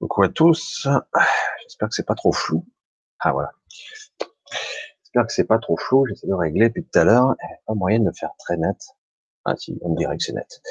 [0.00, 0.88] Coucou à tous.
[1.62, 2.66] J'espère que c'est pas trop flou.
[3.18, 3.50] Ah voilà.
[5.02, 6.06] J'espère que c'est pas trop flou.
[6.06, 7.34] J'essaie de régler depuis tout à l'heure.
[7.66, 8.78] Pas moyen de faire très net.
[9.44, 10.62] Ah si, on dirait que c'est net.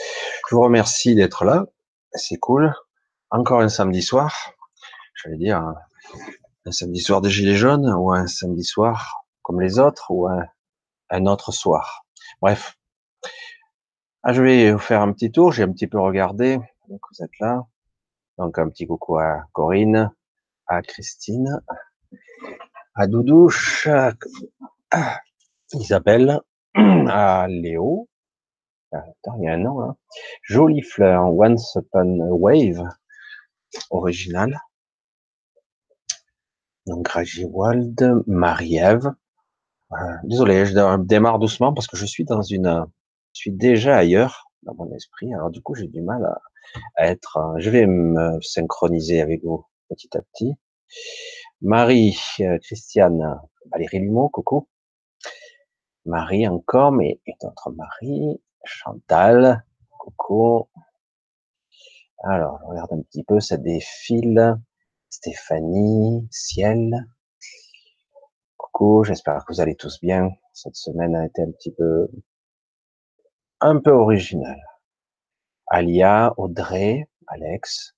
[0.50, 1.68] Je vous remercie d'être là.
[2.13, 2.73] C'est cool.
[3.30, 4.55] Encore un samedi soir.
[5.13, 5.61] J'allais dire
[6.66, 10.43] un samedi soir des Gilets jaunes ou un samedi soir comme les autres ou un,
[11.11, 12.04] un autre soir.
[12.41, 12.80] Bref.
[14.23, 15.52] Ah, je vais vous faire un petit tour.
[15.52, 16.58] J'ai un petit peu regardé.
[16.88, 17.67] Donc vous êtes là.
[18.39, 20.11] Donc un petit coucou à Corinne,
[20.66, 21.61] à Christine,
[22.95, 23.85] à Doudouche,
[24.91, 25.20] à
[25.73, 26.39] Isabelle,
[26.73, 28.07] à Léo.
[28.94, 29.97] Attends, il y a un nom, hein.
[30.41, 32.88] Jolie fleur, Once Upon a Wave,
[33.89, 34.58] original.
[36.88, 39.11] Donc Rajiwald, Marie-Ève.
[40.23, 42.85] Désolé, je démarre doucement parce que je suis dans une,
[43.33, 45.33] je suis déjà ailleurs dans mon esprit.
[45.33, 46.39] Alors du coup, j'ai du mal à,
[46.98, 47.38] être.
[47.38, 50.53] Euh, je vais me synchroniser avec vous petit à petit.
[51.61, 53.39] Marie, euh, Christiane,
[53.72, 54.67] Valérie Lumeau, coucou.
[56.06, 60.70] Marie encore, mais et d'autres Marie, Chantal, coucou.
[62.23, 64.58] Alors, je regarde un petit peu, ça défile.
[65.09, 67.08] Stéphanie, Ciel.
[68.58, 70.30] Coucou, j'espère que vous allez tous bien.
[70.54, 72.08] Cette semaine a été un petit peu,
[73.59, 74.61] un peu originale.
[75.70, 77.95] Alia, Audrey, Alex,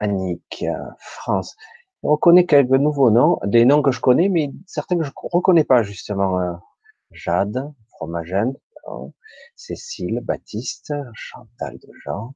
[0.00, 0.64] Annick,
[0.98, 1.56] France.
[2.02, 5.64] On reconnaît quelques nouveaux noms, des noms que je connais, mais certains que je reconnais
[5.64, 6.40] pas justement.
[6.40, 6.54] Euh,
[7.12, 8.54] Jade, Fromagène,
[9.54, 12.34] Cécile, Baptiste, Chantal de Jean,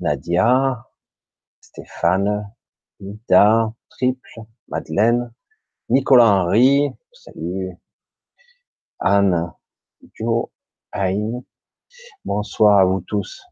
[0.00, 0.84] Nadia,
[1.60, 2.52] Stéphane,
[3.00, 5.32] Nida, Triple, Madeleine,
[5.88, 7.76] Nicolas Henry, salut,
[9.00, 9.52] Anne,
[10.14, 10.52] Jo,
[10.92, 11.44] Aïn,
[12.24, 13.42] Bonsoir à vous tous.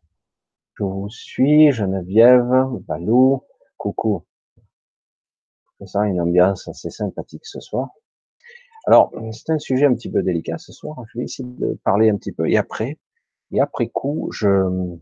[0.74, 2.52] Je vous suis, Geneviève,
[2.86, 3.42] Valou,
[3.78, 4.24] coucou.
[5.80, 7.90] Je sens une ambiance assez sympathique ce soir.
[8.86, 11.02] Alors, c'est un sujet un petit peu délicat ce soir.
[11.12, 12.98] Je vais essayer de parler un petit peu et après,
[13.52, 14.96] et après coup, je,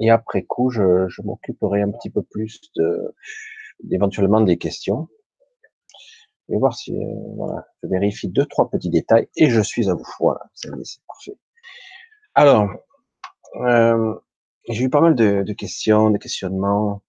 [0.00, 3.14] et après coup, je, je m'occuperai un petit peu plus de,
[3.82, 5.08] d'éventuellement des questions.
[6.48, 9.90] Je vais voir si, euh, voilà, je vérifie deux, trois petits détails et je suis
[9.90, 10.08] à vous.
[10.18, 10.70] Voilà, c'est
[11.06, 11.36] parfait.
[12.40, 12.70] Alors,
[13.56, 14.14] euh,
[14.68, 17.02] j'ai eu pas mal de, questions, de questionnements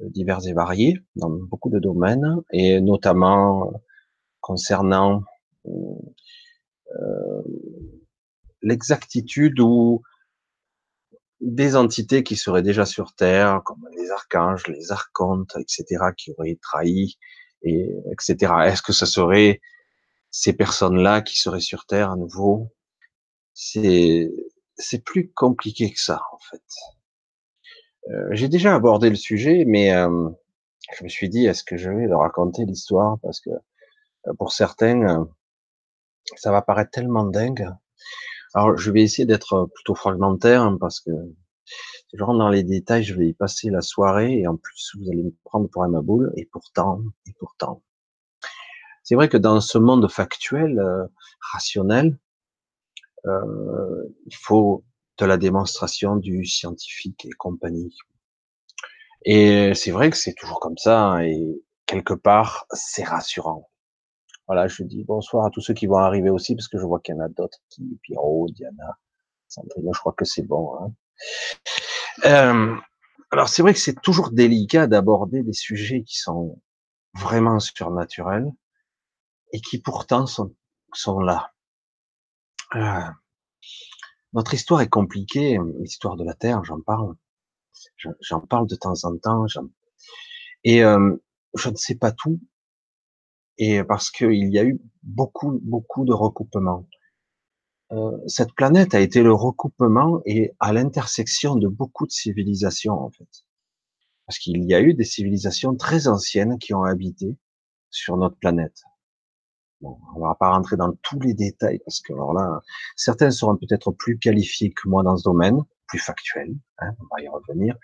[0.00, 3.72] euh, divers et variés dans beaucoup de domaines, et notamment
[4.40, 5.22] concernant
[5.68, 7.42] euh,
[8.62, 10.02] l'exactitude ou
[11.40, 16.58] des entités qui seraient déjà sur Terre, comme les archanges, les archontes, etc., qui auraient
[16.60, 17.16] trahi,
[17.62, 18.52] et etc.
[18.64, 19.60] Est-ce que ce serait
[20.32, 22.72] ces personnes-là qui seraient sur Terre à nouveau?
[23.52, 24.32] C'est
[24.76, 26.62] c'est plus compliqué que ça, en fait.
[28.10, 30.28] Euh, j'ai déjà abordé le sujet, mais euh,
[30.96, 33.18] je me suis dit, est-ce que je vais leur raconter l'histoire?
[33.22, 35.26] Parce que euh, pour certains,
[36.36, 37.68] ça va paraître tellement dingue.
[38.54, 41.10] Alors, je vais essayer d'être plutôt fragmentaire, hein, parce que
[41.64, 44.92] si je rentre dans les détails, je vais y passer la soirée, et en plus,
[44.98, 47.82] vous allez me prendre pour un boule, et pourtant, et pourtant.
[49.02, 50.80] C'est vrai que dans ce monde factuel,
[51.52, 52.18] rationnel,
[53.26, 54.84] euh, il faut
[55.18, 57.96] de la démonstration du scientifique et compagnie.
[59.24, 63.70] Et c'est vrai que c'est toujours comme ça, hein, et quelque part, c'est rassurant.
[64.46, 67.00] Voilà, je dis bonsoir à tous ceux qui vont arriver aussi, parce que je vois
[67.00, 68.98] qu'il y en a d'autres qui, Pierrot, Diana,
[69.48, 70.76] Sandrine, je crois que c'est bon.
[70.78, 70.92] Hein.
[72.26, 72.76] Euh,
[73.30, 76.60] alors c'est vrai que c'est toujours délicat d'aborder des sujets qui sont
[77.14, 78.50] vraiment surnaturels
[79.52, 80.54] et qui pourtant sont,
[80.92, 81.53] sont là.
[82.74, 83.00] Euh,
[84.32, 87.14] notre histoire est compliquée, l'histoire de la Terre, j'en parle.
[88.20, 89.46] J'en parle de temps en temps.
[90.64, 91.16] Et euh,
[91.54, 92.40] je ne sais pas tout.
[93.58, 96.88] Et parce qu'il y a eu beaucoup, beaucoup de recoupements.
[97.92, 103.10] Euh, cette planète a été le recoupement et à l'intersection de beaucoup de civilisations, en
[103.10, 103.28] fait.
[104.26, 107.36] Parce qu'il y a eu des civilisations très anciennes qui ont habité
[107.90, 108.82] sur notre planète.
[109.84, 112.62] Bon, on va pas rentrer dans tous les détails parce que alors là,
[112.96, 116.54] certains seront peut-être plus qualifiés que moi dans ce domaine, plus factuels.
[116.78, 117.76] Hein, on va y revenir.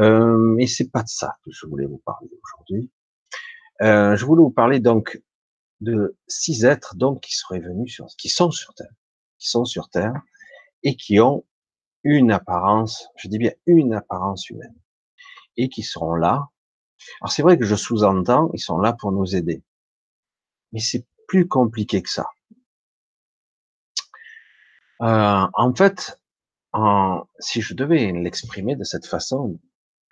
[0.00, 2.90] Euh, mais c'est pas de ça que je voulais vous parler aujourd'hui.
[3.80, 5.22] Euh, je voulais vous parler donc
[5.80, 8.92] de six êtres donc qui seraient venus sur, qui sont sur Terre,
[9.38, 10.20] qui sont sur Terre
[10.82, 11.46] et qui ont
[12.02, 14.76] une apparence, je dis bien une apparence humaine,
[15.56, 16.48] et qui seront là.
[17.22, 19.62] Alors c'est vrai que je sous-entends, ils sont là pour nous aider
[20.74, 22.26] mais c'est plus compliqué que ça.
[25.02, 26.20] Euh, en fait,
[27.38, 29.58] si je devais l'exprimer de cette façon,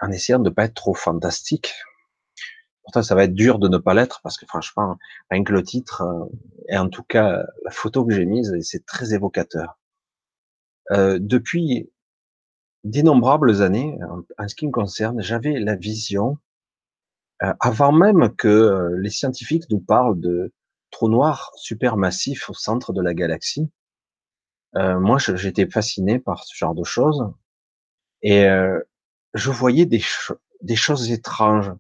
[0.03, 1.75] en essayant de ne pas être trop fantastique.
[2.83, 4.99] Pourtant, ça va être dur de ne pas l'être parce que franchement,
[5.31, 6.25] rien que le titre, euh,
[6.69, 9.79] et en tout cas la photo que j'ai mise, c'est très évocateur.
[10.91, 11.91] Euh, depuis
[12.83, 13.97] d'innombrables années,
[14.39, 16.39] en, ce qui me concerne, j'avais la vision,
[17.45, 20.53] euh, avant même que euh, les scientifiques nous parlent de
[20.93, 23.69] trous noirs supermassifs au centre de la galaxie.
[24.77, 27.25] Euh, moi, j'étais fasciné par ce genre de choses
[28.23, 28.47] et
[29.35, 29.99] je voyais des,
[30.77, 31.73] choses étranges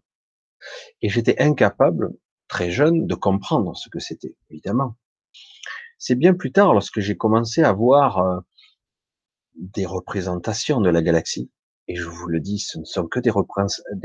[1.00, 2.10] et j'étais incapable,
[2.48, 4.96] très jeune, de comprendre ce que c'était, évidemment.
[5.98, 8.42] C'est bien plus tard, lorsque j'ai commencé à voir
[9.54, 11.50] des représentations de la galaxie.
[11.88, 13.30] Et je vous le dis, ce ne sont que des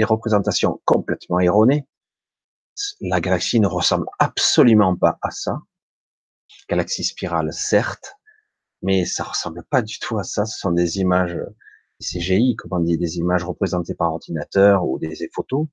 [0.06, 1.86] représentations complètement erronées.
[3.01, 5.59] La galaxie ne ressemble absolument pas à ça.
[6.69, 8.15] Galaxie spirale, certes,
[8.81, 10.45] mais ça ressemble pas du tout à ça.
[10.45, 11.38] Ce sont des images
[12.01, 15.68] CGI, comme on dit, des images représentées par ordinateur ou des photos.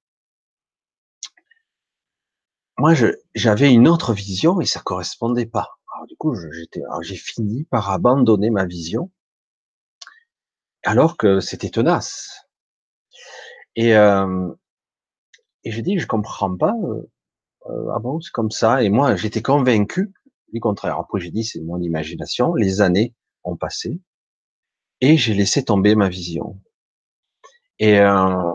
[2.78, 2.94] Moi,
[3.34, 5.68] j'avais une autre vision et ça correspondait pas.
[5.94, 6.34] Alors, du coup,
[7.02, 9.10] j'ai fini par abandonner ma vision
[10.84, 12.46] alors que c'était tenace.
[13.76, 14.52] Et, euh,
[15.64, 16.74] et je dis, je comprends pas.
[16.84, 17.10] Euh,
[17.66, 18.82] euh, ah bon, c'est comme ça.
[18.82, 20.12] Et moi, j'étais convaincu
[20.52, 20.98] du contraire.
[20.98, 22.54] Après, j'ai dit, c'est mon imagination.
[22.54, 24.00] Les années ont passé
[25.00, 26.60] et j'ai laissé tomber ma vision.
[27.78, 28.52] Et euh,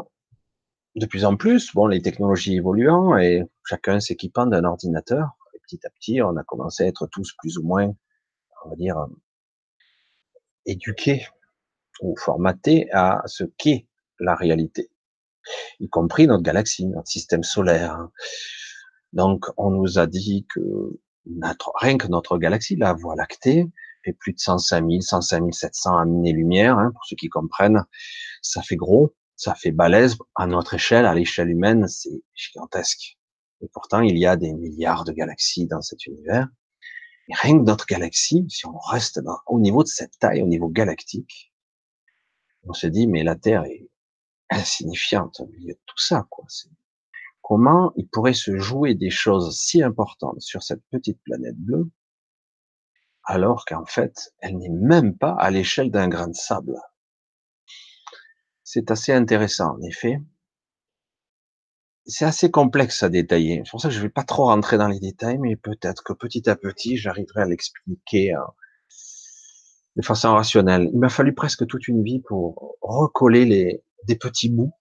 [0.95, 5.85] de plus en plus, bon, les technologies évoluant et chacun s'équipant d'un ordinateur, et petit
[5.85, 7.93] à petit, on a commencé à être tous plus ou moins,
[8.65, 9.07] on va dire,
[10.65, 11.27] éduqués
[12.01, 13.87] ou formaté à ce qu'est
[14.19, 14.88] la réalité,
[15.79, 18.07] y compris notre galaxie, notre système solaire.
[19.13, 20.59] Donc, on nous a dit que
[21.25, 23.65] notre, rien que notre galaxie, la Voie lactée,
[24.03, 27.83] fait plus de 105 000, 105 700 années-lumière, hein, pour ceux qui comprennent.
[28.41, 30.17] Ça fait gros, ça fait balèze.
[30.35, 33.17] À notre échelle, à l'échelle humaine, c'est gigantesque.
[33.61, 36.47] Et pourtant, il y a des milliards de galaxies dans cet univers.
[37.27, 40.69] Et rien que notre galaxie, si on reste au niveau de cette taille, au niveau
[40.69, 41.53] galactique,
[42.63, 43.87] on se dit, mais la Terre est
[44.49, 46.45] insignifiante au milieu de tout ça, quoi.
[47.41, 51.89] Comment il pourrait se jouer des choses si importantes sur cette petite planète bleue,
[53.23, 56.75] alors qu'en fait, elle n'est même pas à l'échelle d'un grain de sable.
[58.63, 60.21] C'est assez intéressant, en effet.
[62.05, 63.61] C'est assez complexe à détailler.
[63.65, 66.03] C'est pour ça que je ne vais pas trop rentrer dans les détails, mais peut-être
[66.03, 68.35] que petit à petit, j'arriverai à l'expliquer
[69.95, 70.89] de façon rationnelle.
[70.93, 74.73] Il m'a fallu presque toute une vie pour recoller les, des petits bouts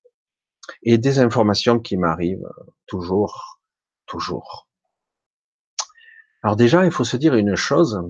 [0.82, 2.48] et des informations qui m'arrivent
[2.86, 3.60] toujours,
[4.06, 4.68] toujours.
[6.42, 8.00] Alors déjà, il faut se dire une chose,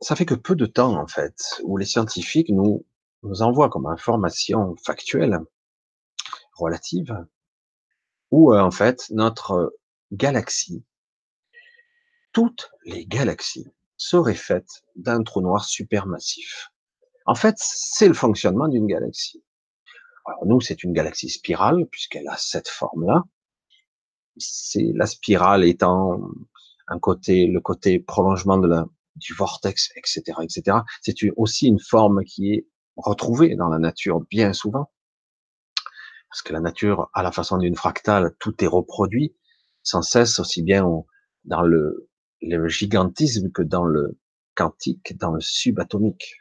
[0.00, 2.84] ça fait que peu de temps en fait, où les scientifiques nous,
[3.40, 5.40] envoient comme information factuelle,
[6.54, 7.26] relative,
[8.30, 9.76] où euh, en fait notre
[10.12, 10.84] galaxie,
[12.32, 13.66] toutes les galaxies,
[13.96, 16.68] serait faite d'un trou noir supermassif.
[17.24, 19.42] En fait, c'est le fonctionnement d'une galaxie.
[20.44, 23.24] Nous, c'est une galaxie spirale puisqu'elle a cette forme-là.
[24.36, 26.20] C'est la spirale étant
[26.88, 28.86] un côté, le côté prolongement de la,
[29.16, 30.78] du vortex, etc., etc.
[31.00, 32.66] C'est aussi une forme qui est
[32.96, 34.90] retrouvée dans la nature bien souvent.
[36.28, 39.34] Parce que la nature, à la façon d'une fractale, tout est reproduit
[39.82, 40.84] sans cesse, aussi bien
[41.44, 42.10] dans le
[42.68, 44.18] gigantisme que dans le
[44.56, 46.36] quantique, dans le subatomique.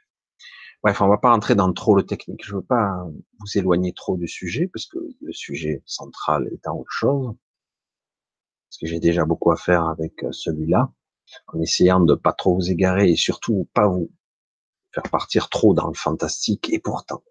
[0.85, 2.45] Bref, on va pas rentrer dans trop le technique.
[2.45, 3.07] Je veux pas
[3.39, 7.33] vous éloigner trop du sujet, parce que le sujet central est en autre chose.
[8.69, 10.93] Parce que j'ai déjà beaucoup à faire avec euh, celui-là,
[11.47, 14.11] en essayant de pas trop vous égarer et surtout pas vous
[14.93, 16.71] faire partir trop dans le fantastique.
[16.71, 17.23] Et pourtant,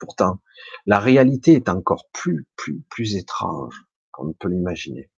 [0.00, 0.40] pourtant,
[0.86, 5.10] la réalité est encore plus, plus, plus étrange qu'on ne peut l'imaginer.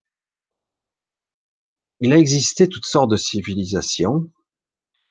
[2.01, 4.29] Il a existé toutes sortes de civilisations,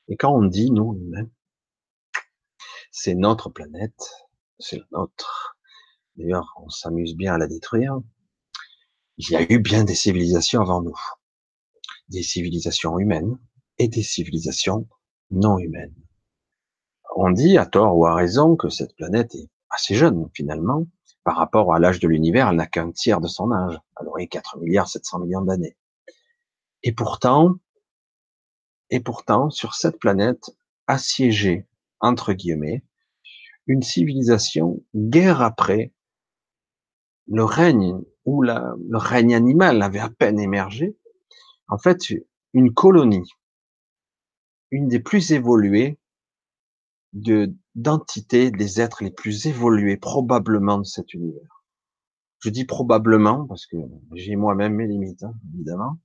[0.09, 1.29] et quand on dit nous humains,
[3.01, 4.27] c'est notre planète,
[4.59, 5.57] c'est la nôtre.
[6.17, 7.97] D'ailleurs, on s'amuse bien à la détruire.
[9.15, 10.99] Il y a eu bien des civilisations avant nous,
[12.09, 13.39] des civilisations humaines
[13.77, 14.85] et des civilisations
[15.31, 15.95] non humaines.
[17.15, 20.85] On dit à tort ou à raison que cette planète est assez jeune finalement.
[21.23, 23.79] Par rapport à l'âge de l'univers, elle n'a qu'un tiers de son âge.
[24.01, 25.77] Elle aurait 4 milliards 700 millions d'années.
[26.83, 27.55] Et pourtant,
[28.89, 30.51] et pourtant, sur cette planète
[30.87, 31.65] assiégée,
[32.01, 32.83] entre guillemets,
[33.69, 35.93] une civilisation, guerre après,
[37.27, 40.97] le règne, la, le règne animal avait à peine émergé,
[41.67, 41.99] en fait,
[42.53, 43.31] une colonie,
[44.71, 45.99] une des plus évoluées
[47.13, 51.63] de, d'entités, des êtres les plus évolués probablement de cet univers.
[52.39, 53.77] Je dis probablement parce que
[54.15, 55.99] j'ai moi-même mes limites, hein, évidemment.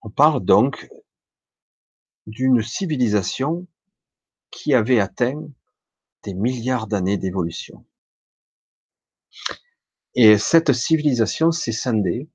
[0.00, 0.88] On parle donc
[2.26, 3.66] d'une civilisation
[4.50, 5.50] qui avait atteint
[6.28, 7.86] des milliards d'années d'évolution.
[10.14, 12.28] Et cette civilisation s'est scindée.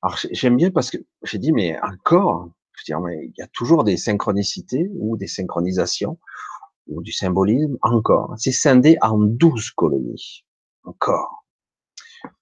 [0.00, 3.48] Alors j'aime bien parce que j'ai dit, mais encore, je veux dire, il y a
[3.48, 6.20] toujours des synchronicités ou des synchronisations
[6.86, 8.34] ou du symbolisme, encore.
[8.38, 10.44] C'est scindé en douze colonies.
[10.84, 11.44] Encore.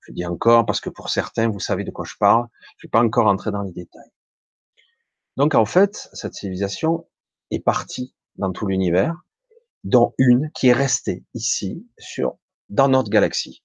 [0.03, 2.47] Je dis encore parce que pour certains, vous savez de quoi je parle.
[2.77, 4.13] Je vais pas encore entrer dans les détails.
[5.39, 7.09] Donc en fait, cette civilisation
[7.51, 9.15] est partie dans tout l'univers,
[9.85, 13.63] dont une qui est restée ici, sur, dans notre galaxie.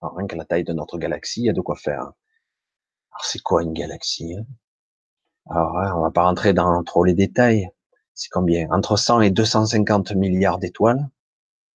[0.00, 2.00] Alors, rien que la taille de notre galaxie, il y a de quoi faire.
[2.00, 4.46] Alors c'est quoi une galaxie hein?
[5.50, 7.68] Alors on va pas rentrer dans trop les détails.
[8.14, 8.68] C'est combien?
[8.70, 11.08] Entre 100 et 250 milliards d'étoiles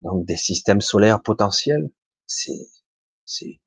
[0.03, 1.91] donc des systèmes solaires potentiels,
[2.27, 2.69] c'est
[3.25, 3.61] c'est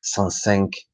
[0.00, 0.88] 105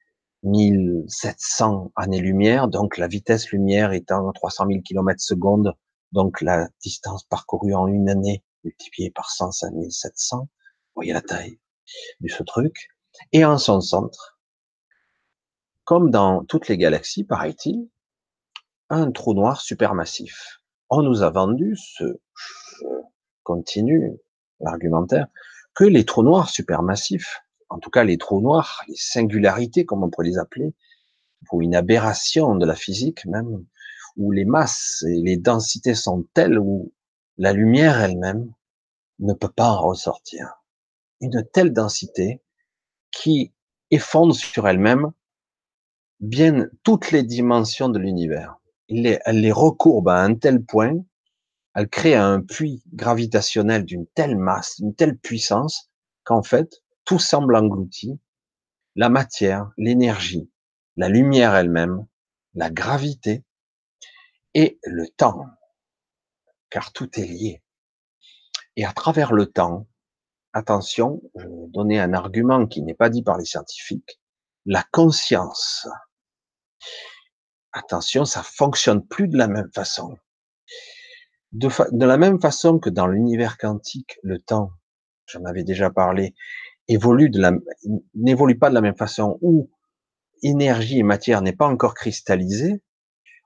[1.07, 5.75] 700 années-lumière, donc la vitesse lumière étant 300 000 km secondes,
[6.13, 10.49] donc la distance parcourue en une année multipliée par 105 700, vous
[10.95, 11.59] voyez la taille
[12.21, 12.89] de ce truc,
[13.33, 14.39] et en son centre,
[15.85, 17.89] comme dans toutes les galaxies, paraît-il,
[18.89, 20.61] un trou noir supermassif.
[20.91, 22.05] On nous a vendu ce,
[22.35, 22.85] ce
[23.43, 24.13] continu
[24.61, 25.27] l'argumentaire,
[25.75, 30.11] que les trous noirs supermassifs, en tout cas les trous noirs, les singularités, comme on
[30.11, 30.75] pourrait les appeler,
[31.51, 33.65] ou une aberration de la physique même,
[34.17, 36.93] où les masses et les densités sont telles où
[37.39, 38.53] la lumière elle-même
[39.19, 40.63] ne peut pas en ressortir.
[41.21, 42.43] Une telle densité
[43.11, 43.53] qui
[43.91, 45.13] effondre sur elle-même
[46.21, 48.57] bien toutes les dimensions de l'univers.
[48.89, 51.03] Elle les recourbe à un tel point
[51.75, 55.91] elle crée un puits gravitationnel d'une telle masse, d'une telle puissance,
[56.25, 58.19] qu'en fait, tout semble englouti.
[58.95, 60.51] La matière, l'énergie,
[60.97, 62.07] la lumière elle-même,
[62.55, 63.43] la gravité
[64.55, 65.47] et le temps.
[66.71, 67.63] Car tout est lié.
[68.77, 69.87] Et à travers le temps,
[70.53, 74.21] attention, je vais donner un argument qui n'est pas dit par les scientifiques,
[74.67, 75.89] la conscience.
[77.73, 80.17] Attention, ça fonctionne plus de la même façon.
[81.53, 81.69] De,
[82.05, 84.71] la même façon que dans l'univers quantique, le temps,
[85.27, 86.35] j'en avais déjà parlé,
[86.89, 87.53] évolue de la,
[88.15, 89.71] n'évolue pas de la même façon où
[90.43, 92.83] énergie et matière n'est pas encore cristallisée.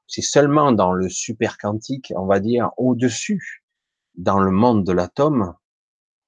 [0.06, 3.64] C'est seulement dans le super quantique, on va dire, au-dessus,
[4.14, 5.54] dans le monde de l'atome,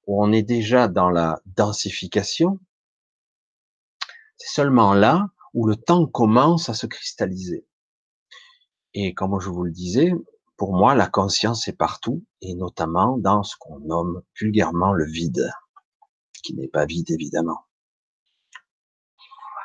[0.06, 2.58] où on est déjà dans la densification.
[4.36, 7.66] C'est seulement là où le temps commence à se cristalliser.
[8.94, 10.12] Et comme je vous le disais,
[10.56, 15.50] pour moi, la conscience est partout, et notamment dans ce qu'on nomme vulgairement le vide,
[16.42, 17.60] qui n'est pas vide évidemment.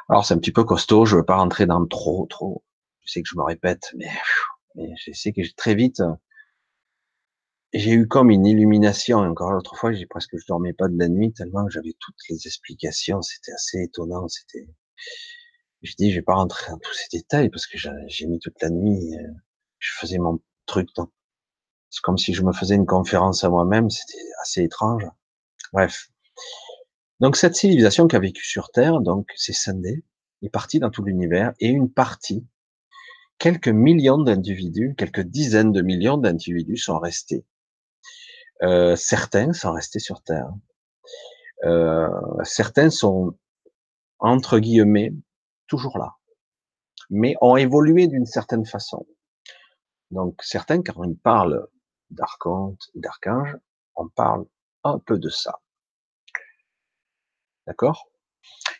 [0.10, 2.64] Alors c'est un petit peu costaud, je veux pas rentrer dans trop, trop.
[3.04, 4.10] Je sais que je me répète, mais,
[4.76, 6.02] mais je sais que très vite,
[7.74, 9.20] j'ai eu comme une illumination.
[9.20, 12.16] Encore l'autre fois, j'ai presque je dormais pas de la nuit tellement que j'avais toutes
[12.30, 13.22] les explications.
[13.22, 14.28] C'était assez étonnant.
[14.28, 14.68] C'était,
[15.82, 18.62] je dis, je vais pas rentrer dans tous ces détails parce que j'ai mis toute
[18.62, 19.16] la nuit.
[19.16, 19.28] Euh,
[19.80, 20.90] je faisais mon truc.
[21.90, 25.06] C'est comme si je me faisais une conférence à moi-même, c'était assez étrange.
[25.74, 26.10] Bref.
[27.20, 30.04] Donc cette civilisation qui a vécu sur Terre, donc c'est scindé,
[30.42, 32.46] est partie dans tout l'univers, et une partie,
[33.44, 37.46] quelques millions d'individus, quelques dizaines de millions d'individus sont restés.
[38.62, 40.50] Euh, certains sont restés sur Terre.
[41.66, 42.08] Euh,
[42.46, 43.38] certains sont,
[44.20, 45.12] entre guillemets,
[45.68, 46.16] toujours là,
[47.10, 49.06] mais ont évolué d'une certaine façon.
[50.10, 51.68] Donc certains, quand on parle
[52.12, 53.58] d'archonte d'archange,
[53.96, 54.46] on parle
[54.86, 55.60] un peu de ça.
[57.68, 58.08] D'accord?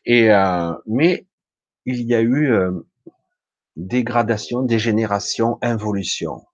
[0.06, 1.28] Et euh, mais
[1.84, 2.50] il y a eu
[3.76, 6.46] dégradation, dégénération, involution.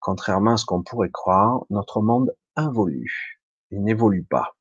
[0.00, 3.40] Contrairement à ce qu'on pourrait croire, notre monde involue.
[3.70, 4.56] Il n'évolue pas.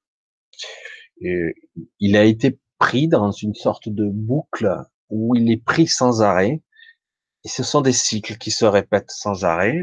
[1.20, 4.76] Il a été pris dans une sorte de boucle
[5.10, 6.62] où il est pris sans arrêt
[7.44, 9.82] et ce sont des cycles qui se répètent sans arrêt,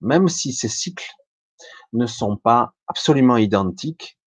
[0.00, 1.10] même si ces cycles
[1.92, 4.18] ne sont pas absolument identiques.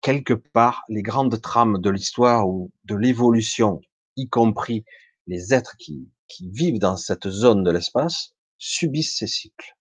[0.00, 3.80] Quelque part, les grandes trames de l'histoire ou de l'évolution,
[4.16, 4.84] y compris
[5.26, 9.76] les êtres qui, qui vivent dans cette zone de l'espace, subissent ces cycles.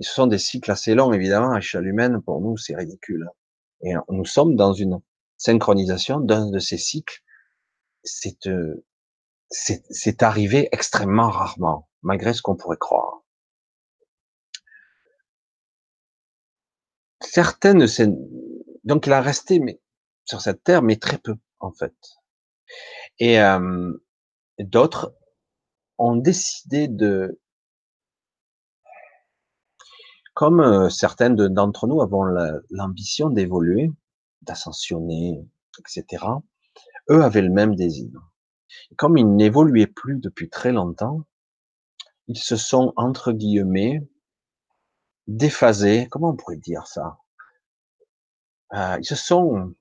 [0.00, 3.28] Ce sont des cycles assez longs, évidemment, à échelle humaine, pour nous, c'est ridicule.
[3.82, 5.00] Et nous sommes dans une
[5.36, 7.22] synchronisation d'un de ces cycles.
[8.02, 8.84] C'est euh,
[9.50, 13.24] c'est arrivé extrêmement rarement, malgré ce qu'on pourrait croire.
[17.34, 17.86] certaines,
[18.84, 19.60] donc il a resté
[20.24, 21.94] sur cette terre, mais très peu en fait.
[23.18, 23.92] Et euh,
[24.58, 25.14] d'autres
[25.98, 27.40] ont décidé de,
[30.34, 32.24] comme euh, certaines d'entre nous avons
[32.70, 33.90] l'ambition d'évoluer,
[34.42, 35.44] d'ascensionner,
[35.78, 36.24] etc.
[37.10, 38.10] Eux avaient le même désir.
[38.96, 41.22] comme ils n'évoluaient plus depuis très longtemps,
[42.28, 44.02] ils se sont entre guillemets
[45.26, 46.08] déphasés.
[46.10, 47.18] Comment on pourrait dire ça?
[48.74, 49.74] Euh, Ils se sont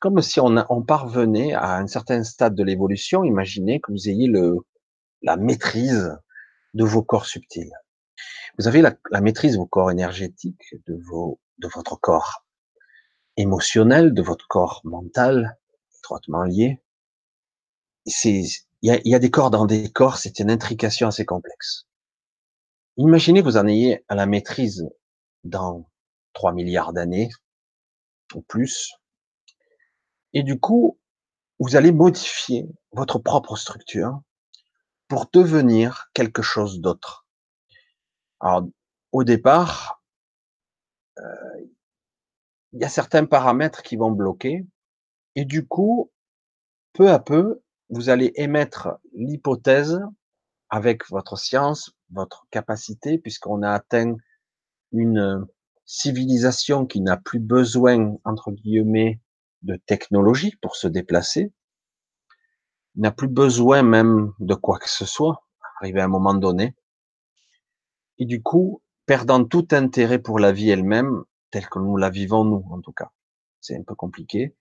[0.00, 3.22] comme si on, parvenait à un certain stade de l'évolution.
[3.22, 4.56] Imaginez que vous ayez le,
[5.22, 6.16] la maîtrise
[6.72, 7.72] de vos corps subtils.
[8.58, 12.46] Vous avez la, maîtrise de vos corps énergétiques, de, vos, de votre corps
[13.36, 15.58] émotionnel, de votre corps mental,
[15.98, 16.82] étroitement lié.
[18.06, 18.46] Il
[18.82, 21.86] y a, y a, des corps dans des corps, c'est une intrication assez complexe.
[22.96, 24.88] Imaginez que vous en ayez à la maîtrise
[25.44, 25.86] dans
[26.32, 27.28] 3 milliards d'années
[28.34, 28.94] ou plus.
[30.32, 30.98] Et du coup,
[31.58, 34.20] vous allez modifier votre propre structure
[35.08, 37.26] pour devenir quelque chose d'autre.
[38.40, 38.68] Alors,
[39.12, 40.02] au départ,
[41.18, 41.22] euh,
[42.72, 44.64] il y a certains paramètres qui vont bloquer,
[45.34, 46.10] et du coup,
[46.92, 50.00] peu à peu, vous allez émettre l'hypothèse
[50.70, 54.16] avec votre science, votre capacité, puisqu'on a atteint
[54.92, 55.46] une
[55.84, 59.20] civilisation qui n'a plus besoin, entre guillemets,
[59.62, 61.52] de technologie pour se déplacer,
[62.96, 65.46] n'a plus besoin même de quoi que ce soit,
[65.80, 66.74] arrivé à un moment donné,
[68.18, 72.44] et du coup, perdant tout intérêt pour la vie elle-même, telle que nous la vivons
[72.44, 73.10] nous, en tout cas.
[73.60, 74.54] C'est un peu compliqué.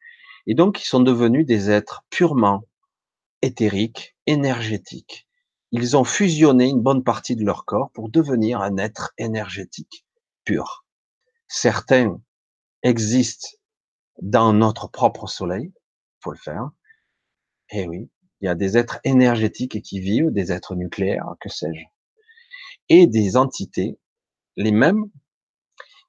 [0.48, 2.64] Et donc, ils sont devenus des êtres purement
[3.42, 5.28] éthériques, énergétiques.
[5.72, 10.06] Ils ont fusionné une bonne partie de leur corps pour devenir un être énergétique
[10.46, 10.86] pur.
[11.48, 12.20] Certains
[12.82, 13.59] existent
[14.22, 15.74] dans notre propre soleil,
[16.22, 16.70] faut le faire.
[17.72, 18.10] Et eh oui,
[18.42, 21.86] il y a des êtres énergétiques qui vivent, des êtres nucléaires, que sais-je
[22.90, 23.98] et des entités,
[24.58, 25.06] les mêmes,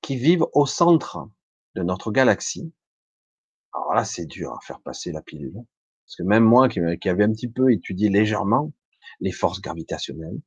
[0.00, 1.28] qui vivent au centre
[1.76, 2.72] de notre galaxie.
[3.74, 5.54] Alors là, c'est dur à faire passer la pilule.
[6.04, 8.72] Parce que même moi, qui, avait un petit peu étudié légèrement
[9.20, 10.40] les forces gravitationnelles,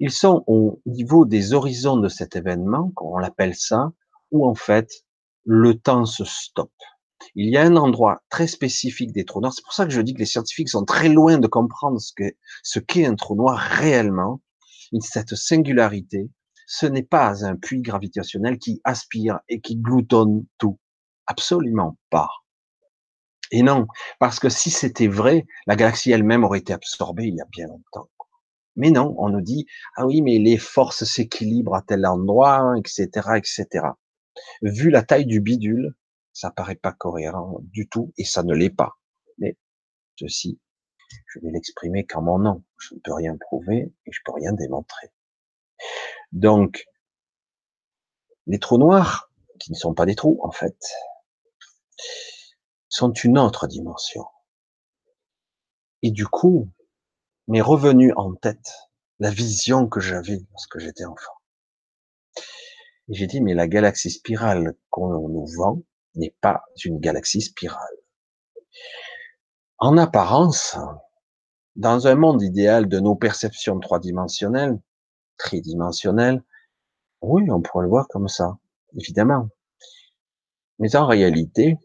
[0.00, 3.92] ils sont au niveau des horizons de cet événement, on l'appelle ça,
[4.32, 5.03] où en fait,
[5.44, 6.70] le temps se stoppe.
[7.34, 9.52] Il y a un endroit très spécifique des trous noirs.
[9.54, 12.12] C'est pour ça que je dis que les scientifiques sont très loin de comprendre ce
[12.14, 14.40] qu'est ce qu'est un trou noir réellement
[15.00, 16.30] cette singularité,
[16.66, 20.78] ce n'est pas un puits gravitationnel qui aspire et qui gloutonne tout.
[21.26, 22.30] Absolument pas.
[23.50, 23.86] Et non,
[24.18, 27.66] parce que si c'était vrai, la galaxie elle-même aurait été absorbée il y a bien
[27.66, 28.10] longtemps.
[28.76, 33.08] Mais non, on nous dit, ah oui, mais les forces s'équilibrent à tel endroit, etc.,
[33.36, 33.86] etc.
[34.62, 35.94] Vu la taille du bidule,
[36.32, 38.98] ça paraît pas cohérent du tout, et ça ne l'est pas.
[39.38, 39.56] Mais
[40.16, 40.58] ceci
[41.26, 42.64] je vais l'exprimer qu'en mon nom.
[42.78, 45.12] Je ne peux rien prouver et je peux rien démontrer.
[46.32, 46.86] Donc,
[48.46, 50.76] les trous noirs, qui ne sont pas des trous en fait,
[52.88, 54.24] sont une autre dimension.
[56.02, 56.70] Et du coup,
[57.48, 58.72] m'est revenu en tête
[59.18, 61.32] la vision que j'avais lorsque j'étais enfant.
[63.08, 65.82] J'ai dit, mais la galaxie spirale qu'on nous vend
[66.14, 67.96] n'est pas une galaxie spirale.
[69.78, 70.76] En apparence,
[71.76, 74.80] dans un monde idéal de nos perceptions trois-dimensionnelles,
[75.36, 76.42] tridimensionnelles,
[77.20, 78.58] oui, on pourrait le voir comme ça,
[78.98, 79.48] évidemment.
[80.78, 81.76] Mais en réalité,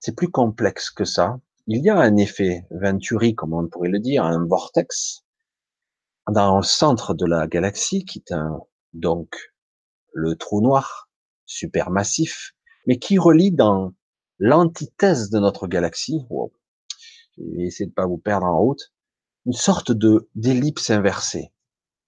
[0.00, 1.38] c'est plus complexe que ça.
[1.68, 5.22] Il y a un effet Venturi, comme on pourrait le dire, un vortex
[6.28, 8.60] dans le centre de la galaxie, qui est un,
[8.94, 9.51] donc
[10.12, 11.08] le trou noir
[11.46, 12.54] supermassif,
[12.86, 13.92] mais qui relie dans
[14.38, 16.26] l'antithèse de notre galaxie,
[17.38, 18.92] je vais essayer de pas vous perdre en route,
[19.46, 21.52] une sorte de d'ellipse inversée.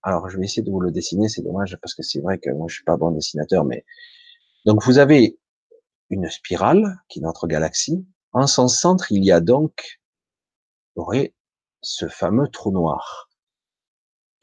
[0.03, 2.51] Alors, je vais essayer de vous le dessiner, c'est dommage parce que c'est vrai que
[2.51, 3.85] moi je suis pas bon dessinateur, mais
[4.67, 5.39] donc vous avez
[6.11, 8.07] une spirale qui est notre galaxie.
[8.33, 10.01] En son centre, il y a donc
[10.97, 11.35] aurait
[11.81, 13.31] ce fameux trou noir.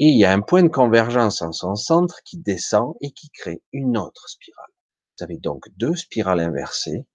[0.02, 3.30] Et il y a un point de convergence en son centre qui descend et qui
[3.30, 4.72] crée une autre spirale.
[5.16, 7.06] Vous avez donc deux spirales inversées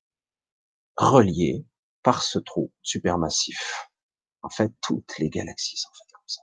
[0.97, 1.67] reliées
[2.05, 3.91] par ce trou supermassif.
[4.43, 6.43] En fait, toutes les galaxies sont faites comme ça.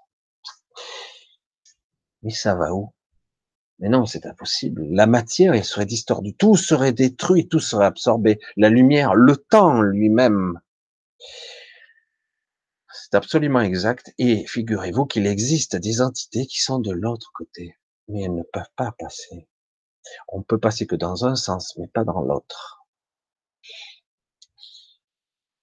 [2.24, 2.94] Mais ça va où?
[3.80, 4.86] Mais non, c'est impossible.
[4.90, 6.36] La matière, elle serait distordue.
[6.36, 8.42] Tout serait détruit, tout serait absorbé.
[8.58, 10.60] La lumière, le temps lui-même.
[12.94, 14.14] C'est absolument exact.
[14.18, 17.78] Et figurez-vous qu'il existe des entités qui sont de l'autre côté.
[18.08, 19.48] Mais elles ne peuvent pas passer.
[20.28, 22.86] On peut passer que dans un sens, mais pas dans l'autre.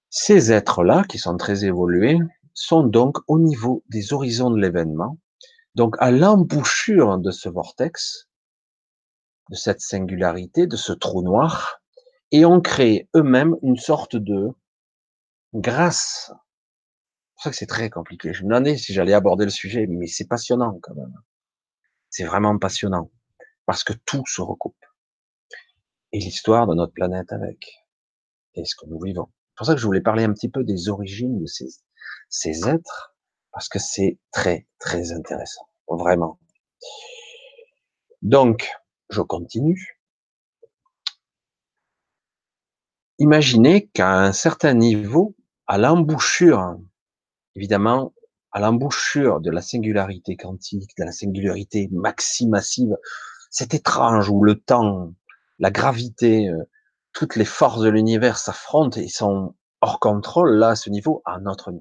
[0.09, 2.19] Ces êtres-là, qui sont très évolués,
[2.53, 5.19] sont donc au niveau des horizons de l'événement,
[5.75, 8.29] donc à l'embouchure de ce vortex,
[9.51, 11.81] de cette singularité, de ce trou noir,
[12.33, 14.51] et ont créé eux-mêmes une sorte de
[15.55, 16.33] grâce.
[17.41, 18.35] C'est pour ça que c'est très compliqué.
[18.35, 21.15] Je me demandais si j'allais aborder le sujet, mais c'est passionnant quand même.
[22.11, 23.11] C'est vraiment passionnant
[23.65, 24.85] parce que tout se recoupe.
[26.13, 27.87] Et l'histoire de notre planète avec.
[28.57, 29.31] Et ce que nous vivons.
[29.33, 33.17] C'est pour ça que je voulais parler un petit peu des origines de ces êtres,
[33.53, 35.67] parce que c'est très, très intéressant.
[35.89, 36.39] Vraiment.
[38.21, 38.69] Donc,
[39.09, 39.99] je continue.
[43.19, 45.35] Imaginez qu'à un certain niveau,
[45.67, 46.77] à l'embouchure,
[47.55, 48.15] évidemment,
[48.53, 52.97] à l'embouchure de la singularité quantique, de la singularité maxi-massive,
[53.51, 55.15] c'est étrange où le temps,
[55.59, 56.63] la gravité, euh,
[57.13, 61.41] toutes les forces de l'univers s'affrontent et sont hors contrôle, là, à ce niveau, à
[61.41, 61.73] notre,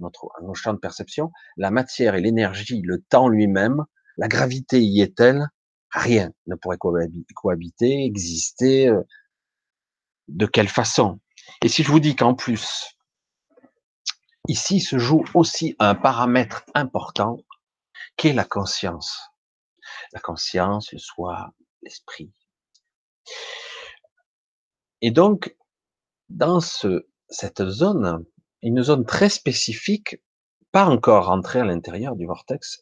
[0.00, 3.84] notre, à nos champs de perception, la matière et l'énergie, le temps lui-même,
[4.16, 5.48] la gravité y est-elle?
[5.90, 8.88] Rien ne pourrait cohabiter, exister.
[8.88, 9.02] Euh,
[10.28, 11.18] de quelle façon?
[11.62, 12.97] Et si je vous dis qu'en plus,
[14.48, 17.36] ici se joue aussi un paramètre important
[18.16, 19.20] qui est la conscience.
[20.12, 22.32] La conscience, le soi, l'esprit.
[25.00, 25.54] Et donc,
[26.28, 28.24] dans ce, cette zone,
[28.62, 30.16] une zone très spécifique,
[30.72, 32.80] pas encore rentrée à l'intérieur du vortex,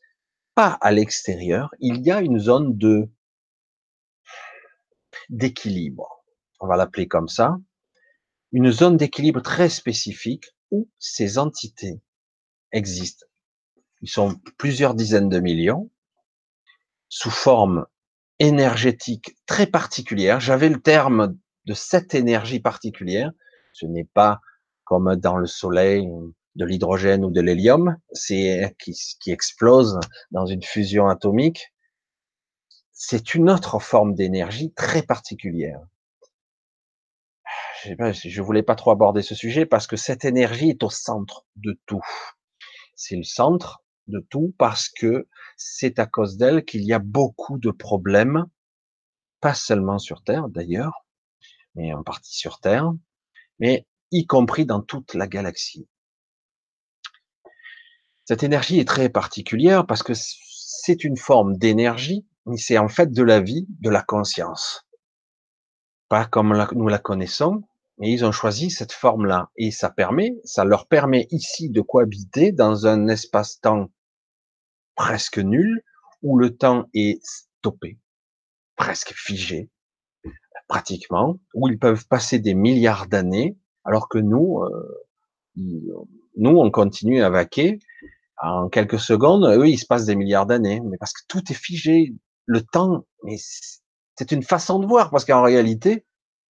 [0.55, 2.79] pas à l'extérieur, il y a une zone
[5.29, 6.25] d'équilibre.
[6.61, 7.59] On va l'appeler comme ça.
[8.53, 12.01] Une zone d'équilibre très spécifique où ces entités
[12.73, 13.27] existent.
[14.03, 15.91] Ils sont plusieurs dizaines de millions
[17.09, 17.87] sous forme
[18.39, 20.41] énergétique très particulière.
[20.41, 23.33] J'avais le terme de cette énergie particulière.
[23.73, 24.41] Ce n'est pas
[24.85, 26.09] comme dans le soleil
[26.55, 29.99] de l'hydrogène ou de l'hélium, c'est qui, qui explose
[30.31, 31.73] dans une fusion atomique.
[32.93, 35.81] C'est une autre forme d'énergie très particulière.
[38.25, 41.79] Je voulais pas trop aborder ce sujet parce que cette énergie est au centre de
[41.87, 42.05] tout.
[42.95, 47.59] C'est le centre de tout parce que c'est à cause d'elle qu'il y a beaucoup
[47.59, 48.47] de problèmes,
[49.41, 51.07] pas seulement sur Terre d'ailleurs,
[51.75, 52.93] mais en partie sur Terre,
[53.59, 55.89] mais y compris dans toute la galaxie.
[58.25, 63.13] Cette énergie est très particulière parce que c'est une forme d'énergie, mais c'est en fait
[63.13, 64.87] de la vie, de la conscience.
[66.09, 67.63] Pas comme nous la connaissons,
[67.99, 69.51] mais ils ont choisi cette forme-là.
[69.57, 73.91] Et ça permet, ça leur permet ici de cohabiter dans un espace-temps
[74.95, 75.83] presque nul,
[76.23, 77.99] où le temps est stoppé,
[78.77, 79.71] presque figé,
[80.69, 85.07] pratiquement, où ils peuvent passer des milliards d'années, alors que nous, euh,
[85.57, 87.79] nous, on continue à vaquer.
[88.43, 91.55] En quelques secondes, eux, il se passe des milliards d'années, mais parce que tout est
[91.55, 96.05] figé, le temps, mais c'est une façon de voir, parce qu'en réalité,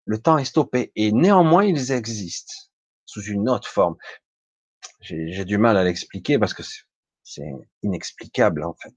[0.06, 2.54] le temps est stoppé, et néanmoins, ils existent
[3.04, 3.96] sous une autre forme.
[5.00, 6.62] J'ai du mal à l'expliquer parce que
[7.22, 8.94] c'est inexplicable, en fait.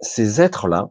[0.00, 0.90] Ces êtres-là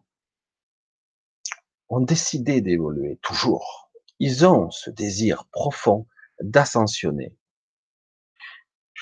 [1.90, 3.92] ont décidé d'évoluer, toujours.
[4.20, 6.08] Ils ont ce désir profond
[6.42, 7.36] d'ascensionner,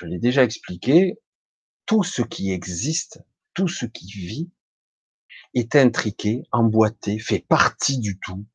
[0.02, 1.20] je l'ai déjà expliqué,
[1.86, 3.22] tout ce qui existe,
[3.54, 4.50] tout ce qui vit,
[5.54, 8.46] est intriqué, emboîté, fait partie du tout.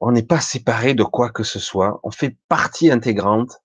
[0.00, 3.58] On n'est pas séparé de quoi que ce soit, on fait partie intégrante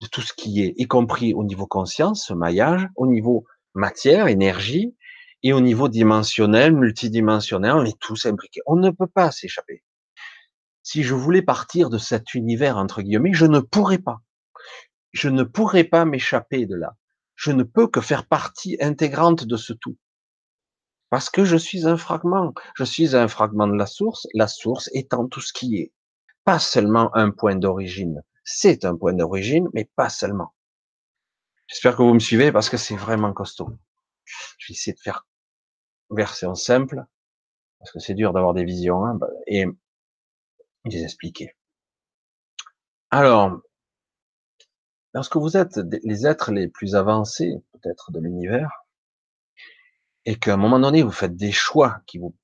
[0.00, 4.28] de tout ce qui est, y compris au niveau conscience, ce maillage, au niveau matière,
[4.28, 4.96] énergie,
[5.44, 8.60] et au niveau dimensionnel, multidimensionnel, on est tous imbriqués.
[8.66, 9.82] On ne peut pas s'échapper.
[10.84, 14.22] Si je voulais partir de cet univers, entre guillemets, je ne pourrais pas
[15.12, 16.96] je ne pourrais pas m'échapper de là.
[17.34, 19.96] Je ne peux que faire partie intégrante de ce tout.
[21.12, 22.54] Parce que je suis un fragment.
[22.74, 25.92] Je suis un fragment de la source, la source étant tout ce qui est.
[26.44, 28.22] Pas seulement un point d'origine.
[28.44, 30.54] C'est un point d'origine, mais pas seulement.
[31.66, 33.68] J'espère que vous me suivez parce que c'est vraiment costaud.
[34.56, 35.26] Je vais essayer de faire
[36.08, 37.04] version simple,
[37.78, 39.66] parce que c'est dur d'avoir des visions, hein, et
[40.86, 41.54] les expliquer.
[43.10, 43.60] Alors,
[45.14, 48.81] Lorsque vous êtes les êtres les plus avancés, peut-être, de l'univers,
[50.24, 52.34] et qu'à un moment donné, vous faites des choix qui vous,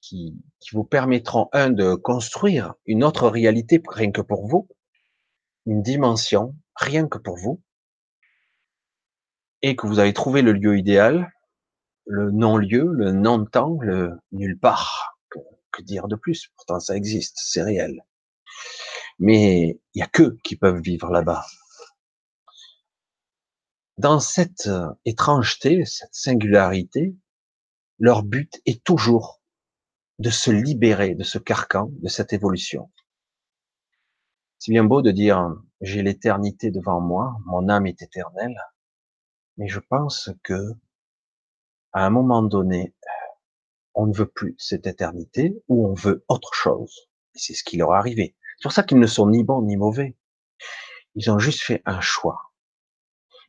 [0.00, 0.36] qui,
[0.72, 4.68] vous permettront, un, de construire une autre réalité rien que pour vous,
[5.66, 7.62] une dimension rien que pour vous,
[9.62, 11.32] et que vous avez trouvé le lieu idéal,
[12.06, 15.16] le non-lieu, le non-temps, le nulle part.
[15.30, 16.48] Que, dire de plus?
[16.56, 18.02] Pourtant, ça existe, c'est réel.
[19.18, 21.46] Mais il y a que qui peuvent vivre là-bas.
[23.98, 27.14] Dans cette euh, étrangeté, cette singularité,
[27.98, 29.42] leur but est toujours
[30.18, 32.90] de se libérer de ce carcan, de cette évolution.
[34.58, 38.56] C'est bien beau de dire j'ai l'éternité devant moi, mon âme est éternelle,
[39.56, 40.74] mais je pense que
[41.92, 42.94] à un moment donné,
[43.94, 47.08] on ne veut plus cette éternité ou on veut autre chose.
[47.34, 48.36] Et c'est ce qui leur est arrivé.
[48.56, 50.16] C'est pour ça qu'ils ne sont ni bons ni mauvais.
[51.14, 52.51] Ils ont juste fait un choix.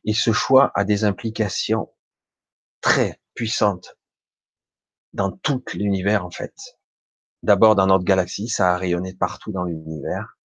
[0.04, 1.90] Et ce choix a des implications
[2.80, 3.96] très puissantes
[5.12, 6.54] dans tout l'univers en fait.
[7.42, 10.36] D'abord dans notre galaxie, ça a rayonné partout dans l'univers.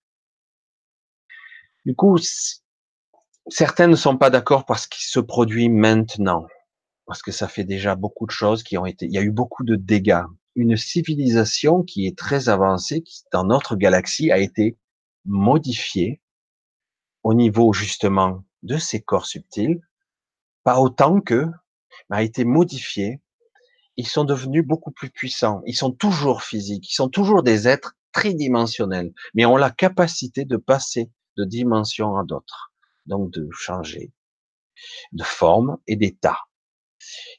[1.84, 2.18] Du coup,
[3.48, 6.46] certains ne sont pas d'accord parce qu'il se produit maintenant,
[7.06, 9.30] parce que ça fait déjà beaucoup de choses qui ont été, il y a eu
[9.30, 10.24] beaucoup de dégâts.
[10.54, 14.76] Une civilisation qui est très avancée, qui dans notre galaxie a été
[15.24, 16.20] modifiée
[17.22, 19.80] au niveau justement de ses corps subtils,
[20.64, 21.46] pas autant que,
[22.10, 23.20] mais a été modifiée
[23.98, 25.60] ils sont devenus beaucoup plus puissants.
[25.66, 30.56] Ils sont toujours physiques, ils sont toujours des êtres tridimensionnels, mais ont la capacité de
[30.56, 32.72] passer de dimension à d'autres,
[33.06, 34.12] donc de changer
[35.10, 36.38] de forme et d'état.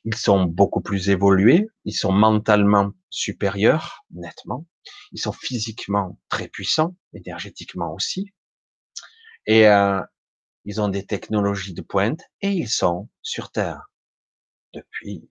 [0.03, 4.67] Ils sont beaucoup plus évolués, ils sont mentalement supérieurs, nettement,
[5.13, 8.33] ils sont physiquement très puissants, énergétiquement aussi,
[9.45, 10.01] et euh,
[10.65, 13.91] ils ont des technologies de pointe, et ils sont sur Terre
[14.73, 15.29] depuis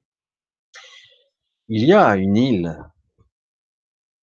[1.68, 2.78] il y a une île.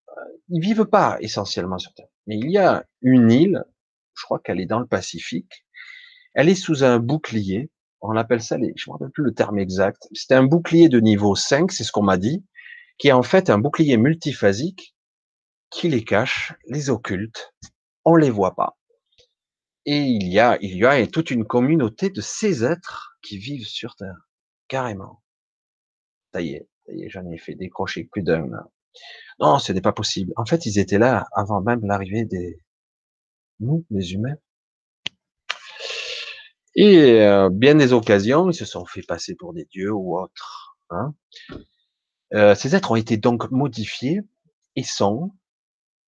[0.08, 3.64] Euh, ils vivent pas essentiellement sur Terre, mais il y a une île.
[4.14, 5.64] Je crois qu'elle est dans le Pacifique.
[6.34, 7.70] Elle est sous un bouclier.
[8.00, 10.08] On appelle ça les, je me rappelle plus le terme exact.
[10.12, 12.44] C'est un bouclier de niveau 5, c'est ce qu'on m'a dit,
[12.98, 14.96] qui est en fait un bouclier multiphasique
[15.70, 17.54] qui les cache, les occulte.
[18.04, 18.75] On les voit pas.
[19.86, 23.66] Et il y a, il y a toute une communauté de ces êtres qui vivent
[23.66, 24.28] sur Terre.
[24.68, 25.22] Carrément.
[26.32, 26.68] Ça y est
[27.08, 28.48] j'en ai fait décrocher plus d'un.
[29.38, 30.32] Non, ce n'est pas possible.
[30.36, 32.60] En fait, ils étaient là avant même l'arrivée des
[33.60, 34.36] nous, les humains.
[36.74, 40.78] Et euh, bien des occasions, ils se sont fait passer pour des dieux ou autres.
[40.90, 41.14] Hein.
[42.34, 44.20] Euh, ces êtres ont été donc modifiés
[44.74, 45.34] et sont,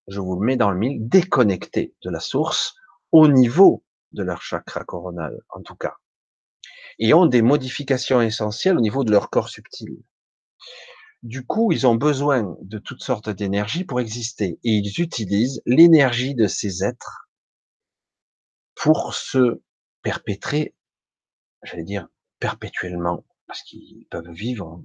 [0.08, 2.74] je vous le mets dans le mille, déconnectés de la source
[3.12, 5.96] au niveau de leur chakra coronal, en tout cas,
[6.98, 10.02] et ont des modifications essentielles au niveau de leur corps subtil.
[11.22, 16.34] Du coup, ils ont besoin de toutes sortes d'énergie pour exister et ils utilisent l'énergie
[16.34, 17.28] de ces êtres
[18.76, 19.60] pour se
[20.02, 20.76] perpétrer,
[21.64, 24.80] j'allais dire perpétuellement, parce qu'ils peuvent vivre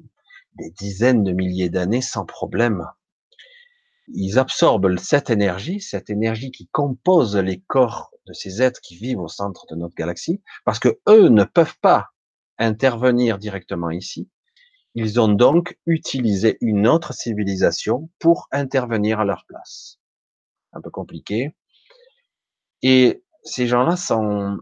[0.55, 2.83] des dizaines de milliers d'années sans problème.
[4.07, 9.19] Ils absorbent cette énergie, cette énergie qui compose les corps de ces êtres qui vivent
[9.19, 12.09] au centre de notre galaxie, parce que eux ne peuvent pas
[12.57, 14.29] intervenir directement ici,
[14.95, 19.99] ils ont donc utilisé une autre civilisation pour intervenir à leur place.
[20.73, 21.55] Un peu compliqué.
[22.83, 24.57] Et ces gens-là sont,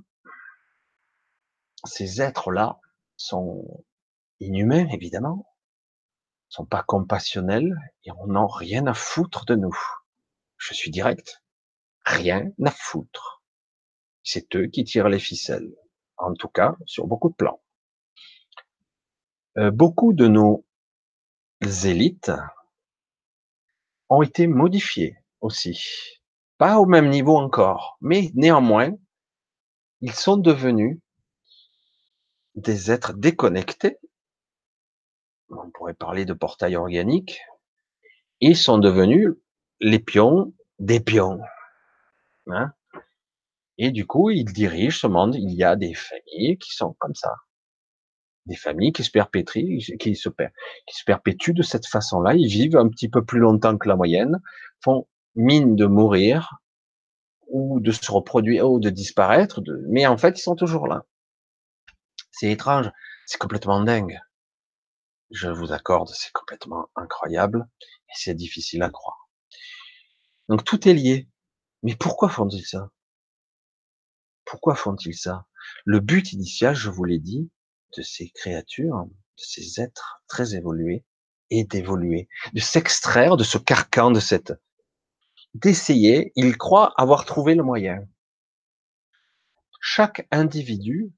[1.83, 2.79] ces êtres-là
[3.17, 3.83] sont
[4.39, 5.50] inhumains, évidemment,
[6.51, 9.75] sont pas compassionnels et on n'a rien à foutre de nous.
[10.57, 11.41] Je suis direct.
[12.05, 13.41] Rien à foutre.
[14.21, 15.73] C'est eux qui tirent les ficelles.
[16.17, 17.63] En tout cas, sur beaucoup de plans.
[19.57, 20.65] Euh, beaucoup de nos
[21.85, 22.33] élites
[24.09, 26.19] ont été modifiées aussi.
[26.57, 28.91] Pas au même niveau encore, mais néanmoins,
[30.01, 30.99] ils sont devenus
[32.55, 33.99] des êtres déconnectés.
[35.51, 37.41] On pourrait parler de portail organique.
[38.39, 39.35] Ils sont devenus
[39.79, 41.39] les pions des pions.
[42.47, 42.71] Hein.
[43.77, 45.35] Et du coup, ils dirigent ce monde.
[45.35, 47.35] Il y a des familles qui sont comme ça
[48.45, 50.29] des familles qui se perpétuent, qui se,
[51.05, 52.33] perpétuent de cette façon-là.
[52.33, 54.41] Ils vivent un petit peu plus longtemps que la moyenne,
[54.83, 56.55] font mine de mourir
[57.47, 61.03] ou de se reproduire ou de disparaître, mais en fait, ils sont toujours là.
[62.31, 62.89] C'est étrange,
[63.25, 64.19] c'est complètement dingue.
[65.31, 69.29] Je vous accorde, c'est complètement incroyable et c'est difficile à croire.
[70.49, 71.29] Donc tout est lié.
[71.83, 72.91] Mais pourquoi font-ils ça?
[74.45, 75.47] Pourquoi font-ils ça?
[75.85, 77.49] Le but initial, je vous l'ai dit,
[77.97, 81.05] de ces créatures, de ces êtres très évolués,
[81.51, 84.53] et d'évoluer, de s'extraire de ce carcan, de cette,
[85.53, 88.07] d'essayer, il croit avoir trouvé le moyen.
[89.81, 91.11] Chaque individu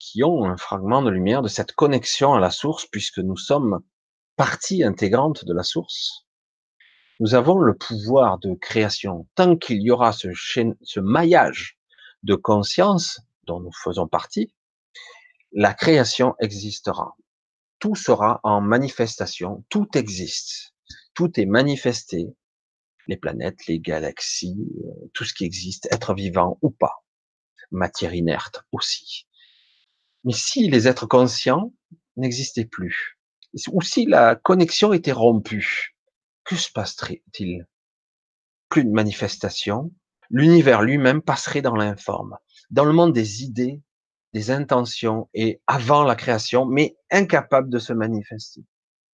[0.00, 3.80] qui ont un fragment de lumière de cette connexion à la source, puisque nous sommes
[4.34, 6.26] partie intégrante de la source.
[7.20, 9.28] Nous avons le pouvoir de création.
[9.34, 11.78] Tant qu'il y aura ce, ce maillage
[12.22, 14.54] de conscience dont nous faisons partie,
[15.52, 17.16] la création existera.
[17.78, 20.74] Tout sera en manifestation, tout existe,
[21.14, 22.34] tout est manifesté,
[23.06, 27.04] les planètes, les galaxies, euh, tout ce qui existe, être vivant ou pas,
[27.70, 29.26] matière inerte aussi.
[30.24, 31.72] Mais si les êtres conscients
[32.16, 33.18] n'existaient plus,
[33.72, 35.96] ou si la connexion était rompue,
[36.44, 37.66] que se passerait-il?
[38.68, 39.92] Plus de manifestation,
[40.28, 42.36] l'univers lui-même passerait dans l'informe,
[42.70, 43.82] dans le monde des idées,
[44.32, 48.64] des intentions et avant la création, mais incapable de se manifester.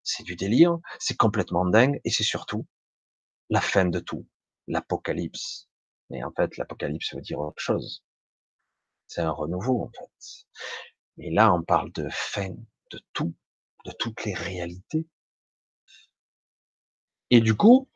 [0.03, 2.67] C'est du délire, c'est complètement dingue et c'est surtout
[3.49, 4.27] la fin de tout,
[4.67, 5.69] l'apocalypse.
[6.11, 8.05] Mais en fait, l'apocalypse veut dire autre chose.
[9.07, 10.47] C'est un renouveau, en fait.
[11.17, 12.51] Mais là, on parle de fin
[12.91, 13.35] de tout,
[13.85, 15.07] de toutes les réalités.
[17.31, 17.89] Et du coup,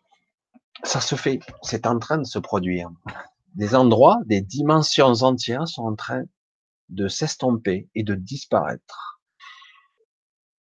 [0.83, 2.91] ça se fait, c'est en train de se produire.
[3.55, 6.25] Des endroits, des dimensions entières sont en train
[6.89, 9.21] de s'estomper et de disparaître.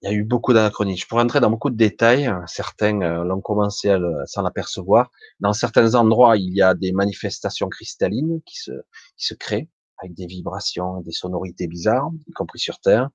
[0.02, 1.02] Il y a eu beaucoup d'anachronismes.
[1.02, 2.32] Je pourrais entrer dans beaucoup de détails.
[2.46, 5.10] Certains euh, l'ont commencé à s'en apercevoir.
[5.40, 8.72] Dans certains endroits, il y a des manifestations cristallines qui se,
[9.16, 9.68] qui se créent
[10.00, 13.10] avec des vibrations des sonorités bizarres, y compris sur Terre.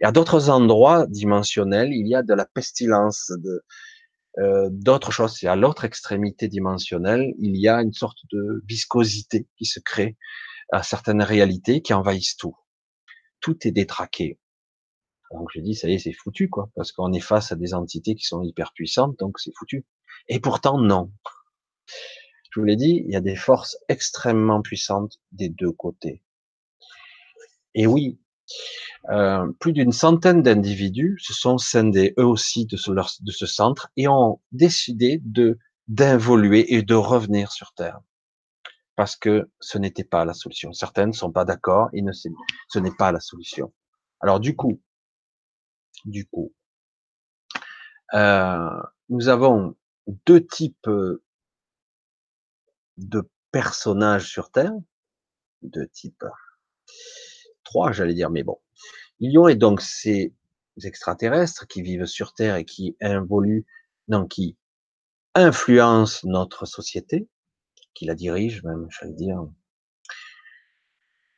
[0.00, 3.64] Et à d'autres endroits dimensionnels, il y a de la pestilence, de,
[4.38, 5.42] euh, d'autres choses.
[5.42, 10.16] Et à l'autre extrémité dimensionnelle, il y a une sorte de viscosité qui se crée
[10.72, 12.54] à certaines réalités qui envahissent tout.
[13.40, 14.38] Tout est détraqué.
[15.32, 17.74] Donc je dis, ça y est, c'est foutu, quoi, parce qu'on est face à des
[17.74, 19.84] entités qui sont hyper puissantes, donc c'est foutu.
[20.28, 21.12] Et pourtant, non.
[22.50, 26.22] Je vous l'ai dit, il y a des forces extrêmement puissantes des deux côtés.
[27.74, 28.18] Et oui,
[29.10, 34.40] euh, plus d'une centaine d'individus se sont scindés eux aussi de ce, centre et ont
[34.52, 38.00] décidé de d'involuer et de revenir sur Terre
[38.94, 40.72] parce que ce n'était pas la solution.
[40.74, 43.72] Certaines ne sont pas d'accord et ne ce n'est pas la solution.
[44.20, 44.82] Alors du coup,
[46.04, 46.52] du coup,
[48.14, 49.76] euh, nous avons
[50.26, 50.90] deux types
[52.98, 54.72] de personnages sur Terre,
[55.62, 56.24] deux types,
[57.68, 58.58] trois j'allais dire, mais bon.
[59.20, 60.32] Il y aurait donc ces
[60.82, 62.96] extraterrestres qui vivent sur Terre et qui
[64.30, 64.56] qui
[65.34, 67.28] influencent notre société,
[67.94, 69.46] qui la dirige même, je dire.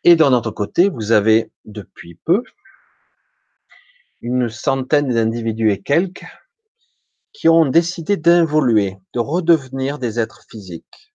[0.04, 2.44] Et d'un autre côté, vous avez depuis peu
[4.20, 6.26] une centaine d'individus et quelques
[7.32, 11.09] qui ont décidé d'involuer, de redevenir des êtres physiques.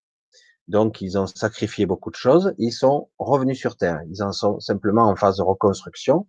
[0.67, 4.01] Donc, ils ont sacrifié beaucoup de choses, ils sont revenus sur Terre.
[4.09, 6.27] Ils en sont simplement en phase de reconstruction.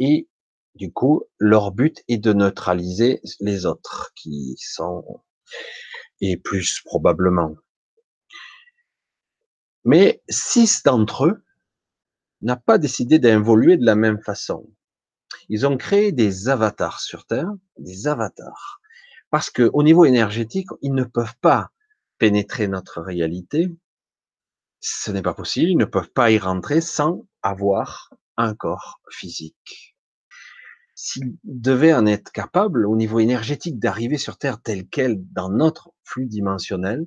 [0.00, 0.28] Et
[0.74, 5.22] du coup, leur but est de neutraliser les autres qui sont,
[6.20, 7.54] et plus probablement,
[9.84, 11.44] mais six d'entre eux
[12.42, 14.68] n'ont pas décidé d'involuer de la même façon.
[15.48, 18.80] Ils ont créé des avatars sur Terre, des avatars,
[19.30, 21.70] parce que au niveau énergétique, ils ne peuvent pas
[22.18, 23.68] pénétrer notre réalité.
[24.80, 25.70] Ce n'est pas possible.
[25.70, 29.96] Ils ne peuvent pas y rentrer sans avoir un corps physique.
[30.94, 35.92] S'ils devaient en être capables au niveau énergétique d'arriver sur Terre tel quel dans notre
[36.02, 37.06] flux dimensionnel,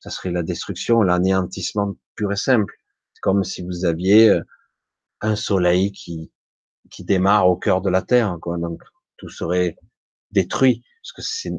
[0.00, 2.74] ça serait la destruction, l'anéantissement pur et simple.
[3.12, 4.42] C'est comme si vous aviez euh,
[5.20, 6.32] un soleil qui,
[6.90, 8.56] qui démarre au cœur de la Terre, quoi.
[8.58, 8.82] Donc,
[9.16, 9.76] tout serait
[10.30, 11.52] détruit, parce que c'est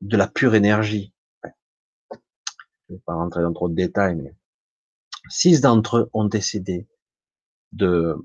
[0.00, 1.12] de la pure énergie.
[2.88, 4.34] Je ne vais pas rentrer dans trop de détails, mais
[5.28, 6.86] six d'entre eux ont décidé
[7.72, 8.16] de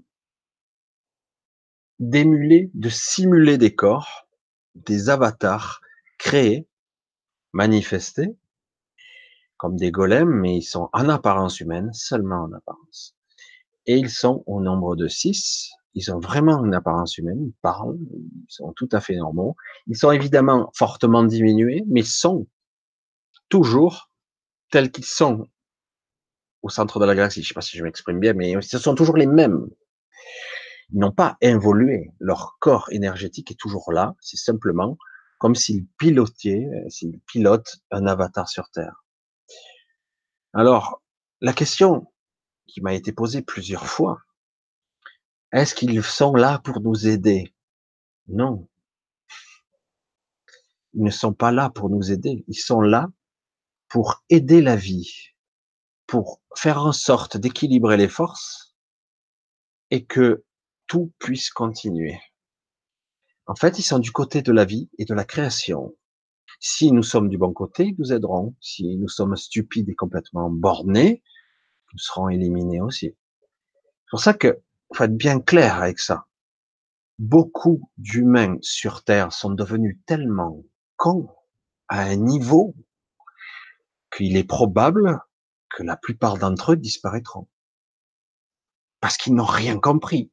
[1.99, 4.27] d'émuler, de simuler des corps,
[4.75, 5.81] des avatars
[6.17, 6.67] créés,
[7.51, 8.35] manifestés,
[9.57, 13.15] comme des golems, mais ils sont en apparence humaine, seulement en apparence.
[13.85, 15.71] Et ils sont au nombre de six.
[15.93, 19.55] Ils ont vraiment une apparence humaine, ils parlent, ils sont tout à fait normaux.
[19.87, 22.47] Ils sont évidemment fortement diminués, mais sont
[23.49, 24.09] toujours
[24.73, 25.47] tels qu'ils sont
[26.63, 27.43] au centre de la galaxie.
[27.43, 29.67] Je ne sais pas si je m'exprime bien, mais ce sont toujours les mêmes.
[30.91, 32.09] Ils n'ont pas évolué.
[32.19, 34.15] Leur corps énergétique est toujours là.
[34.19, 34.97] C'est simplement
[35.37, 39.03] comme s'ils pilotaient, s'ils pilotent un avatar sur Terre.
[40.53, 41.03] Alors,
[41.39, 42.11] la question
[42.65, 44.21] qui m'a été posée plusieurs fois,
[45.51, 47.53] est-ce qu'ils sont là pour nous aider?
[48.27, 48.67] Non.
[50.95, 52.43] Ils ne sont pas là pour nous aider.
[52.47, 53.07] Ils sont là
[53.93, 55.35] pour aider la vie,
[56.07, 58.75] pour faire en sorte d'équilibrer les forces
[59.91, 60.45] et que
[60.87, 62.19] tout puisse continuer.
[63.45, 65.95] En fait, ils sont du côté de la vie et de la création.
[66.59, 68.55] Si nous sommes du bon côté, ils nous aideront.
[68.61, 71.21] Si nous sommes stupides et complètement bornés,
[71.91, 73.15] nous serons éliminés aussi.
[73.45, 74.59] C'est pour ça que
[74.91, 76.25] faut être bien clair avec ça.
[77.19, 80.63] Beaucoup d'humains sur Terre sont devenus tellement
[80.95, 81.29] cons
[81.89, 82.73] à un niveau
[84.15, 85.19] qu'il est probable
[85.69, 87.47] que la plupart d'entre eux disparaîtront.
[88.99, 90.31] Parce qu'ils n'ont rien compris.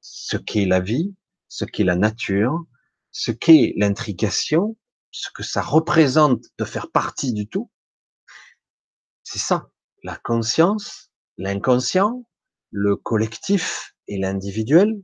[0.00, 1.14] Ce qu'est la vie,
[1.48, 2.64] ce qu'est la nature,
[3.10, 4.76] ce qu'est l'intrication,
[5.10, 7.70] ce que ça représente de faire partie du tout.
[9.22, 9.70] C'est ça,
[10.02, 12.24] la conscience, l'inconscient,
[12.70, 15.00] le collectif et l'individuel,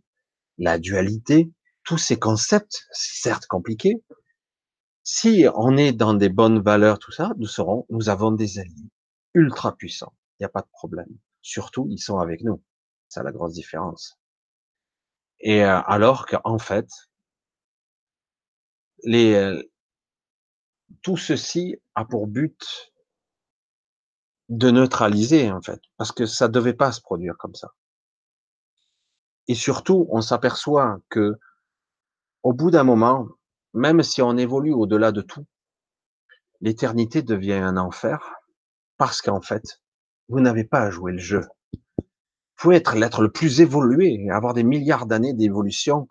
[0.59, 1.50] la dualité,
[1.84, 4.02] tous ces concepts, certes compliqués,
[5.05, 8.90] si on est dans des bonnes valeurs, tout ça, nous serons, nous avons des alliés
[9.34, 10.14] ultra puissants.
[10.38, 11.18] Il n'y a pas de problème.
[11.42, 12.62] Surtout, ils sont avec nous.
[13.09, 14.18] C'est la grosse différence.
[15.40, 16.88] Et euh, alors qu'en fait,
[19.07, 19.62] euh,
[21.02, 22.92] tout ceci a pour but
[24.48, 27.74] de neutraliser, en fait, parce que ça devait pas se produire comme ça.
[29.48, 31.34] Et surtout, on s'aperçoit que,
[32.42, 33.28] au bout d'un moment,
[33.74, 35.44] même si on évolue au-delà de tout,
[36.60, 38.34] l'éternité devient un enfer,
[38.96, 39.82] parce qu'en fait,
[40.28, 41.42] vous n'avez pas à jouer le jeu.
[41.98, 46.06] Vous pouvez être l'être le plus évolué, avoir des milliards d'années d'évolution,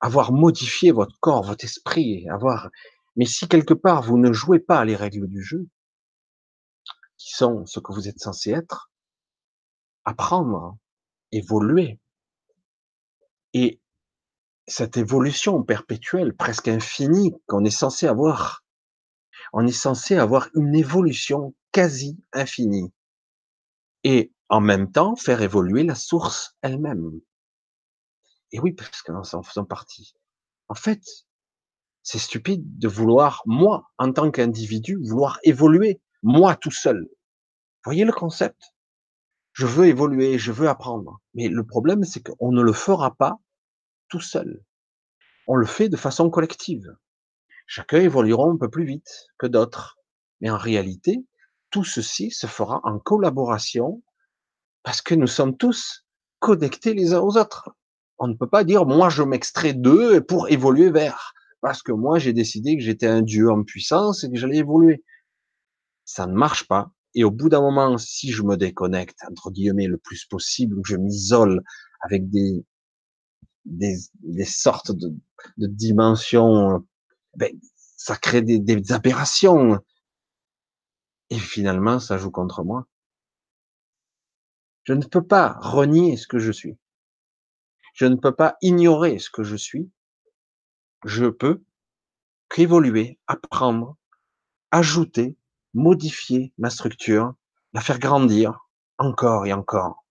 [0.00, 2.70] avoir modifié votre corps, votre esprit, avoir,
[3.14, 5.68] mais si quelque part vous ne jouez pas les règles du jeu,
[7.18, 8.90] qui sont ce que vous êtes censé être,
[10.06, 10.78] apprendre,
[11.30, 12.00] évoluer,
[13.52, 13.80] et
[14.70, 18.64] cette évolution perpétuelle, presque infinie, qu'on est censé avoir,
[19.52, 22.92] on est censé avoir une évolution quasi infinie.
[24.04, 27.20] Et en même temps, faire évoluer la source elle-même.
[28.52, 30.14] Et oui, parce que nous en faisons partie.
[30.68, 31.02] En fait,
[32.02, 37.08] c'est stupide de vouloir, moi, en tant qu'individu, vouloir évoluer, moi tout seul.
[37.84, 38.72] Voyez le concept?
[39.52, 41.20] Je veux évoluer, je veux apprendre.
[41.34, 43.40] Mais le problème, c'est qu'on ne le fera pas
[44.10, 44.62] tout seul.
[45.46, 46.94] On le fait de façon collective.
[47.66, 49.96] Chacun évoluera un peu plus vite que d'autres.
[50.40, 51.24] Mais en réalité,
[51.70, 54.02] tout ceci se fera en collaboration
[54.82, 56.04] parce que nous sommes tous
[56.40, 57.70] connectés les uns aux autres.
[58.18, 62.18] On ne peut pas dire, moi, je m'extrais d'eux pour évoluer vers, parce que moi,
[62.18, 65.04] j'ai décidé que j'étais un dieu en puissance et que j'allais évoluer.
[66.04, 66.90] Ça ne marche pas.
[67.14, 70.96] Et au bout d'un moment, si je me déconnecte, entre guillemets, le plus possible, je
[70.96, 71.62] m'isole
[72.02, 72.64] avec des,
[73.64, 75.14] des, des sortes de,
[75.58, 76.86] de dimensions,
[77.36, 77.52] ben,
[77.96, 79.78] ça crée des, des aberrations.
[81.30, 82.86] Et finalement, ça joue contre moi.
[84.84, 86.76] Je ne peux pas renier ce que je suis.
[87.94, 89.90] Je ne peux pas ignorer ce que je suis.
[91.04, 91.62] Je peux
[92.48, 93.96] qu'évoluer, apprendre,
[94.70, 95.36] ajouter,
[95.74, 97.34] modifier ma structure,
[97.72, 98.66] la faire grandir
[98.98, 100.04] encore et encore.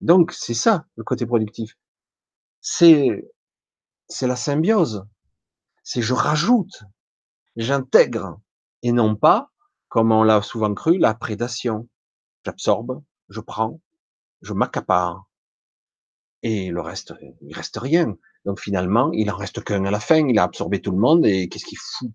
[0.00, 1.76] Donc, c'est ça, le côté productif.
[2.62, 3.28] C'est,
[4.08, 5.04] c'est la symbiose.
[5.84, 6.84] C'est je rajoute,
[7.56, 8.40] j'intègre,
[8.82, 9.50] et non pas,
[9.88, 11.88] comme on l'a souvent cru, la prédation.
[12.46, 13.80] J'absorbe, je prends,
[14.42, 15.26] je m'accapare.
[16.44, 18.16] Et le reste, il reste rien.
[18.44, 21.26] Donc finalement, il en reste qu'un à la fin, il a absorbé tout le monde,
[21.26, 22.10] et qu'est-ce qu'il fout?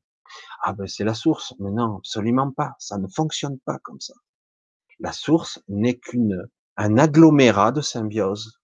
[0.63, 1.53] Ah ben c'est la source.
[1.59, 2.75] Mais non, absolument pas.
[2.79, 4.13] Ça ne fonctionne pas comme ça.
[4.99, 8.56] La source n'est qu'une un agglomérat de symbiose.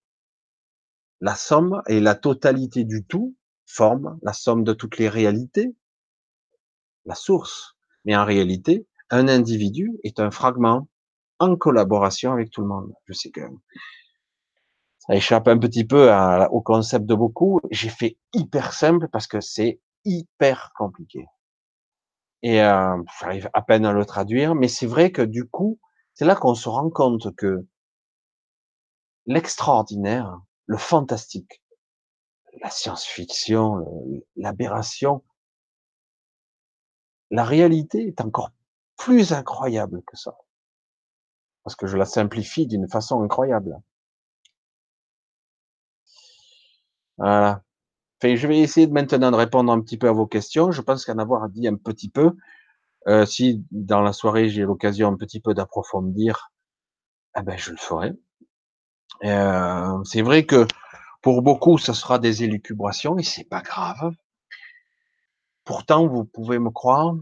[1.24, 5.74] La somme et la totalité du tout forment la somme de toutes les réalités.
[7.06, 7.78] La source.
[8.04, 10.90] Mais en réalité, un individu est un fragment
[11.40, 12.94] en collaboration avec tout le monde.
[13.06, 13.42] Je sais que
[15.00, 16.12] ça échappe un petit peu
[16.52, 17.62] au concept de beaucoup.
[17.72, 21.26] J'ai fait hyper simple parce que c'est hyper compliqué
[22.44, 25.80] et euh, j'arrive à peine à le traduire, mais c'est vrai que du coup,
[26.14, 27.66] c'est là qu'on se rend compte que
[29.26, 31.62] l'extraordinaire, le fantastique,
[32.62, 33.86] la science-fiction,
[34.36, 35.24] l'aberration,
[37.32, 38.52] la réalité est encore
[38.98, 40.38] plus incroyable que ça.
[41.64, 43.82] Parce que je la simplifie d'une façon incroyable.
[47.18, 47.64] Voilà
[48.24, 50.72] je vais essayer maintenant de répondre un petit peu à vos questions.
[50.72, 52.32] Je pense qu'en avoir dit un petit peu.
[53.08, 56.52] Euh, si dans la soirée j'ai l'occasion un petit peu d'approfondir,
[57.38, 58.14] eh ben je le ferai.
[59.24, 60.68] Euh, c'est vrai que
[61.22, 64.12] pour beaucoup, ce sera des élucubrations et c'est pas grave.
[65.64, 67.16] Pourtant, vous pouvez me croire,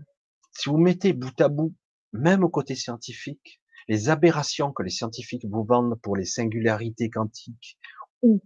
[0.53, 1.75] si vous mettez bout à bout,
[2.13, 7.77] même au côté scientifique, les aberrations que les scientifiques vous vendent pour les singularités quantiques
[8.21, 8.41] ou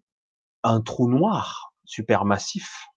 [0.64, 2.88] un trou noir supermassif,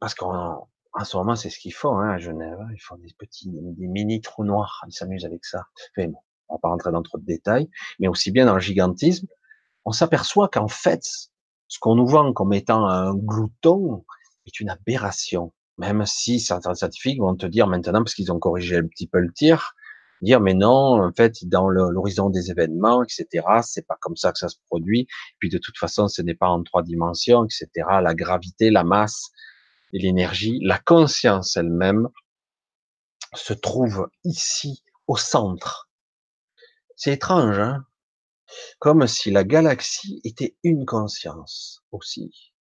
[0.00, 0.68] parce qu'en
[0.98, 2.58] en ce moment, c'est ce qu'ils font hein, à Genève.
[2.58, 2.68] Hein.
[2.72, 4.82] Ils font des petits, des mini trous noirs.
[4.88, 5.66] Ils s'amusent avec ça.
[5.98, 6.14] Bon,
[6.48, 7.68] on va pas rentrer dans trop de détails,
[7.98, 9.26] mais aussi bien dans le gigantisme,
[9.84, 11.02] on s'aperçoit qu'en fait,
[11.68, 14.04] ce qu'on nous vend comme étant un glouton
[14.46, 15.52] est une aberration.
[15.78, 19.18] Même si certains scientifiques vont te dire maintenant, parce qu'ils ont corrigé un petit peu
[19.18, 19.74] le tir,
[20.22, 24.38] dire mais non, en fait, dans l'horizon des événements, etc., c'est pas comme ça que
[24.38, 25.06] ça se produit.
[25.38, 27.68] Puis de toute façon, ce n'est pas en trois dimensions, etc.
[28.02, 29.30] La gravité, la masse
[29.92, 32.08] et l'énergie, la conscience elle-même
[33.34, 35.85] se trouve ici au centre.
[36.96, 37.84] C'est étrange, hein
[38.78, 42.54] Comme si la galaxie était une conscience aussi.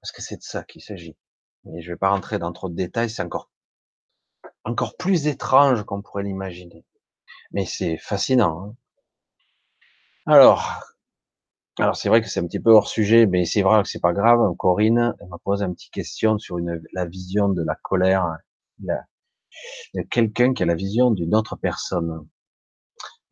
[0.00, 1.16] Parce que c'est de ça qu'il s'agit.
[1.64, 3.50] Mais je vais pas rentrer dans trop de détails, c'est encore
[4.64, 6.84] encore plus étrange qu'on pourrait l'imaginer.
[7.52, 8.64] Mais c'est fascinant.
[8.64, 8.74] Hein.
[10.26, 10.82] alors,
[11.78, 14.00] alors c'est vrai que c'est un petit peu hors sujet, mais c'est vrai que c'est
[14.00, 14.40] pas grave.
[14.56, 16.58] Corinne elle m'a posé une petite question sur
[16.92, 18.26] la vision de la colère,
[18.82, 19.04] la,
[19.94, 22.26] de quelqu'un qui a la vision d'une autre personne.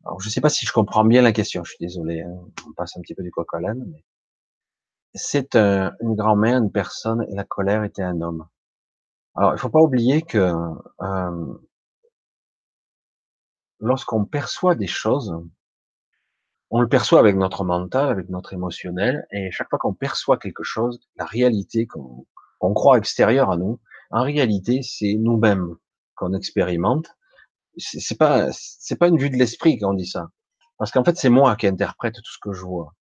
[0.05, 1.63] Alors, je sais pas si je comprends bien la question.
[1.63, 2.21] Je suis désolé.
[2.21, 2.35] Hein,
[2.67, 4.03] on passe un petit peu du coq à mais
[5.15, 8.47] c'est une grand-mère, une personne, et la colère était un homme.
[9.35, 10.53] Alors, il faut pas oublier que
[11.01, 11.53] euh,
[13.79, 15.35] lorsqu'on perçoit des choses,
[16.69, 20.63] on le perçoit avec notre mental, avec notre émotionnel, et chaque fois qu'on perçoit quelque
[20.63, 23.79] chose, la réalité qu'on croit extérieure à nous,
[24.11, 25.75] en réalité, c'est nous-mêmes
[26.15, 27.07] qu'on expérimente.
[27.77, 30.29] C'est pas, c'est pas une vue de l'esprit quand on dit ça,
[30.77, 32.93] parce qu'en fait, c'est moi qui interprète tout ce que je vois,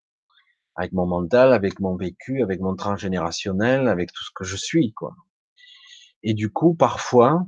[0.77, 4.93] avec mon mental, avec mon vécu, avec mon transgénérationnel, avec tout ce que je suis,
[4.93, 5.15] quoi.
[6.23, 7.47] Et du coup, parfois,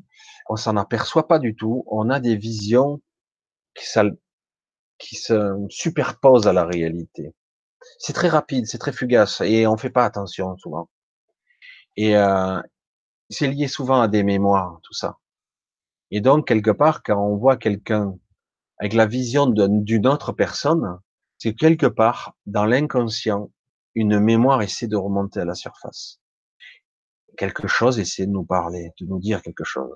[0.49, 1.85] on s'en aperçoit pas du tout.
[1.89, 3.01] On a des visions
[3.75, 3.87] qui,
[4.99, 7.35] qui se superposent à la réalité.
[7.99, 10.91] C'est très rapide, c'est très fugace, et on fait pas attention souvent.
[11.97, 12.61] Et euh,
[13.31, 15.19] c'est lié souvent à des mémoires, tout ça.
[16.11, 18.17] Et donc, quelque part, quand on voit quelqu'un
[18.79, 20.99] avec la vision d'une autre personne,
[21.39, 23.51] c'est quelque part, dans l'inconscient,
[23.95, 26.21] une mémoire essaie de remonter à la surface
[27.37, 29.95] quelque chose, essayer de nous parler, de nous dire quelque chose.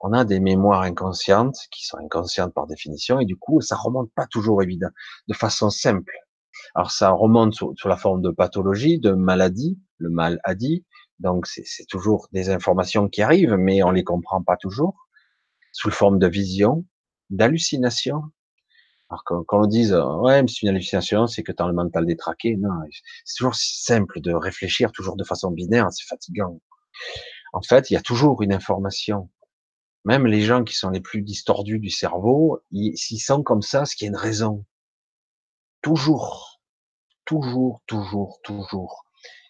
[0.00, 4.10] On a des mémoires inconscientes qui sont inconscientes par définition et du coup, ça remonte
[4.14, 4.88] pas toujours évident,
[5.28, 6.12] de façon simple.
[6.74, 10.84] Alors ça remonte sous, la forme de pathologie, de maladie, le mal a dit.
[11.18, 15.05] Donc c'est toujours des informations qui arrivent, mais on les comprend pas toujours,
[15.76, 16.86] sous forme de vision,
[17.28, 18.22] d'hallucination,
[19.10, 22.06] alors qu'on on dise, ouais, mais c'est une hallucination, c'est que tu as le mental
[22.06, 22.56] détraqué.
[22.56, 22.70] Non,
[23.24, 26.60] c'est toujours simple de réfléchir toujours de façon binaire, c'est fatigant.
[27.52, 29.30] En fait, il y a toujours une information.
[30.06, 32.60] Même les gens qui sont les plus distordus du cerveau,
[32.94, 34.64] s'ils sont comme ça, ce qui est une raison.
[35.82, 36.62] Toujours,
[37.26, 39.04] toujours, toujours, toujours.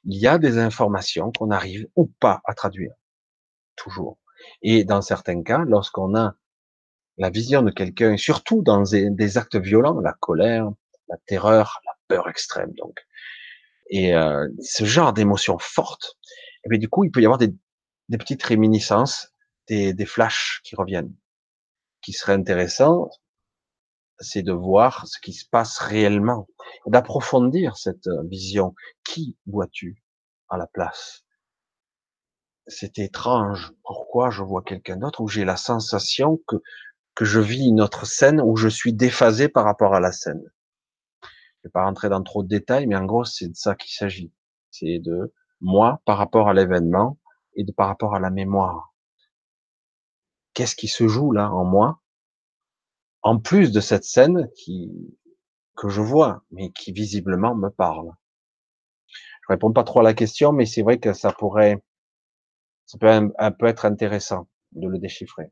[0.04, 2.94] Il y a des informations qu'on arrive ou pas à traduire.
[3.76, 4.18] Toujours.
[4.62, 6.34] Et dans certains cas, lorsqu'on a
[7.18, 10.70] la vision de quelqu'un, surtout dans des, actes violents, la colère,
[11.08, 12.98] la terreur, la peur extrême, donc,
[13.88, 16.16] et euh, ce genre d'émotions fortes,
[16.64, 17.54] et bien du coup, il peut y avoir des,
[18.18, 19.32] petites réminiscences,
[19.68, 21.14] des, des flashs qui reviennent.
[22.02, 23.08] qui serait intéressant,
[24.18, 26.48] c'est de voir ce qui se passe réellement,
[26.86, 28.74] d'approfondir cette vision.
[29.04, 30.02] Qui vois-tu
[30.48, 31.25] à la place?
[32.68, 33.72] C'est étrange.
[33.84, 36.56] Pourquoi je vois quelqu'un d'autre où j'ai la sensation que
[37.14, 40.42] que je vis une autre scène où je suis déphasé par rapport à la scène?
[41.22, 43.92] Je vais pas rentrer dans trop de détails, mais en gros, c'est de ça qu'il
[43.92, 44.32] s'agit.
[44.70, 47.18] C'est de moi par rapport à l'événement
[47.54, 48.94] et de par rapport à la mémoire.
[50.52, 52.00] Qu'est-ce qui se joue là en moi?
[53.22, 54.90] En plus de cette scène qui
[55.76, 58.10] que je vois, mais qui visiblement me parle.
[59.42, 61.82] Je réponds pas trop à la question, mais c'est vrai que ça pourrait,
[62.86, 63.30] ça peut un
[63.62, 65.50] être intéressant de le déchiffrer.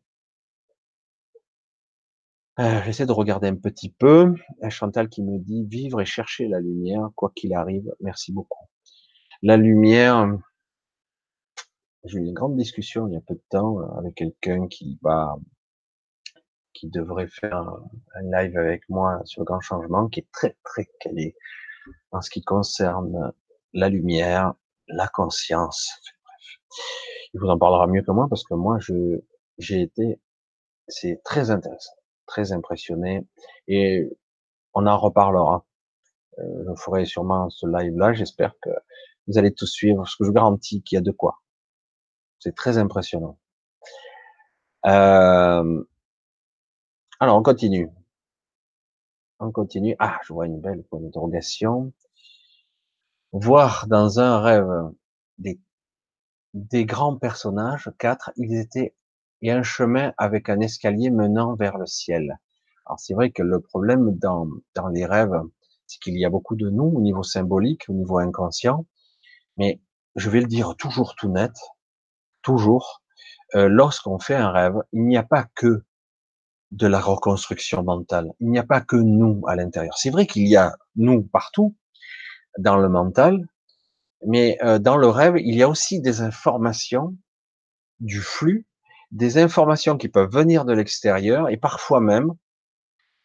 [2.60, 4.32] Euh, j'essaie de regarder un petit peu.
[4.68, 7.92] Chantal qui me dit vivre et chercher la lumière, quoi qu'il arrive.
[8.00, 8.64] Merci beaucoup.
[9.42, 10.38] La lumière,
[12.04, 14.98] j'ai eu une grande discussion il y a peu de temps euh, avec quelqu'un qui
[15.02, 15.36] va,
[16.72, 17.58] qui devrait faire
[18.14, 21.34] un live avec moi sur le grand changement, qui est très très calé
[22.12, 23.32] en ce qui concerne
[23.72, 24.54] la lumière,
[24.86, 25.90] la conscience.
[27.34, 29.20] Il vous en parlera mieux que moi parce que moi je,
[29.58, 30.20] j'ai été,
[30.88, 31.94] c'est très intéressant
[32.26, 33.26] très impressionné
[33.68, 34.10] et
[34.74, 35.64] on en reparlera.
[36.38, 38.12] Euh, je ferai sûrement ce live-là.
[38.12, 38.70] J'espère que
[39.26, 41.42] vous allez tout suivre, parce que je garantis qu'il y a de quoi.
[42.40, 43.38] C'est très impressionnant.
[44.86, 45.84] Euh,
[47.20, 47.90] Alors, on continue.
[49.38, 49.96] On continue.
[49.98, 51.00] Ah, je vois une belle point.
[53.32, 54.92] Voir dans un rêve
[55.38, 55.60] des,
[56.54, 58.94] des grands personnages, quatre, ils étaient,
[59.42, 62.38] et un chemin avec un escalier menant vers le ciel.
[62.86, 65.40] Alors, c'est vrai que le problème dans, dans les rêves,
[65.86, 68.86] c'est qu'il y a beaucoup de nous au niveau symbolique, au niveau inconscient,
[69.56, 69.80] mais
[70.16, 71.52] je vais le dire toujours tout net,
[72.42, 73.02] toujours,
[73.54, 75.84] euh, lorsqu'on fait un rêve, il n'y a pas que
[76.70, 78.32] de la reconstruction mentale.
[78.40, 79.96] Il n'y a pas que nous à l'intérieur.
[79.96, 81.76] C'est vrai qu'il y a nous partout
[82.58, 83.46] dans le mental,
[84.26, 87.16] mais euh, dans le rêve, il y a aussi des informations
[88.00, 88.66] du flux,
[89.10, 92.32] des informations qui peuvent venir de l'extérieur et parfois même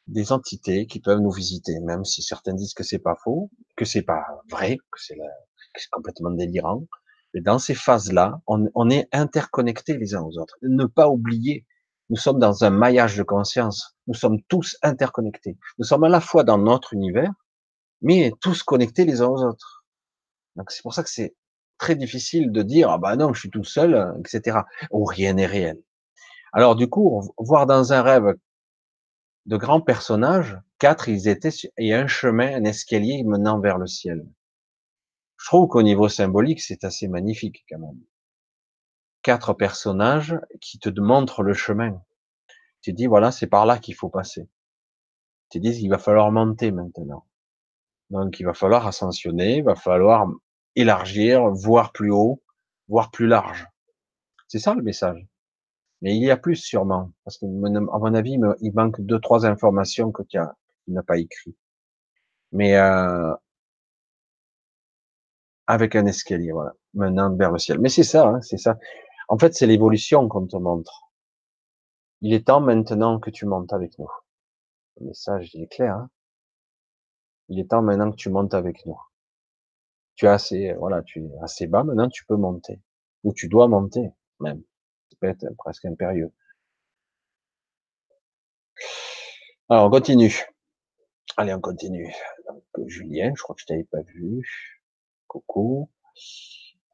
[0.08, 3.86] des entités qui peuvent nous visiter, même si certains disent que c'est pas faux, que
[3.86, 5.18] c'est pas vrai, que c'est
[5.92, 6.86] complètement délirant.
[7.34, 10.58] Mais dans ces phases-là, on, on est interconnectés les uns aux autres.
[10.64, 11.66] Ne pas oublier
[12.10, 13.96] nous sommes dans un maillage de conscience.
[14.08, 15.58] Nous sommes tous interconnectés.
[15.78, 17.32] Nous sommes à la fois dans notre univers,
[18.02, 19.79] mais tous connectés les uns aux autres.
[20.60, 21.34] Donc c'est pour ça que c'est
[21.80, 24.60] très difficile de dire ah bah non je suis tout seul, etc.
[24.92, 25.82] Ou rien n'est réel.
[26.54, 28.36] Alors du coup, voir dans un rêve
[29.48, 34.28] de grands personnages, quatre ils étaient et un chemin, un escalier menant vers le ciel.
[35.38, 38.00] Je trouve qu'au niveau symbolique c'est assez magnifique quand même
[39.22, 42.02] quatre personnages qui te montrent le chemin.
[42.82, 44.48] Tu dis, voilà, c'est par là qu'il faut passer.
[45.50, 47.26] Tu dis, il va falloir monter maintenant.
[48.10, 50.28] Donc, il va falloir ascensionner, il va falloir
[50.80, 52.42] élargir, voir plus haut,
[52.88, 53.68] voir plus large.
[54.48, 55.26] C'est ça le message.
[56.02, 59.46] Mais il y a plus sûrement, parce que à mon avis, il manque deux, trois
[59.46, 60.40] informations que tu
[60.88, 61.56] n'as pas écrit.
[62.52, 63.34] Mais euh,
[65.68, 67.80] avec un escalier, voilà, menant vers le ciel.
[67.80, 68.78] Mais c'est ça, hein, c'est ça.
[69.28, 71.12] En fait, c'est l'évolution qu'on te montre.
[72.22, 74.10] Il est temps maintenant que tu montes avec nous.
[75.00, 75.96] Le message, il est clair.
[75.96, 76.10] Hein
[77.50, 78.98] il est temps maintenant que tu montes avec nous.
[80.20, 81.86] Tu es assez, voilà, tu es assez bas.
[81.86, 82.82] Maintenant, tu peux monter.
[83.24, 84.12] Ou tu dois monter,
[84.42, 84.62] même.
[85.10, 86.34] Ça peut être presque impérieux.
[89.70, 90.36] Alors, on continue.
[91.38, 92.14] Allez, on continue.
[92.50, 94.46] Donc, Julien, je crois que je t'avais pas vu.
[95.28, 95.90] Coucou.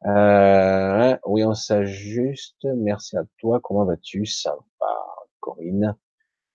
[0.06, 2.64] Euh, oui, on s'ajuste.
[2.78, 3.60] Merci à toi.
[3.60, 4.28] Comment vas-tu?
[4.28, 4.96] Ça va,
[5.40, 5.98] Corinne.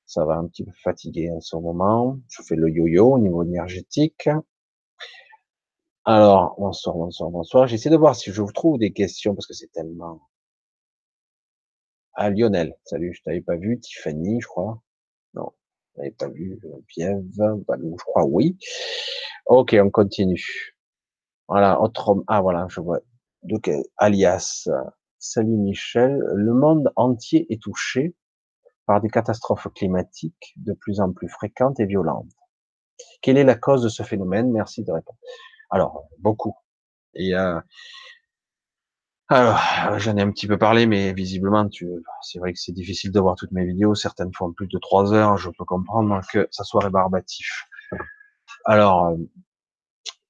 [0.07, 2.21] Ça va un petit peu fatigué en ce moment.
[2.29, 4.29] Je fais le yo-yo au niveau énergétique.
[6.05, 7.67] Alors, bonsoir, bonsoir, bonsoir.
[7.67, 10.21] J'essaie de voir si je vous trouve des questions parce que c'est tellement.
[12.15, 12.75] Ah, Lionel.
[12.85, 13.79] Salut, je t'avais pas vu.
[13.81, 14.83] Tiffany, je crois.
[15.35, 15.53] Non,
[15.91, 16.59] je t'avais pas vu.
[16.89, 18.57] Biève, je crois oui.
[19.47, 20.75] Ok, on continue.
[21.49, 23.01] Voilà, autre, ah voilà, je vois
[23.53, 24.69] euh, alias
[25.19, 28.15] Salut Michel, le monde entier est touché
[28.87, 32.33] par des catastrophes climatiques de plus en plus fréquentes et violentes.
[33.21, 34.51] Quelle est la cause de ce phénomène?
[34.51, 35.19] Merci de répondre.
[35.71, 36.55] Alors, beaucoup.
[37.15, 37.61] Et euh,
[39.29, 39.61] alors,
[39.99, 41.89] j'en ai un petit peu parlé, mais visiblement, tu,
[42.23, 43.95] c'est vrai que c'est difficile de voir toutes mes vidéos.
[43.95, 45.37] Certaines font plus de trois heures.
[45.37, 47.67] Je peux comprendre que ça soit rébarbatif.
[48.65, 49.17] Alors, euh,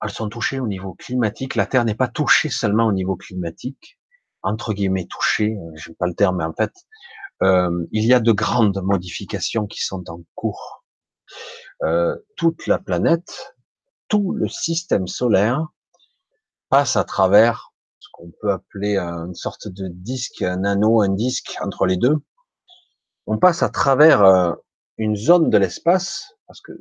[0.02, 1.54] elles sont touchées au niveau climatique.
[1.54, 3.98] La Terre n'est pas touchée seulement au niveau climatique,
[4.42, 6.72] entre guillemets touchée, euh, je n'ai pas le terme, mais en fait,
[7.42, 10.84] euh, il y a de grandes modifications qui sont en cours.
[11.82, 13.54] Euh, toute la planète,
[14.10, 15.68] tout le système solaire
[16.68, 21.56] passe à travers ce qu'on peut appeler une sorte de disque, un anneau, un disque
[21.62, 22.16] entre les deux.
[23.26, 24.52] On passe à travers euh,
[24.98, 26.72] une zone de l'espace, parce que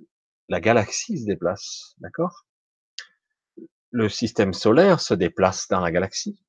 [0.49, 2.45] la galaxie se déplace, d'accord?
[3.91, 6.43] Le système solaire se déplace dans la galaxie.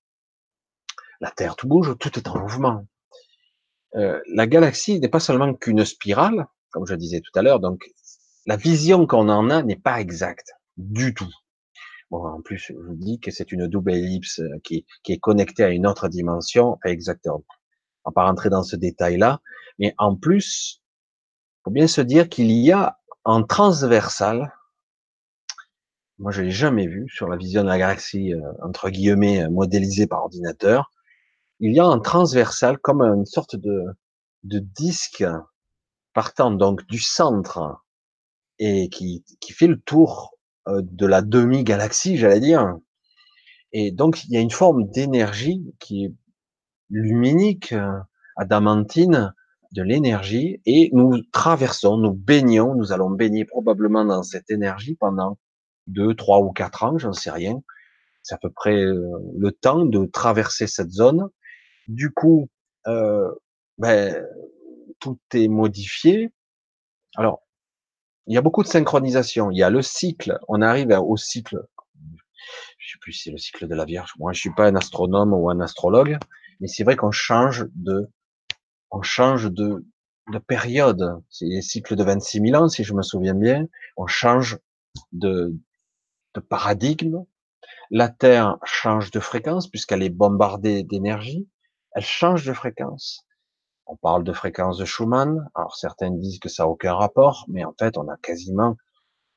[1.21, 2.87] La Terre tout bouge, tout est en mouvement.
[3.97, 7.85] Euh, la galaxie n'est pas seulement qu'une spirale, comme je disais tout à l'heure, donc
[8.47, 11.33] la vision qu'on en a n'est pas exacte du tout.
[12.11, 15.63] Bon, en plus, je vous dis que c'est une double ellipse qui, qui, est connectée
[15.63, 17.45] à une autre dimension, exactement.
[18.05, 19.41] On va pas rentrer dans ce détail-là,
[19.79, 20.83] mais en plus,
[21.65, 24.53] faut bien se dire qu'il y a en transversal,
[26.21, 29.51] moi, je l'ai jamais vu sur la vision de la galaxie, euh, entre guillemets, euh,
[29.51, 30.91] modélisée par ordinateur.
[31.61, 33.97] Il y a un transversal comme une sorte de,
[34.43, 35.25] disque
[36.13, 37.83] partant donc du centre
[38.59, 40.40] et qui, fait le tour euh,
[40.83, 42.77] de la demi-galaxie, j'allais dire.
[43.73, 46.15] Et donc, il y a une forme d'énergie qui est
[46.91, 47.75] luminique,
[48.37, 49.33] adamantine,
[49.73, 55.39] de l'énergie, et nous traversons, nous baignons, nous allons baigner probablement dans cette énergie pendant
[55.87, 57.63] deux, trois ou quatre ans, j'en sais rien.
[58.23, 59.09] C'est à peu près euh,
[59.39, 61.29] le temps de traverser cette zone.
[61.89, 62.49] Du coup,
[62.87, 63.31] euh,
[63.79, 64.27] ben,
[64.99, 66.33] tout est modifié.
[67.17, 67.43] Alors,
[68.27, 69.51] il y a beaucoup de synchronisation.
[69.51, 70.39] Il y a le cycle.
[70.49, 71.63] On arrive au cycle.
[72.79, 74.13] Je sais plus si c'est le cycle de la Vierge.
[74.19, 76.19] Moi, je suis pas un astronome ou un astrologue,
[76.61, 78.09] mais c'est vrai qu'on change de,
[78.91, 79.85] on change de,
[80.33, 81.23] de période.
[81.29, 83.67] C'est les cycles de 26 000 ans, si je me souviens bien.
[83.97, 84.59] On change
[85.13, 85.55] de,
[86.35, 87.25] de paradigme.
[87.91, 91.49] La Terre change de fréquence puisqu'elle est bombardée d'énergie.
[91.93, 93.27] Elle change de fréquence.
[93.91, 95.51] On parle de fréquence de Schumann.
[95.57, 98.77] Alors certains disent que ça n'a aucun rapport, mais en fait, on a quasiment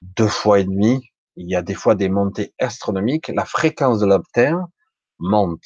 [0.03, 1.03] deux fois et demi.
[1.35, 3.29] Il y a des fois des montées astronomiques.
[3.29, 4.63] La fréquence de la Terre
[5.17, 5.65] monte.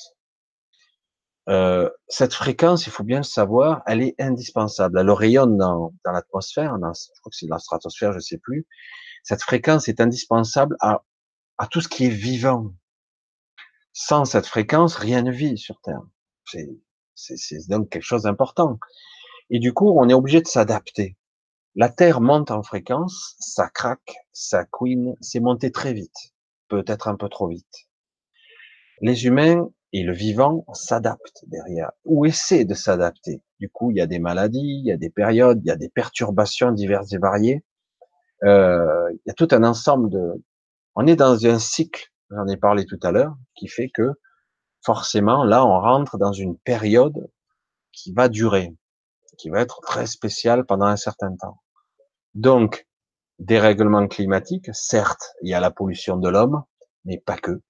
[1.49, 4.99] Euh, cette fréquence, il faut bien le savoir, elle est indispensable.
[4.99, 8.65] Elle rayonne dans, dans l'atmosphère, je crois que c'est la stratosphère, je sais plus.
[9.23, 11.03] Cette fréquence est indispensable à,
[11.57, 12.71] à tout ce qui est vivant.
[13.91, 16.01] Sans cette fréquence, rien ne vit sur Terre.
[16.45, 16.69] C'est
[17.18, 18.80] c'est donc quelque chose d'important.
[19.49, 21.18] Et du coup, on est obligé de s'adapter.
[21.76, 26.34] La Terre monte en fréquence, ça craque, ça couine, c'est monté très vite,
[26.70, 27.88] peut-être un peu trop vite.
[29.01, 33.41] Les humains et le vivant s'adaptent derrière, ou essaient de s'adapter.
[33.59, 35.76] Du coup, il y a des maladies, il y a des périodes, il y a
[35.76, 37.63] des perturbations diverses et variées.
[38.43, 40.43] Euh, il y a tout un ensemble de...
[40.95, 44.11] On est dans un cycle, j'en ai parlé tout à l'heure, qui fait que
[44.88, 47.29] forcément, là, on rentre dans une période
[47.91, 48.73] qui va durer,
[49.38, 51.61] qui va être très spéciale pendant un certain temps.
[52.35, 52.88] Donc,
[53.38, 56.63] dérèglement climatique, certes, il y a la pollution de l'homme,
[57.03, 57.61] mais pas que.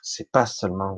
[0.00, 0.96] C'est pas seulement.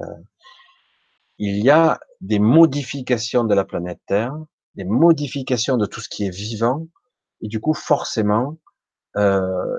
[1.39, 4.37] Il y a des modifications de la planète Terre,
[4.77, 6.87] des modifications de tout ce qui est vivant,
[7.41, 8.59] et du coup, forcément,
[9.17, 9.77] euh,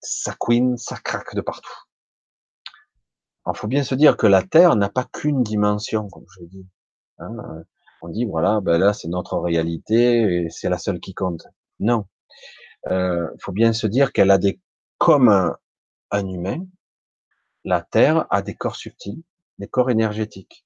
[0.00, 1.87] ça couine, ça craque de partout.
[3.54, 6.66] Il faut bien se dire que la Terre n'a pas qu'une dimension, comme je dis.
[7.18, 7.64] Hein.
[8.02, 11.46] on dit voilà, ben là c'est notre réalité et c'est la seule qui compte.
[11.80, 12.06] Non,
[12.88, 14.60] euh, faut bien se dire qu'elle a des
[14.98, 16.64] comme un, humain,
[17.64, 19.22] la Terre a des corps subtils,
[19.58, 20.64] des corps énergétiques,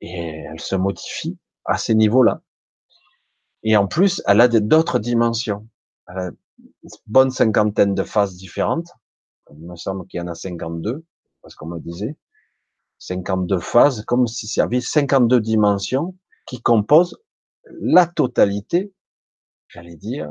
[0.00, 2.42] et elle se modifie à ces niveaux-là.
[3.62, 5.68] Et en plus, elle a d'autres dimensions.
[6.08, 8.90] Elle a une bonne cinquantaine de phases différentes.
[9.50, 11.04] Il me semble qu'il y en a 52
[11.42, 12.16] parce qu'on me disait,
[12.98, 16.16] 52 phases, comme si y avait 52 dimensions
[16.46, 17.18] qui composent
[17.80, 18.92] la totalité,
[19.68, 20.30] j'allais dire,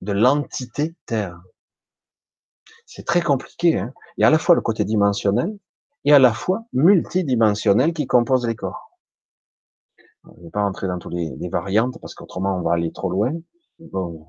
[0.00, 1.40] de l'entité Terre.
[2.86, 3.78] C'est très compliqué.
[3.78, 5.56] Hein Il y a à la fois le côté dimensionnel
[6.04, 8.98] et à la fois multidimensionnel qui compose les corps.
[10.24, 13.10] Je ne vais pas rentrer dans toutes les, variantes parce qu'autrement on va aller trop
[13.10, 13.32] loin.
[13.78, 14.26] Bon.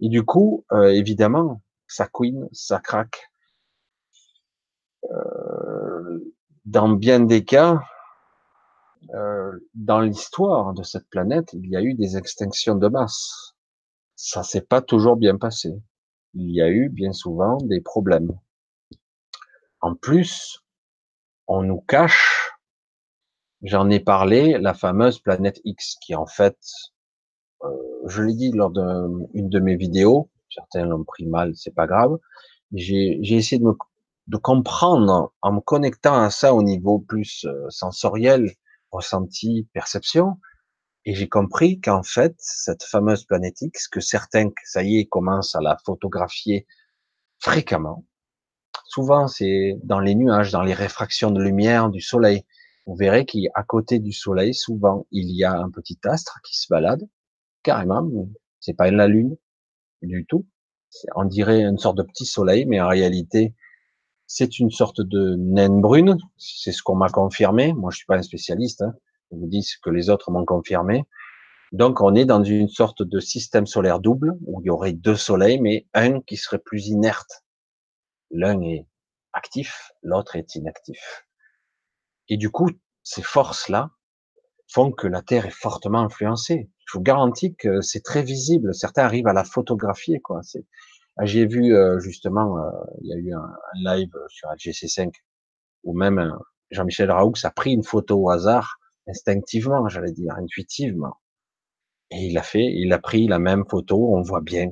[0.00, 3.30] Et du coup, euh, évidemment, ça couine, ça craque,
[6.64, 7.80] dans bien des cas,
[9.14, 13.54] euh, dans l'histoire de cette planète, il y a eu des extinctions de masse.
[14.16, 15.74] Ça s'est pas toujours bien passé.
[16.34, 18.32] Il y a eu bien souvent des problèmes.
[19.80, 20.64] En plus,
[21.46, 22.50] on nous cache,
[23.62, 26.58] j'en ai parlé, la fameuse planète X, qui en fait,
[27.62, 27.68] euh,
[28.06, 32.18] je l'ai dit lors d'une de mes vidéos, certains l'ont pris mal, c'est pas grave,
[32.72, 33.74] j'ai essayé de me
[34.26, 38.52] de comprendre en me connectant à ça au niveau plus euh, sensoriel,
[38.90, 40.38] ressenti, perception,
[41.04, 45.54] et j'ai compris qu'en fait, cette fameuse planète X, que certains, ça y est, commencent
[45.54, 46.66] à la photographier
[47.38, 48.04] fréquemment,
[48.86, 52.44] souvent c'est dans les nuages, dans les réfractions de lumière du soleil.
[52.86, 56.66] Vous verrez qu'à côté du soleil, souvent, il y a un petit astre qui se
[56.68, 57.02] balade,
[57.62, 58.08] carrément,
[58.58, 59.36] c'est pas la lune
[60.02, 60.46] du tout.
[61.14, 63.54] On dirait une sorte de petit soleil, mais en réalité,
[64.26, 67.72] c'est une sorte de naine brune, c'est ce qu'on m'a confirmé.
[67.72, 68.82] Moi, je suis pas un spécialiste.
[68.82, 68.94] Hein.
[69.30, 71.04] Je vous dis ce que les autres m'ont confirmé.
[71.72, 75.16] Donc, on est dans une sorte de système solaire double où il y aurait deux
[75.16, 77.44] soleils, mais un qui serait plus inerte.
[78.30, 78.86] L'un est
[79.32, 81.26] actif, l'autre est inactif.
[82.28, 82.70] Et du coup,
[83.02, 83.90] ces forces-là
[84.68, 86.70] font que la Terre est fortement influencée.
[86.86, 88.74] Je vous garantis que c'est très visible.
[88.74, 90.40] Certains arrivent à la photographier, quoi.
[91.22, 95.12] J'ai vu euh, justement, euh, il y a eu un, live sur GC5
[95.84, 96.30] où même euh,
[96.70, 101.16] Jean-Michel Raoux a pris une photo au hasard, instinctivement, j'allais dire, intuitivement.
[102.10, 104.70] Et il a fait, il a pris la même photo, on voit bien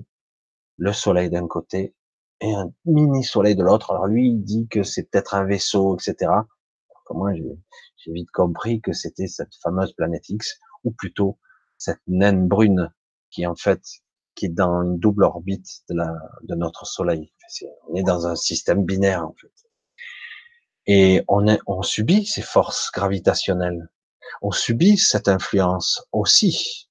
[0.77, 1.95] le soleil d'un côté
[2.41, 3.93] et un mini soleil de l'autre.
[3.93, 6.31] Alors lui, il dit que c'est peut-être un vaisseau, etc.
[7.11, 11.39] Moi, j'ai vite compris que c'était cette fameuse planète X, ou plutôt
[11.79, 12.93] cette naine brune
[13.31, 13.81] qui en fait
[14.35, 17.33] qui est dans une double orbite de, notre Soleil.
[17.89, 19.53] on est dans un système binaire en fait.
[20.87, 23.89] Et on, on subit ces forces gravitationnelles.
[24.43, 26.89] On subit cette influence aussi.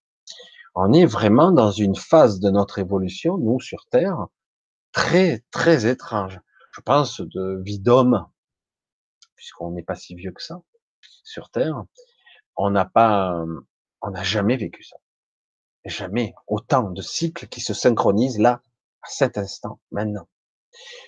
[0.75, 4.27] On est vraiment dans une phase de notre évolution, nous, sur Terre,
[4.91, 6.39] très, très étrange.
[6.71, 8.25] Je pense de vie d'homme,
[9.35, 10.61] puisqu'on n'est pas si vieux que ça,
[11.23, 11.83] sur Terre.
[12.55, 13.43] On n'a pas,
[14.01, 14.97] on n'a jamais vécu ça.
[15.85, 16.33] Jamais.
[16.47, 18.61] Autant de cycles qui se synchronisent là,
[19.01, 20.27] à cet instant, maintenant.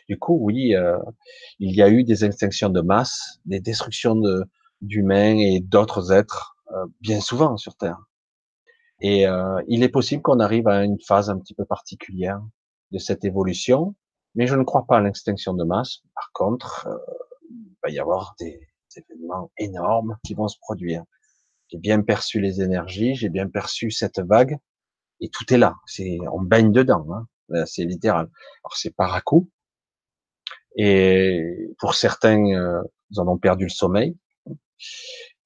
[0.10, 1.00] Du coup, oui, euh,
[1.60, 4.22] il y a eu des extinctions de masse, des destructions
[4.82, 8.00] d'humains et d'autres êtres, euh, bien souvent sur Terre.
[9.02, 12.42] Et euh, il est possible qu'on arrive à une phase un petit peu particulière
[12.92, 13.96] de cette évolution,
[14.36, 16.00] mais je ne crois pas à l'extinction de masse.
[16.14, 16.98] Par contre, euh,
[17.50, 18.68] il va y avoir des,
[18.98, 21.04] événements énormes qui vont se produire.
[21.76, 24.58] J'ai bien perçu les énergies, j'ai bien perçu cette vague,
[25.20, 25.76] et tout est là.
[25.86, 27.06] C'est, on baigne dedans.
[27.12, 27.66] Hein.
[27.66, 28.30] C'est littéral.
[28.64, 29.50] Alors c'est par à coup,
[30.78, 34.16] et pour certains, euh, ils en ont perdu le sommeil.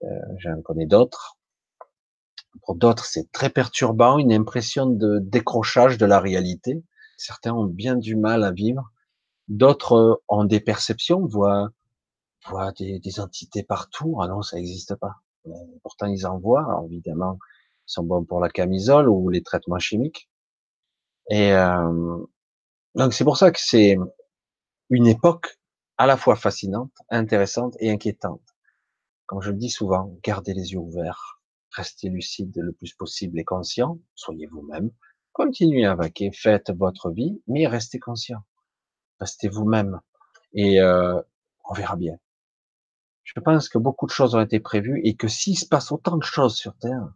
[0.03, 0.07] Euh,
[0.37, 1.39] J'en connais d'autres.
[2.61, 6.83] Pour d'autres, c'est très perturbant, une impression de décrochage de la réalité.
[7.17, 8.91] Certains ont bien du mal à vivre.
[9.47, 11.71] D'autres euh, ont des perceptions, voient,
[12.45, 14.19] voient des, des, entités partout.
[14.21, 15.15] Ah non, ça n'existe pas.
[15.83, 16.63] Pourtant, ils en voient.
[16.63, 17.37] Alors, évidemment,
[17.87, 20.29] ils sont bons pour la camisole ou les traitements chimiques.
[21.29, 22.17] Et euh,
[22.95, 23.97] donc, c'est pour ça que c'est
[24.89, 25.59] une époque
[25.97, 28.41] à la fois fascinante, intéressante et inquiétante.
[29.25, 33.43] Comme je le dis souvent, gardez les yeux ouverts, restez lucide le plus possible et
[33.43, 34.91] conscient, soyez vous-même,
[35.33, 38.39] continuez à vaquer, faites votre vie, mais restez conscient,
[39.19, 39.99] restez vous-même
[40.53, 41.21] et euh,
[41.65, 42.17] on verra bien.
[43.35, 46.17] Je pense que beaucoup de choses ont été prévues et que s'il se passe autant
[46.17, 47.13] de choses sur Terre,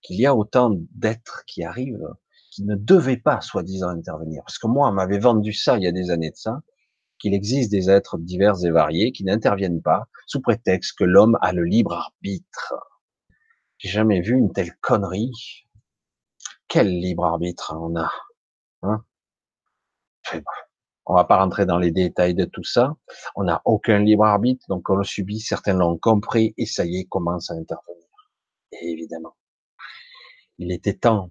[0.00, 2.08] qu'il y a autant d'êtres qui arrivent,
[2.50, 4.42] qui ne devaient pas, soi-disant, intervenir.
[4.44, 6.62] Parce que moi, on m'avait vendu ça il y a des années de ça,
[7.18, 11.52] qu'il existe des êtres divers et variés qui n'interviennent pas sous prétexte que l'homme a
[11.52, 12.74] le libre arbitre.
[13.76, 15.66] J'ai jamais vu une telle connerie.
[16.66, 18.10] Quel libre arbitre on a
[18.82, 19.04] hein?
[21.06, 22.96] On va pas rentrer dans les détails de tout ça.
[23.36, 25.40] On n'a aucun libre arbitre, donc on le subit.
[25.40, 28.02] Certains l'ont compris et ça y est, commence à intervenir.
[28.72, 29.36] Et évidemment,
[30.58, 31.30] il était temps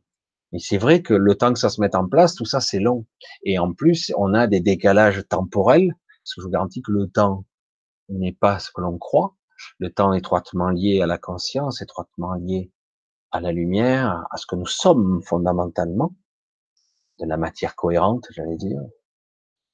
[0.55, 2.79] mais c'est vrai que le temps que ça se mette en place, tout ça, c'est
[2.79, 3.05] long.
[3.43, 7.09] Et en plus, on a des décalages temporels, parce que je vous garantis que le
[7.09, 7.43] temps
[8.07, 9.35] n'est pas ce que l'on croit.
[9.79, 12.71] Le temps est étroitement lié à la conscience, étroitement lié
[13.31, 16.15] à la lumière, à ce que nous sommes fondamentalement,
[17.19, 18.79] de la matière cohérente, j'allais dire.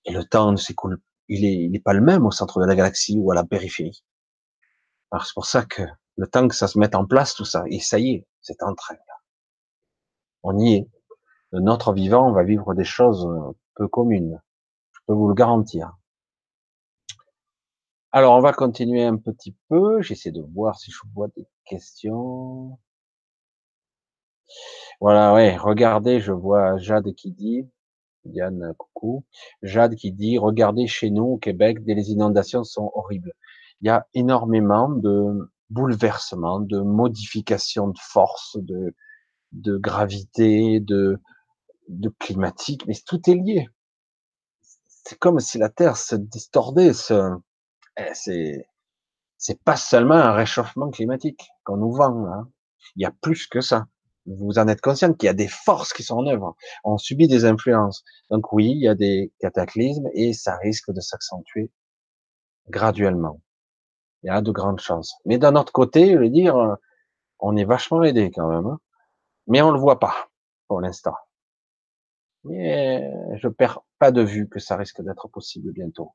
[0.06, 2.66] Et le temps ne s'écoule, il est, il est pas le même au centre de
[2.66, 4.04] la galaxie ou à la périphérie.
[5.12, 5.84] Alors c'est pour ça que
[6.18, 8.62] le temps que ça se mette en place, tout ça, et ça y est, c'est
[8.64, 8.96] en train
[10.44, 10.90] on y est.
[11.54, 14.42] Notre vivant, on va vivre des choses euh, peu communes.
[14.94, 15.98] Je peux vous le garantir.
[18.12, 20.02] Alors, on va continuer un petit peu.
[20.02, 22.78] J'essaie de voir si je vois des questions.
[25.00, 27.68] Voilà, ouais, regardez, je vois Jade qui dit,
[28.26, 29.26] Yann, coucou,
[29.64, 33.34] Jade qui dit, regardez chez nous au Québec, les inondations sont horribles.
[33.82, 38.96] Il y a énormément de bouleversements, de modifications de force, de,
[39.52, 41.20] de gravité, de,
[41.88, 43.68] de climatique, mais tout est lié.
[44.88, 46.92] C'est comme si la Terre se distordait.
[47.98, 48.66] Eh, c'est,
[49.38, 52.26] c'est pas seulement un réchauffement climatique qu'on nous vend.
[52.28, 52.50] Hein.
[52.96, 53.88] Il y a plus que ça.
[54.26, 56.56] Vous en êtes conscient qu'il y a des forces qui sont en œuvre.
[56.84, 58.04] On subit des influences.
[58.30, 61.72] Donc oui, il y a des cataclysmes et ça risque de s'accentuer
[62.70, 63.42] graduellement.
[64.24, 65.16] Il y a de grandes chances.
[65.26, 66.78] Mais d'un autre côté, je veux dire,
[67.40, 68.68] on est vachement aidé quand même.
[68.68, 68.80] Hein
[69.48, 70.30] mais on le voit pas
[70.68, 71.16] pour l'instant.
[72.44, 76.14] Mais je perds pas de vue que ça risque d'être possible bientôt.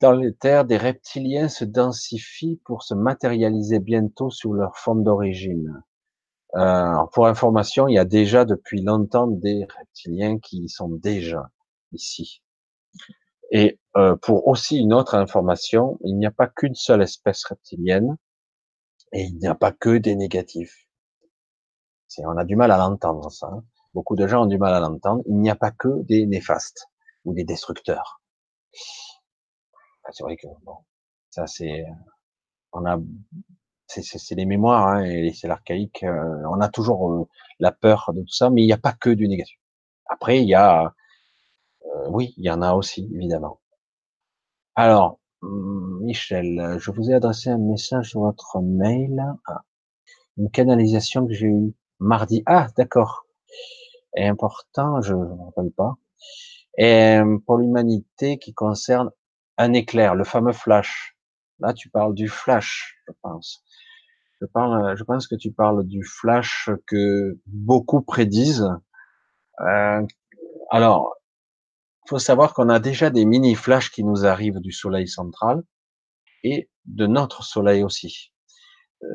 [0.00, 5.82] Dans les terres, des reptiliens se densifient pour se matérialiser bientôt sous leur forme d'origine.
[6.54, 11.50] Euh, pour information, il y a déjà depuis longtemps des reptiliens qui sont déjà
[11.92, 12.42] ici.
[13.50, 18.16] Et euh, pour aussi une autre information, il n'y a pas qu'une seule espèce reptilienne
[19.12, 20.86] et il n'y a pas que des négatifs
[22.20, 23.46] on a du mal à l'entendre, ça.
[23.46, 23.64] Hein.
[23.94, 25.22] Beaucoup de gens ont du mal à l'entendre.
[25.26, 26.88] Il n'y a pas que des néfastes
[27.24, 28.20] ou des destructeurs.
[30.10, 30.78] C'est vrai que bon,
[31.30, 31.84] ça c'est,
[32.72, 32.98] on a,
[34.00, 36.02] c'est les mémoires hein, et c'est l'archaïque.
[36.04, 37.28] Euh, on a toujours euh,
[37.60, 39.58] la peur de tout ça, mais il n'y a pas que du négatif.
[40.06, 40.94] Après, il y a,
[41.86, 43.60] euh, oui, il y en a aussi évidemment.
[44.74, 49.22] Alors, hum, Michel, je vous ai adressé un message sur votre mail.
[49.46, 49.62] Ah,
[50.38, 52.42] une canalisation que j'ai eue mardi.
[52.46, 53.26] Ah, d'accord.
[54.16, 55.96] Et important, je ne me rappelle pas.
[56.78, 59.10] Et euh, pour l'humanité qui concerne
[59.58, 61.16] un éclair, le fameux flash.
[61.60, 63.62] Là, tu parles du flash, je pense.
[64.42, 68.68] Je pense que tu parles du flash que beaucoup prédisent.
[69.60, 70.02] Euh,
[70.70, 71.14] alors,
[72.04, 75.62] il faut savoir qu'on a déjà des mini flashs qui nous arrivent du Soleil central
[76.42, 78.32] et de notre Soleil aussi.
[79.02, 79.06] Euh,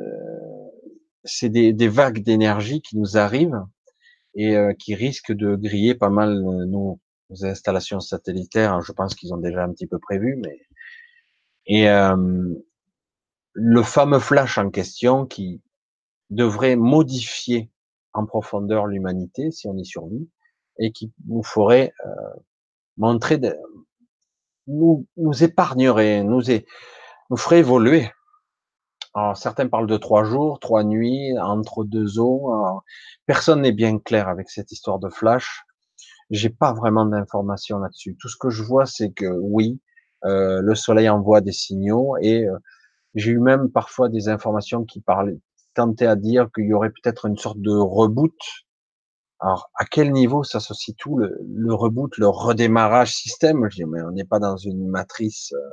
[1.24, 3.62] c'est des, vagues d'énergie qui nous arrivent
[4.36, 7.00] et euh, qui risquent de griller pas mal nos,
[7.42, 8.82] installations satellitaires.
[8.82, 10.62] Je pense qu'ils ont déjà un petit peu prévu, mais
[11.70, 11.90] et
[13.60, 15.64] le fameux flash en question qui
[16.30, 17.72] devrait modifier
[18.14, 20.30] en profondeur l'humanité si on y survit
[20.78, 22.12] et qui nous ferait euh,
[22.98, 23.58] montrer, de,
[24.68, 26.44] nous, nous épargnerait, nous,
[27.32, 28.12] nous ferait évoluer.
[29.16, 32.54] Alors, certains parlent de trois jours, trois nuits, entre deux eaux.
[33.26, 35.64] personne n'est bien clair avec cette histoire de flash.
[36.30, 38.16] J'ai pas vraiment d'informations là-dessus.
[38.20, 39.82] Tout ce que je vois, c'est que oui,
[40.26, 42.56] euh, le soleil envoie des signaux et euh,
[43.18, 45.40] j'ai eu même parfois des informations qui parlaient,
[45.74, 48.36] tentaient à dire qu'il y aurait peut-être une sorte de reboot.
[49.40, 53.68] Alors, à quel niveau ça se situe le, reboot, le redémarrage système?
[53.70, 55.70] Je dis, mais on n'est pas dans une matrice euh,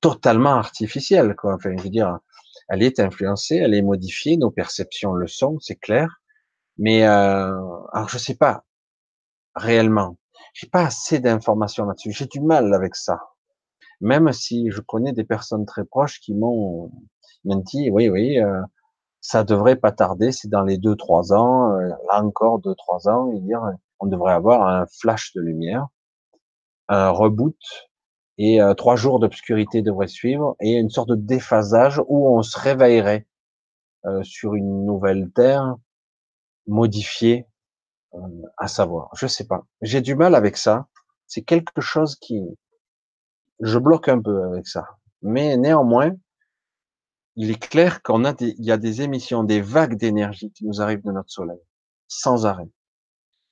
[0.00, 1.54] totalement artificielle, quoi.
[1.54, 2.18] Enfin, je veux dire,
[2.68, 6.20] elle est influencée, elle est modifiée, nos perceptions le sont, c'est clair.
[6.78, 7.52] Mais euh,
[7.92, 8.64] alors, je sais pas
[9.54, 10.18] réellement.
[10.54, 12.12] J'ai pas assez d'informations là-dessus.
[12.12, 13.18] J'ai du mal avec ça
[14.00, 16.90] même si je connais des personnes très proches qui m'ont
[17.44, 18.62] dit, oui, oui, euh,
[19.20, 23.08] ça devrait pas tarder, c'est dans les deux, trois ans, euh, là encore deux, trois
[23.08, 23.62] ans, et dire,
[24.00, 25.88] on devrait avoir un flash de lumière,
[26.88, 27.56] un reboot,
[28.38, 32.58] et euh, trois jours d'obscurité devraient suivre, et une sorte de déphasage où on se
[32.58, 33.26] réveillerait
[34.22, 35.74] sur une nouvelle terre
[36.68, 37.48] modifiée,
[38.56, 39.10] à savoir.
[39.16, 39.64] Je sais pas.
[39.82, 40.86] J'ai du mal avec ça.
[41.26, 42.40] C'est quelque chose qui,
[43.60, 44.86] je bloque un peu avec ça.
[45.22, 46.12] Mais néanmoins,
[47.36, 50.64] il est clair qu'on a des, il y a des émissions, des vagues d'énergie qui
[50.64, 51.60] nous arrivent de notre soleil,
[52.08, 52.68] sans arrêt.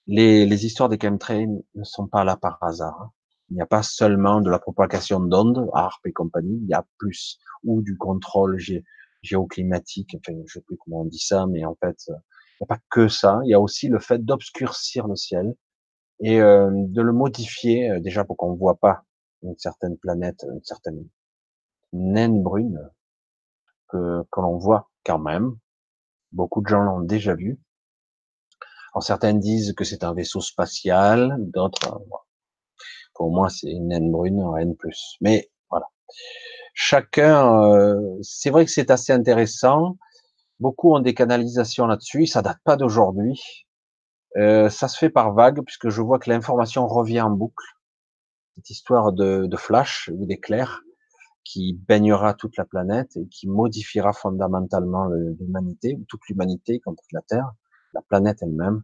[0.07, 3.01] Les, les histoires des chemtrails ne sont pas là par hasard.
[3.01, 3.11] Hein.
[3.51, 6.87] Il n'y a pas seulement de la propagation d'ondes, ARP et compagnie, il y a
[6.99, 8.85] plus, ou du contrôle gé,
[9.23, 12.13] géoclimatique, enfin, je sais plus comment on dit ça, mais en fait, il
[12.61, 15.55] n'y a pas que ça, il y a aussi le fait d'obscurcir le ciel
[16.21, 19.04] et euh, de le modifier, euh, déjà pour qu'on ne voit pas
[19.45, 21.07] une certaine planète, une certaine
[21.93, 22.91] naine brune
[23.89, 25.57] que, que l'on voit quand même.
[26.33, 27.61] Beaucoup de gens l'ont déjà vu.
[28.93, 32.17] Alors certains disent que c'est un vaisseau spatial, d'autres, euh,
[33.15, 34.77] pour moi c'est une naine brune, un N+.
[35.21, 35.87] Mais voilà.
[36.75, 39.97] Chacun, euh, c'est vrai que c'est assez intéressant.
[40.61, 42.27] Beaucoup ont des canalisations là-dessus.
[42.27, 43.67] Ça date pas d'aujourd'hui.
[44.37, 47.65] Euh, ça se fait par vague puisque je vois que l'information revient en boucle
[48.55, 50.83] cette histoire de, de flash ou d'éclair
[51.45, 57.07] qui baignera toute la planète et qui modifiera fondamentalement l'humanité, ou toute l'humanité, y compris
[57.13, 57.53] la Terre,
[57.93, 58.83] la planète elle-même.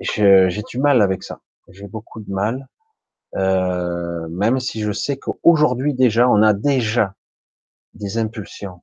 [0.00, 1.40] J'ai du mal avec ça.
[1.68, 2.68] J'ai beaucoup de mal,
[3.36, 7.14] euh, même si je sais qu'aujourd'hui déjà, on a déjà
[7.94, 8.82] des impulsions,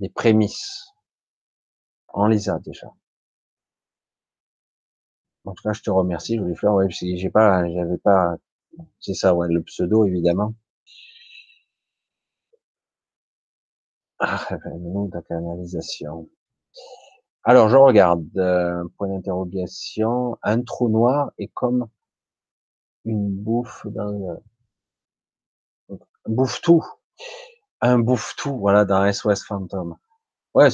[0.00, 0.86] des prémices.
[2.12, 2.88] On les a déjà.
[5.44, 8.36] En tout cas, je te remercie, je faire, ouais, j'ai pas, j'avais pas
[9.00, 10.54] c'est ça, ouais, le pseudo, évidemment.
[14.18, 14.48] Ah,
[14.80, 16.28] nous, la canalisation.
[17.44, 21.88] Alors, je regarde, euh, point d'interrogation, un trou noir est comme
[23.04, 24.40] une bouffe dans
[26.26, 26.84] bouffe tout.
[27.80, 29.96] Un bouffe tout, voilà, dans SOS Phantom.
[30.54, 30.68] Ouais,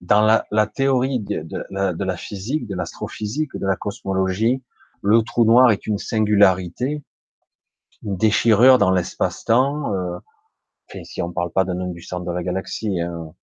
[0.00, 4.62] dans la, théorie de la physique, de l'astrophysique, de la cosmologie,
[5.02, 7.02] le trou noir est une singularité
[8.02, 9.94] une déchirure dans l'espace-temps.
[9.94, 10.18] Euh,
[11.04, 13.34] si on parle pas d'un nom du centre de la galaxie, hein,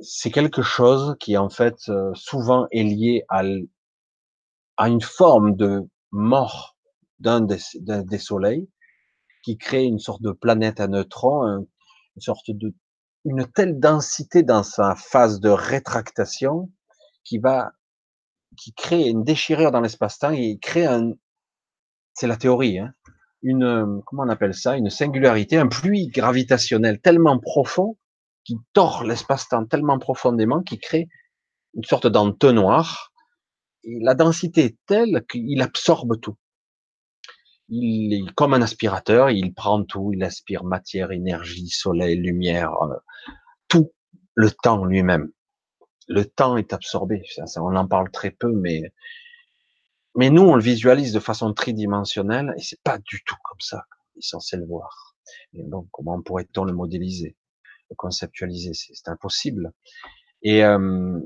[0.00, 3.42] c'est quelque chose qui en fait euh, souvent est lié à,
[4.76, 6.76] à une forme de mort
[7.20, 8.68] d'un des, des, soleils
[9.44, 11.44] qui crée une sorte de planète à neutrons,
[12.16, 12.74] une sorte de
[13.24, 16.70] une telle densité dans sa phase de rétractation
[17.24, 17.72] qui va
[18.56, 21.12] qui crée une déchirure dans l'espace-temps et crée un
[22.12, 22.92] c'est la théorie hein,
[23.44, 27.98] une, comment on appelle ça, une singularité, un pluie gravitationnel tellement profond
[28.42, 31.08] qui tord l'espace-temps tellement profondément qu'il crée
[31.74, 33.12] une sorte d'entonnoir.
[33.84, 36.36] Et la densité est telle qu'il absorbe tout.
[37.68, 42.94] Il est comme un aspirateur, il prend tout, il aspire matière, énergie, soleil, lumière, euh,
[43.68, 43.92] tout,
[44.34, 45.30] le temps lui-même.
[46.08, 47.22] Le temps est absorbé.
[47.56, 48.92] on en parle très peu, mais
[50.16, 53.84] mais nous, on le visualise de façon tridimensionnelle et c'est pas du tout comme ça
[53.90, 55.16] qu'on est censé le voir.
[55.54, 57.36] Et donc, comment pourrait-on le modéliser
[57.90, 59.72] de conceptualiser, c'est impossible.
[60.42, 61.18] Et euh,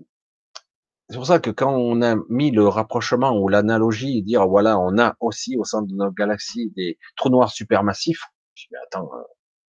[1.09, 4.99] c'est pour ça que quand on a mis le rapprochement ou l'analogie, dire voilà, on
[4.99, 8.25] a aussi au centre de notre galaxie des trous noirs supermassifs.
[8.55, 9.23] Je dis, mais attends, euh,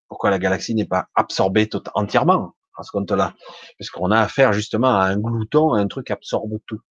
[0.08, 2.56] pourquoi la galaxie n'est pas absorbée tout, entièrement?
[2.78, 3.34] À ce compte-là
[3.80, 6.82] Parce qu'on a affaire justement à un glouton, à un truc absorbe tout.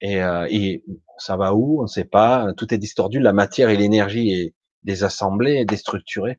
[0.00, 0.84] Et, euh, et
[1.18, 2.52] ça va où On ne sait pas.
[2.56, 3.20] Tout est distordu.
[3.20, 6.38] La matière et l'énergie est désassemblée, déstructurée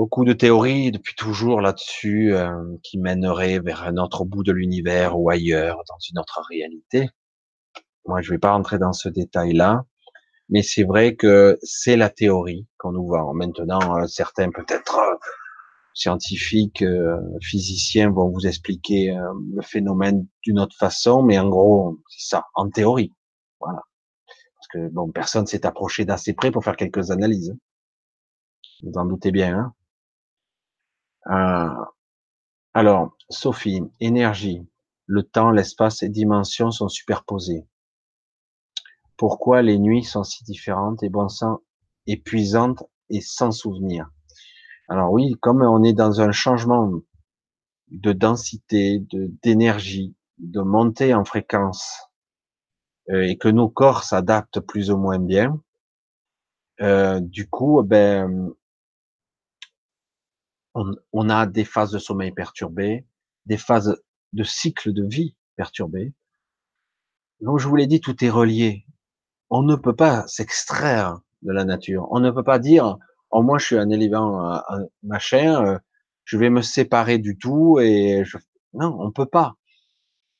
[0.00, 2.50] beaucoup de théories depuis toujours là-dessus euh,
[2.82, 7.10] qui mèneraient vers un autre bout de l'univers ou ailleurs, dans une autre réalité.
[8.06, 9.84] Moi, je vais pas rentrer dans ce détail-là,
[10.48, 13.30] mais c'est vrai que c'est la théorie qu'on nous voit.
[13.34, 15.16] Maintenant, euh, certains peut-être euh,
[16.00, 16.84] scientifiques,
[17.42, 19.14] physiciens vont vous expliquer
[19.54, 23.12] le phénomène d'une autre façon, mais en gros, c'est ça, en théorie.
[23.60, 23.82] Voilà.
[24.56, 27.54] Parce que bon, personne s'est approché d'assez près pour faire quelques analyses.
[28.82, 29.58] Vous en doutez bien.
[29.58, 29.74] Hein
[31.26, 31.84] euh,
[32.72, 34.66] alors, Sophie, énergie,
[35.06, 37.66] le temps, l'espace et dimensions sont superposés.
[39.16, 41.60] Pourquoi les nuits sont si différentes et bon sang
[42.06, 44.10] épuisantes et sans souvenir?
[44.90, 46.92] Alors oui, comme on est dans un changement
[47.92, 52.08] de densité, de d'énergie, de montée en fréquence,
[53.10, 55.62] euh, et que nos corps s'adaptent plus ou moins bien,
[56.80, 58.52] euh, du coup, ben
[60.74, 63.06] on, a des phases de sommeil perturbées,
[63.46, 63.96] des phases
[64.32, 66.12] de cycle de vie perturbées.
[67.40, 68.86] Donc je vous l'ai dit, tout est relié.
[69.50, 72.08] On ne peut pas s'extraire de la nature.
[72.10, 72.98] On ne peut pas dire,
[73.30, 75.78] oh moi je suis un élément, un machin, euh,
[76.24, 78.38] je vais me séparer du tout et je...
[78.74, 79.54] non, on peut pas.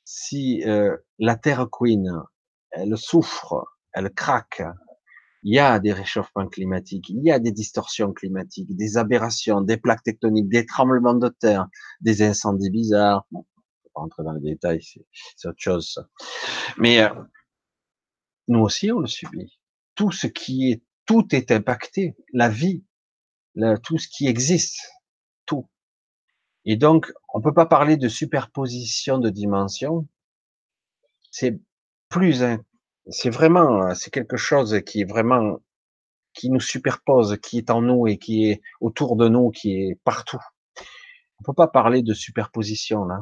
[0.05, 2.11] Si euh, la Terre Queen,
[2.73, 4.63] elle souffre, elle craque,
[5.43, 9.77] il y a des réchauffements climatiques, il y a des distorsions climatiques, des aberrations, des
[9.77, 11.67] plaques tectoniques, des tremblements de terre,
[12.01, 13.27] des incendies bizarres.
[13.31, 13.47] Bon,
[13.95, 14.83] pas rentrer dans les détails,
[15.37, 15.99] c'est autre chose.
[16.77, 17.09] Mais euh,
[18.49, 19.59] nous aussi, on le subit.
[19.95, 22.15] Tout ce qui est, tout est impacté.
[22.33, 22.85] La vie,
[23.83, 24.79] tout ce qui existe,
[25.45, 25.69] tout.
[26.65, 30.07] Et donc, on peut pas parler de superposition de dimensions.
[31.33, 31.59] C'est
[32.09, 32.45] plus
[33.09, 35.59] c'est vraiment, c'est quelque chose qui est vraiment,
[36.33, 39.99] qui nous superpose, qui est en nous et qui est autour de nous, qui est
[40.05, 40.39] partout.
[41.41, 43.19] On peut pas parler de superposition là.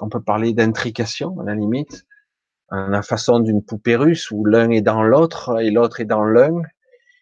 [0.00, 2.06] On peut parler d'intrication à la limite,
[2.70, 6.24] à la façon d'une poupée russe où l'un est dans l'autre et l'autre est dans
[6.24, 6.60] l'un.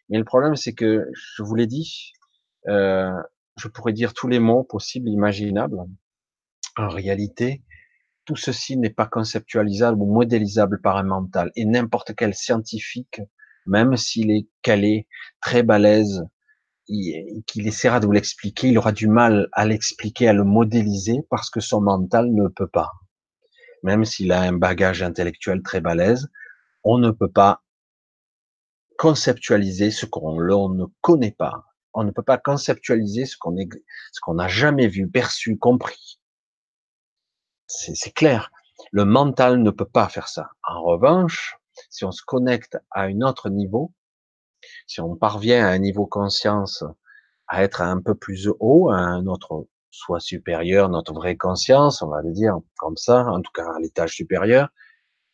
[0.09, 2.12] Mais le problème, c'est que je vous l'ai dit,
[2.68, 3.12] euh,
[3.56, 5.78] je pourrais dire tous les mots possibles, imaginables.
[6.76, 7.62] En réalité,
[8.24, 11.50] tout ceci n'est pas conceptualisable ou modélisable par un mental.
[11.56, 13.20] Et n'importe quel scientifique,
[13.66, 15.09] même s'il est calé,
[15.40, 16.24] très balèze,
[16.86, 21.50] qu'il essaiera de vous l'expliquer, il aura du mal à l'expliquer, à le modéliser, parce
[21.50, 22.92] que son mental ne peut pas.
[23.82, 26.28] Même s'il a un bagage intellectuel très balèze,
[26.84, 27.62] on ne peut pas
[28.99, 31.64] conceptualiser ce qu'on ne connaît pas.
[31.94, 36.20] On ne peut pas conceptualiser ce qu'on n'a jamais vu, perçu, compris.
[37.66, 38.51] C'est clair.
[38.92, 40.51] Le mental ne peut pas faire ça.
[40.62, 41.57] En revanche,
[41.90, 43.94] si on se connecte à un autre niveau,
[44.86, 46.85] si on parvient à un niveau conscience
[47.47, 52.09] à être un peu plus haut, à un autre soit supérieur, notre vraie conscience, on
[52.09, 54.68] va le dire comme ça, en tout cas à l'étage supérieur,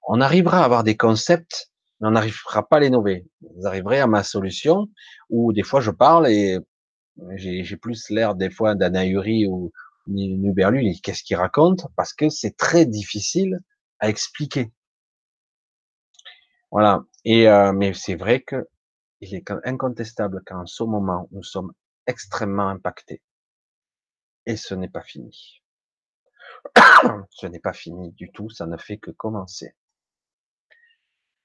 [0.07, 3.27] on arrivera à avoir des concepts, on n'arrivera pas à les nommer.
[3.41, 4.89] Vous arriverez à ma solution
[5.31, 6.59] où des fois je parle et
[7.37, 9.73] j'ai plus l'air des fois d'un ahuri ou,
[10.07, 13.61] Nuberlu, qu'est-ce qu'il raconte Parce que c'est très difficile
[14.01, 14.71] à expliquer.
[16.71, 17.05] Voilà.
[17.25, 18.69] Et euh, mais c'est vrai que
[19.23, 21.73] il est incontestable qu'en ce moment nous sommes
[22.07, 23.23] extrêmement impactés.
[24.45, 25.63] Et ce n'est pas fini.
[27.31, 28.51] ce n'est pas fini du tout.
[28.51, 29.75] Ça ne fait que commencer.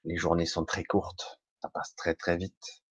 [0.04, 1.40] Les journées sont très courtes.
[1.62, 2.82] Ça passe très très vite.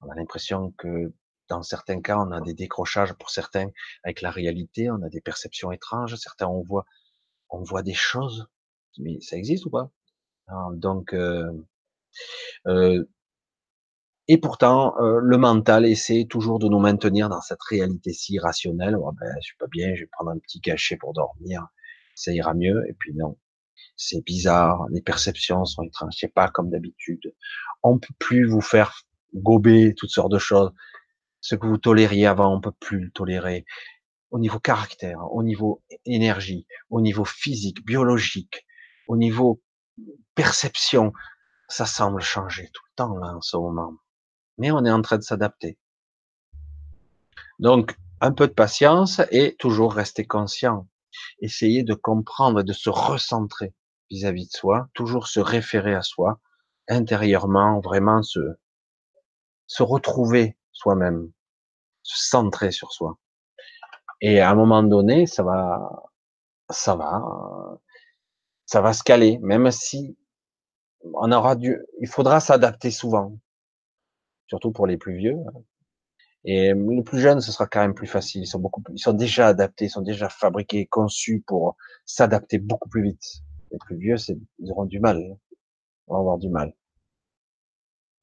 [0.00, 1.12] On a l'impression que
[1.48, 3.68] dans certains cas, on a des décrochages pour certains
[4.04, 6.14] avec la réalité, on a des perceptions étranges.
[6.16, 6.86] Certains, on voit,
[7.50, 8.46] on voit des choses,
[8.98, 9.90] mais ça existe ou pas?
[10.74, 11.50] Donc, euh,
[12.66, 13.04] euh,
[14.28, 18.96] et pourtant, euh, le mental essaie toujours de nous maintenir dans cette réalité si irrationnelle.
[18.96, 21.66] Oh ben, je suis pas bien, je vais prendre un petit cachet pour dormir,
[22.14, 22.84] ça ira mieux.
[22.88, 23.36] Et puis non,
[23.96, 26.14] c'est bizarre, les perceptions sont étranges.
[26.18, 27.34] C'est pas comme d'habitude.
[27.82, 29.02] On peut plus vous faire
[29.34, 30.72] gober toutes sortes de choses.
[31.40, 33.64] Ce que vous tolériez avant, on peut plus le tolérer.
[34.30, 38.66] Au niveau caractère, au niveau énergie, au niveau physique, biologique,
[39.08, 39.60] au niveau
[40.34, 41.12] perception,
[41.68, 43.94] ça semble changer tout le temps là en ce moment.
[44.58, 45.78] Mais on est en train de s'adapter.
[47.58, 50.86] Donc, Un peu de patience et toujours rester conscient.
[51.40, 53.74] Essayer de comprendre de se recentrer
[54.12, 56.38] vis-à-vis de soi, toujours se référer à soi,
[56.88, 58.40] intérieurement, vraiment se,
[59.66, 61.32] se retrouver soi-même,
[62.02, 63.18] se centrer sur soi.
[64.20, 66.10] Et à un moment donné, ça va,
[66.68, 67.22] ça va,
[68.66, 70.16] ça va se caler, même si
[71.14, 73.38] on aura il faudra s'adapter souvent,
[74.46, 75.38] surtout pour les plus vieux.
[76.44, 78.42] Et les plus jeunes, ce sera quand même plus facile.
[78.42, 78.62] Ils sont
[78.92, 83.42] ils sont déjà adaptés, ils sont déjà fabriqués, conçus pour s'adapter beaucoup plus vite.
[83.72, 84.16] Les plus vieux,
[84.58, 85.36] ils auront du mal, ils
[86.06, 86.74] vont avoir du mal.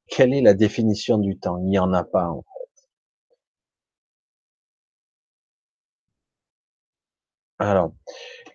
[0.08, 1.58] Quelle est la définition du temps?
[1.58, 2.88] Il n'y en a pas en fait.
[7.60, 7.94] Alors,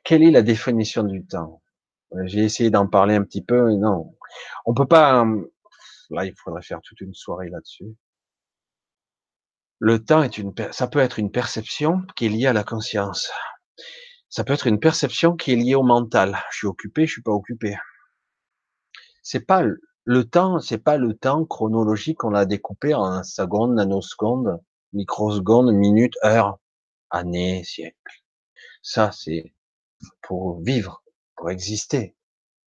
[0.04, 1.62] quelle est la définition du temps?
[2.24, 4.16] J'ai essayé d'en parler un petit peu, non.
[4.66, 5.24] On peut pas.
[6.10, 7.96] Là, il faudrait faire toute une soirée là-dessus.
[9.80, 10.26] Le temps
[10.70, 13.30] ça peut être une perception qui est liée à la conscience.
[14.34, 16.36] Ça peut être une perception qui est liée au mental.
[16.50, 17.76] Je suis occupé, je suis pas occupé.
[19.22, 24.60] C'est pas le temps, c'est pas le temps chronologique qu'on a découpé en secondes, nanosecondes,
[24.92, 26.58] microsecondes, minutes, heures,
[27.10, 28.24] années, siècles.
[28.82, 29.54] Ça, c'est
[30.20, 31.04] pour vivre,
[31.36, 32.16] pour exister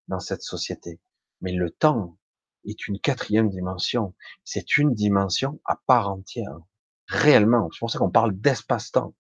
[0.08, 1.02] dans cette société.
[1.42, 2.18] Mais le temps
[2.64, 4.16] est une quatrième dimension.
[4.46, 6.60] C'est une dimension à part entière.
[7.08, 7.68] Réellement.
[7.74, 9.14] C'est pour ça qu'on parle d'espace-temps.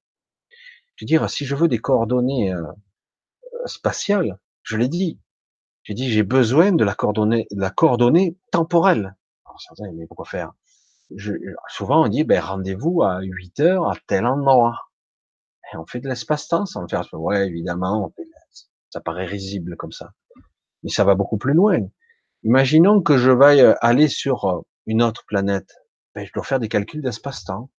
[0.97, 2.63] Je veux dire, si je veux des coordonnées euh,
[3.65, 5.19] spatiales, je l'ai dit,
[5.83, 9.15] j'ai dit, j'ai besoin de la coordonnée, de la coordonnée temporelle.
[9.45, 10.51] Alors, certains, mais pourquoi faire?
[11.69, 14.89] Souvent, on dit, ben, rendez-vous à 8 heures à tel endroit.
[15.71, 17.07] Et on fait de l'espace-temps sans faire.
[17.13, 18.13] Ouais, évidemment,
[18.89, 20.11] ça paraît risible comme ça.
[20.83, 21.79] Mais ça va beaucoup plus loin.
[22.43, 25.69] Imaginons que je veuille aller sur euh, une autre planète.
[26.15, 27.69] Ben, je dois faire des calculs d'espace-temps.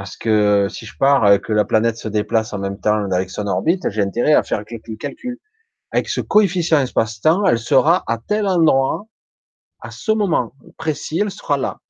[0.00, 3.28] Parce que si je pars, euh, que la planète se déplace en même temps avec
[3.28, 5.38] son orbite, j'ai intérêt à faire quelques calculs
[5.90, 9.08] avec ce coefficient espace-temps, elle sera à tel endroit,
[9.80, 11.80] à ce moment précis, elle sera là.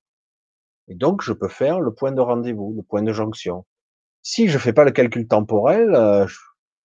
[0.89, 3.65] Et donc, je peux faire le point de rendez-vous, le point de jonction.
[4.23, 6.37] Si je fais pas le calcul temporel, euh, je,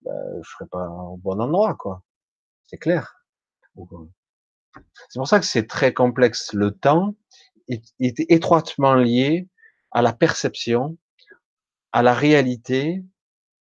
[0.03, 2.03] ben, je serai pas au bon endroit, quoi.
[2.67, 3.15] C'est clair.
[3.75, 6.53] C'est pour ça que c'est très complexe.
[6.53, 7.15] Le temps
[7.67, 9.49] est, est étroitement lié
[9.89, 10.99] à la perception,
[11.95, 13.05] à la réalité,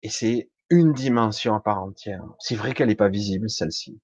[0.02, 2.24] et c'est une dimension à part entière.
[2.40, 4.02] C'est vrai qu'elle n'est pas visible, celle-ci.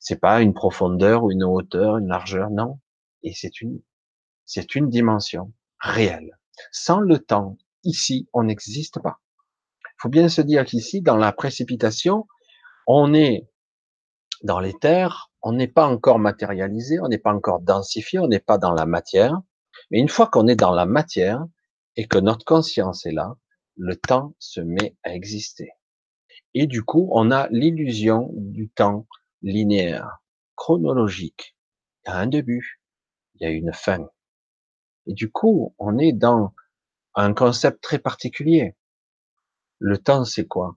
[0.00, 2.80] C'est pas une profondeur ou une hauteur, une largeur, non.
[3.22, 3.82] Et c'est une,
[4.46, 6.38] c'est une dimension réelle.
[6.72, 9.20] Sans le temps, ici, on n'existe pas.
[9.84, 12.26] Il faut bien se dire qu'ici, dans la précipitation,
[12.86, 13.46] on est
[14.42, 18.40] dans les terres, on n'est pas encore matérialisé, on n'est pas encore densifié, on n'est
[18.40, 19.38] pas dans la matière.
[19.90, 21.44] Mais une fois qu'on est dans la matière
[21.96, 23.36] et que notre conscience est là,
[23.76, 25.70] le temps se met à exister.
[26.54, 29.06] Et du coup, on a l'illusion du temps
[29.42, 30.18] linéaire,
[30.56, 31.56] chronologique.
[32.04, 32.80] Il y a un début,
[33.34, 34.08] il y a une fin.
[35.06, 36.54] Et du coup, on est dans
[37.14, 38.74] un concept très particulier.
[39.78, 40.76] Le temps, c'est quoi?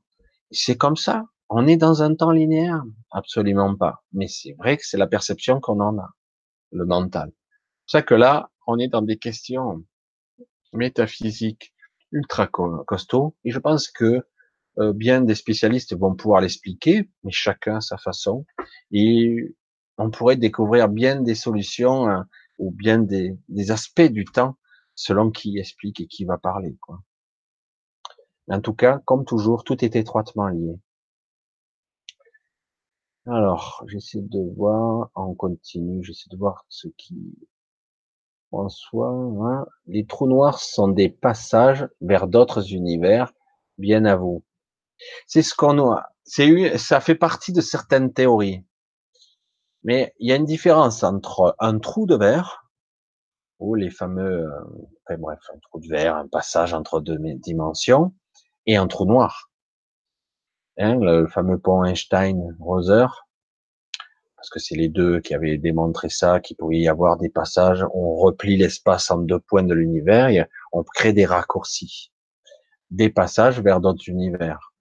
[0.51, 1.25] C'est comme ça.
[1.49, 2.83] On est dans un temps linéaire?
[3.11, 4.03] Absolument pas.
[4.11, 6.09] Mais c'est vrai que c'est la perception qu'on en a,
[6.71, 7.31] le mental.
[7.85, 9.85] C'est ça que là, on est dans des questions
[10.73, 11.73] métaphysiques
[12.11, 13.35] ultra costaud.
[13.43, 14.21] Et je pense que
[14.79, 18.45] euh, bien des spécialistes vont pouvoir l'expliquer, mais chacun à sa façon.
[18.91, 19.55] Et
[19.97, 22.27] on pourrait découvrir bien des solutions hein,
[22.59, 24.55] ou bien des, des, aspects du temps
[24.95, 26.77] selon qui explique et qui va parler.
[26.81, 27.01] Quoi.
[28.49, 30.79] En tout cas, comme toujours, tout est étroitement lié.
[33.25, 37.35] Alors, j'essaie de voir, on continue, j'essaie de voir ce qui
[38.49, 39.65] François, hein.
[39.87, 43.33] les trous noirs sont des passages vers d'autres univers.
[43.77, 44.43] Bien à vous.
[45.27, 46.09] C'est ce qu'on a.
[46.23, 48.63] C'est ça fait partie de certaines théories.
[49.83, 52.67] Mais il y a une différence entre un trou de verre
[53.59, 54.45] ou les fameux,
[55.09, 58.13] euh, bref, un trou de verre, un passage entre deux dimensions,
[58.65, 59.49] et un trou noir.
[60.77, 63.07] Hein, le fameux pont Einstein-Roser,
[64.37, 67.83] parce que c'est les deux qui avaient démontré ça, qu'il pouvait y avoir des passages,
[67.93, 72.11] on replie l'espace en deux points de l'univers, on crée des raccourcis,
[72.91, 74.73] des passages vers d'autres univers.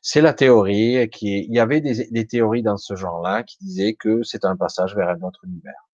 [0.00, 3.94] C'est la théorie qui il y avait des, des théories dans ce genre-là qui disaient
[3.94, 5.88] que c'est un passage vers un autre univers.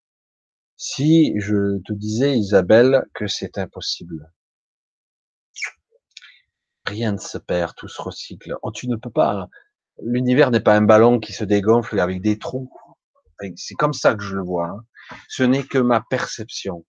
[0.76, 4.32] Si je te disais, Isabelle, que c'est impossible,
[6.86, 8.54] rien ne se perd, tout se recycle.
[8.62, 9.48] Oh, tu ne peux pas,
[10.02, 12.70] l'univers n'est pas un ballon qui se dégonfle avec des trous.
[13.56, 14.68] C'est comme ça que je le vois.
[14.68, 14.84] Hein.
[15.28, 16.84] Ce n'est que ma perception.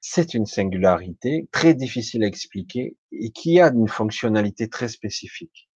[0.00, 5.68] c'est une singularité très difficile à expliquer et qui a une fonctionnalité très spécifique.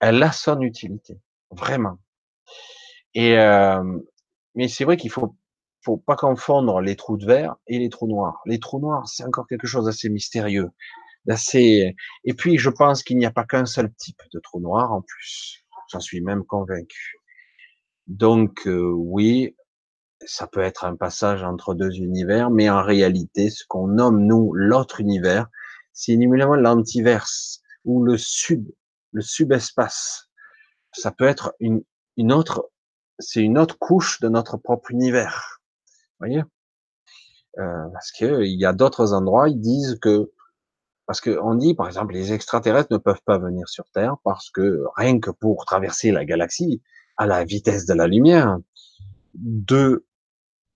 [0.00, 1.98] Elle a son utilité, vraiment.
[3.14, 3.82] Et euh,
[4.54, 5.36] mais c'est vrai qu'il faut
[5.84, 8.40] faut pas confondre les trous de verre et les trous noirs.
[8.46, 10.70] Les trous noirs, c'est encore quelque chose d'assez mystérieux,
[11.26, 11.96] d'assez.
[12.24, 15.02] Et puis, je pense qu'il n'y a pas qu'un seul type de trou noir en
[15.02, 15.64] plus.
[15.92, 17.16] J'en suis même convaincu.
[18.06, 19.54] Donc, euh, oui,
[20.24, 24.54] ça peut être un passage entre deux univers, mais en réalité, ce qu'on nomme nous
[24.54, 25.48] l'autre univers,
[25.92, 28.66] c'est évidemment l'antiverse ou le sub,
[29.12, 30.30] le subespace.
[30.92, 31.82] Ça peut être une,
[32.16, 32.70] une autre,
[33.18, 35.60] c'est une autre couche de notre propre univers.
[35.84, 36.42] Vous voyez?
[37.58, 40.32] Euh, Parce que il y a d'autres endroits, ils disent que
[41.12, 44.48] parce que on dit par exemple les extraterrestres ne peuvent pas venir sur Terre parce
[44.48, 46.80] que rien que pour traverser la galaxie
[47.18, 48.56] à la vitesse de la lumière,
[49.34, 50.06] deux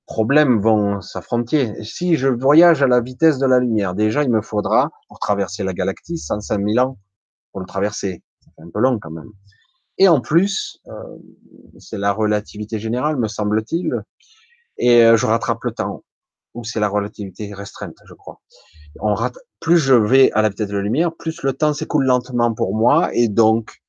[0.04, 1.82] problèmes vont s'affronter.
[1.84, 5.64] Si je voyage à la vitesse de la lumière, déjà il me faudra pour traverser
[5.64, 6.98] la galaxie 105 000 ans
[7.50, 8.22] pour le traverser.
[8.40, 9.30] C'est un peu long quand même.
[9.96, 10.92] Et en plus, euh,
[11.78, 14.02] c'est la relativité générale, me semble-t-il,
[14.76, 16.04] et euh, je rattrape le temps.
[16.52, 18.42] Ou c'est la relativité restreinte, je crois.
[19.00, 22.04] On rate, plus je vais à la vitesse de la lumière, plus le temps s'écoule
[22.04, 23.82] lentement pour moi, et donc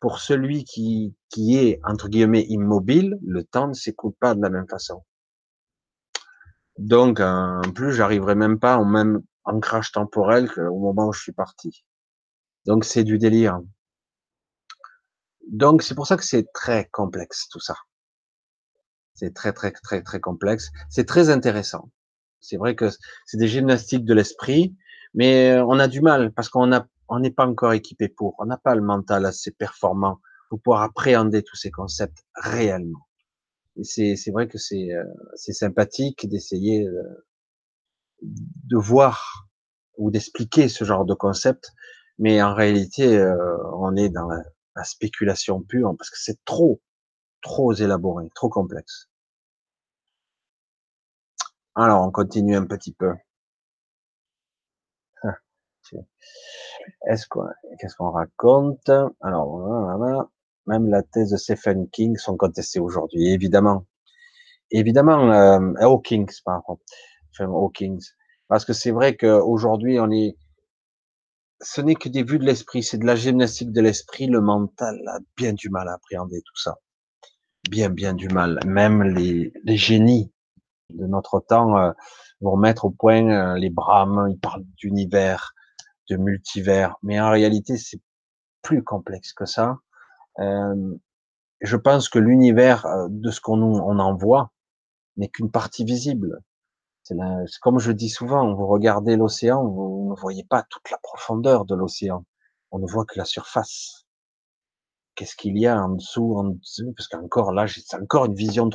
[0.00, 4.50] pour celui qui, qui est entre guillemets immobile, le temps ne s'écoule pas de la
[4.50, 5.04] même façon.
[6.78, 11.32] Donc, en plus, j'arriverai même pas au même ancrage temporel qu'au moment où je suis
[11.32, 11.84] parti.
[12.66, 13.60] Donc, c'est du délire.
[15.48, 17.76] Donc, c'est pour ça que c'est très complexe tout ça.
[19.14, 20.70] C'est très, très, très, très complexe.
[20.88, 21.90] C'est très intéressant.
[22.42, 22.90] C'est vrai que
[23.24, 24.76] c'est des gymnastiques de l'esprit,
[25.14, 26.70] mais on a du mal parce qu'on
[27.08, 28.34] on n'est pas encore équipé pour.
[28.38, 30.18] On n'a pas le mental assez performant
[30.50, 33.06] pour pouvoir appréhender tous ces concepts réellement.
[33.76, 35.04] Et c'est, vrai que c'est, euh,
[35.34, 37.02] sympathique d'essayer de,
[38.22, 39.48] de voir
[39.96, 41.72] ou d'expliquer ce genre de concept,
[42.18, 46.82] mais en réalité, euh, on est dans la spéculation pure parce que c'est trop,
[47.40, 49.08] trop élaboré, trop complexe.
[51.74, 53.14] Alors, on continue un petit peu.
[55.22, 55.36] Ah,
[57.06, 57.44] est-ce qu'on,
[57.78, 58.90] qu'est-ce qu'on raconte?
[59.20, 60.28] Alors,
[60.66, 63.86] même la thèse de Stephen King sont contestées aujourd'hui, évidemment.
[64.70, 66.82] Évidemment, euh, Hawking, par contre,
[67.40, 68.00] Hawking,
[68.48, 70.36] parce que c'est vrai qu'aujourd'hui, on est,
[71.60, 74.26] ce n'est que des vues de l'esprit, c'est de la gymnastique de l'esprit.
[74.26, 76.76] Le mental a bien du mal à appréhender tout ça,
[77.70, 78.60] bien, bien du mal.
[78.66, 80.32] Même les, les génies
[80.90, 81.92] de notre temps euh,
[82.40, 85.54] vont mettre au point euh, les Brahms, ils parlent d'univers,
[86.10, 88.00] de multivers, mais en réalité c'est
[88.62, 89.78] plus complexe que ça.
[90.38, 90.94] Euh,
[91.60, 94.52] je pense que l'univers de ce qu'on on en voit
[95.16, 96.40] n'est qu'une partie visible.
[97.04, 97.16] C'est
[97.60, 101.74] comme je dis souvent, vous regardez l'océan, vous ne voyez pas toute la profondeur de
[101.74, 102.24] l'océan.
[102.70, 104.06] On ne voit que la surface.
[105.14, 106.92] Qu'est-ce qu'il y a en dessous, en dessous?
[106.96, 108.70] Parce qu'encore là, c'est encore une vision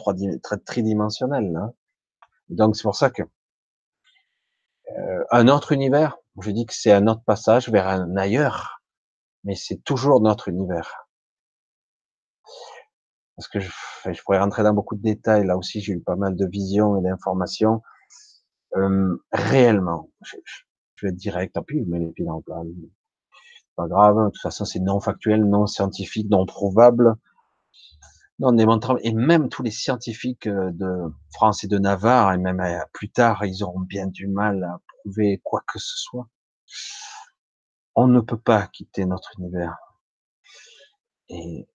[0.66, 1.56] tridimensionnelle.
[1.56, 1.74] Hein.
[2.50, 3.24] Donc c'est pour ça que
[4.98, 8.82] euh, un autre univers, je dis que c'est un autre passage vers un ailleurs,
[9.44, 11.08] mais c'est toujours notre univers.
[13.36, 13.70] Parce que je,
[14.12, 15.46] je, pourrais rentrer dans beaucoup de détails.
[15.46, 17.84] Là aussi, j'ai eu pas mal de visions et d'informations.
[18.76, 20.38] Euh, réellement, je,
[20.96, 21.54] je, vais être direct.
[21.54, 22.62] Tant pis, je mets les pieds dans le plat.
[23.76, 24.26] Pas grave.
[24.26, 27.16] De toute façon, c'est non factuel, non scientifique, non prouvable.
[28.40, 28.56] Non,
[29.00, 33.10] et même tous les scientifiques euh, de France et de Navarre, et même euh, plus
[33.10, 36.28] tard, ils auront bien du mal à prouver quoi que ce soit.
[37.96, 39.76] On ne peut pas quitter notre univers.
[41.30, 41.68] Et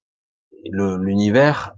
[0.70, 1.74] l'univers,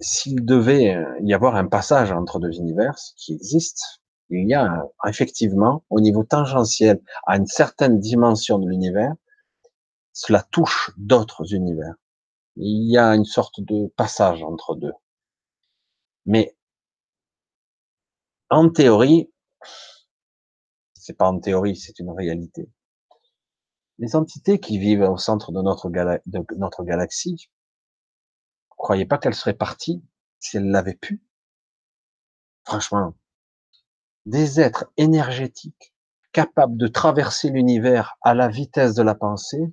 [0.00, 4.86] s'il devait euh, y avoir un passage entre deux univers, qui existe, il y a
[5.06, 9.14] effectivement, au niveau tangentiel, à une certaine dimension de l'univers,
[10.12, 11.94] cela touche d'autres univers
[12.58, 14.92] il y a une sorte de passage entre deux.
[16.26, 16.56] Mais
[18.50, 19.32] en théorie,
[20.94, 22.68] c'est pas en théorie, c'est une réalité.
[23.98, 25.90] Les entités qui vivent au centre de notre,
[26.84, 27.48] galaxie,
[28.70, 30.02] croyez pas qu'elles seraient parties
[30.38, 31.22] si elles l'avaient pu
[32.64, 33.14] Franchement,
[34.26, 35.94] des êtres énergétiques
[36.32, 39.72] capables de traverser l'univers à la vitesse de la pensée,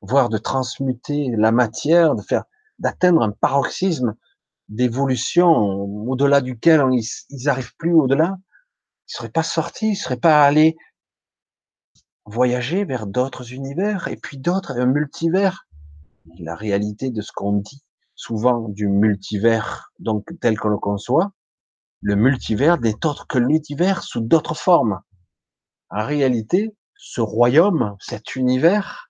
[0.00, 2.44] voire de transmuter la matière, de faire,
[2.78, 4.14] d'atteindre un paroxysme
[4.68, 8.38] d'évolution au-delà duquel ils n'arrivent plus au-delà.
[9.08, 10.76] Ils seraient pas sortis, ils seraient pas allés
[12.26, 15.66] voyager vers d'autres univers et puis d'autres, un multivers.
[16.38, 17.82] La réalité de ce qu'on dit
[18.14, 21.32] souvent du multivers, donc tel qu'on le conçoit,
[22.00, 25.00] Le multivers n'est autre que l'univers sous d'autres formes.
[25.90, 29.07] En réalité, ce royaume, cet univers,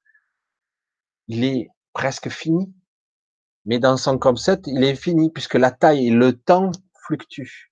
[1.29, 2.75] il est presque fini.
[3.65, 6.71] Mais dans son concept, il est fini puisque la taille et le temps
[7.07, 7.71] fluctuent.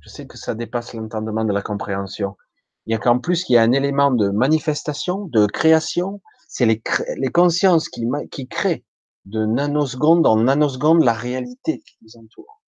[0.00, 2.36] Je sais que ça dépasse l'entendement de la compréhension.
[2.86, 6.22] Il y a qu'en plus, il y a un élément de manifestation, de création.
[6.48, 6.82] C'est les,
[7.16, 8.84] les consciences qui, qui créent
[9.26, 12.62] de nanoseconde en nanoseconde la réalité qui nous entoure,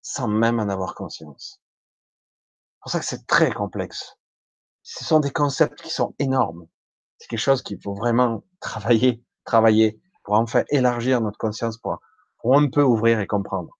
[0.00, 1.60] sans même en avoir conscience.
[1.60, 4.16] C'est pour ça que c'est très complexe.
[4.82, 6.66] Ce sont des concepts qui sont énormes.
[7.18, 11.98] C'est quelque chose qu'il faut vraiment travailler, travailler pour enfin élargir notre conscience, pour,
[12.38, 13.76] pour un peu ouvrir et comprendre.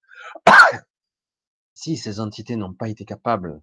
[1.74, 3.60] si ces entités n'ont pas été capables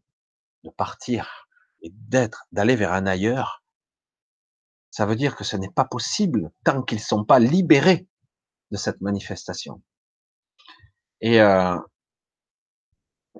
[0.63, 1.47] de partir
[1.81, 3.63] et d'être, d'aller vers un ailleurs,
[4.91, 8.07] ça veut dire que ce n'est pas possible tant qu'ils ne sont pas libérés
[8.71, 9.81] de cette manifestation.
[11.19, 11.77] Et, euh,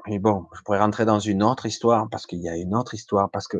[0.08, 2.94] et bon, je pourrais rentrer dans une autre histoire parce qu'il y a une autre
[2.94, 3.58] histoire parce que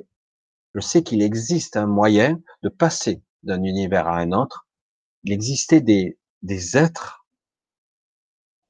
[0.74, 4.68] je sais qu'il existe un moyen de passer d'un univers à un autre.
[5.24, 7.26] Il existait des, des êtres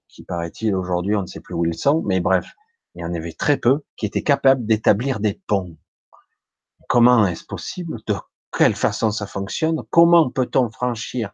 [0.07, 2.53] qui, paraît-il, aujourd'hui, on ne sait plus où ils sont, mais bref,
[2.93, 5.75] il y en avait très peu qui étaient capables d'établir des ponts.
[6.87, 7.97] Comment est-ce possible?
[8.05, 8.15] De
[8.55, 9.81] quelle façon ça fonctionne?
[9.89, 11.31] Comment peut-on franchir,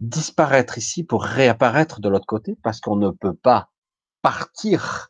[0.00, 2.56] disparaître ici pour réapparaître de l'autre côté?
[2.64, 3.70] Parce qu'on ne peut pas
[4.22, 5.08] partir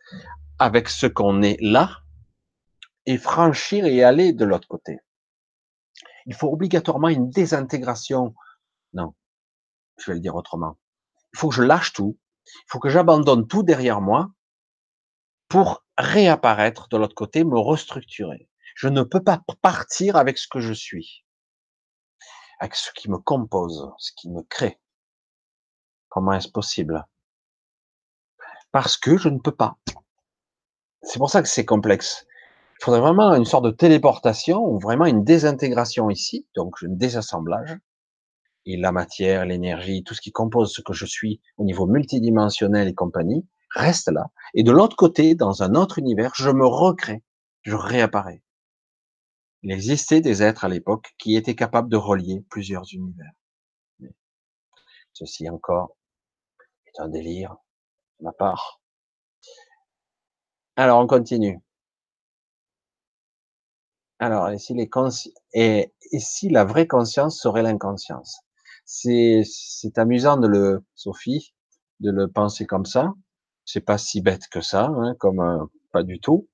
[0.58, 2.02] avec ce qu'on est là
[3.06, 4.98] et franchir et aller de l'autre côté.
[6.26, 8.34] Il faut obligatoirement une désintégration.
[8.92, 9.14] Non,
[9.98, 10.78] je vais le dire autrement.
[11.32, 12.18] Il faut que je lâche tout.
[12.46, 14.30] Il faut que j'abandonne tout derrière moi
[15.48, 18.48] pour réapparaître de l'autre côté, me restructurer.
[18.74, 21.24] Je ne peux pas partir avec ce que je suis,
[22.58, 24.80] avec ce qui me compose, ce qui me crée.
[26.08, 27.06] Comment est-ce possible?
[28.72, 29.78] Parce que je ne peux pas.
[31.02, 32.26] C'est pour ça que c'est complexe.
[32.80, 37.76] Il faudrait vraiment une sorte de téléportation ou vraiment une désintégration ici, donc un désassemblage.
[38.66, 42.88] Et la matière, l'énergie, tout ce qui compose ce que je suis au niveau multidimensionnel
[42.88, 44.30] et compagnie, reste là.
[44.54, 47.22] Et de l'autre côté, dans un autre univers, je me recrée,
[47.62, 48.42] je réapparais.
[49.62, 53.32] Il existait des êtres à l'époque qui étaient capables de relier plusieurs univers.
[55.12, 55.96] ceci encore
[56.86, 57.56] est un délire
[58.20, 58.80] de ma part.
[60.76, 61.58] Alors, on continue.
[64.18, 64.88] Alors, si, les
[65.52, 68.40] et, et si la vraie conscience serait l'inconscience?
[68.86, 71.54] C'est amusant de le, Sophie,
[72.00, 73.12] de le penser comme ça.
[73.64, 76.48] C'est pas si bête que ça, hein, comme euh, pas du tout.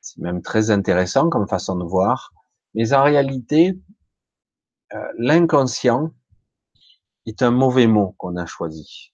[0.00, 2.32] C'est même très intéressant comme façon de voir.
[2.74, 3.80] Mais en réalité,
[4.92, 6.12] euh, l'inconscient
[7.24, 9.12] est un mauvais mot qu'on a choisi.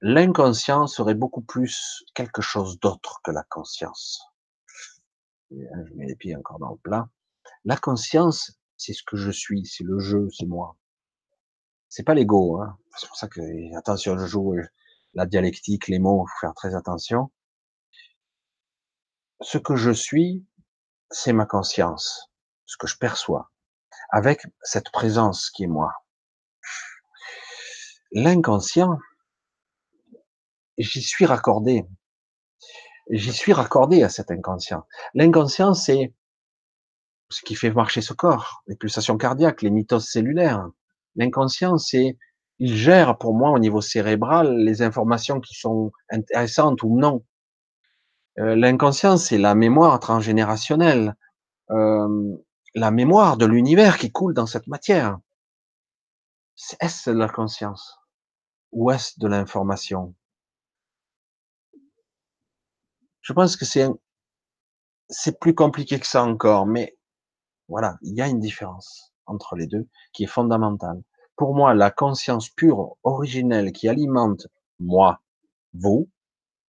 [0.00, 4.33] L'inconscient serait beaucoup plus quelque chose d'autre que la conscience.
[5.52, 7.08] Hein, je mets les pieds encore dans le plat.
[7.64, 10.76] La conscience, c'est ce que je suis, c'est le jeu, c'est moi.
[11.88, 12.60] C'est pas l'ego.
[12.60, 12.78] Hein.
[12.96, 13.40] C'est pour ça que
[13.76, 14.62] attention, je joue euh,
[15.14, 17.30] la dialectique, les mots, faut faire très attention.
[19.40, 20.44] Ce que je suis,
[21.10, 22.32] c'est ma conscience,
[22.66, 23.52] ce que je perçois,
[24.10, 25.92] avec cette présence qui est moi.
[28.12, 28.98] L'inconscient,
[30.78, 31.84] j'y suis raccordé
[33.10, 34.86] j'y suis raccordé à cet inconscient.
[35.14, 36.12] L'inconscient, c'est
[37.30, 40.68] ce qui fait marcher ce corps, les pulsations cardiaques, les mitoses cellulaires.
[41.16, 42.18] L'inconscient, c'est,
[42.58, 47.24] il gère pour moi au niveau cérébral les informations qui sont intéressantes ou non.
[48.38, 51.14] Euh, l'inconscient, c'est la mémoire transgénérationnelle,
[51.70, 52.36] euh,
[52.74, 55.18] la mémoire de l'univers qui coule dans cette matière.
[56.80, 57.98] Est-ce de la conscience
[58.72, 60.14] ou est-ce de l'information?
[63.24, 63.88] Je pense que c'est
[65.08, 66.96] c'est plus compliqué que ça encore, mais
[67.68, 71.02] voilà, il y a une différence entre les deux qui est fondamentale.
[71.36, 74.46] Pour moi, la conscience pure, originelle, qui alimente
[74.78, 75.22] moi,
[75.72, 76.10] vous,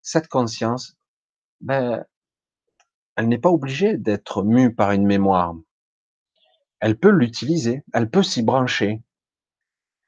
[0.02, 0.96] cette conscience,
[1.60, 2.06] ben,
[3.16, 5.56] elle n'est pas obligée d'être mue par une mémoire.
[6.80, 9.04] Elle peut l'utiliser, elle peut s'y brancher.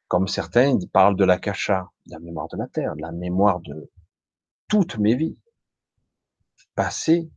[0.08, 3.60] Comme certains parlent de la cacha, de la mémoire de la terre, de la mémoire
[3.60, 3.92] de
[4.70, 5.38] toutes mes vies
[6.78, 7.30] passé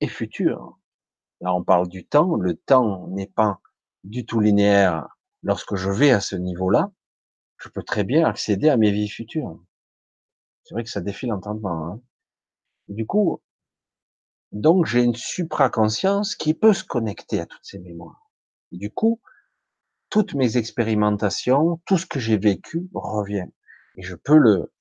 [0.00, 0.78] et futur.
[1.40, 2.34] Là, on parle du temps.
[2.34, 3.60] Le temps n'est pas
[4.02, 5.06] du tout linéaire.
[5.42, 6.90] Lorsque je vais à ce niveau-là,
[7.58, 9.62] je peux très bien accéder à mes vies futures.
[10.64, 11.86] C'est vrai que ça défie l'entendement.
[11.86, 12.00] Hein.
[12.88, 13.40] Du coup,
[14.52, 18.30] donc j'ai une supraconscience qui peut se connecter à toutes ces mémoires.
[18.72, 19.20] du coup,
[20.08, 23.46] toutes mes expérimentations, tout ce que j'ai vécu revient.
[23.96, 24.72] Et je peux le,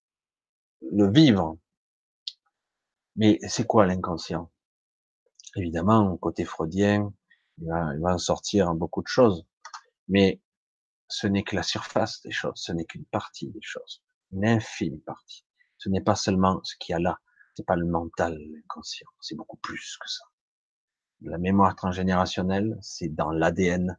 [0.81, 1.57] le vivre.
[3.18, 4.52] Mais c'est quoi l'inconscient?
[5.56, 7.14] Évidemment, côté freudien,
[7.57, 9.45] il va, va en sortir beaucoup de choses.
[10.07, 10.41] Mais
[11.07, 14.99] ce n'est que la surface des choses, ce n'est qu'une partie des choses, une infime
[15.02, 15.45] partie.
[15.77, 17.19] Ce n'est pas seulement ce qu'il y a là,
[17.56, 20.23] c'est pas le mental, l'inconscient, c'est beaucoup plus que ça.
[21.22, 23.98] La mémoire transgénérationnelle, c'est dans l'ADN,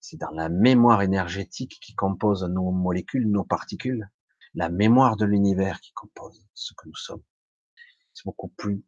[0.00, 4.08] c'est dans la mémoire énergétique qui compose nos molécules, nos particules,
[4.54, 7.22] la mémoire de l'univers qui compose ce que nous sommes.
[8.18, 8.82] C'est beaucoup plus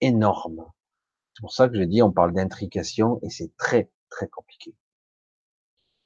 [0.00, 0.66] énorme.
[1.34, 4.74] C'est pour ça que j'ai dit, on parle d'intrication et c'est très, très compliqué.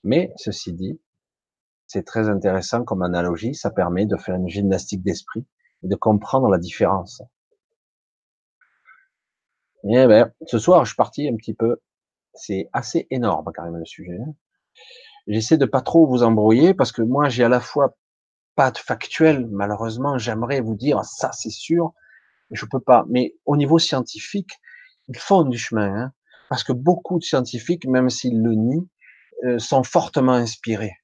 [0.05, 1.01] Mais, ceci dit,
[1.87, 5.47] c'est très intéressant comme analogie, ça permet de faire une gymnastique d'esprit
[5.85, 7.23] et de comprendre la différence.
[9.85, 11.81] Eh ben, ce soir, je suis parti un petit peu,
[12.35, 14.19] c'est assez énorme quand même le sujet.
[14.21, 14.35] Hein.
[15.29, 17.97] J'essaie de pas trop vous embrouiller parce que moi j'ai à la fois
[18.55, 21.95] pas de factuel, malheureusement, j'aimerais vous dire ça c'est sûr,
[22.51, 23.05] je peux pas.
[23.09, 24.51] Mais au niveau scientifique,
[25.09, 26.13] ils font du chemin, hein,
[26.49, 28.89] parce que beaucoup de scientifiques, même s'ils le nient,
[29.45, 30.97] euh, sont fortement inspirés.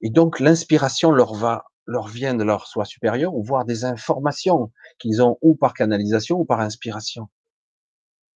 [0.00, 4.72] Et donc l'inspiration leur va, leur vient de leur soi supérieur, ou voir des informations
[4.98, 7.28] qu'ils ont ou par canalisation ou par inspiration.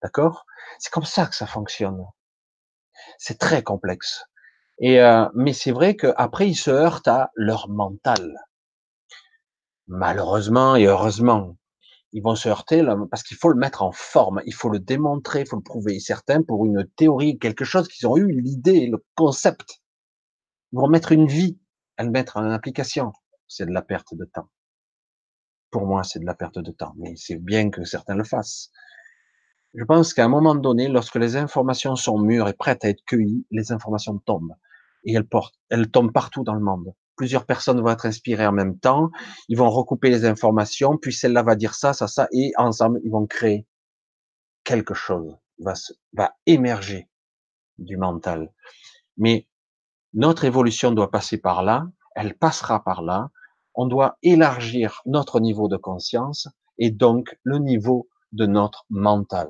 [0.03, 0.47] D'accord?
[0.79, 2.05] C'est comme ça que ça fonctionne.
[3.19, 4.25] C'est très complexe.
[4.81, 8.37] Et euh, mais c'est vrai qu'après ils se heurtent à leur mental.
[9.87, 11.57] Malheureusement et heureusement,
[12.13, 15.41] ils vont se heurter parce qu'il faut le mettre en forme, il faut le démontrer,
[15.41, 16.01] il faut le prouver.
[16.01, 19.83] Certains pour une théorie, quelque chose qu'ils ont eu l'idée, le concept,
[20.73, 21.59] ils vont mettre une vie
[21.97, 23.13] à le mettre en application.
[23.47, 24.49] C'est de la perte de temps.
[25.71, 28.71] Pour moi, c'est de la perte de temps, mais c'est bien que certains le fassent.
[29.75, 33.05] Je pense qu'à un moment donné, lorsque les informations sont mûres et prêtes à être
[33.05, 34.55] cueillies, les informations tombent.
[35.05, 36.95] Et elles portent, elles tombent partout dans le monde.
[37.19, 39.11] Plusieurs personnes vont être inspirées en même temps.
[39.49, 43.11] Ils vont recouper les informations, puis celle-là va dire ça, ça, ça, et ensemble, ils
[43.11, 43.67] vont créer
[44.65, 45.75] quelque chose, va,
[46.13, 47.09] va émerger
[47.79, 48.53] du mental.
[49.17, 49.49] Mais
[50.15, 53.31] notre évolution doit passer par là, elle passera par là.
[53.75, 59.49] On doit élargir notre niveau de conscience et donc le niveau de notre mental.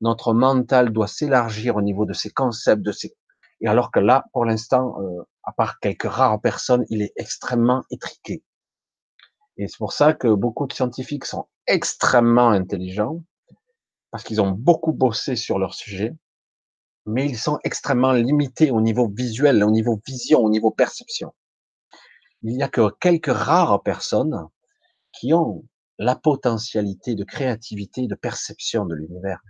[0.00, 3.14] Notre mental doit s'élargir au niveau de ses concepts, de ses...
[3.60, 7.82] Et alors que là, pour l'instant, euh, à part quelques rares personnes, il est extrêmement
[7.90, 8.42] étriqué.
[9.56, 13.22] Et c'est pour ça que beaucoup de scientifiques sont extrêmement intelligents,
[14.10, 16.14] parce qu'ils ont beaucoup bossé sur leur sujet,
[17.06, 21.34] mais ils sont extrêmement limités au niveau visuel, au niveau vision, au niveau perception.
[22.42, 24.48] Il n'y a que quelques rares personnes
[25.12, 25.64] qui ont
[25.98, 29.40] la potentialité de créativité, de perception de l'univers,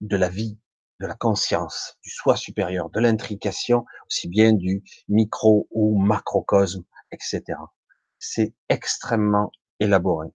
[0.00, 0.58] de la vie,
[1.00, 7.42] de la conscience, du soi supérieur, de l'intrication, aussi bien du micro ou macrocosme, etc.
[8.18, 10.28] C'est extrêmement élaboré.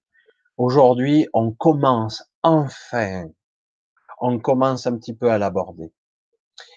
[0.58, 3.28] Aujourd'hui, on commence enfin,
[4.20, 5.92] on commence un petit peu à l'aborder.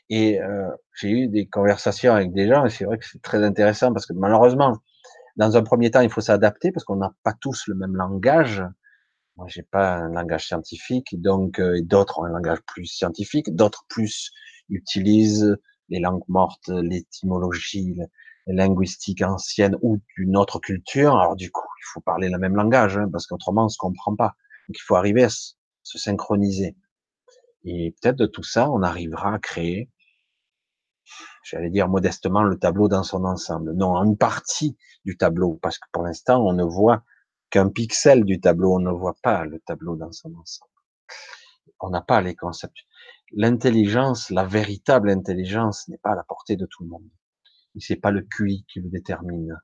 [0.09, 3.43] Et euh, j'ai eu des conversations avec des gens, et c'est vrai que c'est très
[3.45, 4.79] intéressant parce que malheureusement,
[5.37, 8.63] dans un premier temps, il faut s'adapter parce qu'on n'a pas tous le même langage.
[9.37, 13.85] Moi, j'ai pas un langage scientifique, donc euh, d'autres ont un langage plus scientifique, d'autres
[13.89, 14.31] plus
[14.69, 15.57] utilisent
[15.89, 17.99] les langues mortes, l'étymologie,
[18.47, 21.17] les linguistiques anciennes ou d'une autre culture.
[21.17, 24.17] Alors du coup, il faut parler le même langage hein, parce qu'autrement, on se comprend
[24.17, 24.35] pas.
[24.69, 26.77] Donc il faut arriver à se synchroniser.
[27.65, 29.91] Et peut-être de tout ça, on arrivera à créer
[31.45, 33.73] j'allais dire modestement, le tableau dans son ensemble.
[33.75, 37.03] Non, une partie du tableau, parce que pour l'instant, on ne voit
[37.57, 40.71] qu'un pixel du tableau, on ne voit pas le tableau dans son ensemble.
[41.81, 42.77] On n'a pas les concepts.
[43.33, 47.09] L'intelligence, la véritable intelligence n'est pas à la portée de tout le monde.
[47.75, 49.59] Et c'est pas le QI qui le détermine.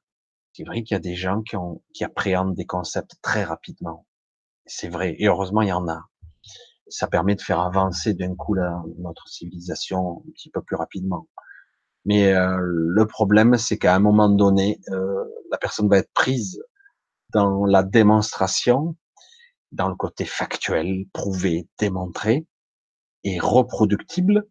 [0.55, 4.07] C'est vrai qu'il y a des gens qui, appréhendent des concepts très rapidement.
[4.65, 5.15] C'est vrai.
[5.19, 6.01] Et heureusement, il y en a.
[6.89, 11.29] Ça permet de faire avancer d'un coup la, notre civilisation un petit peu plus rapidement.
[12.07, 16.59] Mais euh, le problème, c'est qu'à un moment donné, euh, la personne va être prise
[17.33, 18.97] dans la démonstration,
[19.73, 22.47] dans le côté factuel, prouvé, démontré
[23.25, 24.47] et reproductible.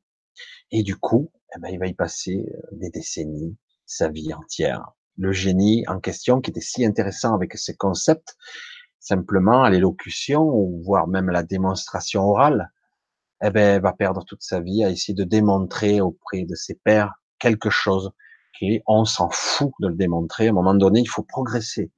[0.71, 4.91] Et du coup, eh ben, il va y passer euh, des décennies, sa vie entière.
[5.17, 8.37] Le génie en question, qui était si intéressant avec ses concepts,
[8.99, 12.71] simplement à l'élocution, ou voire même la démonstration orale,
[13.43, 17.13] eh ben, va perdre toute sa vie à essayer de démontrer auprès de ses pairs
[17.39, 18.11] quelque chose
[18.57, 20.47] qui on s'en fout de le démontrer.
[20.47, 21.91] À un moment donné, il faut progresser.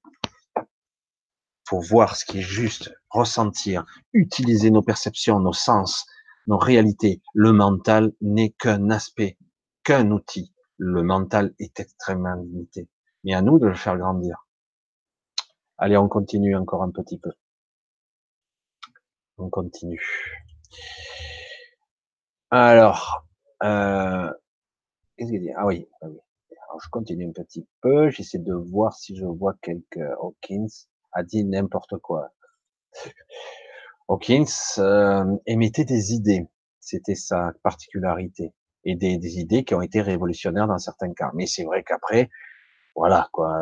[1.65, 6.05] Faut voir ce qui est juste, ressentir, utiliser nos perceptions, nos sens,
[6.47, 7.21] nos réalités.
[7.33, 9.37] Le mental n'est qu'un aspect,
[9.83, 10.53] qu'un outil.
[10.77, 12.89] Le mental est extrêmement limité.
[13.23, 14.45] Mais à nous de le faire grandir.
[15.77, 17.31] Allez, on continue encore un petit peu.
[19.37, 20.01] On continue.
[22.51, 23.25] Alors,
[23.63, 24.31] euh,
[25.17, 26.19] qu'est-ce qu'il dit Ah oui, ah oui.
[26.51, 28.09] Alors, je continue un petit peu.
[28.09, 29.99] J'essaie de voir si je vois quelque.
[30.21, 30.67] Hawkins
[31.13, 32.29] a dit n'importe quoi.
[34.07, 34.45] Hawkins
[34.77, 36.47] euh, émettait des idées.
[36.79, 38.53] C'était sa particularité.
[38.85, 41.31] Et des, des, idées qui ont été révolutionnaires dans certains cas.
[41.33, 42.29] Mais c'est vrai qu'après,
[42.95, 43.55] voilà, quoi.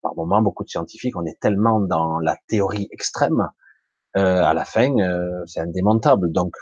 [0.00, 3.48] Par moment, beaucoup de scientifiques, on est tellement dans la théorie extrême,
[4.16, 6.30] euh, à la fin, euh, c'est indémontable.
[6.32, 6.54] Donc,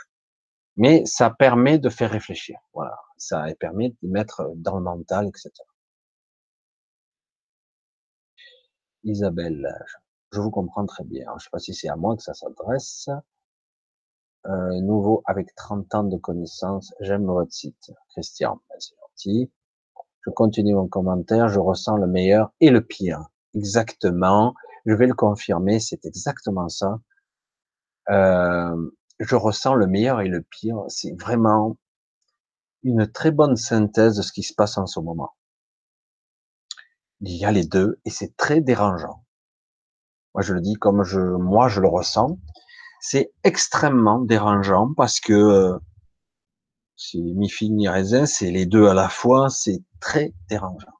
[0.77, 2.57] mais ça permet de faire réfléchir.
[2.73, 5.51] Voilà, ça permet de mettre dans le mental, etc.
[9.03, 9.95] Isabelle, je
[10.39, 11.25] vous comprends très bien.
[11.29, 13.09] Je ne sais pas si c'est à moi que ça s'adresse.
[14.45, 17.91] Euh, nouveau avec 30 ans de connaissances, j'aime votre site.
[18.09, 19.51] Christian, ben, c'est gentil.
[20.25, 23.25] Je continue mon commentaire, je ressens le meilleur et le pire.
[23.55, 24.53] Exactement.
[24.85, 26.99] Je vais le confirmer, c'est exactement ça.
[28.09, 30.83] Euh, je ressens le meilleur et le pire.
[30.87, 31.77] C'est vraiment
[32.83, 35.31] une très bonne synthèse de ce qui se passe en ce moment.
[37.21, 39.22] Il y a les deux et c'est très dérangeant.
[40.33, 42.39] Moi, je le dis comme je, moi, je le ressens.
[43.01, 45.77] C'est extrêmement dérangeant parce que euh,
[46.95, 49.49] c'est mi fille ni raisin, c'est les deux à la fois.
[49.49, 50.93] C'est très dérangeant,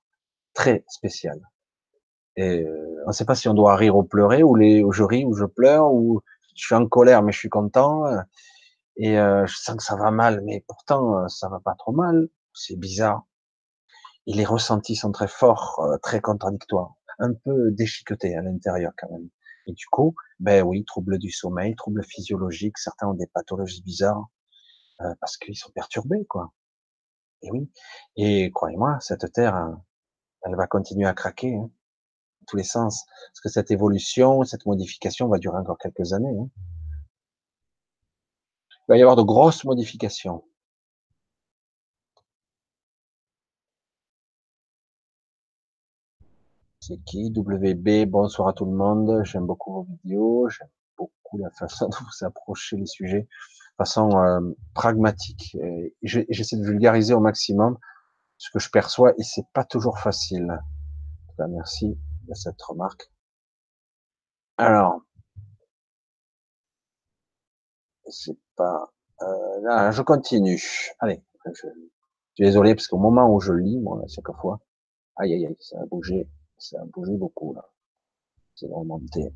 [0.54, 1.40] très spécial.
[2.36, 4.92] Et euh, on ne sait pas si on doit rire ou pleurer, ou les, ou
[4.92, 6.22] je ris ou je pleure, ou
[6.56, 8.20] je suis en colère mais je suis content euh,
[8.98, 12.76] et je sens que ça va mal mais pourtant ça va pas trop mal c'est
[12.78, 13.24] bizarre
[14.28, 16.94] et les ressentis sont très forts très contradictoires
[17.24, 19.30] un peu déchiquetés à l'intérieur quand même
[19.68, 24.28] et du coup ben oui troubles du sommeil troubles physiologiques certains ont des pathologies bizarres
[25.20, 26.54] parce qu'ils sont perturbés quoi
[27.42, 27.72] et oui
[28.16, 29.56] et croyez-moi cette terre
[30.44, 31.72] elle va continuer à craquer hein
[32.46, 33.06] tous les sens.
[33.32, 36.38] Parce que cette évolution, cette modification va durer encore quelques années.
[36.40, 36.50] Hein.
[38.70, 40.44] Il va y avoir de grosses modifications.
[46.86, 47.32] C'est qui?
[47.34, 49.24] WB, bonsoir à tout le monde.
[49.24, 50.50] J'aime beaucoup vos vidéos.
[50.50, 53.28] J'aime beaucoup la façon dont vous approchez les sujets de
[53.78, 54.42] façon euh,
[54.74, 55.56] pragmatique.
[56.02, 57.78] J'essaie de vulgariser au maximum
[58.38, 60.60] ce que je perçois et c'est pas toujours facile.
[61.40, 61.98] merci
[62.28, 63.10] de cette remarque.
[64.58, 65.00] Alors,
[68.10, 68.92] c'est pas.
[69.22, 70.62] Euh, là, je continue.
[71.00, 71.70] Allez, je, suis
[72.40, 74.60] désolé parce qu'au moment où je lis, moi, à chaque fois,
[75.16, 76.28] aïe aïe aïe, ça a bougé,
[76.72, 77.70] a bougé beaucoup là.
[78.56, 79.34] C'est remonté.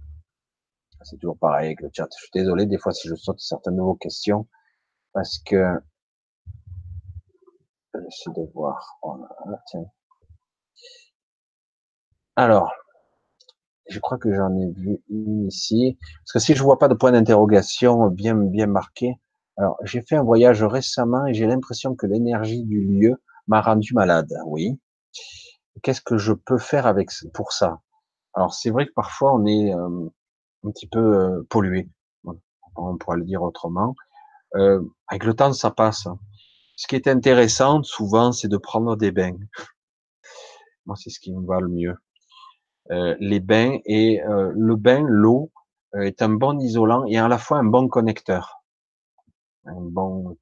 [1.04, 2.08] C'est toujours pareil avec le chat.
[2.18, 4.48] Je suis désolé des fois si je saute certaines nouvelles questions
[5.14, 5.80] parce que
[7.94, 9.00] j'essaie de voir.
[9.68, 9.86] tiens.
[12.36, 12.72] Alors,
[13.90, 15.98] je crois que j'en ai vu une ici.
[16.22, 19.16] Parce que si je vois pas de point d'interrogation bien, bien marqué,
[19.58, 23.16] alors j'ai fait un voyage récemment et j'ai l'impression que l'énergie du lieu
[23.48, 24.32] m'a rendu malade.
[24.46, 24.80] Oui.
[25.84, 27.82] Qu'est-ce que je peux faire avec pour ça?
[28.34, 30.10] Alors c'est vrai que parfois on est euh,
[30.64, 31.90] un petit peu euh, pollué.
[32.76, 33.96] On pourrait le dire autrement.
[34.56, 36.08] Euh, avec le temps, ça passe.
[36.76, 39.38] Ce qui est intéressant, souvent, c'est de prendre des bains.
[40.86, 41.96] Moi, c'est ce qui me va le mieux.
[42.92, 45.52] Euh, les bains et euh, le bain, l'eau
[45.96, 48.64] euh, est un bon isolant et à la fois un bon connecteur,
[49.66, 50.38] un bon,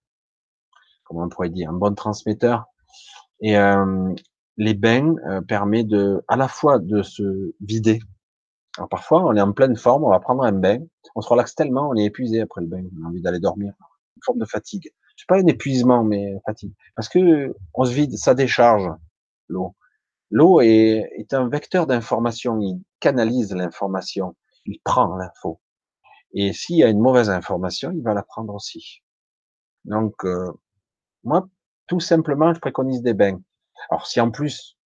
[1.06, 2.66] comment on pourrait dire, un bon transmetteur.
[3.42, 3.56] Et
[4.58, 5.16] les bains
[5.48, 8.00] permet de, à la fois de se vider.
[8.78, 10.80] Alors parfois, on est en pleine forme, on va prendre un bain,
[11.16, 13.74] on se relaxe tellement, on est épuisé après le bain, on a envie d'aller dormir,
[14.18, 14.92] une forme de fatigue.
[15.16, 18.90] C'est pas un épuisement, mais fatigue, parce que on se vide, ça décharge
[19.48, 19.76] l'eau.
[20.32, 25.62] L'eau est, un vecteur d'information, il canalise l'information, il prend l'info.
[26.34, 29.02] Et s'il y a une mauvaise information, il va la prendre aussi.
[29.86, 30.52] Donc, euh,
[31.24, 31.48] moi,
[31.88, 33.40] tout simplement, je préconise des bains.
[33.90, 34.78] Alors, si en plus,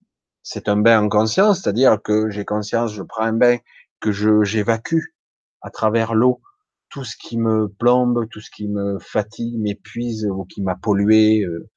[0.42, 3.58] c'est un bain en conscience, c'est-à-dire que j'ai conscience, je prends un bain,
[4.00, 5.14] que je j'évacue
[5.62, 6.40] à travers l'eau
[6.88, 11.42] tout ce qui me plombe, tout ce qui me fatigue, m'épuise ou qui m'a pollué,
[11.42, 11.68] euh,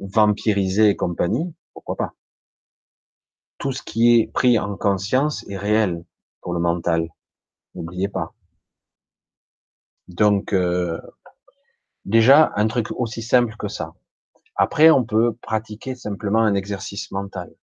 [0.00, 2.14] vampirisé et compagnie, pourquoi pas
[3.58, 6.04] tout ce qui est pris en conscience est réel
[6.40, 7.08] pour le mental.
[7.74, 8.34] N'oubliez pas.
[10.06, 10.98] Donc, euh,
[12.04, 13.94] déjà, un truc aussi simple que ça.
[14.58, 17.54] Après, on peut pratiquer simplement un exercice mental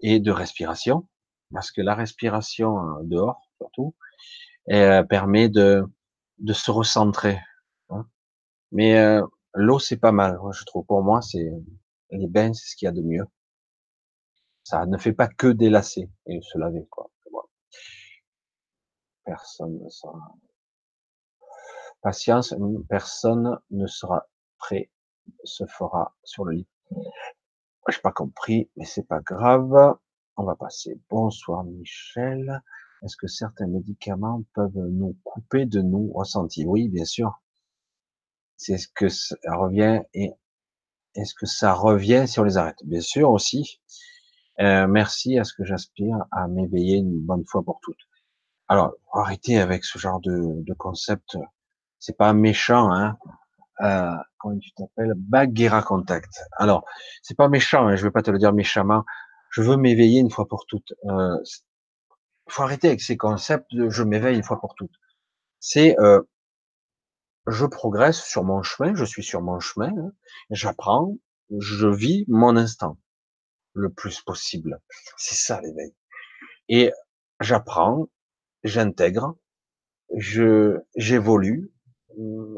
[0.00, 1.08] et de respiration,
[1.52, 3.94] parce que la respiration euh, dehors, surtout,
[4.70, 5.84] euh, permet de,
[6.38, 7.40] de se recentrer.
[7.90, 8.06] Hein.
[8.72, 9.18] Mais
[9.54, 10.84] l'eau, c'est pas mal, je trouve.
[10.86, 11.50] Pour moi, c'est
[12.10, 13.26] les bains, c'est ce qu'il y a de mieux.
[14.62, 17.10] Ça ne fait pas que délasser et se laver, quoi.
[19.24, 20.36] personne ne sera.
[22.02, 22.54] Patience,
[22.88, 24.28] personne ne sera
[24.58, 24.90] prêt,
[25.44, 26.68] se fera sur le lit.
[27.88, 29.96] J'ai pas compris, mais c'est pas grave.
[30.36, 31.00] On va passer.
[31.10, 32.62] Bonsoir Michel.
[33.02, 36.64] Est-ce que certains médicaments peuvent nous couper de nos ressentis?
[36.66, 37.42] Oui, bien sûr.
[38.56, 40.32] C'est ce que ça revient et
[41.14, 42.78] est-ce que ça revient si on les arrête?
[42.84, 43.80] Bien sûr aussi.
[44.60, 48.08] Euh, merci à ce que j'aspire à m'éveiller une bonne fois pour toutes.
[48.68, 51.36] Alors, arrêtez avec ce genre de, de concept.
[51.98, 53.18] C'est pas méchant, hein.
[53.78, 56.32] Comment tu t'appelles Baguera Contact.
[56.58, 56.84] Alors,
[57.22, 59.04] c'est pas méchant, hein, je vais pas te le dire méchamment.
[59.50, 60.92] Je veux m'éveiller une fois pour toutes.
[61.06, 61.38] Euh,
[62.48, 64.94] faut arrêter avec ces concepts de je m'éveille une fois pour toutes.
[65.60, 66.20] C'est euh,
[67.46, 70.12] je progresse sur mon chemin, je suis sur mon chemin, hein.
[70.50, 71.16] j'apprends,
[71.58, 72.98] je vis mon instant
[73.74, 74.80] le plus possible.
[75.16, 75.94] C'est ça l'éveil.
[76.68, 76.92] Et
[77.40, 78.08] j'apprends,
[78.62, 79.36] j'intègre,
[80.16, 81.70] je j'évolue,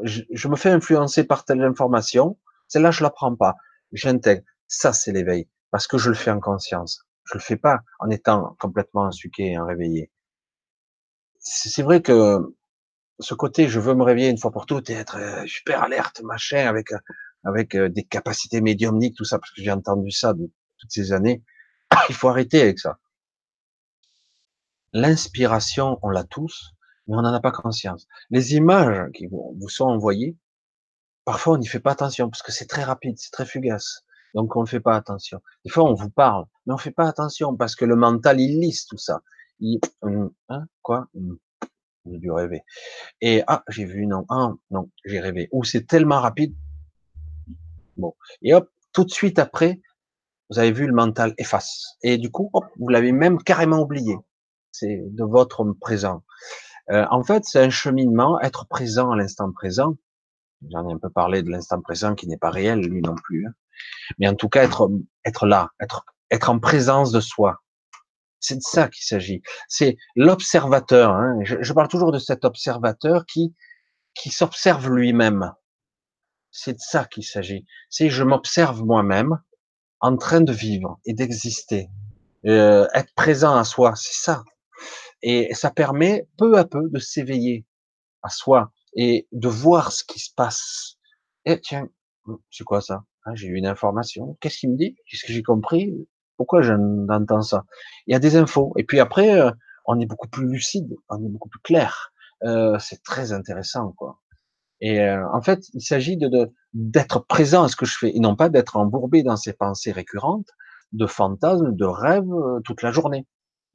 [0.03, 3.55] je, je, me fais influencer par telle information, celle-là je la prends pas,
[3.91, 4.43] j'intègre.
[4.67, 7.05] Ça c'est l'éveil parce que je le fais en conscience.
[7.25, 10.11] Je le fais pas en étant complètement insuqué et en réveillé.
[11.39, 12.39] C'est vrai que
[13.19, 16.21] ce côté, je veux me réveiller une fois pour toutes et être euh, super alerte,
[16.23, 16.99] machin, avec euh,
[17.43, 21.13] avec euh, des capacités médiumniques, tout ça, parce que j'ai entendu ça de toutes ces
[21.13, 21.43] années.
[22.09, 22.99] Il faut arrêter avec ça.
[24.93, 26.73] L'inspiration, on l'a tous,
[27.07, 28.07] mais on n'en a pas conscience.
[28.29, 30.35] Les images qui vous sont envoyées,
[31.25, 34.03] parfois on n'y fait pas attention parce que c'est très rapide, c'est très fugace.
[34.35, 35.41] Donc on ne fait pas attention.
[35.65, 38.39] Des fois on vous parle, mais on ne fait pas attention parce que le mental
[38.39, 39.21] il lisse tout ça.
[39.59, 41.37] Il, hum, hein, quoi hum
[42.11, 42.63] j'ai dû rêver.
[43.21, 45.49] Et ah, j'ai vu non, ah non, j'ai rêvé.
[45.51, 46.55] Ou c'est tellement rapide.
[47.97, 49.81] Bon, et hop, tout de suite après,
[50.49, 51.97] vous avez vu le mental efface.
[52.03, 54.15] Et du coup, hop, vous l'avez même carrément oublié.
[54.71, 56.23] C'est de votre présent.
[56.89, 59.97] Euh, en fait, c'est un cheminement, être présent à l'instant présent.
[60.69, 63.45] J'en ai un peu parlé de l'instant présent qui n'est pas réel, lui non plus.
[63.47, 63.51] Hein.
[64.17, 64.89] Mais en tout cas, être,
[65.25, 67.61] être là, être, être en présence de soi.
[68.39, 69.41] C'est de ça qu'il s'agit.
[69.67, 71.11] C'est l'observateur.
[71.11, 71.39] Hein.
[71.43, 73.53] Je, parle toujours de cet observateur qui
[74.13, 75.53] qui s'observe lui-même.
[76.51, 77.65] C'est de ça qu'il s'agit.
[77.89, 79.39] C'est je m'observe moi-même
[79.99, 81.89] en train de vivre et d'exister,
[82.45, 83.93] euh, être présent à soi.
[83.95, 84.43] C'est ça.
[85.23, 87.65] Et ça permet peu à peu de s'éveiller
[88.23, 90.97] à soi et de voir ce qui se passe.
[91.45, 91.87] Et eh, tiens,
[92.51, 93.03] c'est quoi ça?
[93.25, 94.37] Ah, J'ai eu une information.
[94.39, 94.95] Qu'est-ce qu'il me dit?
[95.09, 95.93] Qu'est-ce que j'ai compris?
[96.37, 97.65] Pourquoi j'entends ça?
[98.05, 98.73] Il y a des infos.
[98.77, 99.51] Et puis après, euh,
[99.85, 102.11] on est beaucoup plus lucide, on est beaucoup plus clair.
[102.43, 104.19] Euh, c'est très intéressant, quoi.
[104.81, 108.19] Et euh, en fait, il s'agit de d'être présent à ce que je fais, et
[108.19, 110.49] non pas d'être embourbé dans ces pensées récurrentes,
[110.91, 112.29] de fantasmes, de rêves
[112.63, 113.25] toute la journée.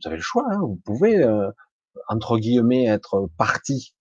[0.03, 0.45] Vous avez le choix.
[0.51, 1.25] Hein, vous pouvez
[2.09, 3.95] entre guillemets être parti,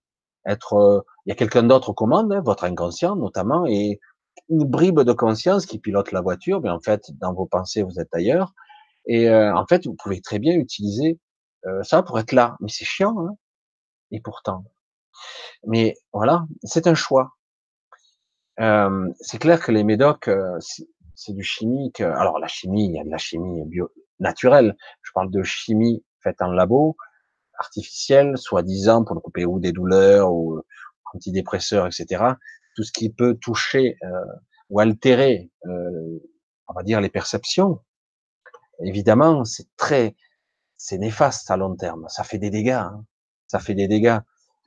[0.45, 1.05] être.
[1.25, 3.99] il y a quelqu'un d'autre aux commandes, hein, votre inconscient notamment, et
[4.49, 7.99] une bribe de conscience qui pilote la voiture, mais en fait, dans vos pensées, vous
[7.99, 8.53] êtes ailleurs.
[9.07, 11.19] Et euh, en fait, vous pouvez très bien utiliser
[11.65, 12.57] euh, ça pour être là.
[12.59, 13.35] Mais c'est chiant, hein
[14.11, 14.65] Et pourtant.
[15.65, 17.31] Mais voilà, c'est un choix.
[18.59, 20.59] Euh, c'est clair que les médocs, euh,
[21.15, 22.01] c'est du chimique.
[22.01, 23.91] Alors la chimie, il y a de la chimie bio
[24.21, 24.77] naturelle.
[25.01, 26.95] Je parle de chimie faite en labo,
[27.57, 30.61] artificielle, soi-disant pour ne couper ou des douleurs ou
[31.13, 32.35] antidépresseurs, etc
[32.75, 34.25] tout ce qui peut toucher euh,
[34.69, 36.19] ou altérer, euh,
[36.67, 37.81] on va dire, les perceptions,
[38.83, 40.15] évidemment, c'est très,
[40.77, 42.05] c'est néfaste à long terme.
[42.07, 43.05] Ça fait des dégâts, hein.
[43.47, 44.19] ça fait des dégâts.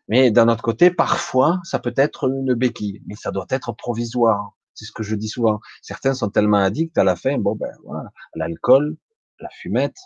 [0.09, 4.53] Mais d'un autre côté, parfois, ça peut être une béquille, mais ça doit être provisoire.
[4.75, 5.61] C'est ce que je dis souvent.
[5.83, 8.97] Certains sont tellement addicts à la fin, bon ben voilà, l'alcool,
[9.40, 9.98] la fumette,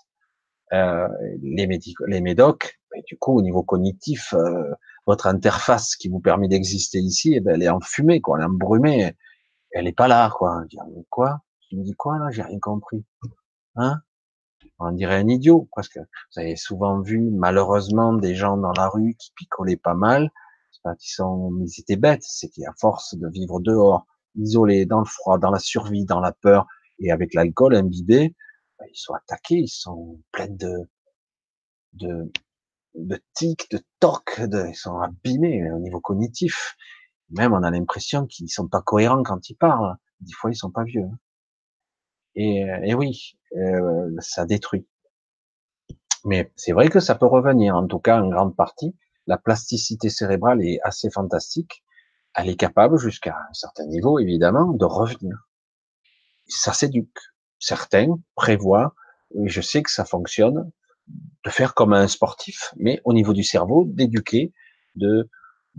[0.72, 1.08] euh,
[1.42, 1.66] les,
[2.06, 4.72] les médocs, et du coup au niveau cognitif, euh,
[5.06, 8.46] votre interface qui vous permet d'exister ici, eh ben, elle est enfumée, quoi, elle est
[8.46, 9.14] embrumée,
[9.72, 10.62] elle est pas là, quoi.
[10.70, 11.40] Je dis, quoi?
[11.68, 12.30] Tu me dis quoi là?
[12.30, 13.04] J'ai rien compris.
[13.76, 14.00] Hein?
[14.78, 18.88] On dirait un idiot, parce que vous avez souvent vu malheureusement des gens dans la
[18.88, 20.30] rue qui picolaient pas mal.
[20.70, 24.06] C'est pas qu'ils sont, ils étaient bêtes, c'est qu'à force de vivre dehors,
[24.36, 26.66] isolés, dans le froid, dans la survie, dans la peur,
[27.00, 28.34] et avec l'alcool imbibé,
[28.86, 30.88] ils sont attaqués, ils sont pleins de,
[31.94, 32.30] de,
[32.94, 36.76] de tics, de tocs, de, ils sont abîmés au niveau cognitif.
[37.30, 39.96] Même on a l'impression qu'ils sont pas cohérents quand ils parlent.
[40.20, 41.08] Des fois ils sont pas vieux.
[42.34, 44.86] Et, et oui, euh, ça détruit.
[46.24, 47.74] Mais c'est vrai que ça peut revenir.
[47.76, 48.96] En tout cas, en grande partie,
[49.26, 51.84] la plasticité cérébrale est assez fantastique.
[52.34, 55.48] Elle est capable, jusqu'à un certain niveau, évidemment, de revenir.
[56.46, 57.18] Ça s'éduque.
[57.58, 58.94] Certains prévoient,
[59.34, 60.70] et je sais que ça fonctionne,
[61.44, 64.52] de faire comme un sportif, mais au niveau du cerveau, d'éduquer,
[64.96, 65.28] de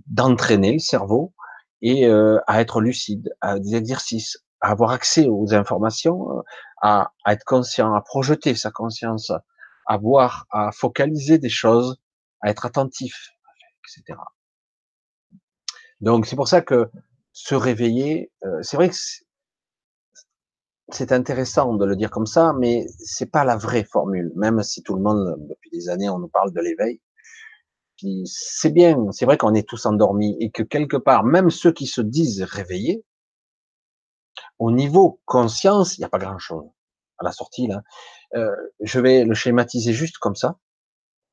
[0.07, 1.33] d'entraîner le cerveau
[1.81, 6.41] et euh, à être lucide, à des exercices, à avoir accès aux informations, euh,
[6.81, 9.31] à, à, être conscient, à projeter sa conscience,
[9.85, 11.97] à voir, à focaliser des choses,
[12.41, 13.31] à être attentif,
[13.83, 14.19] etc.
[16.01, 16.89] Donc c'est pour ça que
[17.33, 18.95] se réveiller, euh, c'est vrai que
[20.91, 24.31] c'est intéressant de le dire comme ça, mais c'est pas la vraie formule.
[24.35, 27.01] Même si tout le monde, depuis des années, on nous parle de l'éveil,
[28.25, 31.85] c'est bien, c'est vrai qu'on est tous endormis et que quelque part, même ceux qui
[31.85, 33.03] se disent réveillés,
[34.57, 36.65] au niveau conscience, il n'y a pas grand-chose
[37.17, 37.81] à la sortie là.
[38.35, 40.57] Euh, je vais le schématiser juste comme ça.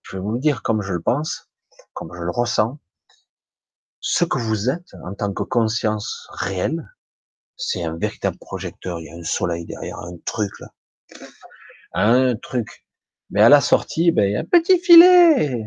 [0.03, 1.49] Je vais vous le dire comme je le pense,
[1.93, 2.79] comme je le ressens.
[4.01, 6.89] Ce que vous êtes en tant que conscience réelle,
[7.57, 9.01] c'est un véritable projecteur.
[9.01, 10.69] Il y a un soleil derrière, un truc là,
[11.93, 12.85] un truc.
[13.31, 15.67] Mais à la sortie, ben, il y a un petit filet.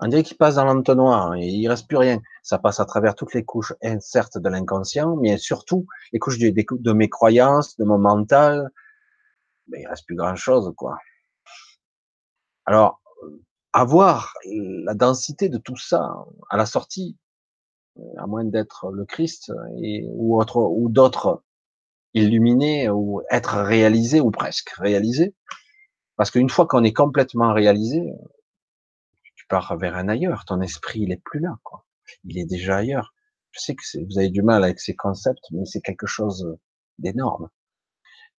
[0.00, 2.20] On dirait qu'il passe dans l'entonnoir et il reste plus rien.
[2.42, 6.92] Ça passe à travers toutes les couches, certes de l'inconscient, mais surtout les couches de,
[6.92, 8.70] mes croyances, de mon mental.
[9.68, 10.98] Mais il reste plus grand chose, quoi.
[12.64, 13.00] Alors,
[13.72, 16.14] avoir la densité de tout ça
[16.50, 17.16] à la sortie,
[18.16, 19.52] à moins d'être le Christ
[19.82, 21.42] et, ou autre, ou d'autres
[22.14, 25.34] illuminés ou être réalisé ou presque réalisé.
[26.16, 28.02] Parce qu'une fois qu'on est complètement réalisé,
[29.48, 30.44] pars vers un ailleurs.
[30.44, 31.84] Ton esprit, il est plus là, quoi.
[32.24, 33.14] Il est déjà ailleurs.
[33.50, 36.56] Je sais que vous avez du mal avec ces concepts, mais c'est quelque chose
[36.98, 37.48] d'énorme.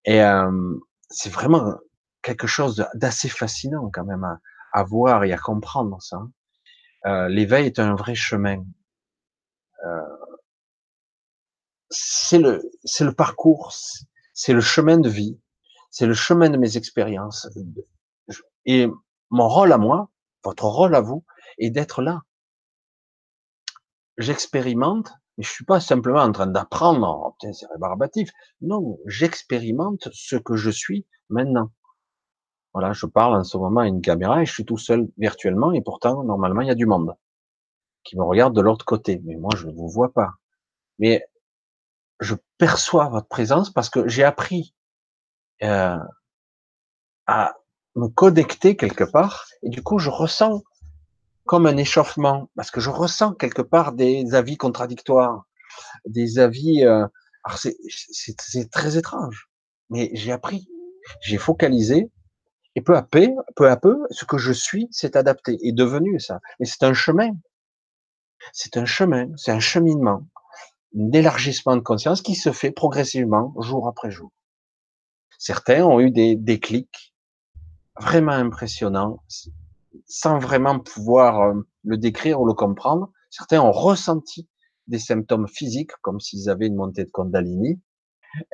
[0.06, 0.76] Et euh,
[1.10, 1.76] c'est vraiment
[2.22, 4.40] quelque chose d'assez fascinant quand même à,
[4.72, 6.22] à, voir et à comprendre ça.
[7.06, 8.64] Euh, L'éveil est un vrai chemin.
[11.90, 13.74] C'est le, c'est le parcours,
[14.34, 15.40] c'est le chemin de vie,
[15.90, 17.50] c'est le chemin de mes expériences.
[18.66, 18.88] Et
[19.32, 20.10] mon rôle à moi,
[20.44, 21.26] votre rôle à vous
[21.58, 22.22] est d'être là.
[24.18, 28.30] J'expérimente, mais je suis pas simplement en train d'apprendre, oh, c'est rébarbatif.
[28.62, 31.72] Non, j'expérimente ce que je suis maintenant.
[32.74, 35.72] Voilà, je parle en ce moment à une caméra et je suis tout seul virtuellement
[35.72, 37.16] et pourtant, normalement, il y a du monde
[38.04, 39.22] qui me regarde de l'autre côté.
[39.26, 40.34] Mais moi, je ne vous vois pas.
[40.98, 41.26] Mais
[42.20, 44.74] je perçois votre présence parce que j'ai appris
[45.64, 45.98] euh,
[47.28, 47.54] à
[47.96, 50.64] me connecter quelque part, et du coup, je ressens
[51.46, 55.46] comme un échauffement, parce que je ressens quelque part des avis contradictoires,
[56.06, 56.86] des avis.
[56.86, 57.06] Euh,
[57.44, 59.50] alors c'est très étrange,
[59.90, 60.70] mais j'ai appris,
[61.22, 62.12] j'ai focalisé,
[62.76, 66.20] et peu à peu, peu à peu, ce que je suis s'est adapté, est devenu
[66.20, 66.40] ça.
[66.60, 67.32] Mais c'est un chemin,
[68.54, 70.28] c'est un chemin, c'est un cheminement,
[70.94, 74.32] d'élargissement de conscience qui se fait progressivement, jour après jour.
[75.38, 77.14] Certains ont eu des déclics,
[78.00, 79.24] vraiment impressionnant,
[80.06, 81.54] sans vraiment pouvoir euh,
[81.84, 83.12] le décrire ou le comprendre.
[83.30, 84.48] Certains ont ressenti
[84.88, 87.80] des symptômes physiques, comme s'ils avaient une montée de Kundalini.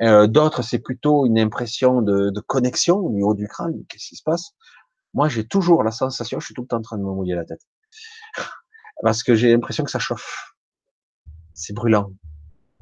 [0.02, 3.84] Euh, D'autres, c'est plutôt une impression de, de, connexion au niveau du crâne.
[3.88, 4.52] Qu'est-ce qui se passe?
[5.14, 7.34] Moi, j'ai toujours la sensation, je suis tout le temps en train de me mouiller
[7.34, 7.62] la tête,
[9.02, 10.54] parce que j'ai l'impression que ça chauffe.
[11.54, 12.12] C'est brûlant,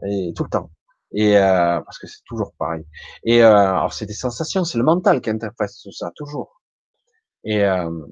[0.07, 0.71] et tout le temps.
[1.13, 2.85] Et euh, parce que c'est toujours pareil.
[3.25, 6.61] Et euh, alors c'est des sensations, c'est le mental qui interprète tout ça toujours.
[7.45, 8.07] Et, euh,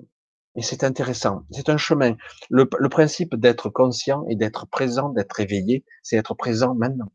[0.54, 1.44] et c'est intéressant.
[1.50, 2.16] C'est un chemin.
[2.50, 7.10] Le, le principe d'être conscient et d'être présent, d'être éveillé, c'est être présent maintenant,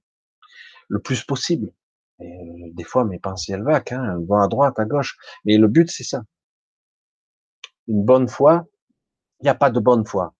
[0.90, 1.72] le plus possible.
[2.20, 5.18] Et euh, des fois, mes pensées elles hein, vont à droite, à gauche.
[5.46, 6.24] Mais le but, c'est ça.
[7.88, 8.66] Une bonne foi,
[9.40, 10.34] il n'y a pas de bonne foi.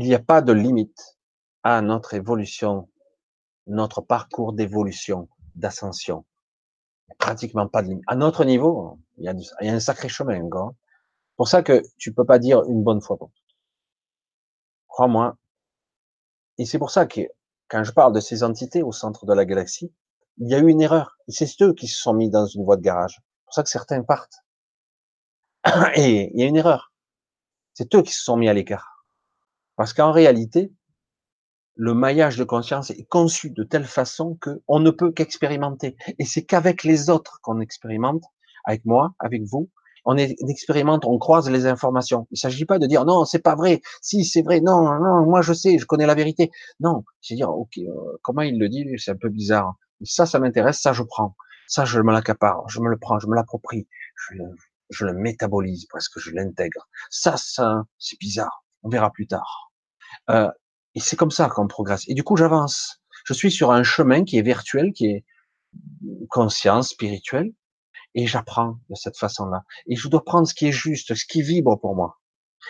[0.00, 1.18] Il n'y a pas de limite
[1.62, 2.88] à notre évolution
[3.66, 6.24] notre parcours d'évolution, d'ascension.
[7.18, 8.04] Pratiquement pas de limite.
[8.06, 10.72] À notre niveau, il y a, un sacré chemin encore.
[11.36, 13.30] Pour ça que tu peux pas dire une bonne fois pour
[14.88, 15.36] Crois-moi.
[16.56, 17.20] Et c'est pour ça que
[17.68, 19.92] quand je parle de ces entités au centre de la galaxie,
[20.38, 21.18] il y a eu une erreur.
[21.28, 23.16] C'est eux qui se sont mis dans une voie de garage.
[23.16, 24.44] C'est pour ça que certains partent.
[25.94, 26.94] Et il y a une erreur.
[27.74, 28.89] C'est eux qui se sont mis à l'écart.
[29.80, 30.74] Parce qu'en réalité,
[31.74, 35.96] le maillage de conscience est conçu de telle façon que on ne peut qu'expérimenter.
[36.18, 38.22] Et c'est qu'avec les autres qu'on expérimente,
[38.66, 39.70] avec moi, avec vous,
[40.04, 42.26] on, expérimente, on croise les informations.
[42.30, 43.80] Il ne s'agit pas de dire non, c'est pas vrai.
[44.02, 46.50] Si c'est vrai, non, non, moi je sais, je connais la vérité.
[46.80, 49.76] Non, c'est dire ok, euh, comment il le dit, c'est un peu bizarre.
[50.02, 51.34] Ça, ça m'intéresse, ça je prends.
[51.68, 54.44] Ça, je me l'accapare, je me le prends, je me l'approprie, je le,
[54.90, 56.86] je le métabolise presque, je l'intègre.
[57.08, 58.62] Ça, ça, c'est bizarre.
[58.82, 59.69] On verra plus tard.
[60.30, 60.50] Euh,
[60.94, 62.04] et c'est comme ça qu'on progresse.
[62.08, 63.00] Et du coup, j'avance.
[63.24, 65.24] Je suis sur un chemin qui est virtuel, qui est
[66.28, 67.52] conscience spirituelle.
[68.14, 69.62] Et j'apprends de cette façon-là.
[69.86, 72.18] Et je dois prendre ce qui est juste, ce qui vibre pour moi.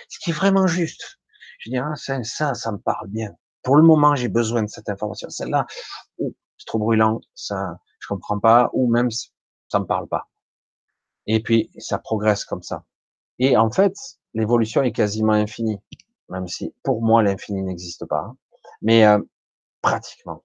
[0.08, 1.18] Ce qui est vraiment juste.
[1.60, 3.30] Je dis, ah, ça, ça, ça me parle bien.
[3.62, 5.28] Pour le moment, j'ai besoin de cette information.
[5.30, 5.66] Celle-là,
[6.18, 9.10] c'est trop brûlant, ça, je comprends pas, ou même,
[9.68, 10.28] ça me parle pas.
[11.26, 12.84] Et puis, ça progresse comme ça.
[13.38, 13.94] Et en fait,
[14.34, 15.78] l'évolution est quasiment infinie,
[16.30, 18.34] même si pour moi l'infini n'existe pas.
[18.82, 19.20] Mais euh,
[19.82, 20.44] pratiquement,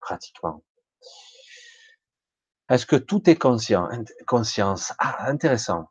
[0.00, 0.62] pratiquement.
[2.68, 3.88] Est-ce que tout est conscient,
[4.26, 4.92] conscience?
[4.98, 5.90] Ah, intéressant.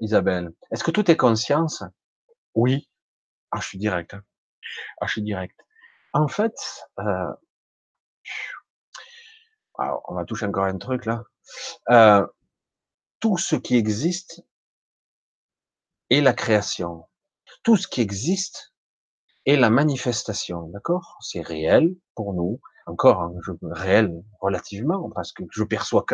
[0.00, 1.82] Isabelle, est-ce que tout est conscience?
[2.54, 2.90] Oui.
[3.50, 4.12] Ah, je suis direct.
[4.14, 4.22] Hein.
[5.00, 5.58] Ah, je suis direct.
[6.12, 6.54] En fait,
[6.98, 7.32] euh,
[9.78, 11.24] on va toucher encore un truc là.
[11.90, 12.26] Euh,
[13.20, 14.44] tout ce qui existe
[16.10, 17.04] est la création.
[17.62, 18.72] Tout ce qui existe
[19.44, 21.18] est la manifestation, d'accord?
[21.20, 26.04] C'est réel pour nous, encore hein, réel relativement, parce que je perçois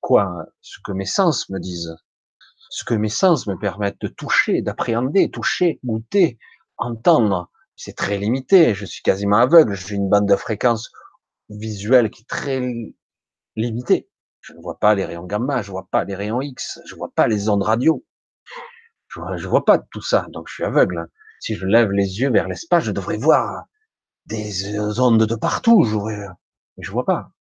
[0.00, 1.96] quoi Ce que mes sens me disent,
[2.70, 6.38] ce que mes sens me permettent de toucher, d'appréhender, toucher, goûter,
[6.76, 7.50] entendre.
[7.76, 10.90] C'est très limité, je suis quasiment aveugle, j'ai une bande de fréquences
[11.48, 12.60] visuelle qui est très
[13.56, 14.10] limitée.
[14.40, 17.10] Je ne vois pas les rayons gamma, je vois pas les rayons X, je vois
[17.14, 18.04] pas les ondes radio.
[19.08, 21.08] Je vois, vois pas tout ça, donc je suis aveugle.
[21.40, 23.64] Si je lève les yeux vers l'espace, je devrais voir
[24.26, 25.84] des ondes de partout.
[25.84, 27.32] Je mais je vois pas.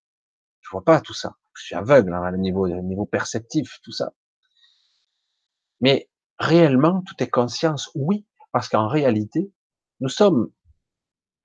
[0.61, 1.35] Je vois pas tout ça.
[1.55, 4.13] Je suis aveugle hein, à le niveau, niveau perceptif, tout ça.
[5.81, 9.51] Mais réellement, tout est conscience, oui, parce qu'en réalité,
[9.99, 10.51] nous sommes,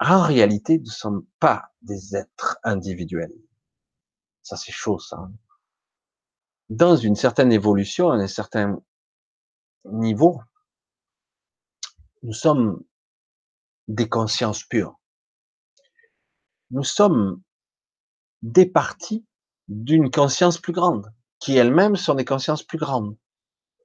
[0.01, 3.33] en réalité, nous ne sommes pas des êtres individuels.
[4.43, 5.17] Ça, c'est chaud, ça.
[5.17, 5.33] Hein.
[6.69, 8.83] Dans une certaine évolution, à un certain
[9.85, 10.41] niveau,
[12.23, 12.83] nous sommes
[13.89, 14.99] des consciences pures.
[16.71, 17.43] Nous sommes
[18.43, 19.27] des parties
[19.69, 23.17] d'une conscience plus grande, qui elles-mêmes sont des consciences plus grandes.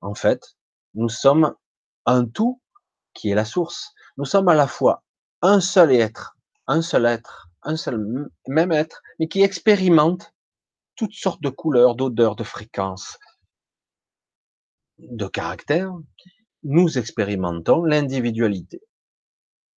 [0.01, 0.55] En fait,
[0.93, 1.55] nous sommes
[2.05, 2.61] un tout
[3.13, 3.93] qui est la source.
[4.17, 5.03] Nous sommes à la fois
[5.41, 6.37] un seul être,
[6.67, 10.33] un seul être, un seul même être, mais qui expérimente
[10.95, 13.17] toutes sortes de couleurs, d'odeurs, de fréquences,
[14.99, 15.93] de caractères.
[16.63, 18.81] Nous expérimentons l'individualité,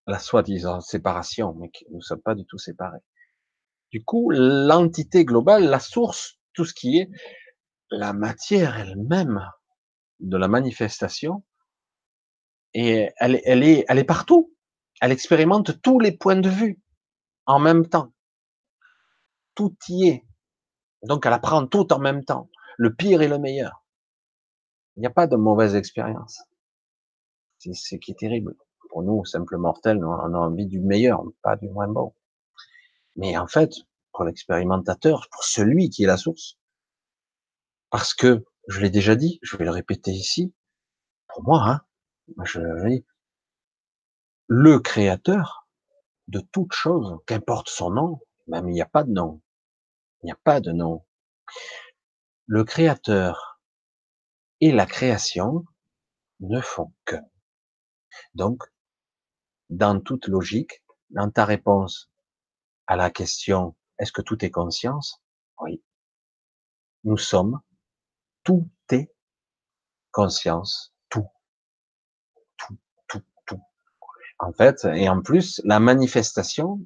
[0.06, 3.02] la soi-disant séparation, mais nous ne sommes pas du tout séparés.
[3.90, 7.10] Du coup, l'entité globale, la source, tout ce qui est
[7.90, 9.44] la matière elle-même
[10.20, 11.44] de la manifestation,
[12.72, 14.54] et elle, elle, est, elle est partout.
[15.00, 16.80] Elle expérimente tous les points de vue
[17.46, 18.12] en même temps.
[19.54, 20.24] Tout y est.
[21.02, 23.79] Donc elle apprend tout en même temps, le pire et le meilleur.
[25.00, 26.42] Il n'y a pas de mauvaise expérience.
[27.56, 28.54] C'est ce qui est terrible.
[28.90, 32.14] Pour nous, simples mortels, on a envie du meilleur, pas du moins bon.
[33.16, 33.72] Mais en fait,
[34.12, 36.58] pour l'expérimentateur, pour celui qui est la source,
[37.88, 40.52] parce que, je l'ai déjà dit, je vais le répéter ici,
[41.28, 41.80] pour moi, hein,
[42.44, 42.60] je
[44.48, 45.66] le créateur
[46.28, 49.40] de toute chose, qu'importe son nom, même il n'y a pas de nom,
[50.22, 51.06] il n'y a pas de nom.
[52.44, 53.49] Le créateur
[54.60, 55.64] et la création
[56.40, 57.16] ne font que.
[58.34, 58.62] Donc,
[59.68, 62.10] dans toute logique, dans ta réponse
[62.86, 65.22] à la question est-ce que tout est conscience?
[65.60, 65.82] Oui.
[67.04, 67.60] Nous sommes,
[68.44, 69.12] tout est
[70.10, 71.28] conscience, tout.
[72.56, 72.78] Tout,
[73.08, 73.60] tout, tout.
[74.38, 76.80] En fait, et en plus, la manifestation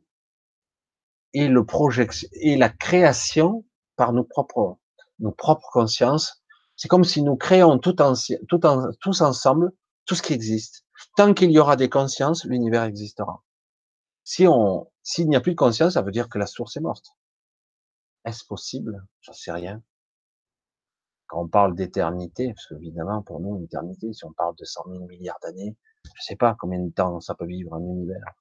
[1.34, 3.64] et le projet et la création
[3.96, 4.78] par nos propres
[5.20, 6.43] nos propres consciences.
[6.76, 8.14] C'est comme si nous créons tout, en,
[8.48, 9.72] tout en, tous ensemble
[10.06, 10.84] tout ce qui existe.
[11.16, 13.42] Tant qu'il y aura des consciences, l'univers existera.
[14.24, 16.80] Si on s'il n'y a plus de conscience, ça veut dire que la source est
[16.80, 17.14] morte.
[18.24, 19.06] Est-ce possible?
[19.20, 19.82] J'en sais rien.
[21.26, 25.06] Quand on parle d'éternité, parce qu'évidemment pour nous l'éternité, si on parle de 100 000
[25.06, 28.34] milliards d'années, je sais pas combien de temps ça peut vivre un univers.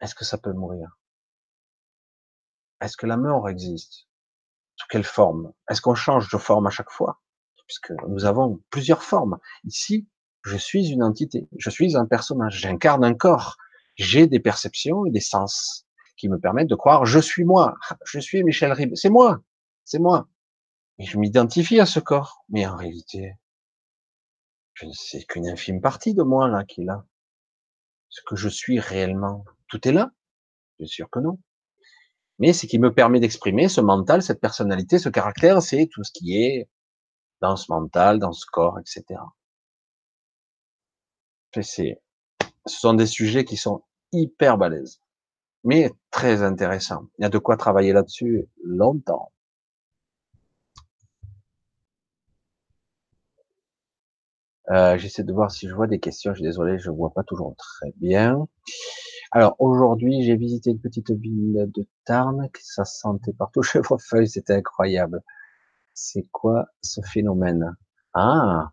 [0.00, 0.98] Est-ce que ça peut mourir?
[2.80, 4.08] Est-ce que la mort existe?
[4.76, 5.52] Sous quelle forme?
[5.68, 7.20] Est-ce qu'on change de forme à chaque fois?
[7.66, 9.38] Puisque nous avons plusieurs formes.
[9.64, 10.06] Ici,
[10.44, 13.56] je suis une entité, je suis un personnage, j'incarne un corps,
[13.96, 15.86] j'ai des perceptions et des sens
[16.16, 19.40] qui me permettent de croire je suis moi, je suis Michel Ribes, c'est moi,
[19.84, 20.28] c'est moi.
[20.98, 23.34] Et je m'identifie à ce corps, mais en réalité,
[24.74, 27.04] je ne sais qu'une infime partie de moi là qui est là.
[28.08, 30.10] Ce que je suis réellement, tout est là
[30.78, 31.38] Bien sûr que non
[32.42, 36.10] mais c'est qui me permet d'exprimer ce mental, cette personnalité, ce caractère, c'est tout ce
[36.10, 36.68] qui est
[37.40, 39.20] dans ce mental, dans ce corps, etc.
[41.54, 41.94] Ce
[42.66, 45.00] sont des sujets qui sont hyper balèzes,
[45.62, 47.04] mais très intéressants.
[47.18, 49.30] Il y a de quoi travailler là-dessus longtemps.
[54.70, 56.32] Euh, j'essaie de voir si je vois des questions.
[56.32, 58.48] Je suis désolé, je vois pas toujours très bien.
[59.32, 65.22] Alors aujourd'hui, j'ai visité une petite ville de Tarn, ça sentait partout chèvrefeuille, c'était incroyable.
[65.94, 67.76] C'est quoi ce phénomène?
[68.14, 68.72] Ah,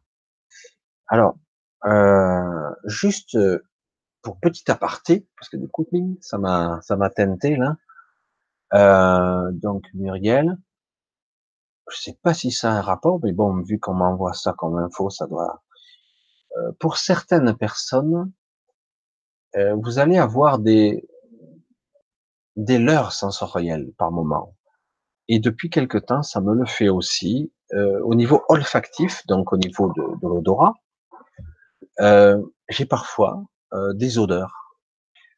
[1.07, 1.38] alors
[1.86, 3.38] euh, juste
[4.22, 5.88] pour petit aparté, parce que du coup,
[6.22, 7.77] ça m'a ça m'a tenté là.
[8.73, 10.57] Euh, donc Muriel,
[11.91, 14.77] je sais pas si ça a un rapport, mais bon, vu qu'on m'envoie ça comme
[14.77, 15.64] info, ça doit.
[16.57, 18.31] Euh, pour certaines personnes,
[19.55, 21.07] euh, vous allez avoir des
[22.55, 24.55] des leurres sensorielles par moment.
[25.30, 29.57] Et depuis quelque temps, ça me le fait aussi euh, au niveau olfactif, donc au
[29.57, 30.73] niveau de, de l'odorat.
[31.99, 33.43] Euh, j'ai parfois
[33.73, 34.76] euh, des odeurs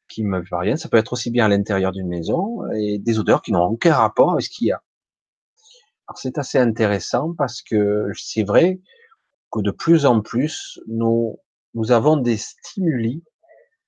[0.08, 0.78] qui me parviennent.
[0.78, 3.94] Ça peut être aussi bien à l'intérieur d'une maison et des odeurs qui n'ont aucun
[3.94, 4.82] rapport avec ce qu'il y a.
[6.08, 8.82] Alors c'est assez intéressant parce que c'est vrai
[9.52, 11.38] que de plus en plus nous
[11.74, 13.24] nous avons des stimuli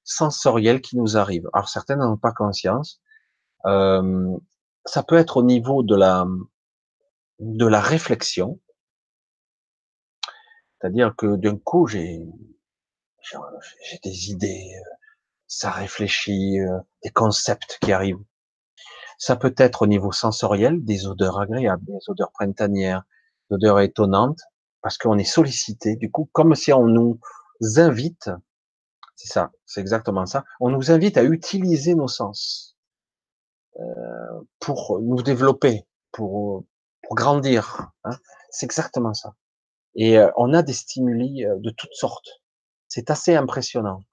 [0.03, 1.49] sensoriels qui nous arrivent.
[1.53, 3.01] Alors certains n'en ont pas conscience.
[3.65, 4.37] Euh,
[4.85, 6.25] ça peut être au niveau de la
[7.39, 8.59] de la réflexion,
[10.81, 12.21] c'est-à-dire que d'un coup j'ai
[13.31, 14.89] j'ai des idées, euh,
[15.47, 18.23] ça réfléchit, euh, des concepts qui arrivent.
[19.17, 23.03] Ça peut être au niveau sensoriel, des odeurs agréables, des odeurs printanières,
[23.49, 24.41] des odeurs étonnantes,
[24.81, 27.19] parce qu'on est sollicité, du coup, comme si on nous
[27.77, 28.29] invite,
[29.15, 32.75] c'est ça, c'est exactement ça, on nous invite à utiliser nos sens
[33.79, 36.63] euh, pour nous développer, pour,
[37.03, 37.91] pour grandir.
[38.03, 38.17] Hein.
[38.49, 39.35] C'est exactement ça.
[39.95, 42.41] Et euh, on a des stimuli euh, de toutes sortes.
[42.87, 44.03] C'est assez impressionnant.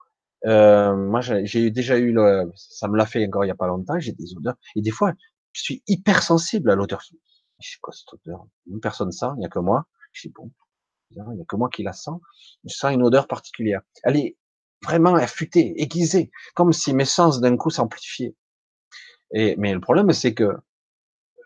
[0.45, 3.67] Euh, moi, j'ai déjà eu le, ça me l'a fait encore il y a pas
[3.67, 3.99] longtemps.
[3.99, 5.13] J'ai des odeurs et des fois,
[5.51, 7.03] je suis hypersensible à l'odeur.
[7.59, 8.47] C'est quoi cette odeur?
[8.67, 9.85] Une personne sent, il n'y a que moi.
[10.13, 10.49] Je dis bon,
[11.11, 12.19] il n'y a que moi qui la sens.
[12.63, 13.81] Je sens une odeur particulière.
[14.03, 14.37] Elle est
[14.83, 18.35] vraiment affûtée, aiguisée, comme si mes sens d'un coup s'amplifiaient.
[19.33, 20.57] Et mais le problème, c'est que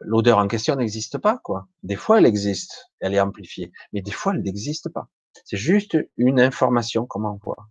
[0.02, 1.68] l'odeur en question n'existe pas, quoi.
[1.84, 5.10] Des fois, elle existe, elle est amplifiée, mais des fois, elle n'existe pas.
[5.44, 7.68] C'est juste une information qu'on m'envoie.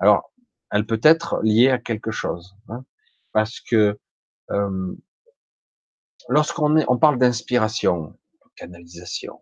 [0.00, 0.32] Alors,
[0.70, 2.84] elle peut être liée à quelque chose, hein,
[3.32, 3.98] parce que
[4.50, 4.94] euh,
[6.28, 8.18] lorsqu'on on parle d'inspiration,
[8.56, 9.40] canalisation,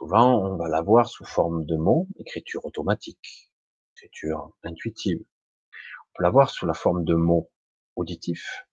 [0.00, 3.52] souvent on va l'avoir sous forme de mots, écriture automatique,
[3.94, 5.20] écriture intuitive.
[5.20, 7.50] On peut l'avoir sous la forme de mots
[7.96, 8.66] auditifs.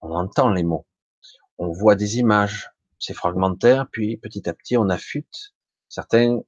[0.00, 0.86] On entend les mots,
[1.58, 2.68] on voit des images,
[2.98, 5.54] c'est fragmentaire, puis petit à petit on affûte.
[5.88, 6.40] Certains,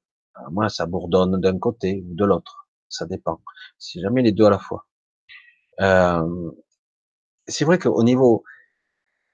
[0.50, 3.40] moi, ça bourdonne d'un côté ou de l'autre ça dépend.
[3.78, 4.86] C'est jamais les deux à la fois.
[5.80, 6.50] Euh,
[7.46, 8.44] c'est vrai qu'au niveau,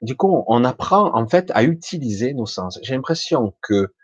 [0.02, 2.78] du coup, on apprend en fait à utiliser nos sens.
[2.82, 3.94] J'ai l'impression que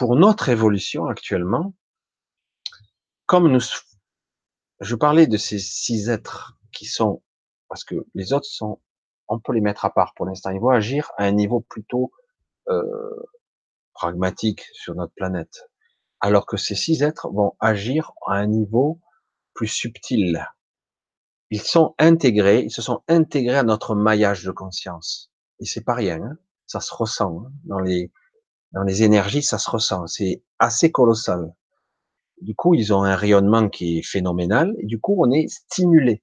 [0.00, 1.74] pour notre évolution actuellement,
[3.26, 3.60] comme nous,
[4.80, 7.22] je parlais de ces six êtres qui sont,
[7.68, 8.80] parce que les autres sont,
[9.28, 10.52] on peut les mettre à part pour l'instant.
[10.52, 12.12] Ils vont agir à un niveau plutôt
[12.70, 12.82] euh,
[13.92, 15.68] pragmatique sur notre planète
[16.20, 19.02] alors que ces six êtres vont agir à un niveau
[19.52, 20.46] plus subtil.
[21.50, 25.30] Ils sont intégrés, ils se sont intégrés à notre maillage de conscience.
[25.58, 26.38] Et c'est pas rien, hein.
[26.66, 27.52] ça se ressent hein.
[27.64, 28.10] dans les
[28.72, 30.06] dans les énergies, ça se ressent.
[30.06, 31.54] C'est assez colossal.
[32.40, 34.74] Du coup, ils ont un rayonnement qui est phénoménal.
[34.78, 36.22] Et du coup, on est stimulé,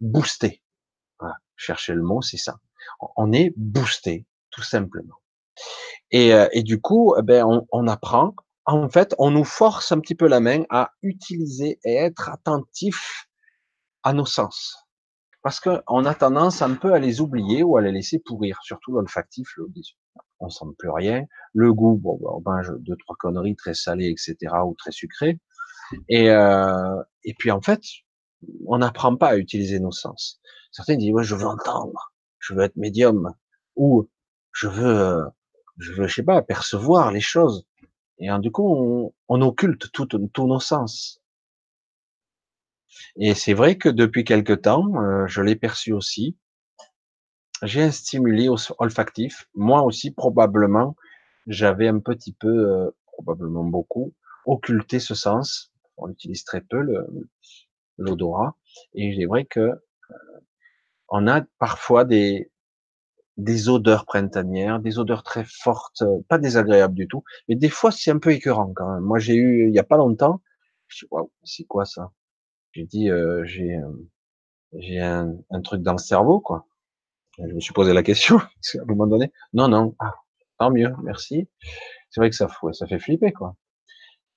[0.00, 0.62] boosté.
[1.18, 1.36] Voilà.
[1.56, 2.58] Chercher le mot, c'est ça.
[3.16, 5.16] On est boosté, tout simplement.
[6.10, 8.34] Et, euh, et du coup, eh ben, on, on apprend
[8.76, 13.26] en fait, on nous force un petit peu la main à utiliser et être attentif
[14.02, 14.76] à nos sens.
[15.42, 18.92] Parce qu'on a tendance un peu à les oublier ou à les laisser pourrir, surtout
[18.92, 19.64] l'olfactif, le
[20.40, 21.24] on sent plus rien.
[21.54, 25.38] Le goût, bon, on mange deux, trois conneries très salées, etc., ou très sucrées.
[26.08, 27.80] Et, euh, et puis, en fait,
[28.66, 30.40] on n'apprend pas à utiliser nos sens.
[30.70, 33.34] Certains disent, ouais, je veux entendre, je veux être médium,
[33.76, 34.08] ou
[34.52, 35.24] je veux,
[35.78, 37.66] je veux, je sais pas, percevoir les choses.
[38.18, 41.20] Et du coup, on, occulte tous nos sens.
[43.16, 46.36] Et c'est vrai que depuis quelque temps, euh, je l'ai perçu aussi,
[47.62, 48.48] j'ai un stimuli
[48.78, 49.48] olfactif.
[49.54, 50.96] Moi aussi, probablement,
[51.46, 54.14] j'avais un petit peu, euh, probablement beaucoup,
[54.46, 55.72] occulté ce sens.
[55.96, 56.80] On utilise très peu
[57.98, 58.56] l'odorat.
[58.94, 59.78] Et c'est vrai que euh,
[61.08, 62.50] on a parfois des,
[63.38, 68.10] des odeurs printanières, des odeurs très fortes, pas désagréables du tout, mais des fois c'est
[68.10, 69.02] un peu écœurant quand même.
[69.02, 70.42] Moi j'ai eu il y a pas longtemps,
[70.88, 72.12] je waouh, c'est quoi ça?
[72.72, 73.78] J'ai dit euh, j'ai
[74.74, 76.66] j'ai un, un, truc dans le cerveau quoi.
[77.38, 79.32] Je me suis posé la question à un moment donné.
[79.52, 80.14] Non non, ah,
[80.58, 81.48] tant mieux, merci.
[82.10, 83.54] C'est vrai que ça ça fait flipper quoi.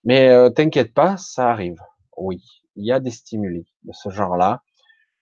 [0.04, 1.80] Mais euh, t'inquiète pas, ça arrive.
[2.18, 2.44] Oui,
[2.76, 4.64] il y a des stimuli de ce genre-là.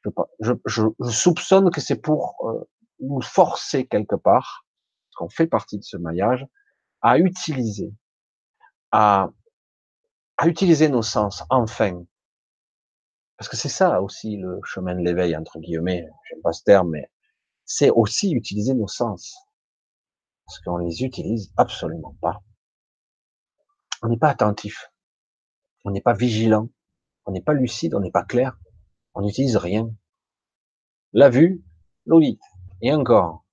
[0.03, 2.63] Je, je, je, soupçonne que c'est pour euh,
[3.01, 4.65] nous forcer quelque part,
[5.05, 6.45] parce qu'on fait partie de ce maillage,
[7.01, 7.93] à utiliser,
[8.91, 9.29] à,
[10.37, 12.03] à utiliser nos sens, enfin.
[13.37, 16.89] Parce que c'est ça aussi le chemin de l'éveil, entre guillemets, j'aime pas ce terme,
[16.91, 17.09] mais
[17.69, 19.37] c'est aussi utiliser nos sens.
[20.45, 22.41] Parce qu'on les utilise absolument pas.
[24.01, 24.91] On n'est pas attentif.
[25.85, 26.67] On n'est pas vigilant.
[27.27, 28.57] On n'est pas lucide, on n'est pas clair.
[29.13, 29.93] On n'utilise rien.
[31.13, 31.63] La vue,
[32.07, 32.39] l'ouïe.
[32.81, 33.45] Et encore.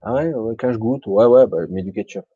[0.00, 2.26] Ah ouais, quand je goûte, ouais, ouais, bah, je mets du ketchup.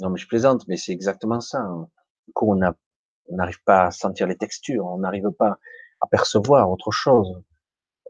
[0.00, 1.60] Non, mais je plaisante, mais c'est exactement ça.
[1.60, 1.88] Hein.
[2.26, 5.60] Du coup, on n'arrive pas à sentir les textures, on n'arrive pas
[6.00, 7.44] à percevoir autre chose.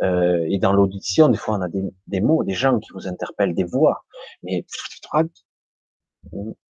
[0.03, 3.09] Euh, et dans l'audition, des fois, on a des, des, mots, des gens qui vous
[3.09, 4.05] interpellent, des voix,
[4.43, 4.65] mais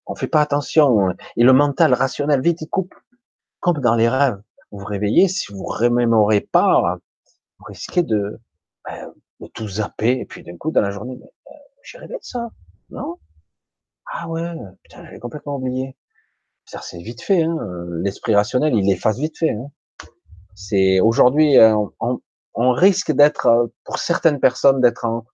[0.06, 1.10] on fait pas attention.
[1.36, 2.94] Et le mental rationnel, vite, il coupe.
[3.60, 4.40] Comme dans les rêves.
[4.70, 6.98] Vous vous réveillez, si vous remémorez pas,
[7.58, 8.38] vous risquez de,
[8.84, 11.50] ben, de tout zapper, et puis d'un coup, dans la journée, euh,
[11.82, 12.50] j'ai rêvé de ça,
[12.90, 13.16] non?
[14.06, 15.96] Ah ouais, putain, j'avais complètement oublié.
[16.64, 17.56] C'est vite fait, hein.
[18.02, 19.50] l'esprit rationnel, il efface vite fait.
[19.50, 19.70] Hein.
[20.54, 22.20] C'est aujourd'hui, euh, on,
[22.56, 25.26] on risque d'être, euh, pour certaines personnes, d'être en,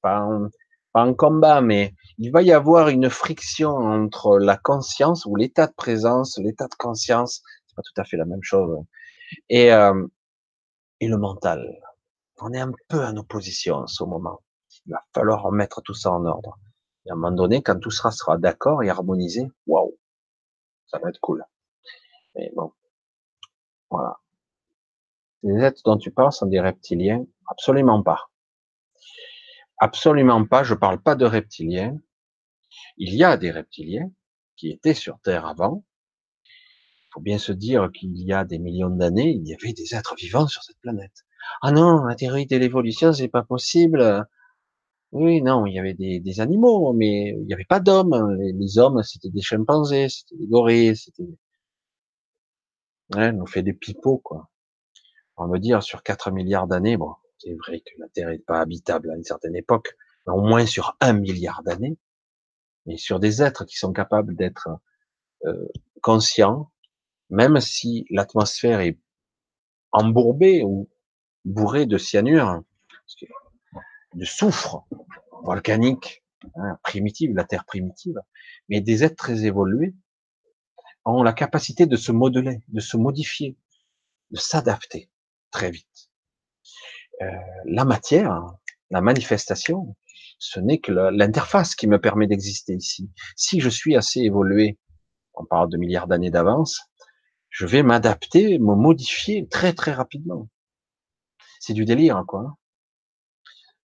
[0.00, 0.48] pas en,
[0.92, 5.66] pas en combat, mais il va y avoir une friction entre la conscience ou l'état
[5.66, 8.84] de présence, l'état de conscience, c'est pas tout à fait la même chose,
[9.48, 10.06] et, euh,
[11.00, 11.80] et le mental.
[12.40, 14.40] On est un peu en opposition en ce moment.
[14.86, 16.58] Il va falloir remettre tout ça en ordre.
[17.04, 19.98] Et à un moment donné, quand tout sera, sera d'accord et harmonisé, waouh,
[20.86, 21.44] ça va être cool.
[22.36, 22.72] Mais bon,
[23.90, 24.18] voilà.
[25.42, 28.30] Les êtres dont tu parles sont des reptiliens Absolument pas.
[29.78, 30.64] Absolument pas.
[30.64, 31.98] Je parle pas de reptiliens.
[32.96, 34.10] Il y a des reptiliens
[34.56, 35.84] qui étaient sur Terre avant.
[36.44, 39.94] Il faut bien se dire qu'il y a des millions d'années, il y avait des
[39.94, 41.24] êtres vivants sur cette planète.
[41.62, 44.26] Ah non, la théorie de l'évolution, c'est pas possible.
[45.12, 48.36] Oui, non, il y avait des, animaux, mais il n'y avait pas d'hommes.
[48.38, 51.24] Les, hommes, c'était des chimpanzés, c'était des gorilles, c'était...
[53.14, 54.48] Ouais, on fait des pipeaux, quoi.
[55.40, 58.60] On va dire, sur 4 milliards d'années, bon, c'est vrai que la Terre n'est pas
[58.60, 59.96] habitable à une certaine époque,
[60.26, 61.96] mais au moins sur un milliard d'années,
[62.86, 64.68] mais sur des êtres qui sont capables d'être
[65.46, 65.68] euh,
[66.02, 66.72] conscients,
[67.30, 68.98] même si l'atmosphère est
[69.92, 70.88] embourbée ou
[71.44, 72.64] bourrée de cyanure,
[74.14, 74.88] de soufre
[75.44, 76.24] volcanique,
[76.56, 78.20] hein, primitive, la Terre primitive,
[78.68, 79.94] mais des êtres très évolués
[81.04, 83.56] ont la capacité de se modeler, de se modifier,
[84.32, 85.08] de s'adapter
[85.50, 86.10] très vite.
[87.22, 87.26] Euh,
[87.64, 88.42] la matière,
[88.90, 89.96] la manifestation,
[90.38, 93.10] ce n'est que l'interface qui me permet d'exister ici.
[93.36, 94.78] Si je suis assez évolué,
[95.34, 96.80] on parle de milliards d'années d'avance,
[97.50, 100.48] je vais m'adapter, me modifier très très rapidement.
[101.60, 102.56] C'est du délire, quoi.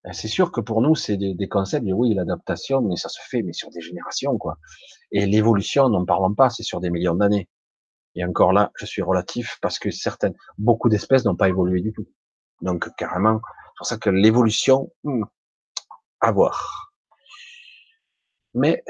[0.03, 3.19] Ben, c'est sûr que pour nous, c'est des, des, concepts, oui, l'adaptation, mais ça se
[3.29, 4.57] fait, mais sur des générations, quoi.
[5.11, 7.47] Et l'évolution, n'en parlons pas, c'est sur des millions d'années.
[8.15, 11.93] Et encore là, je suis relatif parce que certaines, beaucoup d'espèces n'ont pas évolué du
[11.93, 12.07] tout.
[12.61, 15.23] Donc carrément, c'est pour ça que l'évolution, hmm,
[16.21, 16.93] à voir.
[18.53, 18.83] Mais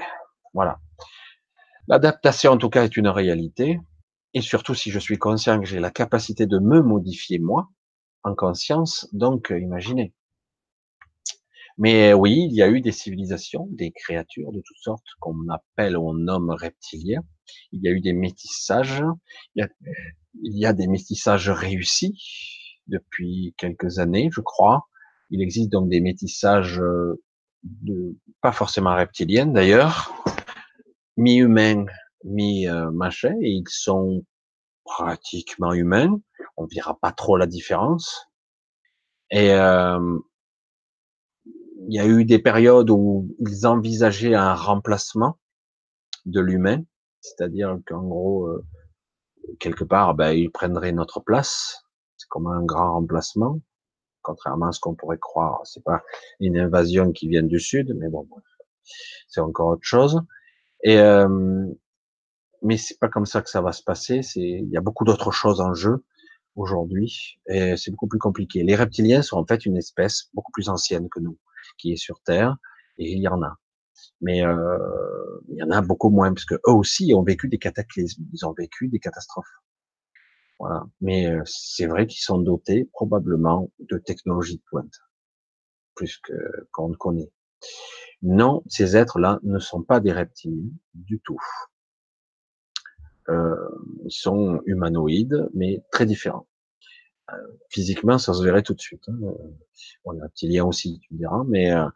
[0.53, 0.79] voilà.
[1.87, 3.79] L'adaptation, en tout cas, est une réalité.
[4.33, 7.69] Et surtout, si je suis conscient que j'ai la capacité de me modifier moi,
[8.23, 10.13] en conscience, donc imaginez.
[11.77, 15.97] Mais oui, il y a eu des civilisations, des créatures de toutes sortes qu'on appelle
[15.97, 17.23] ou on nomme reptiliens.
[17.71, 19.03] Il y a eu des métissages.
[19.55, 19.69] Il y a,
[20.41, 22.15] il y a des métissages réussis
[22.87, 24.87] depuis quelques années, je crois.
[25.29, 27.21] Il existe donc des métissages euh,
[27.63, 30.13] de, pas forcément reptiliens d'ailleurs,
[31.17, 31.85] mi-humains,
[32.23, 34.23] mi-machin, et ils sont
[34.83, 36.19] pratiquement humains.
[36.57, 38.27] On verra pas trop la différence.
[39.31, 40.19] Et euh,
[41.87, 45.37] il y a eu des périodes où ils envisageaient un remplacement
[46.25, 46.83] de l'humain,
[47.21, 48.65] c'est-à-dire qu'en gros, euh,
[49.59, 51.83] quelque part, ben, ils prendraient notre place
[52.29, 53.59] comme un grand remplacement,
[54.21, 55.61] contrairement à ce qu'on pourrait croire.
[55.65, 56.01] C'est pas
[56.39, 58.27] une invasion qui vient du sud, mais bon,
[59.27, 60.21] c'est encore autre chose.
[60.83, 61.67] Et euh,
[62.63, 64.21] mais c'est pas comme ça que ça va se passer.
[64.23, 66.03] C'est il y a beaucoup d'autres choses en jeu
[66.55, 68.63] aujourd'hui et c'est beaucoup plus compliqué.
[68.63, 71.37] Les reptiliens sont en fait une espèce beaucoup plus ancienne que nous,
[71.77, 72.57] qui est sur Terre
[72.97, 73.57] et il y en a.
[74.21, 74.77] Mais euh,
[75.49, 78.45] il y en a beaucoup moins parce que eux aussi ont vécu des cataclysmes, ils
[78.45, 79.61] ont vécu des catastrophes.
[80.59, 80.85] Voilà.
[81.01, 84.93] Mais euh, c'est vrai qu'ils sont dotés probablement de technologies de pointe,
[85.95, 86.33] plus que
[86.71, 87.31] qu'on ne connaît.
[88.21, 91.39] Non, ces êtres-là ne sont pas des reptiliens du tout.
[93.29, 93.55] Euh,
[94.05, 96.47] ils sont humanoïdes, mais très différents.
[97.31, 97.35] Euh,
[97.69, 99.07] physiquement, ça se verrait tout de suite.
[99.07, 99.17] Hein.
[100.05, 101.87] On est reptilien aussi, tu diras, mais euh,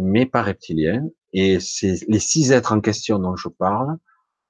[0.00, 1.06] mais pas reptilien.
[1.32, 3.98] Et c'est les six êtres en question dont je parle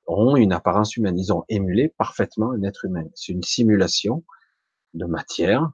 [0.07, 1.19] ont une apparence humaine.
[1.19, 3.05] Ils ont émulé parfaitement un être humain.
[3.15, 4.25] C'est une simulation
[4.95, 5.71] de matière,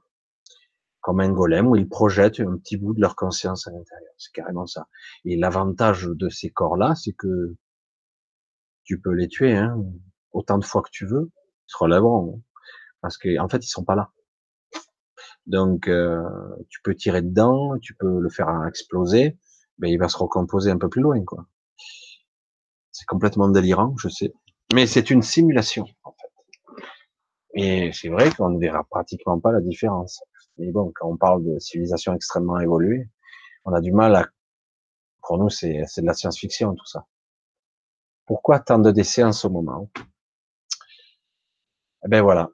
[1.01, 4.13] comme un golem où ils projettent un petit bout de leur conscience à l'intérieur.
[4.17, 4.87] C'est carrément ça.
[5.25, 7.55] Et l'avantage de ces corps-là, c'est que
[8.83, 9.77] tu peux les tuer hein,
[10.31, 12.41] autant de fois que tu veux, ils se relèveront, hein.
[13.01, 14.11] parce qu'en en fait, ils sont pas là.
[15.45, 16.23] Donc, euh,
[16.69, 19.37] tu peux tirer dedans, tu peux le faire exploser,
[19.79, 21.45] mais il va se recomposer un peu plus loin, quoi.
[22.91, 24.33] C'est complètement délirant, je sais,
[24.73, 26.85] mais c'est une simulation, en fait.
[27.55, 30.23] Et c'est vrai qu'on ne verra pratiquement pas la différence.
[30.57, 33.09] Mais bon, quand on parle de civilisation extrêmement évoluée,
[33.65, 34.27] on a du mal à,
[35.21, 37.05] pour nous, c'est, de la science-fiction, tout ça.
[38.25, 39.89] Pourquoi tant de décès en ce moment?
[42.05, 42.49] Eh ben voilà,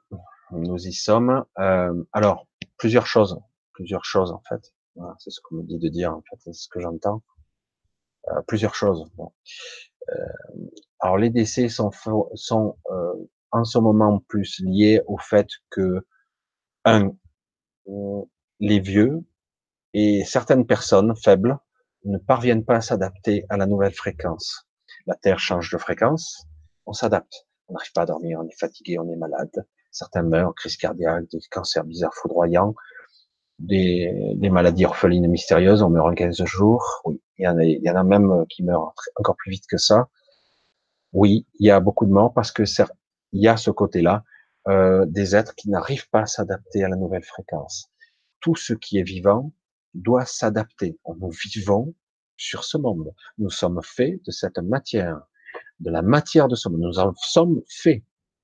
[0.51, 1.45] nous y sommes.
[1.57, 2.47] Euh, alors,
[2.79, 3.39] plusieurs choses,
[3.73, 4.73] plusieurs choses en fait.
[4.95, 7.21] Voilà, c'est ce qu'on me dit de dire en fait, c'est ce que j'entends.
[8.29, 9.05] Euh, plusieurs choses.
[9.15, 9.31] Bon.
[10.09, 10.25] Euh,
[10.99, 11.91] alors les décès sont,
[12.33, 13.13] sont euh,
[13.51, 16.05] en ce moment plus liés au fait que
[16.85, 17.11] un,
[18.59, 19.23] les vieux
[19.93, 21.57] et certaines personnes faibles
[22.05, 24.67] ne parviennent pas à s'adapter à la nouvelle fréquence.
[25.05, 26.45] La Terre change de fréquence,
[26.85, 27.47] on s'adapte.
[27.67, 29.65] On n'arrive pas à dormir, on est fatigué, on est malade.
[29.91, 32.75] Certains meurent, crise cardiaque, des cancers bizarres foudroyants,
[33.59, 37.01] des, des maladies orphelines mystérieuses, on meurt en 15 jours.
[37.05, 39.65] Oui, il y en a, il y en a même qui meurent encore plus vite
[39.67, 40.07] que ça.
[41.13, 42.63] Oui, il y a beaucoup de morts parce que
[43.31, 44.23] il y a ce côté-là
[44.67, 47.89] euh, des êtres qui n'arrivent pas à s'adapter à la nouvelle fréquence.
[48.39, 49.51] Tout ce qui est vivant
[49.93, 50.97] doit s'adapter.
[51.19, 51.93] Nous vivons
[52.37, 53.13] sur ce monde.
[53.37, 55.21] Nous sommes faits de cette matière,
[55.79, 56.81] de la matière de ce monde.
[56.81, 58.03] Nous en sommes faits.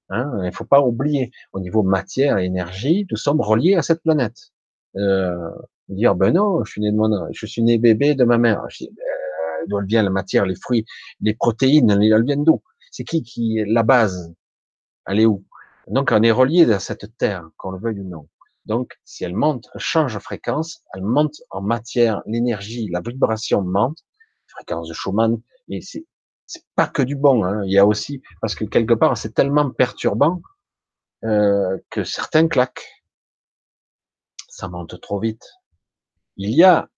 [0.09, 3.81] Hein il ne faut pas oublier, au niveau matière et énergie, nous sommes reliés à
[3.81, 4.51] cette planète.
[4.97, 5.49] Euh,
[5.89, 8.63] dire, ben non, je suis né de mon, je suis né bébé de ma mère.
[8.69, 10.85] Je dis, ben, d'où vient la matière, les fruits,
[11.21, 12.61] les protéines, elles viennent d'où?
[12.91, 14.33] C'est qui qui est la base?
[15.07, 15.43] Elle est où?
[15.87, 18.27] Donc, on est relié à cette terre, qu'on le veuille ou non.
[18.65, 23.61] Donc, si elle monte, elle change de fréquence, elle monte en matière, l'énergie, la vibration
[23.61, 23.99] monte,
[24.47, 26.05] fréquence de Schumann, et c'est,
[26.47, 27.63] c'est pas que du bon, hein.
[27.65, 30.41] il y a aussi, parce que quelque part, c'est tellement perturbant,
[31.23, 33.03] euh, que certains claquent.
[34.47, 35.43] Ça monte trop vite.
[36.37, 36.89] Il y a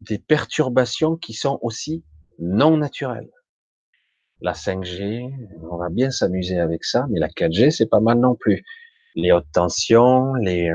[0.00, 2.04] des perturbations qui sont aussi
[2.38, 3.30] non naturelles
[4.44, 5.32] la 5G,
[5.70, 8.62] on va bien s'amuser avec ça, mais la 4G, c'est pas mal non plus.
[9.14, 10.70] Les hautes tensions, les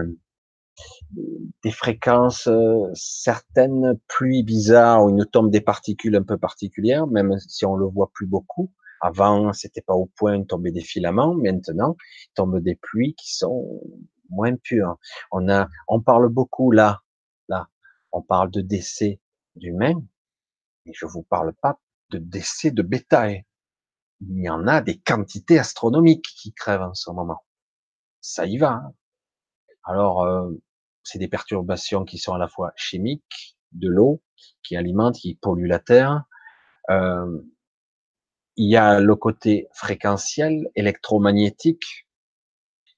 [1.64, 7.08] des fréquences, euh, certaines pluies bizarres où il nous tombe des particules un peu particulières,
[7.08, 8.72] même si on le voit plus beaucoup.
[9.02, 11.34] Avant, c'était pas au point de tomber des filaments.
[11.34, 13.82] Maintenant, il tombe des pluies qui sont
[14.30, 14.98] moins pures.
[15.32, 17.02] On a, on parle beaucoup là,
[17.48, 17.68] là,
[18.12, 19.20] on parle de décès
[19.56, 20.04] d'humains,
[20.86, 21.80] et je vous parle pas
[22.12, 23.46] de décès de bétail
[24.22, 27.44] il y en a des quantités astronomiques qui crèvent en ce moment.
[28.22, 28.74] Ça y va.
[28.74, 28.94] Hein.
[29.84, 30.52] Alors, euh,
[31.04, 34.22] c'est des perturbations qui sont à la fois chimiques, de l'eau,
[34.64, 36.24] qui alimente, qui pollue la Terre.
[36.90, 37.42] Euh,
[38.56, 42.08] il y a le côté fréquentiel, électromagnétique.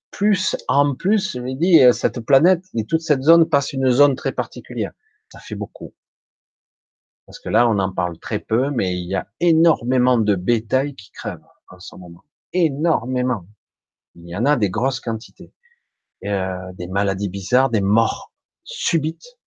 [0.10, 4.16] Plus, en plus, je l'ai dit, cette planète et toute cette zone passe une zone
[4.16, 4.92] très particulière.
[5.32, 5.94] Ça fait beaucoup.
[7.26, 10.96] Parce que là, on en parle très peu, mais il y a énormément de bétail
[10.96, 12.24] qui crève en ce moment.
[12.52, 13.46] Énormément.
[14.16, 15.54] Il y en a des grosses quantités.
[16.24, 18.32] Euh, des maladies bizarres, des morts
[18.64, 19.40] subites.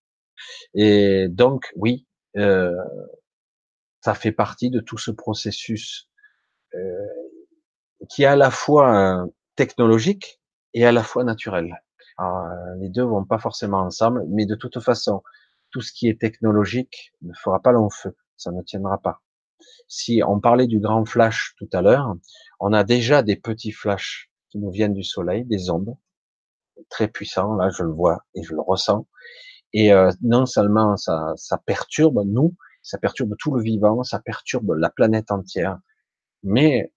[0.75, 2.75] Et donc, oui, euh,
[4.01, 6.09] ça fait partie de tout ce processus
[6.75, 7.07] euh,
[8.09, 9.25] qui est à la fois
[9.55, 10.41] technologique
[10.75, 11.81] et à la fois naturel.
[12.19, 12.49] Alors,
[12.81, 15.23] les deux vont pas forcément ensemble, mais de toute façon,
[15.71, 19.23] tout ce qui est technologique ne fera pas long feu, ça ne tiendra pas.
[19.87, 22.15] Si on parlait du grand flash tout à l'heure,
[22.59, 25.97] on a déjà des petits flashs qui nous viennent du soleil, des ondes
[26.91, 29.07] très puissants, là je le vois et je le ressens.
[29.73, 34.73] Et euh, non seulement ça, ça perturbe nous, ça perturbe tout le vivant, ça perturbe
[34.73, 35.79] la planète entière,
[36.43, 36.93] mais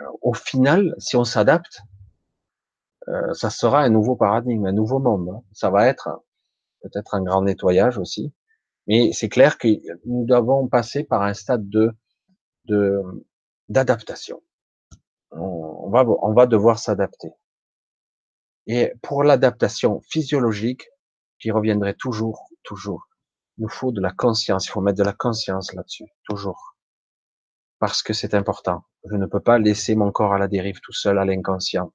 [0.00, 1.82] euh, au final, si on s'adapte,
[3.08, 5.28] euh, ça sera un nouveau paradigme, un nouveau monde.
[5.28, 5.42] Hein.
[5.52, 6.22] Ça va être
[6.82, 8.32] peut-être un grand nettoyage aussi.
[8.86, 9.68] Mais c'est clair que
[10.06, 11.92] nous devons passer par un stade de
[13.68, 14.40] d'adaptation.
[15.32, 17.32] On, va on va devoir s'adapter.
[18.66, 20.88] Et pour l'adaptation physiologique,
[21.38, 23.08] j'y reviendrai toujours, toujours.
[23.58, 24.66] Il nous faut de la conscience.
[24.66, 26.76] Il faut mettre de la conscience là-dessus, toujours.
[27.78, 28.84] Parce que c'est important.
[29.10, 31.92] Je ne peux pas laisser mon corps à la dérive tout seul à l'inconscient,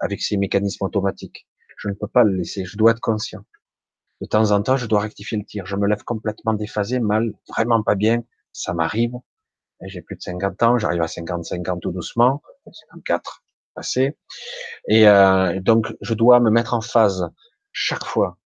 [0.00, 1.46] avec ses mécanismes automatiques.
[1.76, 2.64] Je ne peux pas le laisser.
[2.64, 3.44] Je dois être conscient.
[4.20, 5.66] De temps en temps, je dois rectifier le tir.
[5.66, 8.24] Je me lève complètement déphasé, mal, vraiment pas bien.
[8.52, 9.12] Ça m'arrive.
[9.82, 13.44] J'ai plus de 50 ans, j'arrive à 55 ans tout doucement, 54
[14.88, 17.28] Et euh, donc, je dois me mettre en phase
[17.72, 18.38] chaque fois.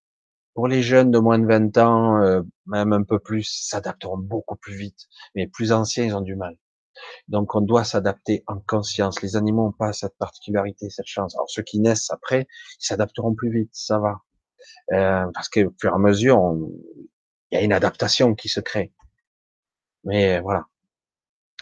[0.54, 4.56] Pour les jeunes de moins de 20 ans, euh, même un peu plus, s'adapteront beaucoup
[4.56, 5.08] plus vite.
[5.34, 6.56] Mais plus anciens, ils ont du mal.
[7.28, 9.22] Donc, on doit s'adapter en conscience.
[9.22, 11.34] Les animaux n'ont pas cette particularité, cette chance.
[11.36, 12.46] Alors, ceux qui naissent après,
[12.80, 14.18] ils s'adapteront plus vite, ça va.
[14.92, 16.56] Euh, parce que, au fur et à mesure,
[17.50, 18.92] il y a une adaptation qui se crée.
[20.04, 20.66] Mais voilà.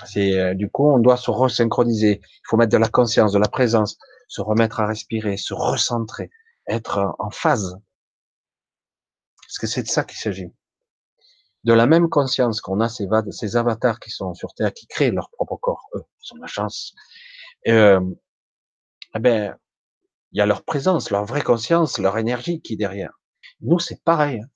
[0.06, 2.20] C'est euh, du coup, on doit se resynchroniser.
[2.22, 3.98] Il faut mettre de la conscience, de la présence,
[4.28, 6.30] se remettre à respirer, se recentrer,
[6.66, 7.78] être en phase.
[9.42, 10.52] Parce que c'est de ça qu'il s'agit.
[11.64, 15.10] De la même conscience qu'on a ces, ces avatars qui sont sur Terre, qui créent
[15.10, 16.94] leur propre corps, eux, ils ont la chance.
[17.68, 18.00] Euh,
[19.14, 19.56] eh ben,
[20.32, 23.20] il y a leur présence, leur vraie conscience, leur énergie qui est derrière.
[23.60, 24.40] Nous, c'est pareil.
[24.40, 24.48] Hein.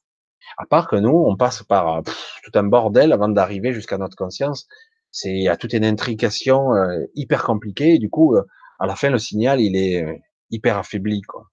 [0.58, 4.68] À part que nous, on passe par tout un bordel avant d'arriver jusqu'à notre conscience.
[5.14, 7.98] C'est il y a toute une intrication euh, hyper compliquée.
[8.00, 8.42] Du coup, euh,
[8.80, 10.12] à la fin, le signal, il est euh,
[10.50, 11.46] hyper affaibli, quoi.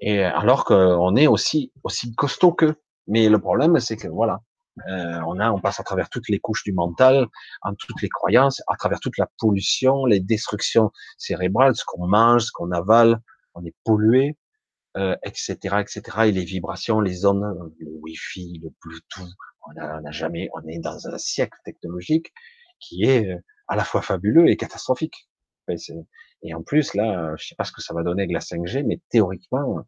[0.00, 2.76] Et alors qu'on est aussi aussi costaud qu'eux.
[3.08, 4.38] Mais le problème, c'est que voilà,
[5.26, 7.26] on a, on passe à travers toutes les couches du mental,
[7.62, 12.42] en toutes les croyances, à travers toute la pollution, les destructions cérébrales, ce qu'on mange,
[12.42, 13.18] ce qu'on avale,
[13.54, 14.36] on est pollué,
[14.96, 16.00] euh, etc., etc.
[16.26, 19.34] Et les vibrations, les ondes, le Wi-Fi, le Bluetooth,
[19.66, 22.32] on n'a jamais, on est dans un siècle technologique
[22.80, 23.28] qui est
[23.68, 25.28] à la fois fabuleux et catastrophique.
[26.42, 28.84] Et en plus, là, je sais pas ce que ça va donner avec la 5G,
[28.84, 29.84] mais théoriquement,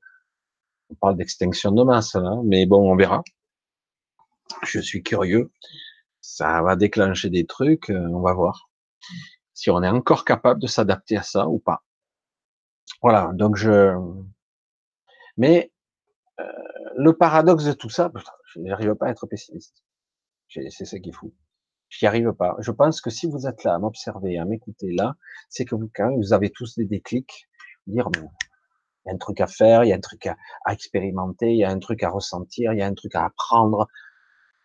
[0.90, 3.22] on parle d'extinction de masse, hein, mais bon, on verra.
[4.64, 5.50] Je suis curieux.
[6.20, 8.70] Ça va déclencher des trucs, on va voir
[9.60, 11.84] si on est encore capable de s'adapter à ça ou pas.
[13.02, 13.94] Voilà, donc je.
[15.36, 15.70] Mais
[16.40, 16.44] euh,
[16.96, 18.10] le paradoxe de tout ça,
[18.46, 19.84] je n'arrive pas à être pessimiste.
[20.48, 21.32] C'est ça qui est fou.
[21.90, 22.56] J'y arrive pas.
[22.60, 25.16] Je pense que si vous êtes là à m'observer, à m'écouter là,
[25.48, 27.48] c'est que vous, quand vous avez tous des déclics.
[27.86, 28.22] Dire, il
[29.06, 30.36] y a un truc à faire, il y a un truc à,
[30.72, 33.88] expérimenter, il y a un truc à ressentir, il y a un truc à apprendre.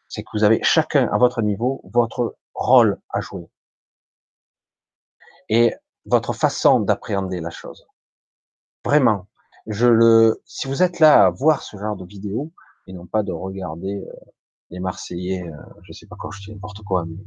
[0.07, 3.49] C'est que vous avez chacun à votre niveau votre rôle à jouer
[5.49, 5.73] et
[6.05, 7.87] votre façon d'appréhender la chose.
[8.83, 9.27] Vraiment,
[9.65, 10.41] je le.
[10.45, 12.51] Si vous êtes là à voir ce genre de vidéo
[12.87, 14.31] et non pas de regarder euh,
[14.69, 17.23] les Marseillais, euh, je sais pas quand je dis n'importe quoi, mais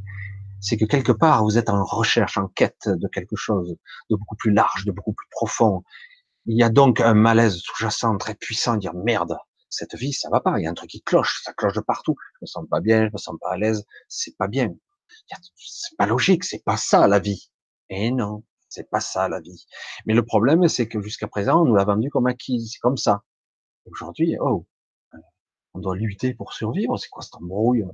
[0.60, 3.76] c'est que quelque part vous êtes en recherche, en quête de quelque chose
[4.10, 5.82] de beaucoup plus large, de beaucoup plus profond.
[6.46, 9.36] Il y a donc un malaise sous-jacent très puissant, dire merde,
[9.70, 11.80] cette vie ça va pas, il y a un truc qui cloche, ça cloche de
[11.80, 14.74] partout, je me sens pas bien, je me sens pas à l'aise, c'est pas bien,
[15.56, 17.50] c'est pas logique, c'est pas ça la vie.
[17.90, 19.66] Et non, c'est pas ça la vie.
[20.06, 22.96] Mais le problème c'est que jusqu'à présent on nous l'a vendu comme acquis, c'est comme
[22.96, 23.22] ça.
[23.86, 24.66] Aujourd'hui, oh,
[25.78, 26.98] on doit lutter pour survivre.
[26.98, 27.84] C'est quoi cette embrouille?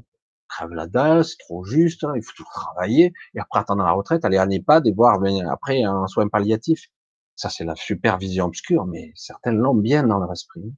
[0.48, 3.92] Crève la dalle, c'est trop juste, hein, il faut tout travailler, et après attendre la
[3.92, 5.18] retraite, aller à NEPAD et voir
[5.50, 6.88] après un soin palliatif.
[7.34, 10.74] Ça, c'est la supervision obscure, mais certains l'ont bien dans leur esprit.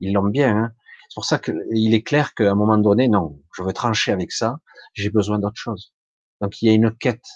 [0.00, 0.56] Ils l'ont bien.
[0.56, 0.72] Hein.
[1.08, 4.30] C'est pour ça qu'il est clair qu'à un moment donné, non, je veux trancher avec
[4.30, 4.60] ça,
[4.94, 5.92] j'ai besoin d'autre chose.
[6.40, 7.26] Donc il y a une quête,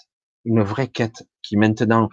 [0.45, 2.09] une vraie quête qui maintenant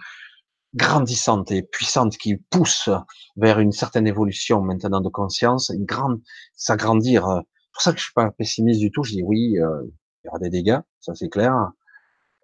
[0.75, 2.89] grandissante et puissante qui pousse
[3.35, 6.21] vers une certaine évolution maintenant de conscience, une grande,
[6.55, 7.25] s'agrandir.
[7.25, 9.03] C'est pour ça que je suis pas pessimiste du tout.
[9.03, 9.83] Je dis oui, euh,
[10.23, 11.53] il y aura des dégâts, ça c'est clair.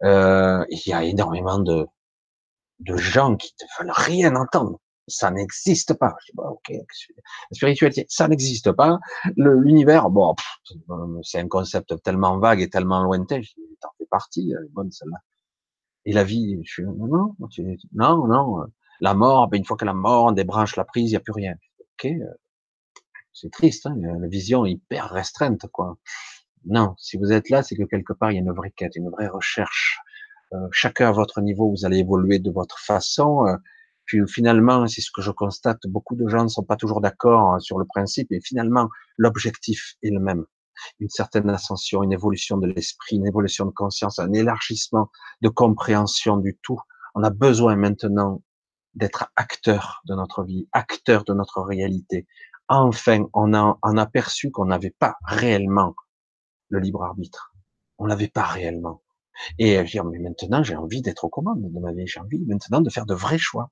[0.03, 1.85] Euh, il y a énormément de,
[2.79, 4.79] de gens qui ne veulent rien entendre.
[5.07, 6.15] Ça n'existe pas.
[6.21, 8.99] Je dis, bah, ok, la spiritualité, ça n'existe pas.
[9.37, 10.35] L'univers, bon,
[11.23, 13.41] c'est un concept tellement vague et tellement lointain.
[13.41, 15.17] Je dis, t'en fais partie, bonne celle-là.
[16.05, 17.35] Et la vie, je suis, non,
[17.93, 18.65] non, non,
[19.01, 21.33] la mort, ben une fois que la mort, débranche la prise, il n'y a plus
[21.33, 21.55] rien.
[21.93, 22.25] Ok, euh,
[23.33, 25.97] c'est triste, hein, la vision hyper restreinte, quoi.
[26.65, 28.95] Non, si vous êtes là, c'est que quelque part, il y a une vraie quête,
[28.95, 29.99] une vraie recherche.
[30.53, 33.45] Euh, chacun à votre niveau, vous allez évoluer de votre façon.
[33.47, 33.55] Euh,
[34.05, 37.53] puis finalement, c'est ce que je constate, beaucoup de gens ne sont pas toujours d'accord
[37.53, 40.45] hein, sur le principe, et finalement, l'objectif est le même
[40.99, 45.09] une certaine ascension, une évolution de l'esprit, une évolution de conscience, un élargissement
[45.41, 46.79] de compréhension du tout.
[47.15, 48.41] On a besoin maintenant
[48.95, 52.27] d'être acteur de notre vie, acteur de notre réalité.
[52.67, 55.95] Enfin, on a, on a perçu qu'on n'avait pas réellement
[56.69, 57.53] le libre arbitre.
[57.97, 59.01] On l'avait pas réellement.
[59.57, 62.07] Et dire, mais maintenant, j'ai envie d'être aux commandes de ma vie.
[62.07, 63.71] J'ai envie maintenant de faire de vrais choix.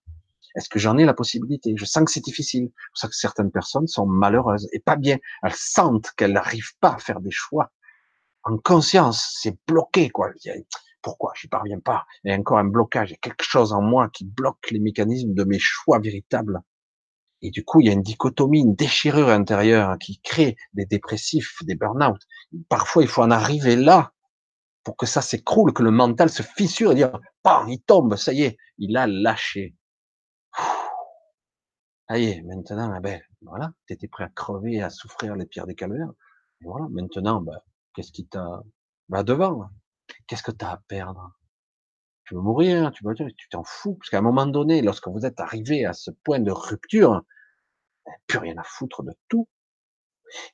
[0.58, 1.76] Est-ce que j'en ai la possibilité?
[1.78, 2.72] Je sens que c'est difficile.
[2.96, 5.18] C'est que certaines personnes sont malheureuses et pas bien.
[5.44, 7.72] Elles sentent qu'elles n'arrivent pas à faire des choix
[8.44, 9.38] en conscience.
[9.40, 10.32] C'est bloqué, quoi.
[11.04, 11.32] Pourquoi?
[11.40, 12.06] J'y parviens pas.
[12.24, 13.12] Il y a encore un blocage.
[13.12, 16.60] Il y a quelque chose en moi qui bloque les mécanismes de mes choix véritables.
[17.44, 21.54] Et du coup, il y a une dichotomie, une déchirure intérieure qui crée des dépressifs,
[21.66, 22.20] des burn-out.
[22.68, 24.12] Parfois, il faut en arriver là
[24.84, 27.12] pour que ça s'écroule, que le mental se fissure et dire,
[27.44, 29.76] bam, il tombe, ça y est, il a lâché.
[32.10, 35.68] Y est, maintenant, eh ben, voilà, tu étais prêt à crever, à souffrir les pires
[35.68, 36.12] des calvaires.
[36.62, 37.60] voilà, maintenant, ben,
[37.94, 38.62] qu'est-ce qui t'a,
[39.10, 39.70] va devant,
[40.28, 41.34] qu'est-ce que tu as à perdre?
[42.26, 45.26] Tu veux mourir, tu veux, tu t'en fous, parce qu'à un moment donné, lorsque vous
[45.26, 47.24] êtes arrivé à ce point de rupture,
[48.06, 49.48] ben, plus rien à foutre de tout.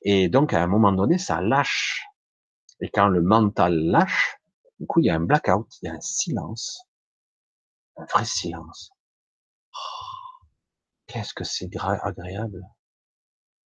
[0.02, 2.04] Et donc, à un moment donné, ça lâche.
[2.80, 4.38] Et quand le mental lâche,
[4.80, 6.82] du coup, il y a un blackout, il y a un silence,
[7.96, 8.90] un vrai silence.
[11.06, 12.62] Qu'est-ce que c'est agréable.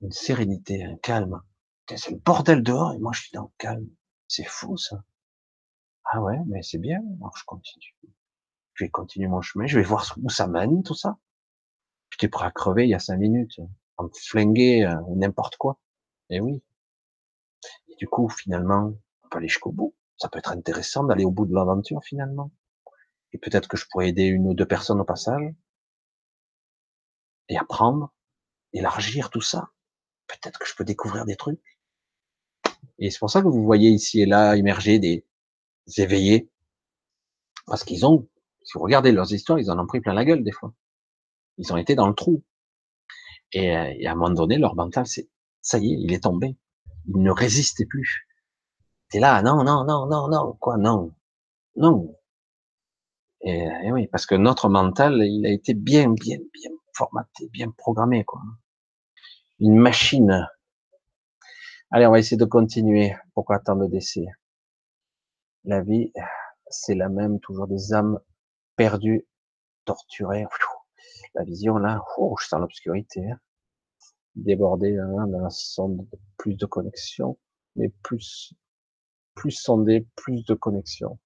[0.01, 1.41] Une sérénité, un calme.
[1.89, 3.87] C'est le bordel dehors et moi je suis dans le calme.
[4.27, 5.03] C'est fou ça.
[6.05, 7.01] Ah ouais, mais c'est bien.
[7.19, 7.95] Alors je continue.
[8.73, 9.65] Je vais continuer mon chemin.
[9.67, 11.17] Je vais voir où ça mène tout ça.
[12.11, 13.59] J'étais prêt à crever il y a cinq minutes,
[13.97, 15.79] en me flinguer euh, n'importe quoi.
[16.29, 16.61] Et oui.
[17.87, 18.93] Et du coup, finalement,
[19.23, 19.95] on peut aller jusqu'au bout.
[20.17, 22.51] Ça peut être intéressant d'aller au bout de l'aventure finalement.
[23.33, 25.53] Et peut-être que je pourrais aider une ou deux personnes au passage.
[27.49, 28.13] Et apprendre,
[28.73, 29.69] élargir tout ça.
[30.27, 31.79] Peut-être que je peux découvrir des trucs.
[32.99, 35.25] Et c'est pour ça que vous voyez ici et là émerger des,
[35.97, 36.49] éveillés,
[37.65, 38.27] parce qu'ils ont,
[38.63, 40.73] si vous regardez leurs histoires, ils en ont pris plein la gueule des fois.
[41.57, 42.43] Ils ont été dans le trou.
[43.53, 45.29] Et, euh, à un moment donné, leur mental, c'est,
[45.61, 46.57] ça y est, il est tombé.
[47.07, 48.27] Il ne résistait plus.
[49.09, 51.13] T'es là, non, non, non, non, non, quoi, non,
[51.77, 52.13] non.
[53.41, 57.69] Et, et, oui, parce que notre mental, il a été bien, bien, bien formaté, bien
[57.69, 58.41] programmé, quoi.
[59.59, 60.47] Une machine.
[61.91, 63.15] Allez, on va essayer de continuer.
[63.33, 64.25] Pourquoi tant de décès?
[65.63, 66.11] La vie,
[66.69, 68.19] c'est la même, toujours des âmes
[68.75, 69.27] perdues,
[69.85, 70.45] torturées.
[71.35, 73.29] La vision, là, oh, je sens l'obscurité.
[73.29, 73.39] Hein.
[74.35, 76.07] Débordée hein, la sonde,
[76.37, 77.37] plus de connexion,
[77.75, 78.53] mais plus,
[79.35, 81.19] plus sondé, plus de connexion.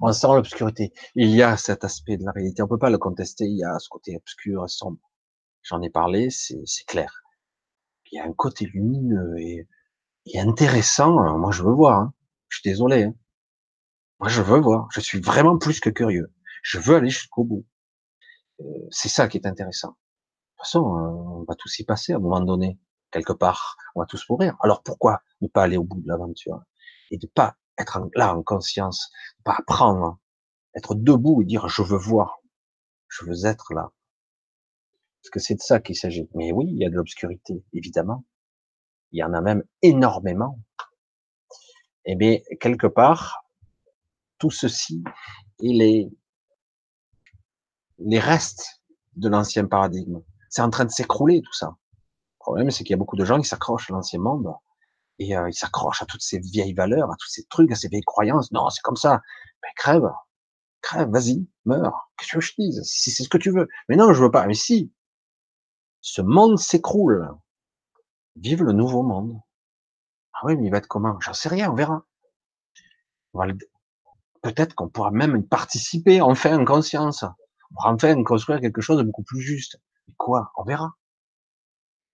[0.00, 0.92] On sent l'obscurité.
[1.14, 2.62] Il y a cet aspect de la réalité.
[2.62, 3.44] On peut pas le contester.
[3.44, 5.10] Il y a ce côté obscur sombre.
[5.62, 7.22] J'en ai parlé, c'est clair.
[8.10, 9.68] Il y a un côté lumineux et,
[10.26, 11.38] et intéressant.
[11.38, 12.00] Moi, je veux voir.
[12.00, 12.14] Hein.
[12.48, 13.04] Je suis désolé.
[13.04, 13.14] Hein.
[14.20, 14.88] Moi, je veux voir.
[14.90, 16.32] Je suis vraiment plus que curieux.
[16.62, 17.66] Je veux aller jusqu'au bout.
[18.60, 19.88] Euh, c'est ça qui est intéressant.
[19.88, 22.78] De toute façon, euh, on va tous y passer à un moment donné,
[23.10, 23.76] quelque part.
[23.94, 24.56] On va tous mourir.
[24.60, 26.60] Alors pourquoi ne pas aller au bout de l'aventure
[27.10, 29.10] et de pas être là en conscience,
[29.44, 30.18] pas apprendre,
[30.74, 32.40] être debout et dire je veux voir,
[33.08, 33.92] je veux être là.
[35.22, 36.28] Parce que c'est de ça qu'il s'agit.
[36.34, 38.24] Mais oui, il y a de l'obscurité, évidemment.
[39.12, 40.58] Il y en a même énormément.
[42.06, 43.44] Eh bien, quelque part,
[44.38, 45.04] tout ceci
[45.58, 46.10] et les,
[47.98, 48.82] les restes
[49.16, 50.22] de l'ancien paradigme.
[50.48, 51.66] C'est en train de s'écrouler tout ça.
[51.66, 54.54] Le problème, c'est qu'il y a beaucoup de gens qui s'accrochent à l'ancien monde
[55.20, 57.88] et euh, ils s'accrochent à toutes ces vieilles valeurs, à tous ces trucs, à ces
[57.88, 58.50] vieilles croyances.
[58.52, 59.20] Non, c'est comme ça.
[59.62, 60.10] Mais crève,
[60.80, 62.10] crève, vas-y, meurs.
[62.16, 62.82] Qu'est-ce que je dise?
[62.84, 63.68] Si c'est ce que tu veux.
[63.88, 64.46] Mais non, je veux pas.
[64.46, 64.92] Mais si,
[66.00, 67.30] ce monde s'écroule.
[68.36, 69.38] Vive le nouveau monde.
[70.32, 71.20] Ah oui, mais il va être comment?
[71.20, 72.02] J'en sais rien, on verra.
[74.42, 77.24] Peut-être qu'on pourra même participer enfin en conscience.
[77.24, 79.78] On pourra enfin construire quelque chose de beaucoup plus juste.
[80.08, 80.50] Mais quoi?
[80.56, 80.94] On verra.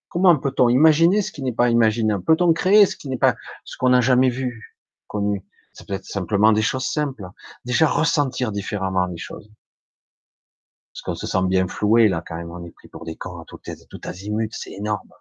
[0.09, 3.77] Comment peut-on imaginer ce qui n'est pas imaginable Peut-on créer ce qui n'est pas ce
[3.77, 4.77] qu'on n'a jamais vu,
[5.07, 5.45] connu?
[5.73, 7.27] Ça peut être simplement des choses simples.
[7.65, 9.51] Déjà ressentir différemment les choses.
[10.93, 12.51] Parce qu'on se sent bien floué là quand même.
[12.51, 13.61] On est pris pour des cons à tout,
[13.91, 14.51] tout azimut.
[14.55, 15.13] C'est énorme.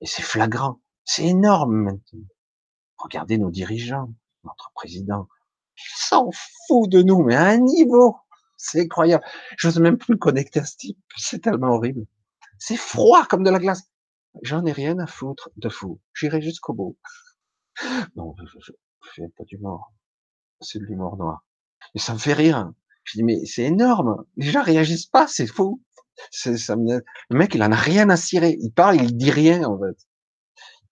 [0.00, 0.80] Et c'est flagrant.
[1.04, 2.26] C'est énorme maintenant.
[2.98, 4.12] Regardez nos dirigeants,
[4.44, 5.28] notre président,
[5.76, 6.30] s'en
[6.66, 8.16] fout de nous, mais à un niveau,
[8.56, 9.24] c'est incroyable.
[9.56, 12.06] Je n'ose même plus connecter à ce type, c'est tellement horrible.
[12.58, 13.89] C'est froid comme de la glace.
[14.42, 16.00] J'en ai rien à foutre de fou.
[16.14, 16.96] J'irai jusqu'au bout.
[18.16, 18.72] Non, je,
[19.14, 19.92] fais pas d'humour.
[20.60, 21.44] C'est de l'humour noir.
[21.94, 22.70] Et ça me fait rire.
[23.04, 24.24] Je dis, mais c'est énorme.
[24.36, 25.82] Les gens réagissent pas, c'est fou.
[26.30, 27.02] Ça me...
[27.30, 28.56] Le mec, il en a rien à cirer.
[28.60, 29.96] Il parle, il dit rien, en fait.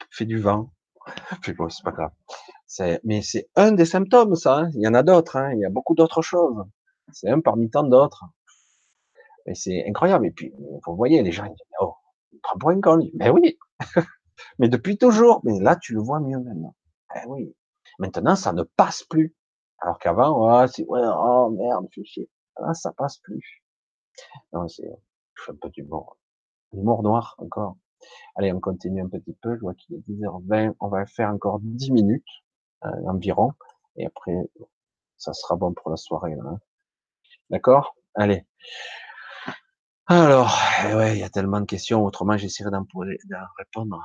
[0.01, 0.73] Il fait du vent.
[1.43, 2.13] Puis bon, c'est pas grave.
[3.05, 4.59] Mais c'est un des symptômes, ça.
[4.59, 4.71] Hein.
[4.75, 5.37] Il y en a d'autres.
[5.37, 5.53] Hein.
[5.55, 6.65] Il y a beaucoup d'autres choses.
[7.13, 8.25] C'est un parmi tant d'autres.
[9.47, 10.27] Mais c'est incroyable.
[10.27, 11.95] Et puis, vous voyez, les gens, ils disent, oh,
[13.15, 13.59] Mais oui.
[14.59, 15.41] mais depuis toujours.
[15.45, 16.75] Mais là, tu le vois mieux maintenant.
[17.15, 17.55] Eh oui.
[17.99, 19.35] Maintenant, ça ne passe plus.
[19.81, 22.31] Alors qu'avant, oh, c'est, oh merde, je chier.
[22.59, 23.63] Là, ça passe plus.
[24.53, 24.91] Non, c'est,
[25.35, 26.17] je fais un peu d'humour.
[26.73, 27.77] L'humour noir, encore.
[28.37, 29.57] Allez, on continue un petit peu.
[29.57, 30.75] Je vois qu'il est 10h20.
[30.81, 32.27] On va faire encore 10 minutes,
[32.85, 33.53] euh, environ.
[33.97, 34.37] Et après,
[35.17, 36.59] ça sera bon pour la soirée, hein.
[37.51, 37.97] D'accord?
[38.15, 38.45] Allez.
[40.11, 40.57] Alors,
[40.89, 42.03] eh ouais, il y a tellement de questions.
[42.03, 42.87] Autrement, j'essaierai d'en
[43.59, 44.03] répondre.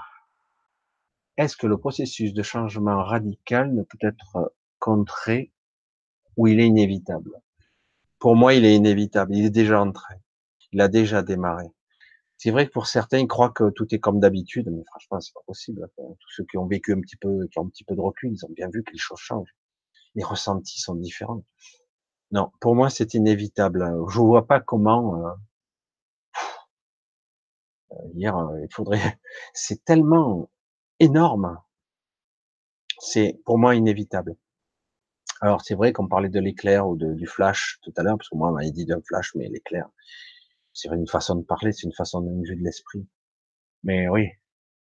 [1.38, 5.54] Est-ce que le processus de changement radical ne peut être contré
[6.36, 7.32] ou il est inévitable?
[8.20, 9.34] Pour moi, il est inévitable.
[9.34, 10.16] Il est déjà entré.
[10.74, 11.68] Il a déjà démarré.
[12.38, 15.34] C'est vrai que pour certains, ils croient que tout est comme d'habitude, mais franchement, c'est
[15.34, 15.88] pas possible.
[15.96, 18.34] Tous ceux qui ont vécu un petit peu, qui ont un petit peu de recul,
[18.34, 19.56] ils ont bien vu que les choses changent.
[20.16, 21.46] Les ressentis sont différents.
[22.32, 23.90] Non, pour moi, c'est inévitable.
[24.10, 25.24] Je vois pas comment.
[28.16, 29.00] Hier, euh, il faudrait.
[29.54, 30.50] C'est tellement
[31.00, 31.60] énorme.
[33.00, 34.36] C'est pour moi inévitable.
[35.42, 38.30] Alors c'est vrai qu'on parlait de l'éclair ou de, du flash tout à l'heure, parce
[38.30, 39.90] que moi on m'avait dit d'un flash, mais l'éclair,
[40.72, 43.06] c'est une façon de parler, c'est une façon de vue de l'esprit.
[43.84, 44.30] Mais oui,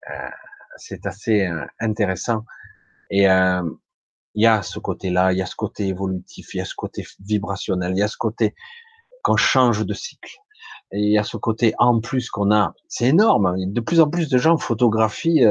[0.10, 0.30] euh,
[0.78, 2.44] c'est assez euh, intéressant.
[3.12, 3.62] Et euh,
[4.36, 6.76] il y a ce côté-là, il y a ce côté évolutif, il y a ce
[6.76, 8.56] côté vibrationnel, il y a ce côté
[9.24, 10.38] qu'on change de cycle.
[10.92, 12.74] Et il y a ce côté en plus qu'on a.
[12.88, 13.56] C'est énorme.
[13.58, 15.46] De plus en plus de gens photographient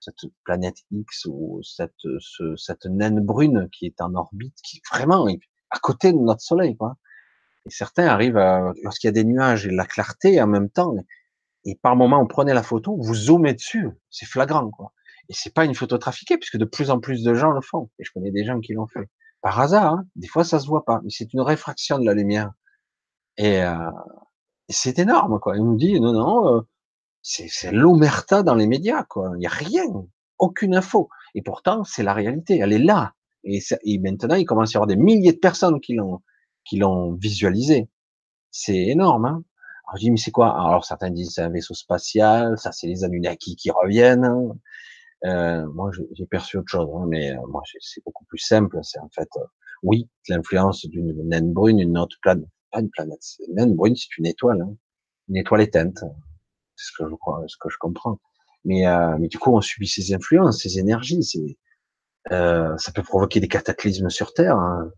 [0.00, 5.28] cette planète X ou cette, ce, cette naine brune qui est en orbite, qui vraiment
[5.28, 5.40] est
[5.70, 6.96] à côté de notre Soleil, quoi.
[7.66, 8.40] Et certains arrivent
[8.82, 10.94] lorsqu'il y a des nuages et de la clarté en même temps,
[11.64, 14.92] et par moment on prenait la photo, vous zoomez dessus, c'est flagrant, quoi.
[15.28, 17.90] Et c'est pas une photo trafiquée, puisque de plus en plus de gens le font.
[17.98, 19.10] Et je connais des gens qui l'ont fait.
[19.42, 20.04] Par hasard, hein.
[20.16, 22.52] des fois ça se voit pas, mais c'est une réfraction de la lumière.
[23.36, 23.76] Et, euh,
[24.68, 25.56] c'est énorme, quoi.
[25.56, 26.60] Il nous dit, non, non, euh,
[27.22, 29.30] c'est l'omerta dans les médias, quoi.
[29.34, 29.84] Il n'y a rien,
[30.38, 31.08] aucune info.
[31.34, 33.14] Et pourtant, c'est la réalité, elle est là.
[33.44, 33.60] Et,
[33.98, 36.20] maintenant, il commence à y avoir des milliers de personnes qui l'ont,
[36.64, 37.88] qui l'ont visualisé.
[38.50, 39.26] C'est énorme.
[39.26, 39.44] Hein
[39.88, 40.50] alors je dis, mais c'est quoi?
[40.50, 44.24] Alors certains disent c'est un vaisseau spatial, ça c'est les Anunnaki qui reviennent.
[44.24, 44.52] Hein.
[45.24, 48.78] Euh, moi, j'ai perçu autre chose, hein, mais euh, moi, c'est beaucoup plus simple.
[48.82, 49.44] C'est en fait, euh,
[49.82, 54.16] oui, l'influence d'une naine brune, une autre planète, pas une planète, une naine brune, c'est
[54.18, 54.74] une étoile, hein,
[55.28, 56.04] une étoile éteinte
[56.78, 58.20] ce que je crois, ce que je comprends.
[58.64, 61.22] Mais, euh, mais du coup, on subit ces influences, ces énergies.
[61.22, 61.58] C'est,
[62.32, 64.90] euh, ça peut provoquer des cataclysmes sur Terre, hein,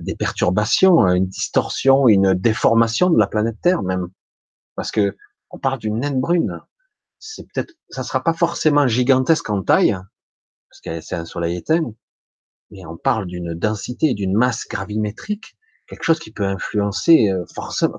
[0.00, 4.08] des perturbations, une distorsion, une déformation de la planète Terre même.
[4.76, 5.16] Parce que
[5.50, 6.60] on parle d'une naine brune.
[7.18, 9.96] C'est peut-être, ça sera pas forcément gigantesque en taille,
[10.70, 11.94] parce que c'est un soleil éteint,
[12.70, 15.56] mais on parle d'une densité, d'une masse gravimétrique,
[15.88, 17.44] quelque chose qui peut influencer euh,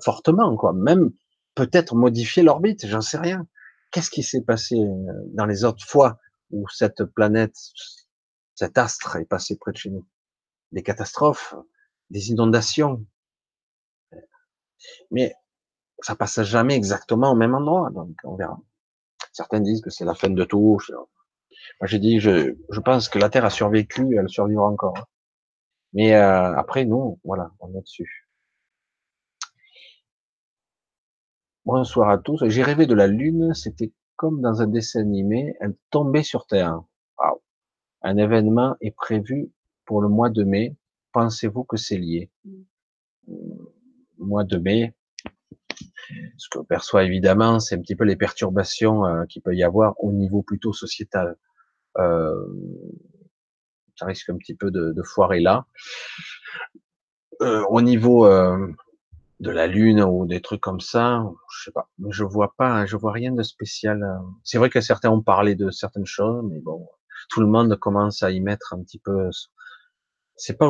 [0.01, 0.74] fortement, quoi.
[0.74, 1.11] Même
[1.56, 3.45] peut-être modifier l'orbite, j'en sais rien.
[3.92, 6.19] Qu'est-ce qui s'est passé euh, dans les autres fois
[6.51, 7.56] où cette planète,
[8.56, 10.06] cet astre est passé près de chez nous?
[10.72, 11.56] Des catastrophes,
[12.11, 13.03] des inondations.
[15.11, 15.34] Mais
[16.01, 18.59] ça passe jamais exactement au même endroit, donc on verra.
[19.34, 20.80] Certains disent que c'est la fin de tout.
[20.90, 25.09] Moi j'ai dit, je, je pense que la Terre a survécu, elle survivra encore.
[25.93, 28.27] Mais euh, après, nous, voilà, on est dessus.
[31.66, 32.48] Bonsoir à tous.
[32.48, 36.82] J'ai rêvé de la Lune, c'était comme dans un dessin animé, elle tombait sur Terre.
[38.01, 39.51] Un événement est prévu
[39.85, 40.76] pour le mois de mai.
[41.14, 42.30] Pensez-vous que c'est lié?
[44.18, 44.93] Mois de mai.
[46.38, 49.93] Ce que perçoit évidemment, c'est un petit peu les perturbations euh, qu'il peut y avoir
[50.03, 51.38] au niveau plutôt sociétal.
[51.98, 52.45] Euh,
[53.99, 55.65] ça risque un petit peu de, foirer là.
[57.41, 58.25] Euh, au niveau
[59.39, 62.97] de la lune ou des trucs comme ça, je sais pas, je vois pas, je
[62.97, 64.03] vois rien de spécial.
[64.03, 64.27] Euh.
[64.43, 66.87] C'est vrai que certains ont parlé de certaines choses, mais bon,
[67.29, 69.29] tout le monde commence à y mettre un petit peu.
[70.35, 70.67] C'est pas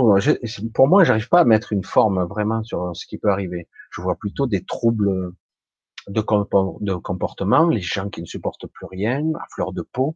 [0.73, 3.67] pour moi, j'arrive pas à mettre une forme vraiment sur ce qui peut arriver.
[3.91, 5.33] Je vois plutôt des troubles
[6.07, 10.15] de, de comportement, les gens qui ne supportent plus rien, à fleur de peau.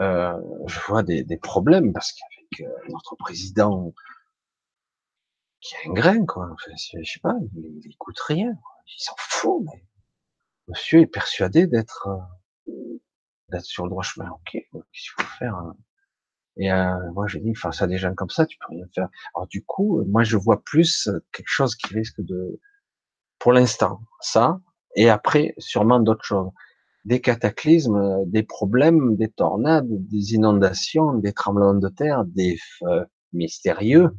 [0.00, 3.92] Euh, je vois des, des problèmes parce qu'avec euh, notre président
[5.60, 6.54] qui a un grain, quoi.
[6.66, 8.52] je sais pas, il, il écoute rien.
[8.86, 9.84] Il s'en fout, mais
[10.68, 12.08] monsieur est persuadé d'être
[12.68, 12.72] euh,
[13.50, 14.30] d'être sur le droit chemin.
[14.30, 15.76] Ok, qu'est-ce qu'il faut faire hein?
[16.56, 19.08] Et euh, moi, j'ai dit, face à des gens comme ça, tu peux rien faire.
[19.34, 22.60] Alors du coup, moi, je vois plus quelque chose qui risque de,
[23.38, 24.60] pour l'instant, ça,
[24.96, 26.50] et après, sûrement d'autres choses.
[27.04, 34.10] Des cataclysmes, des problèmes, des tornades, des inondations, des tremblements de terre, des feux mystérieux,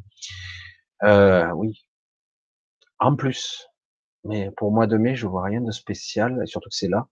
[1.04, 1.86] euh, oui.
[3.00, 3.68] En plus.
[4.24, 7.08] Mais pour mois de mai, je vois rien de spécial, surtout que c'est là.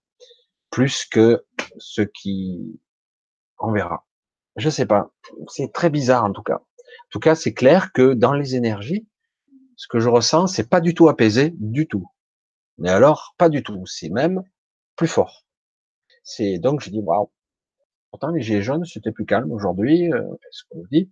[0.70, 1.44] Plus que
[1.78, 2.80] ce qui,
[3.58, 4.06] on verra.
[4.56, 5.12] Je sais pas.
[5.48, 6.56] C'est très bizarre, en tout cas.
[6.56, 9.08] En tout cas, c'est clair que dans les énergies,
[9.76, 12.06] ce que je ressens, c'est pas du tout apaisé, du tout.
[12.78, 13.84] Mais alors, pas du tout.
[13.86, 14.42] C'est même
[14.96, 15.44] plus fort.
[16.60, 17.30] Donc je dis waouh.
[18.10, 21.10] Pourtant les gilets jaunes c'était plus calme aujourd'hui, euh, ce qu'on dit,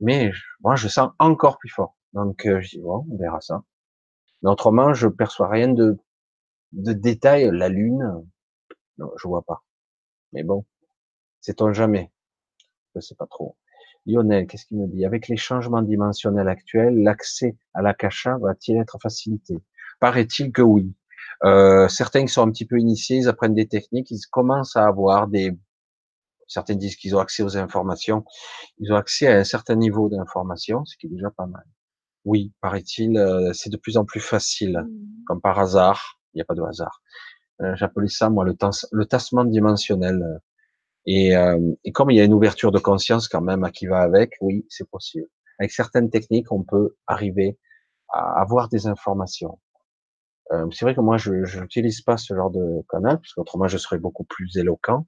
[0.00, 1.96] mais moi je sens encore plus fort.
[2.12, 3.62] Donc euh, je dis on verra ça.
[4.42, 5.96] Autrement, je perçois rien de
[6.72, 7.50] détails.
[7.50, 8.24] La lune,
[8.98, 9.64] non, je vois pas.
[10.32, 10.66] Mais bon,
[11.40, 12.10] c'est on jamais.
[12.94, 13.56] Je sais pas trop.
[14.06, 15.04] Lionel, qu'est-ce qu'il me dit?
[15.06, 19.62] Avec les changements dimensionnels actuels, l'accès à l'akasha va-t-il être facilité?
[19.98, 20.94] Paraît-il que oui.
[21.44, 24.86] Euh, certains qui sont un petit peu initiés, ils apprennent des techniques, ils commencent à
[24.86, 25.52] avoir des...
[26.46, 28.24] Certains disent qu'ils ont accès aux informations.
[28.78, 31.64] Ils ont accès à un certain niveau d'information, ce qui est déjà pas mal.
[32.24, 35.24] Oui, paraît-il, euh, c'est de plus en plus facile, mmh.
[35.26, 36.20] comme par hasard.
[36.32, 37.02] Il n'y a pas de hasard.
[37.62, 38.54] Euh, j'appelais ça, moi, le,
[38.92, 40.40] le tassement dimensionnel.
[41.06, 43.86] Et, euh, et, comme il y a une ouverture de conscience quand même à qui
[43.86, 45.28] va avec, oui, c'est possible.
[45.58, 47.58] Avec certaines techniques, on peut arriver
[48.10, 49.58] à avoir des informations.
[50.52, 53.78] Euh, c'est vrai que moi, je n'utilise pas ce genre de canal, parce qu'autrement, je
[53.78, 55.04] serais beaucoup plus éloquent.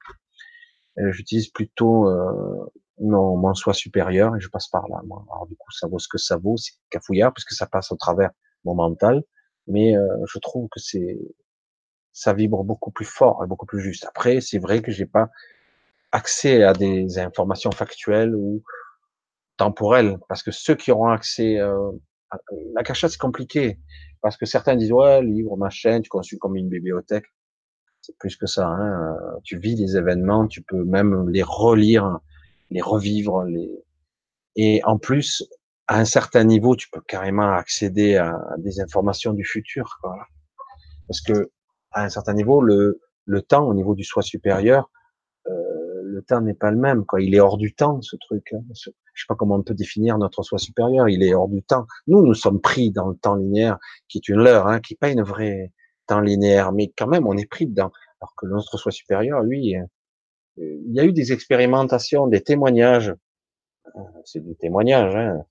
[0.99, 5.01] Euh, j'utilise plutôt euh, mon, mon soi supérieur et je passe par là.
[5.05, 5.25] Moi.
[5.31, 7.97] Alors du coup, ça vaut ce que ça vaut, c'est cafouillard, puisque ça passe au
[7.97, 8.31] travers
[8.65, 9.23] mon mental.
[9.67, 11.19] Mais euh, je trouve que c'est
[12.13, 14.07] ça vibre beaucoup plus fort et beaucoup plus juste.
[14.07, 15.29] Après, c'est vrai que j'ai pas
[16.13, 18.63] accès à des informations factuelles ou
[19.59, 21.91] temporelles, parce que ceux qui auront accès euh,
[22.75, 23.79] la cachette, c'est compliqué,
[24.21, 27.27] parce que certains disent ouais, livre, ma chaîne, tu consultes comme une bibliothèque.
[28.03, 28.69] C'est plus que ça.
[28.69, 29.17] Hein.
[29.43, 32.19] Tu vis des événements, tu peux même les relire,
[32.71, 33.71] les revivre, les
[34.57, 35.47] et en plus,
[35.87, 40.17] à un certain niveau, tu peux carrément accéder à des informations du futur, quoi.
[41.07, 41.51] Parce que
[41.93, 44.91] à un certain niveau, le, le temps au niveau du soi supérieur,
[45.47, 45.53] euh,
[46.03, 47.05] le temps n'est pas le même.
[47.05, 47.21] Quoi.
[47.21, 48.53] Il est hors du temps, ce truc.
[48.53, 48.63] Hein.
[49.17, 51.09] Je sais pas comment on peut définir notre soi supérieur.
[51.09, 51.87] Il est hors du temps.
[52.07, 53.79] Nous, nous sommes pris dans le temps linéaire,
[54.09, 55.73] qui est une leurre, hein, qui n'est pas une vraie
[56.07, 57.91] temps linéaire, mais quand même, on est pris dedans.
[58.21, 59.85] Alors que notre soi supérieur, lui, euh,
[60.59, 63.15] il y a eu des expérimentations, des témoignages.
[63.97, 65.45] Euh, c'est du témoignage, hein,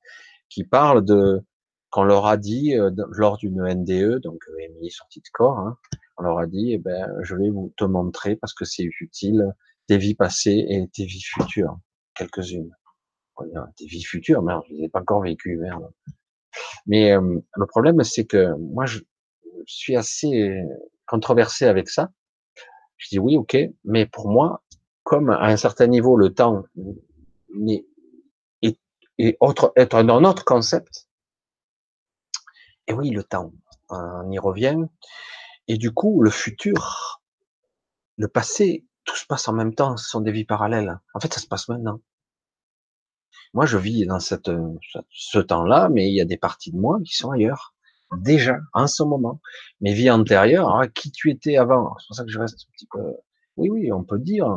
[0.50, 1.42] qui parlent de
[1.90, 5.77] qu'on leur a dit euh, lors d'une NDE, donc émis sortie de corps, hein,
[6.18, 9.53] on leur a dit, eh ben, je vais vous te montrer parce que c'est utile
[9.88, 11.77] tes vies passées et tes vies futures,
[12.16, 12.72] quelques-unes.
[13.76, 15.92] Tes vies futures, merde, je les ai pas encore vécues, merde.
[16.86, 19.00] Mais euh, le problème, c'est que moi, je,
[19.68, 20.62] suis assez
[21.08, 22.12] controversé avec ça.
[22.98, 24.64] Je dis oui, ok, mais pour moi,
[25.04, 26.64] comme à un certain niveau, le temps
[27.68, 27.86] est,
[29.18, 31.08] est, autre, est un autre concept.
[32.88, 33.52] Et oui, le temps,
[33.90, 34.78] on y revient.
[35.68, 37.22] Et du coup, le futur,
[38.18, 39.98] le passé, tout se passe en même temps.
[39.98, 41.00] Ce sont des vies parallèles.
[41.14, 42.00] En fait, ça se passe maintenant.
[43.56, 44.51] Moi, je vis dans cette,
[45.09, 47.74] ce temps-là, mais il y a des parties de moi qui sont ailleurs.
[48.17, 49.42] Déjà, en ce moment.
[49.82, 51.95] Mes vies antérieures, hein, qui tu étais avant?
[51.98, 53.01] C'est pour ça que je reste un petit peu.
[53.58, 54.48] Oui, oui, on peut dire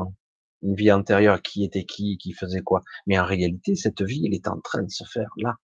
[0.62, 2.82] une vie antérieure, qui était qui, qui faisait quoi?
[3.06, 5.56] Mais en réalité, cette vie, elle est en train de se faire là.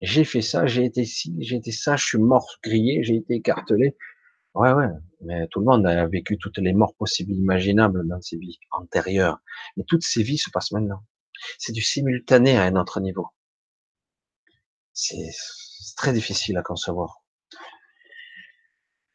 [0.00, 3.34] J'ai fait ça, j'ai été ci, j'ai été ça, je suis mort grillé, j'ai été
[3.34, 3.96] écartelé,
[4.54, 4.86] Ouais, ouais,
[5.20, 9.40] mais tout le monde a vécu toutes les morts possibles imaginables dans ses vies antérieures.
[9.76, 11.02] Mais toutes ces vies se passent maintenant.
[11.58, 13.28] C'est du simultané à un autre niveau.
[14.92, 15.30] C'est
[15.96, 17.24] très difficile à concevoir.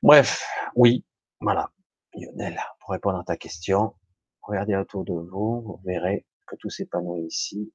[0.02, 1.06] Bref, oui,
[1.42, 1.72] voilà.
[2.14, 3.96] Lionel, pour répondre à ta question,
[4.42, 7.72] regardez autour de vous, vous verrez que tout s'épanouit ici,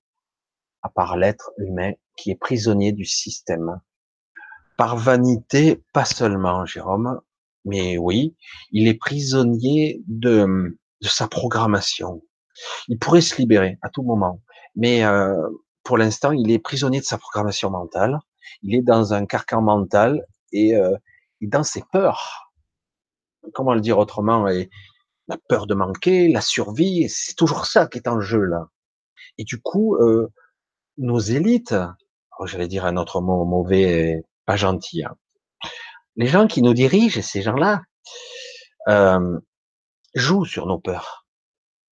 [0.82, 3.80] à part l'être humain qui est prisonnier du système.
[4.76, 7.20] Par vanité, pas seulement, Jérôme,
[7.64, 8.36] mais oui,
[8.72, 12.22] il est prisonnier de, de sa programmation.
[12.88, 14.40] Il pourrait se libérer à tout moment,
[14.76, 15.36] mais euh,
[15.82, 18.18] pour l'instant, il est prisonnier de sa programmation mentale.
[18.62, 20.96] Il est dans un carcan mental et, euh,
[21.40, 22.52] dans ses peurs.
[23.52, 24.70] Comment le dire autrement et
[25.28, 28.68] La peur de manquer, la survie, c'est toujours ça qui est en jeu là.
[29.38, 30.32] Et du coup, euh,
[30.98, 31.74] nos élites,
[32.38, 35.16] oh, j'allais dire un autre mot mauvais, pas gentil, hein,
[36.16, 37.82] les gens qui nous dirigent, ces gens-là,
[38.88, 39.38] euh,
[40.14, 41.23] jouent sur nos peurs.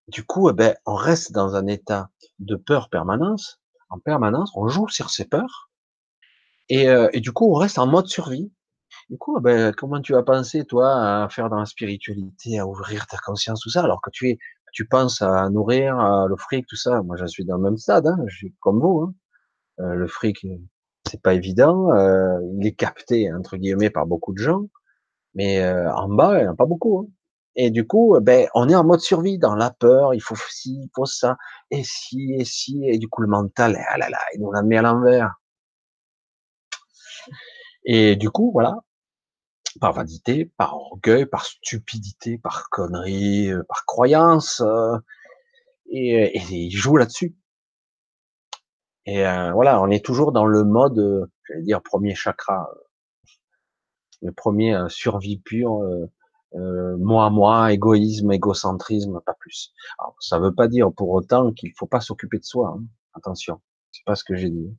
[0.09, 4.69] Du coup, eh ben, on reste dans un état de peur permanence, en permanence, on
[4.69, 5.71] joue sur ces peurs,
[6.69, 8.53] et, euh, du coup, on reste en mode survie.
[9.11, 12.67] Du coup, eh ben, comment tu vas penser, toi, à faire dans la spiritualité, à
[12.67, 14.39] ouvrir ta conscience, tout ça, alors que tu es,
[14.73, 17.03] tu penses à nourrir, à le fric, tout ça?
[17.03, 18.17] Moi, je suis dans le même stade, hein,
[18.61, 19.01] comme vous.
[19.03, 19.15] Hein.
[19.81, 20.47] Euh, le fric,
[21.09, 21.91] c'est pas évident.
[21.95, 24.67] Euh, il est capté entre guillemets par beaucoup de gens,
[25.35, 27.01] mais euh, en bas, il n'y en a pas beaucoup.
[27.01, 27.13] Hein.
[27.57, 30.15] Et du coup, ben, on est en mode survie, dans la peur.
[30.15, 31.37] Il faut ci, il faut ça,
[31.71, 34.63] et si, et si, et du coup le mental, ah là là, il nous la
[34.63, 35.35] met à l'envers.
[37.85, 38.77] Et du coup, voilà,
[39.81, 44.97] par vanité, par orgueil, par stupidité, par connerie, euh, par croyance, euh,
[45.91, 47.37] et, et ils jouent là-dessus.
[49.07, 52.69] Et euh, voilà, on est toujours dans le mode, j'allais dire premier chakra,
[54.23, 55.81] le premier survie pure,
[56.55, 59.73] moi moi, égoïsme, égocentrisme, pas plus.
[59.99, 62.77] Alors, ça veut pas dire pour autant qu'il faut pas s'occuper de soi.
[62.77, 62.85] Hein.
[63.15, 64.77] Attention, c'est pas ce que j'ai dit.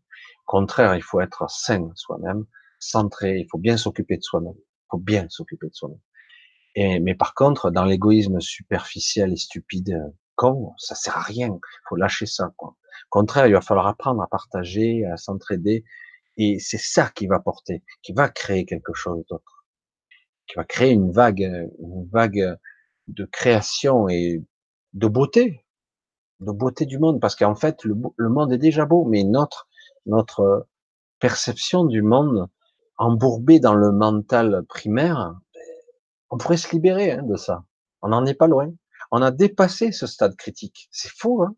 [0.48, 2.46] Au contraire, il faut être sain soi-même,
[2.80, 3.40] centré.
[3.40, 4.56] Il faut bien s'occuper de soi-même
[4.98, 6.00] bien s'occuper de soi-même.
[6.76, 11.48] Et, mais par contre, dans l'égoïsme superficiel et stupide, euh, con, ça sert à rien.
[11.48, 12.52] Il faut lâcher ça.
[12.58, 12.70] Quoi.
[12.70, 15.84] Au contraire, il va falloir apprendre à partager, à s'entraider.
[16.38, 19.63] Et c'est ça qui va porter, qui va créer quelque chose d'autre,
[20.48, 22.58] qui va créer une vague, une vague
[23.08, 24.44] de création et
[24.94, 25.66] de beauté,
[26.40, 27.20] de beauté du monde.
[27.20, 29.68] Parce qu'en fait, le, monde est déjà beau, mais notre
[30.06, 30.68] notre
[31.20, 32.50] perception du monde
[32.98, 35.36] embourbé dans le mental primaire,
[36.30, 37.64] on pourrait se libérer hein, de ça.
[38.02, 38.72] On n'en est pas loin.
[39.12, 40.90] On a dépassé ce stade critique.
[40.92, 41.44] C'est faux.
[41.44, 41.56] Hein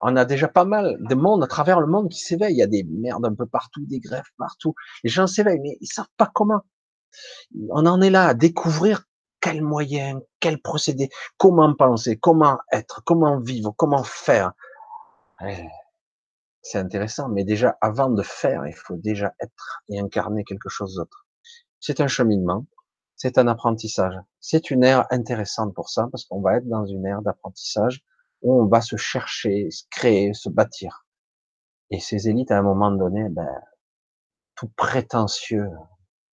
[0.00, 2.54] on a déjà pas mal de monde à travers le monde qui s'éveille.
[2.54, 4.74] Il y a des merdes un peu partout, des grèves partout.
[5.04, 6.62] Les gens s'éveillent, mais ils savent pas comment.
[7.70, 9.04] On en est là à découvrir
[9.40, 11.08] quel moyen, quel procédé,
[11.38, 14.52] comment penser, comment être, comment vivre, comment faire
[16.62, 20.94] c'est intéressant, mais déjà avant de faire, il faut déjà être et incarner quelque chose
[20.96, 21.26] d'autre.
[21.80, 22.66] C'est un cheminement,
[23.16, 24.14] c'est un apprentissage.
[24.40, 28.02] C'est une ère intéressante pour ça, parce qu'on va être dans une ère d'apprentissage
[28.42, 31.06] où on va se chercher, se créer, se bâtir.
[31.90, 33.48] Et ces élites, à un moment donné, ben,
[34.54, 35.70] tout prétentieux,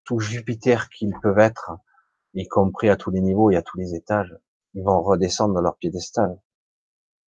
[0.06, 1.72] tout Jupiter qu'ils peuvent être,
[2.34, 4.34] y compris à tous les niveaux et à tous les étages,
[4.74, 6.40] ils vont redescendre de leur piédestal.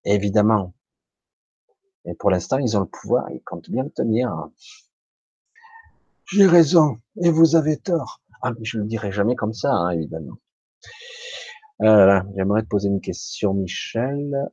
[0.05, 0.75] évidemment,
[2.05, 4.49] et pour l'instant, ils ont le pouvoir, ils comptent bien le tenir.
[6.25, 8.23] J'ai raison, et vous avez tort.
[8.41, 10.37] Ah, mais je le dirai jamais comme ça, hein, évidemment.
[11.83, 14.49] Euh, J'aimerais te poser une question, Michel.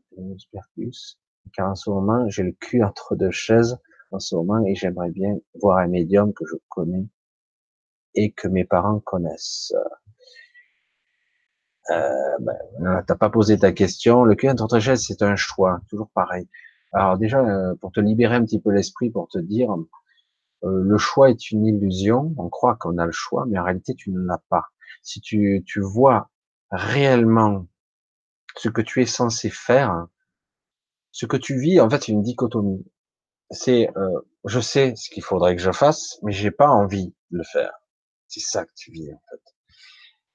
[1.53, 3.77] Car en ce moment, j'ai le cul entre deux chaises
[4.11, 7.07] en ce moment et j'aimerais bien voir un médium que je connais
[8.15, 9.73] et que mes parents connaissent.
[11.91, 14.23] Euh, ben, t'as pas posé ta question.
[14.23, 16.47] Le cul entre deux chaises, c'est un choix, toujours pareil.
[16.93, 19.71] Alors déjà, euh, pour te libérer un petit peu l'esprit, pour te dire,
[20.63, 22.33] euh, le choix est une illusion.
[22.37, 24.65] On croit qu'on a le choix, mais en réalité, tu ne l'as pas.
[25.03, 26.29] Si tu, tu vois
[26.71, 27.67] réellement
[28.57, 30.07] ce que tu es censé faire,
[31.11, 32.85] ce que tu vis, en fait, c'est une dichotomie.
[33.51, 37.37] C'est, euh, je sais ce qu'il faudrait que je fasse, mais j'ai pas envie de
[37.37, 37.73] le faire.
[38.35, 39.41] C'est ça que tu vis, en fait.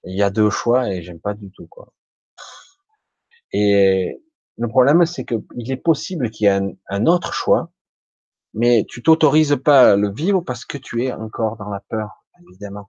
[0.05, 1.93] Il y a deux choix et j'aime pas du tout, quoi.
[3.53, 4.23] Et
[4.57, 7.71] le problème, c'est qu'il est possible qu'il y ait un, autre choix,
[8.55, 12.87] mais tu t'autorises pas le vivre parce que tu es encore dans la peur, évidemment.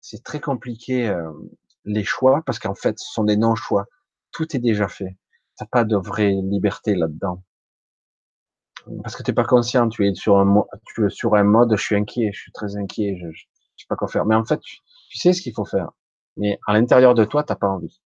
[0.00, 1.32] C'est très compliqué euh,
[1.84, 3.86] les choix parce qu'en fait, ce sont des non-choix.
[4.30, 5.18] Tout est déjà fait.
[5.56, 7.42] T'as pas de vraie liberté là-dedans.
[9.02, 11.82] Parce que t'es pas conscient, tu es sur un, tu es sur un mode, je
[11.82, 13.18] suis inquiet, je suis très inquiet,
[13.82, 14.24] sais pas quoi faire.
[14.26, 14.78] Mais en fait, tu,
[15.12, 15.90] sais ce qu'il faut faire.
[16.36, 18.00] Mais à l'intérieur de toi, t'as pas envie.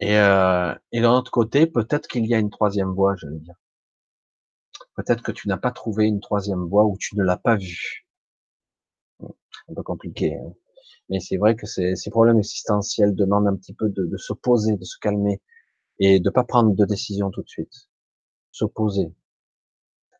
[0.00, 3.38] Et, euh, et d'un autre côté, peut-être qu'il y a une troisième voie, je veux
[3.38, 3.54] dire.
[4.96, 8.06] Peut-être que tu n'as pas trouvé une troisième voie ou tu ne l'as pas vue.
[9.20, 10.36] Un peu compliqué.
[10.36, 10.52] Hein.
[11.08, 14.32] Mais c'est vrai que ces, ces problèmes existentiels demandent un petit peu de, de se
[14.32, 15.40] poser, de se calmer
[15.98, 17.88] et de pas prendre de décision tout de suite.
[18.52, 19.12] Se poser,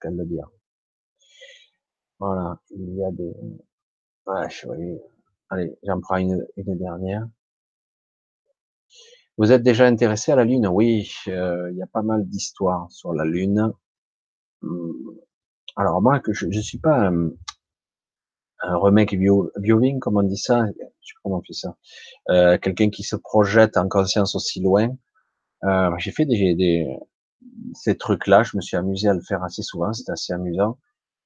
[0.02, 0.48] c'est le dire.
[2.18, 3.32] Voilà, il y a des.
[4.26, 4.66] Ouais, je
[5.48, 7.26] Allez, j'en prends une, une dernière.
[9.36, 10.66] Vous êtes déjà intéressé à la Lune?
[10.66, 13.72] Oui, euh, il y a pas mal d'histoires sur la Lune.
[14.62, 15.16] Hum,
[15.76, 17.30] alors moi, que je ne suis pas un,
[18.62, 19.14] un remake
[19.56, 21.76] viewing, comme on dit ça, je sais pas comment on fait ça,
[22.30, 24.88] euh, quelqu'un qui se projette en conscience aussi loin.
[25.64, 26.86] Euh, j'ai fait des, des
[27.74, 30.78] ces trucs-là, je me suis amusé à le faire assez souvent, c'est assez amusant.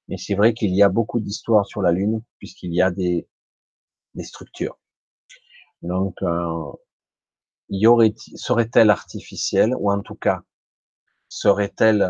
[0.08, 3.28] Mais c'est vrai qu'il y a beaucoup d'histoires sur la Lune, puisqu'il y a des,
[4.22, 4.78] structures.
[5.82, 6.72] Donc, euh,
[7.68, 10.42] y aurait serait-elle artificielle ou en tout cas
[11.28, 12.02] serait-elle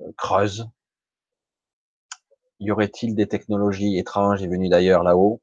[0.00, 0.68] euh, creuse?
[2.58, 5.40] Y aurait-il des technologies étranges et venues d'ailleurs là-haut?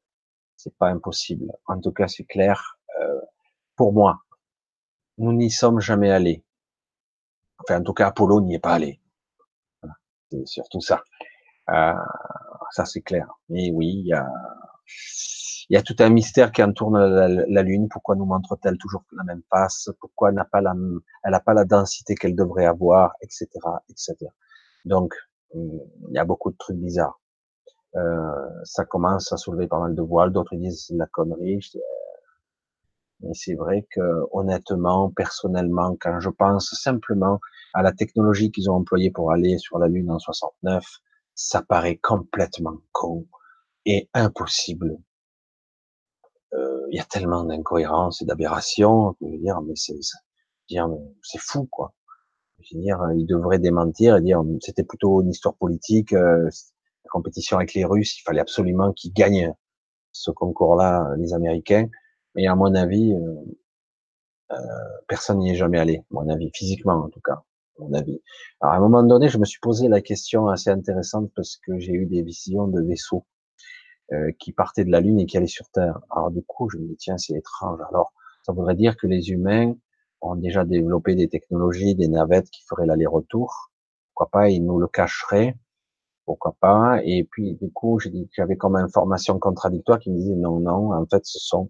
[0.58, 1.52] C'est pas impossible.
[1.68, 2.78] En tout cas, c'est clair.
[3.00, 3.22] Euh,
[3.76, 4.24] pour moi,
[5.18, 6.44] nous n'y sommes jamais allés.
[7.60, 9.00] Enfin, en tout cas, Apollo n'y est pas allé.
[10.32, 11.04] C'est surtout ça.
[11.70, 11.94] Euh,
[12.72, 13.28] ça, c'est clair.
[13.50, 14.28] Mais oui, il y a
[15.70, 17.90] y a tout un mystère qui entoure la, Lune.
[17.90, 19.90] Pourquoi nous montre-t-elle toujours la même face?
[20.00, 20.74] Pourquoi n'a pas la,
[21.24, 23.48] elle n'a pas la densité qu'elle devrait avoir, etc.,
[23.90, 24.16] etc.
[24.86, 25.14] Donc,
[25.54, 25.82] il
[26.12, 27.20] y a beaucoup de trucs bizarres.
[27.96, 30.32] Euh, ça commence à soulever pas mal de voiles.
[30.32, 31.60] D'autres disent c'est de la connerie.
[33.22, 37.40] Mais c'est vrai que honnêtement, personnellement, quand je pense simplement
[37.74, 40.86] à la technologie qu'ils ont employée pour aller sur la Lune en 69,
[41.38, 43.26] ça paraît complètement con
[43.86, 44.98] et impossible.
[46.54, 50.00] Euh, il y a tellement d'incohérences et d'aberrations, je veux dire, mais c'est,
[50.68, 51.94] c'est fou, quoi.
[52.60, 56.50] Je veux dire, ils devraient démentir et dire, c'était plutôt une histoire politique, euh,
[57.06, 59.54] la compétition avec les Russes, il fallait absolument qu'ils gagnent
[60.12, 61.88] ce concours-là, les Américains.
[62.36, 63.36] Mais à mon avis, euh,
[64.52, 64.56] euh,
[65.08, 67.44] personne n'y est jamais allé, à mon avis, physiquement en tout cas,
[67.80, 68.22] mon avis.
[68.62, 71.80] Alors à un moment donné, je me suis posé la question assez intéressante parce que
[71.80, 73.26] j'ai eu des visions de vaisseaux
[74.14, 76.00] euh, qui partaient de la Lune et qui allaient sur Terre.
[76.10, 77.80] Alors du coup, je me dis tiens, c'est étrange.
[77.90, 79.76] Alors ça voudrait dire que les humains
[80.22, 83.72] ont déjà développé des technologies, des navettes qui feraient l'aller-retour.
[84.14, 85.56] Pourquoi pas, ils nous le cacheraient.
[86.26, 88.00] Pourquoi pas Et puis du coup,
[88.32, 91.70] j'avais comme information contradictoire qui me disait non, non, en fait, ce sont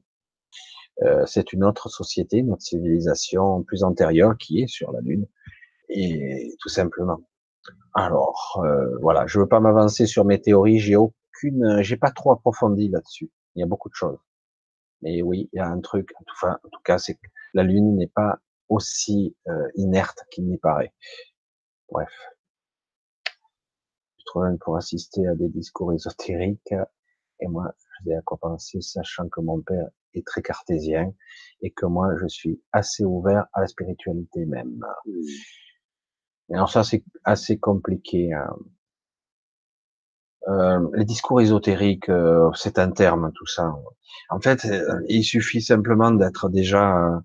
[1.03, 5.27] euh, c'est une autre société, notre civilisation plus antérieure qui est sur la Lune,
[5.89, 7.19] et tout simplement.
[7.93, 12.31] Alors euh, voilà, je veux pas m'avancer sur mes théories, j'ai aucune, j'ai pas trop
[12.31, 13.31] approfondi là-dessus.
[13.55, 14.19] Il y a beaucoup de choses,
[15.01, 16.13] mais oui, il y a un truc.
[16.31, 20.57] Enfin, en tout cas, c'est que la Lune n'est pas aussi euh, inerte qu'il n'y
[20.57, 20.93] paraît.
[21.89, 22.11] Bref,
[24.19, 26.73] je trouve pour assister à des discours ésotériques,
[27.39, 29.87] et moi, je sais à quoi penser, sachant que mon père
[30.23, 31.13] très cartésien
[31.61, 34.79] et que moi je suis assez ouvert à la spiritualité même.
[35.05, 35.11] Mmh.
[36.51, 38.33] Alors ça c'est assez compliqué.
[38.33, 38.55] Hein.
[40.47, 43.75] Euh, les discours ésotériques, euh, c'est un terme tout ça.
[44.29, 47.21] En fait, euh, il suffit simplement d'être déjà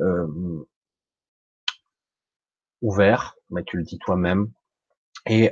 [0.00, 0.66] euh,
[2.82, 4.50] ouvert, mais tu le dis toi-même,
[5.26, 5.50] et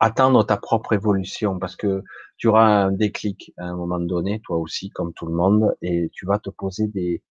[0.00, 2.02] attendre ta propre évolution, parce que
[2.36, 6.10] tu auras un déclic à un moment donné, toi aussi, comme tout le monde, et
[6.12, 7.22] tu vas te poser des,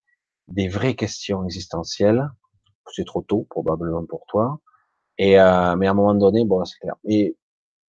[0.48, 2.30] des vraies questions existentielles.
[2.94, 4.60] C'est trop tôt, probablement pour toi.
[5.18, 6.94] Et euh, mais à un moment donné, bon, c'est clair.
[7.04, 7.36] Et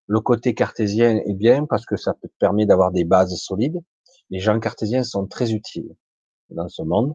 [0.06, 3.80] le côté cartésien est bien parce que ça te permet d'avoir des bases solides.
[4.30, 5.94] Les gens cartésiens sont très utiles
[6.50, 7.14] dans ce monde.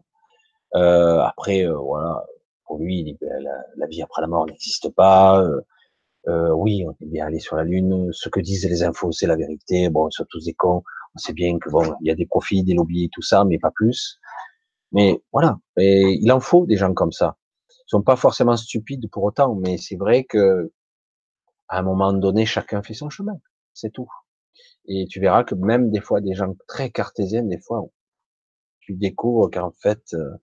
[0.76, 2.24] Euh, après, euh, voilà,
[2.66, 5.44] pour lui, ben, la, la, vie après la mort n'existe pas.
[6.26, 9.36] Oui, on est bien allé sur la Lune, ce que disent les infos, c'est la
[9.36, 10.82] vérité, bon, sont tous des cons,
[11.14, 13.58] on sait bien que bon, il y a des profits, des lobbies, tout ça, mais
[13.58, 14.18] pas plus.
[14.92, 17.36] Mais voilà, et il en faut des gens comme ça.
[17.86, 20.72] Sont pas forcément stupides pour autant, mais c'est vrai que
[21.68, 23.38] à un moment donné, chacun fait son chemin,
[23.72, 24.08] c'est tout.
[24.86, 27.82] Et tu verras que même des fois, des gens très cartésiens, des fois,
[28.80, 30.36] tu découvres qu'en fait, euh,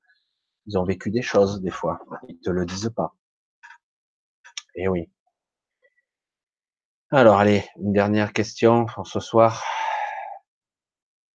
[0.66, 2.00] ils ont vécu des choses, des fois.
[2.28, 3.14] Ils te le disent pas.
[4.76, 5.10] Et oui.
[7.12, 9.64] Alors, allez, une dernière question pour ce soir.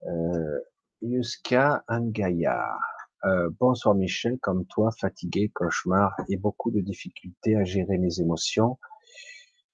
[0.04, 0.60] Euh,
[1.02, 2.64] Yuska Angaya.
[3.26, 8.78] Euh, bonsoir Michel, comme toi, fatigué, cauchemar et beaucoup de difficultés à gérer mes émotions.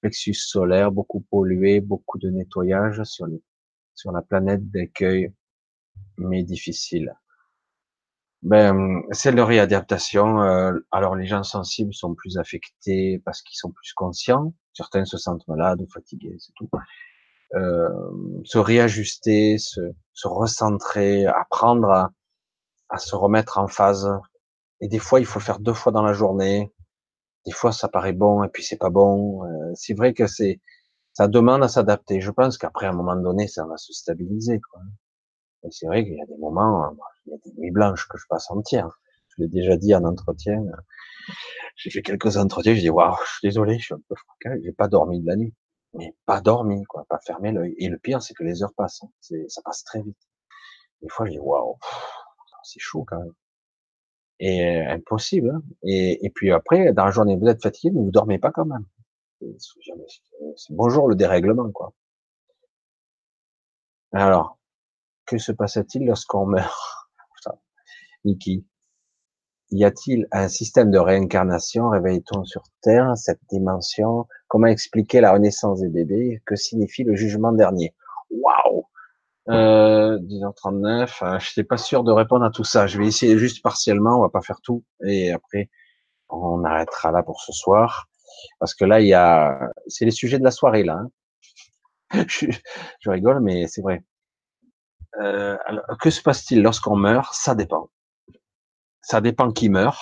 [0.01, 3.27] Plexus solaire, beaucoup pollué, beaucoup de nettoyage sur,
[3.95, 5.35] sur la planète d'accueil,
[6.17, 7.15] mais difficile.
[8.41, 10.43] Ben, c'est leur réadaptation.
[10.43, 14.55] Euh, alors, les gens sensibles sont plus affectés parce qu'ils sont plus conscients.
[14.73, 16.71] Certains se sentent malades ou fatigués, c'est tout.
[17.55, 17.89] Euh,
[18.45, 22.13] se réajuster, se recentrer, apprendre à,
[22.93, 24.09] à, se remettre en phase.
[24.81, 26.73] Et des fois, il faut le faire deux fois dans la journée.
[27.47, 29.45] Des fois, ça paraît bon et puis c'est pas bon.
[29.45, 30.61] Euh, c'est vrai que c'est,
[31.13, 32.21] ça demande à s'adapter.
[32.21, 34.61] Je pense qu'après, à un moment donné, ça va se stabiliser.
[34.61, 34.81] Quoi.
[35.65, 36.91] Et c'est vrai qu'il y a des moments, euh,
[37.27, 38.99] il y a des nuits blanches que je passe entière.
[39.29, 40.63] Je l'ai déjà dit en entretien.
[41.77, 44.63] J'ai fait quelques entretiens, j'ai dit, waouh, je suis désolé, je suis un peu fracassé,
[44.65, 45.55] j'ai pas dormi de la nuit.
[45.95, 47.75] Mais pas dormi, quoi, pas fermé l'œil.
[47.79, 49.03] Et le pire, c'est que les heures passent.
[49.03, 49.37] Hein.
[49.49, 50.19] Ça passe très vite.
[51.03, 51.77] Des fois, je dis, waouh,
[52.73, 53.33] c'est chaud quand même.
[54.41, 55.51] Et euh, impossible.
[55.51, 55.63] Hein.
[55.85, 58.85] Et, puis après, dans la journée, vous êtes fatigué, mais vous dormez pas quand même.
[59.41, 61.93] C'est bonjour le dérèglement, quoi.
[64.13, 64.59] Alors,
[65.27, 66.75] que se passe-t-il lorsqu'on meurt?
[68.25, 68.65] Niki,
[69.71, 74.27] y a-t-il un système de réincarnation Réveille-t-on sur Terre cette dimension?
[74.49, 76.43] Comment expliquer la renaissance des bébés?
[76.45, 77.95] Que signifie le jugement dernier?
[78.31, 78.87] Waouh
[79.49, 82.87] euh, 10h39, euh, je n'étais pas sûr de répondre à tout ça.
[82.87, 84.85] Je vais essayer juste partiellement, on va pas faire tout.
[85.05, 85.71] Et après,
[86.29, 88.09] on arrêtera là pour ce soir.
[88.59, 91.03] Parce que là, il y a, c'est les sujets de la soirée, là.
[92.11, 92.25] Hein.
[92.29, 94.05] je, rigole, mais c'est vrai.
[95.21, 95.57] Euh,
[96.01, 97.35] que se passe-t-il lorsqu'on meurt?
[97.35, 97.91] Ça dépend.
[99.03, 100.01] Ça dépend qui meurt.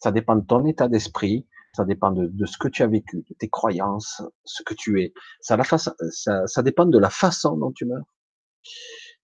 [0.00, 3.34] Ça dépend de ton état d'esprit, Ça dépend de, ce que tu as vécu, de
[3.34, 5.12] tes croyances, ce que tu es.
[5.40, 5.94] Ça, la ça,
[6.46, 8.04] ça dépend de la façon dont tu meurs.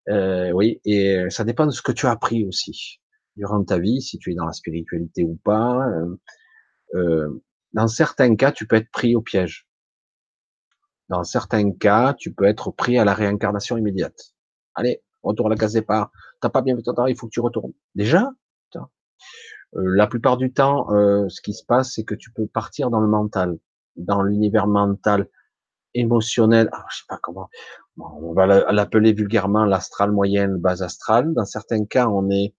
[0.08, 3.00] Euh, oui, et ça dépend de ce que tu as appris aussi
[3.36, 5.86] durant ta vie, si tu es dans la spiritualité ou pas.
[5.89, 6.16] Euh,
[6.94, 7.42] euh,
[7.73, 9.66] dans certains cas, tu peux être pris au piège.
[11.08, 14.34] Dans certains cas, tu peux être pris à la réincarnation immédiate.
[14.74, 16.10] Allez, retourne à la case départ.
[16.40, 17.73] T'as pas bien fait ton travail, il faut que tu retournes.
[17.94, 18.31] Déjà,
[19.76, 22.90] euh, la plupart du temps, euh, ce qui se passe, c'est que tu peux partir
[22.90, 23.58] dans le mental,
[23.97, 25.28] dans l'univers mental,
[25.94, 26.68] émotionnel.
[26.73, 27.48] Ah, je sais pas comment.
[27.98, 31.32] on va l'appeler vulgairement l'astral moyen, le bas astral.
[31.34, 32.55] Dans certains cas, on est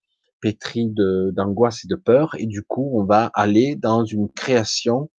[0.46, 5.10] pétri d'angoisse et de peur, et du coup, on va aller dans une création,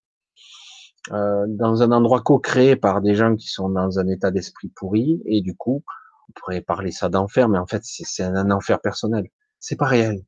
[1.12, 5.20] euh, dans un endroit co-créé par des gens qui sont dans un état d'esprit pourri,
[5.26, 5.82] et du coup,
[6.28, 9.26] on pourrait parler ça d'enfer, mais en fait, c'est un enfer personnel.
[9.58, 10.22] C'est pas réel,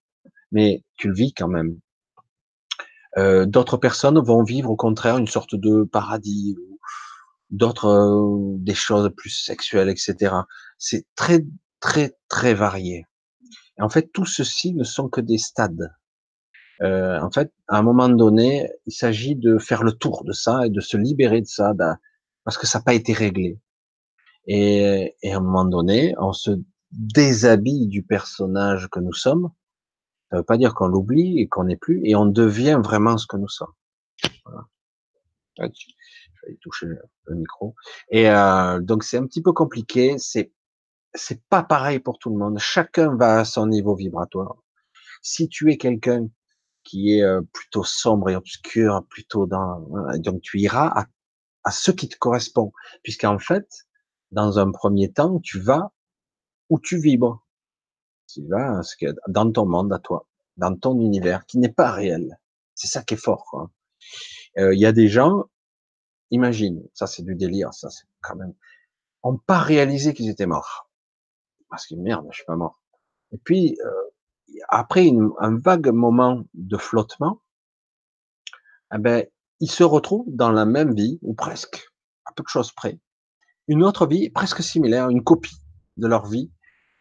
[0.51, 1.79] mais tu le vis quand même.
[3.17, 6.57] Euh, d'autres personnes vont vivre au contraire une sorte de paradis,
[7.51, 10.35] d'autres euh, des choses plus sexuelles, etc.
[10.79, 11.45] C'est très
[11.81, 13.07] très très varié.
[13.79, 15.95] Et en fait, tout ceci ne sont que des stades.
[16.83, 20.67] Euh, en fait, à un moment donné, il s'agit de faire le tour de ça
[20.67, 21.73] et de se libérer de ça,
[22.45, 23.61] parce que ça n'a pas été réglé.
[24.47, 26.53] Et, et, à un moment donné, on se
[26.91, 29.51] déshabille du personnage que nous sommes.
[30.31, 33.27] Ça veut pas dire qu'on l'oublie et qu'on n'est plus, et on devient vraiment ce
[33.27, 33.73] que nous sommes.
[34.45, 34.65] Voilà.
[36.43, 37.75] Je vais toucher le micro.
[38.11, 40.17] Et euh, donc c'est un petit peu compliqué.
[40.19, 40.53] C'est
[41.15, 42.59] c'est pas pareil pour tout le monde.
[42.59, 44.57] Chacun va à son niveau vibratoire.
[45.23, 46.29] Si tu es quelqu'un
[46.85, 49.81] qui est euh, plutôt sombre et obscur, plutôt dans,
[50.19, 51.07] donc tu iras à,
[51.65, 53.67] à ce qui te correspond, puisqu'en fait,
[54.31, 55.93] dans un premier temps, tu vas
[56.69, 57.45] où tu vibres.
[58.33, 58.81] Tu vas
[59.29, 60.27] dans ton monde à toi,
[60.57, 62.39] dans ton univers qui n'est pas réel.
[62.75, 63.71] C'est ça qui est fort.
[64.59, 65.45] Euh, il y a des gens,
[66.31, 68.55] imagine, ça c'est du délire, ça c'est quand même,
[69.23, 70.91] ont pas réalisé qu'ils étaient morts.
[71.71, 72.81] Parce que merde, je suis pas mort.
[73.33, 77.43] Et puis, euh, après un vague moment de flottement,
[78.95, 79.27] eh ben,
[79.61, 81.93] ils se retrouvent dans la même vie, ou presque,
[82.25, 82.99] à peu de choses près,
[83.67, 85.61] une autre vie presque similaire, une copie
[85.99, 86.51] de leur vie,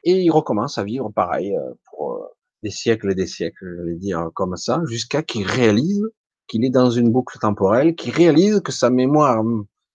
[0.04, 2.28] et ils recommencent à vivre pareil euh, pour euh,
[2.64, 6.10] des siècles et des siècles, je vais dire comme ça, jusqu'à qu'ils réalisent
[6.48, 9.44] qu'il est dans une boucle temporelle, qu'il réalise que sa mémoire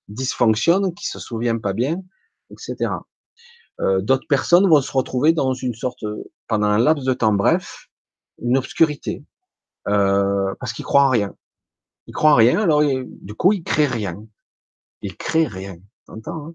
[0.09, 2.03] dysfonctionne, qu'il se souvient pas bien,
[2.51, 2.91] etc.
[3.81, 6.05] Euh, d'autres personnes vont se retrouver dans une sorte,
[6.47, 7.89] pendant un laps de temps bref,
[8.41, 9.25] une obscurité,
[9.89, 11.35] euh, parce qu'ils croient en rien.
[12.07, 14.25] Ils croient en rien, alors du coup ils créent rien.
[15.03, 16.55] Ils créent rien, t'entends hein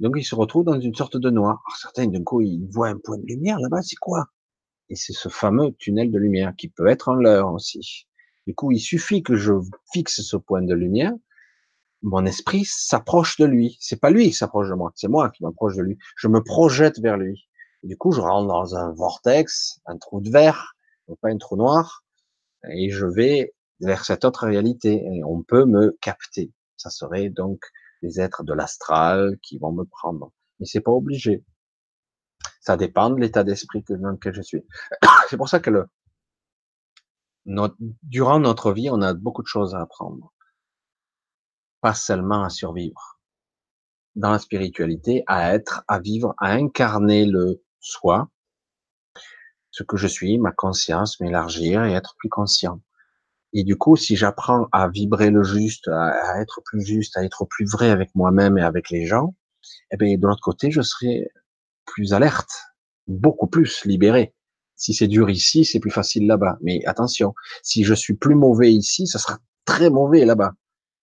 [0.00, 1.62] Donc ils se retrouvent dans une sorte de noir.
[1.66, 4.26] Alors, certains d'un coup ils voient un point de lumière là-bas, c'est quoi?
[4.88, 8.07] Et c'est ce fameux tunnel de lumière qui peut être en leur aussi.
[8.48, 9.52] Du coup, il suffit que je
[9.92, 11.12] fixe ce point de lumière
[12.02, 13.76] mon esprit s'approche de lui.
[13.80, 15.98] C'est pas lui qui s'approche de moi, c'est moi qui m'approche de lui.
[16.16, 17.48] Je me projette vers lui.
[17.82, 20.74] du coup, je rentre dans un vortex, un trou de verre,
[21.20, 22.04] pas un trou noir,
[22.68, 24.94] et je vais vers cette autre réalité.
[24.94, 26.52] Et on peut me capter.
[26.76, 27.60] Ça serait donc
[28.02, 30.32] des êtres de l'astral qui vont me prendre.
[30.60, 31.44] Mais c'est pas obligé.
[32.60, 34.66] Ça dépend de l'état d'esprit dans lequel je suis.
[35.30, 35.86] c'est pour ça que le,
[38.02, 40.32] durant notre vie, on a beaucoup de choses à apprendre
[41.80, 43.18] pas seulement à survivre.
[44.16, 48.28] Dans la spiritualité, à être, à vivre, à incarner le soi,
[49.70, 52.80] ce que je suis, ma conscience, m'élargir et être plus conscient.
[53.52, 57.44] Et du coup, si j'apprends à vibrer le juste, à, être plus juste, à être
[57.44, 59.34] plus vrai avec moi-même et avec les gens,
[59.92, 61.28] eh bien, de l'autre côté, je serai
[61.84, 62.50] plus alerte,
[63.06, 64.34] beaucoup plus libéré.
[64.78, 66.56] Si c'est dur ici, c'est plus facile là-bas.
[66.62, 70.54] Mais attention, si je suis plus mauvais ici, ça sera très mauvais là-bas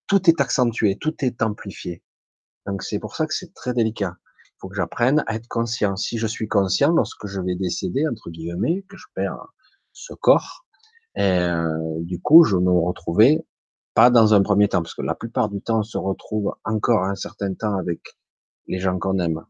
[0.06, 2.02] tout est accentué, tout est amplifié.
[2.66, 4.16] Donc c'est pour ça que c'est très délicat.
[4.46, 5.96] Il faut que j'apprenne à être conscient.
[5.96, 9.52] Si je suis conscient lorsque je vais décéder, entre guillemets, que je perds
[9.92, 10.64] ce corps,
[11.18, 11.68] euh,
[12.00, 13.44] du coup, je me retrouvais
[13.94, 17.04] pas dans un premier temps, parce que la plupart du temps, on se retrouve encore
[17.04, 18.00] un certain temps avec
[18.66, 19.42] les gens qu'on aime,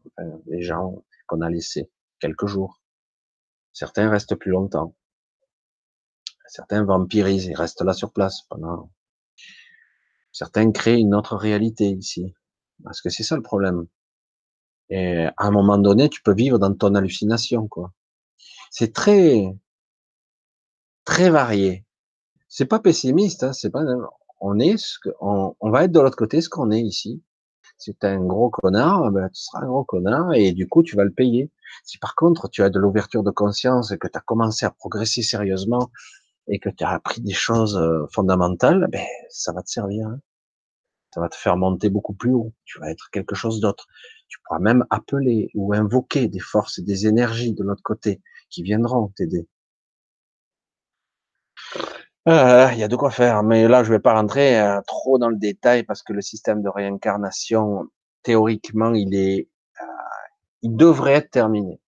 [0.45, 1.89] les gens qu'on a laissés,
[2.19, 2.81] quelques jours.
[3.77, 4.95] Certains restent plus longtemps.
[6.47, 8.89] Certains vampirisent, ils restent là sur place pendant
[10.31, 12.33] Certains créent une autre réalité ici.
[12.83, 13.85] Parce que c'est ça le problème.
[14.89, 17.93] Et à un moment donné, tu peux vivre dans ton hallucination, quoi.
[18.71, 19.55] C'est très,
[21.05, 21.85] très varié.
[22.49, 23.83] C'est pas pessimiste, hein, c'est pas,
[24.39, 27.21] on est ce que, on, va être de l'autre côté ce qu'on est ici.
[27.77, 30.95] Si tu un gros connard, ben, tu seras un gros connard et du coup, tu
[30.95, 31.51] vas le payer.
[31.83, 34.71] Si par contre, tu as de l'ouverture de conscience et que tu as commencé à
[34.71, 35.91] progresser sérieusement
[36.47, 40.07] et que tu as appris des choses euh, fondamentales, ben, ça va te servir.
[40.07, 40.19] Hein.
[41.13, 42.53] Ça va te faire monter beaucoup plus haut.
[42.65, 43.87] Tu vas être quelque chose d'autre.
[44.27, 48.63] Tu pourras même appeler ou invoquer des forces et des énergies de l'autre côté qui
[48.63, 49.47] viendront t'aider.
[52.27, 55.17] Euh, il y a de quoi faire, mais là je vais pas rentrer euh, trop
[55.17, 57.85] dans le détail parce que le système de réincarnation,
[58.23, 59.47] théoriquement, il est,
[59.81, 59.85] euh,
[60.61, 61.79] il devrait être terminé.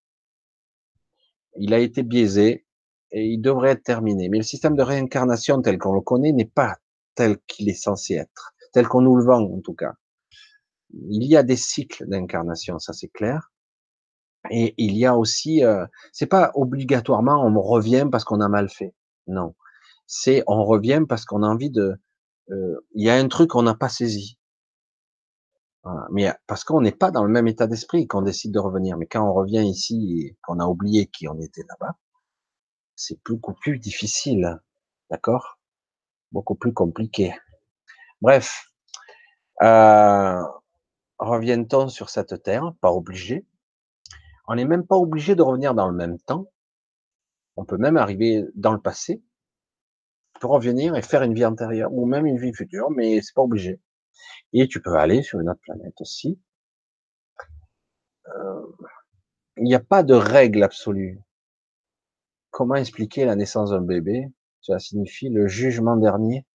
[1.58, 2.66] Il a été biaisé
[3.12, 4.30] et il devrait être terminé.
[4.30, 6.78] Mais le système de réincarnation tel qu'on le connaît n'est pas
[7.16, 9.94] tel qu'il est censé être, tel qu'on nous le vend en tout cas.
[10.94, 13.52] Il y a des cycles d'incarnation, ça c'est clair.
[14.52, 18.70] Et il y a aussi, euh, c'est pas obligatoirement on revient parce qu'on a mal
[18.70, 18.94] fait.
[19.28, 19.54] Non,
[20.10, 22.02] c'est on revient parce qu'on a envie de.
[22.50, 24.38] Euh, il y a un truc qu'on n'a pas saisi.
[26.12, 28.98] Mais parce qu'on n'est pas dans le même état d'esprit qu'on décide de revenir.
[28.98, 31.96] Mais quand on revient ici et qu'on a oublié qui on était là-bas,
[32.96, 34.60] c'est beaucoup plus difficile,
[35.10, 35.58] d'accord?
[36.32, 37.34] Beaucoup plus compliqué.
[38.22, 38.72] Bref,
[39.64, 40.44] euh,
[41.18, 43.48] revienne-t-on sur cette terre Pas obligé.
[44.48, 46.52] On n'est même pas obligé de revenir dans le même temps.
[47.56, 49.24] On peut même arriver dans le passé
[50.40, 53.42] pour revenir et faire une vie antérieure ou même une vie future, mais c'est pas
[53.42, 53.82] obligé.
[54.54, 56.40] Et tu peux aller sur une autre planète aussi.
[58.28, 58.62] Euh,
[59.58, 61.20] il n'y a pas de règle absolue.
[62.52, 64.28] Comment expliquer la naissance d'un bébé?
[64.62, 66.46] Cela signifie le jugement dernier.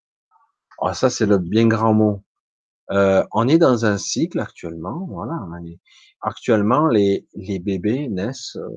[0.78, 2.24] Oh, ça, c'est le bien grand mot.
[2.90, 5.06] Euh, on est dans un cycle actuellement.
[5.08, 5.34] Voilà.
[6.20, 8.68] Actuellement, les, les bébés naissent euh,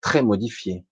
[0.00, 0.84] très modifiés.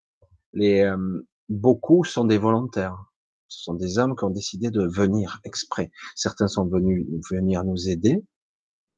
[0.53, 3.05] Les, euh, beaucoup sont des volontaires.
[3.49, 5.91] Ce sont des hommes qui ont décidé de venir exprès.
[6.15, 8.25] Certains sont venus venir nous aider.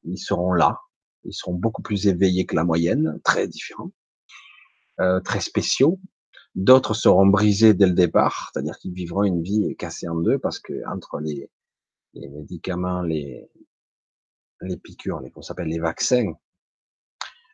[0.05, 0.79] Ils seront là.
[1.25, 3.93] Ils seront beaucoup plus éveillés que la moyenne, très différents,
[5.01, 5.99] euh, très spéciaux.
[6.55, 10.59] D'autres seront brisés dès le départ, c'est-à-dire qu'ils vivront une vie cassée en deux parce
[10.59, 11.51] que entre les,
[12.13, 13.49] les médicaments, les,
[14.61, 16.35] les piqûres, les, qu'on s'appelle les vaccins,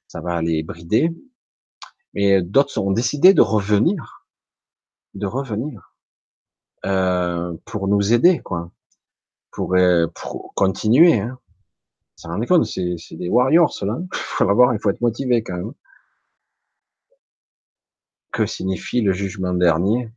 [0.09, 1.11] ça va les brider.
[2.15, 4.18] Mais d'autres ont décidé de revenir,
[5.15, 5.95] de revenir
[6.87, 8.71] euh, pour nous aider, quoi,
[9.51, 10.07] pour, euh,
[10.55, 11.21] continuer.
[11.21, 11.39] Hein.
[12.17, 13.99] Ça rend compte, c'est des warriors, cela.
[14.41, 15.73] Il faut il faut être motivé quand même
[18.39, 20.11] que signifie le jugement dernier?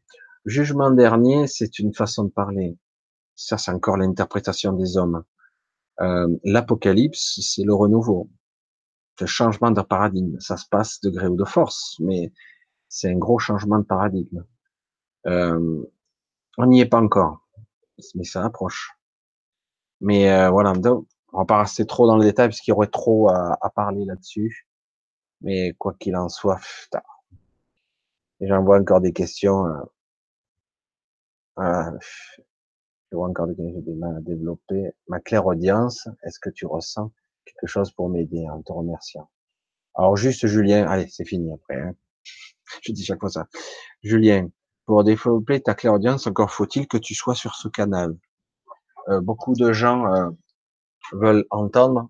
[0.45, 2.78] Jugement dernier, c'est une façon de parler.
[3.36, 5.24] Ça, c'est encore l'interprétation des hommes.
[6.02, 8.30] Euh, L'apocalypse, c'est le renouveau,
[9.20, 10.40] le changement de paradigme.
[10.40, 12.32] Ça se passe de gré ou de force, mais
[12.88, 14.44] c'est un gros changement de paradigme.
[15.27, 15.83] Euh,
[16.58, 17.48] on n'y est pas encore,
[18.16, 18.91] mais ça approche.
[20.01, 22.75] Mais euh, voilà, donc, on va pas rester trop dans le détail parce qu'il y
[22.75, 24.67] aurait trop à, à parler là-dessus.
[25.41, 27.01] Mais quoi qu'il en soit, putain,
[28.41, 29.66] j'envoie encore des questions.
[29.67, 29.82] Euh,
[31.59, 31.98] euh,
[33.11, 34.91] je vois encore des questions, des mal à développer.
[35.08, 37.11] Ma claire audience, est-ce que tu ressens
[37.45, 39.30] quelque chose pour m'aider en te remerciant?
[39.95, 41.80] Alors juste Julien, allez, c'est fini après.
[41.82, 41.95] Hein.
[42.83, 43.48] Je dis chaque fois ça.
[44.03, 44.50] Julien,
[44.85, 48.18] pour développer ta claire audience, encore faut-il que tu sois sur ce canal.
[49.10, 50.30] Euh, beaucoup de gens euh,
[51.14, 52.10] veulent entendre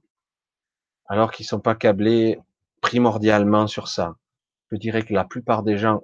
[1.07, 2.39] alors qu'ils sont pas câblés
[2.81, 4.15] primordialement sur ça.
[4.71, 6.03] Je dirais que la plupart des gens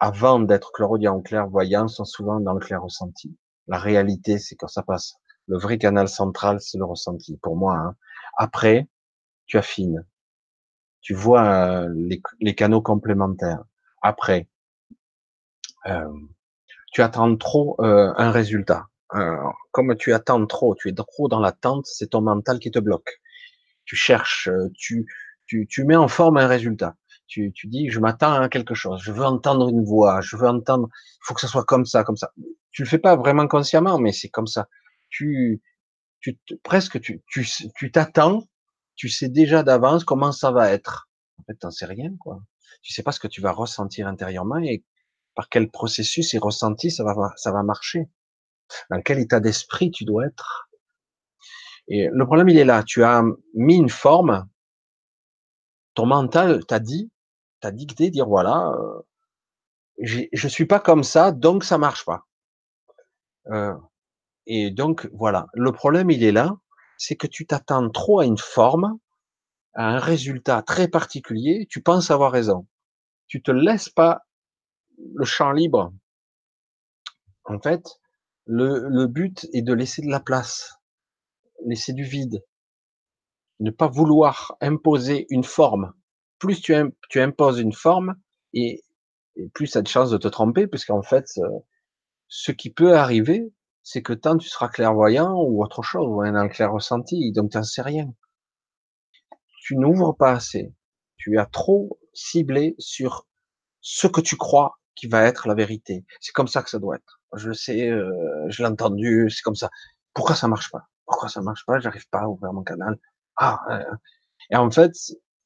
[0.00, 3.36] avant d'être clairaudient ou clairvoyant, sont souvent dans le clair ressenti.
[3.68, 5.14] La réalité, c'est quand ça passe.
[5.46, 7.76] Le vrai canal central, c'est le ressenti, pour moi.
[7.76, 7.94] Hein.
[8.36, 8.88] Après,
[9.46, 10.06] tu affines.
[11.02, 11.94] Tu vois euh,
[12.40, 13.62] les, canaux complémentaires.
[14.00, 14.48] Après,
[16.92, 18.86] tu attends trop un résultat.
[19.72, 23.20] comme tu attends trop, tu es trop dans l'attente, c'est ton mental qui te bloque.
[23.84, 25.06] Tu cherches, tu,
[25.46, 26.96] tu, tu mets en forme un résultat
[27.30, 30.48] tu, tu dis, je m'attends à quelque chose, je veux entendre une voix, je veux
[30.48, 32.32] entendre, il faut que ça soit comme ça, comme ça.
[32.72, 34.68] Tu le fais pas vraiment consciemment, mais c'est comme ça.
[35.08, 35.62] Tu,
[36.20, 38.42] tu presque, tu, tu, tu t'attends,
[38.96, 41.08] tu sais déjà d'avance comment ça va être.
[41.38, 42.40] En fait, t'en sais rien, quoi.
[42.82, 44.84] Tu sais pas ce que tu vas ressentir intérieurement et
[45.34, 48.08] par quel processus et ressenti ça va, ça va marcher.
[48.90, 50.70] Dans quel état d'esprit tu dois être.
[51.88, 52.84] Et le problème, il est là.
[52.84, 54.48] Tu as mis une forme.
[55.94, 57.10] Ton mental t'a dit,
[57.60, 59.00] t'as dicté, dire voilà, euh,
[60.00, 62.26] je suis pas comme ça, donc ça marche pas.
[63.48, 63.74] Euh,
[64.46, 66.56] et donc voilà, le problème il est là,
[66.98, 68.98] c'est que tu t'attends trop à une forme,
[69.74, 72.66] à un résultat très particulier, tu penses avoir raison.
[73.28, 74.22] Tu te laisses pas
[75.14, 75.92] le champ libre.
[77.44, 77.84] En fait,
[78.46, 80.74] le, but est de laisser de la place,
[81.66, 82.44] laisser du vide,
[83.60, 85.92] ne pas vouloir imposer une forme
[86.40, 86.74] plus tu,
[87.08, 88.16] tu imposes une forme
[88.52, 88.82] et,
[89.54, 91.60] plus tu as de chances de te tromper, puisqu'en fait, euh,
[92.28, 96.48] Ce qui peut arriver, c'est que tant tu seras clairvoyant ou autre chose, ou un
[96.48, 98.12] clair ressenti, donc tu n'en sais rien.
[99.62, 100.74] Tu n'ouvres pas assez.
[101.16, 103.26] Tu as trop ciblé sur
[103.80, 106.04] ce que tu crois qui va être la vérité.
[106.20, 107.20] C'est comme ça que ça doit être.
[107.34, 108.12] Je le sais, euh,
[108.48, 109.70] je l'ai entendu, c'est comme ça.
[110.12, 110.88] Pourquoi ça marche pas?
[111.06, 111.80] Pourquoi ça marche pas?
[111.80, 112.98] J'arrive pas à ouvrir mon canal.
[113.36, 113.94] Ah, euh,
[114.50, 114.92] et en fait,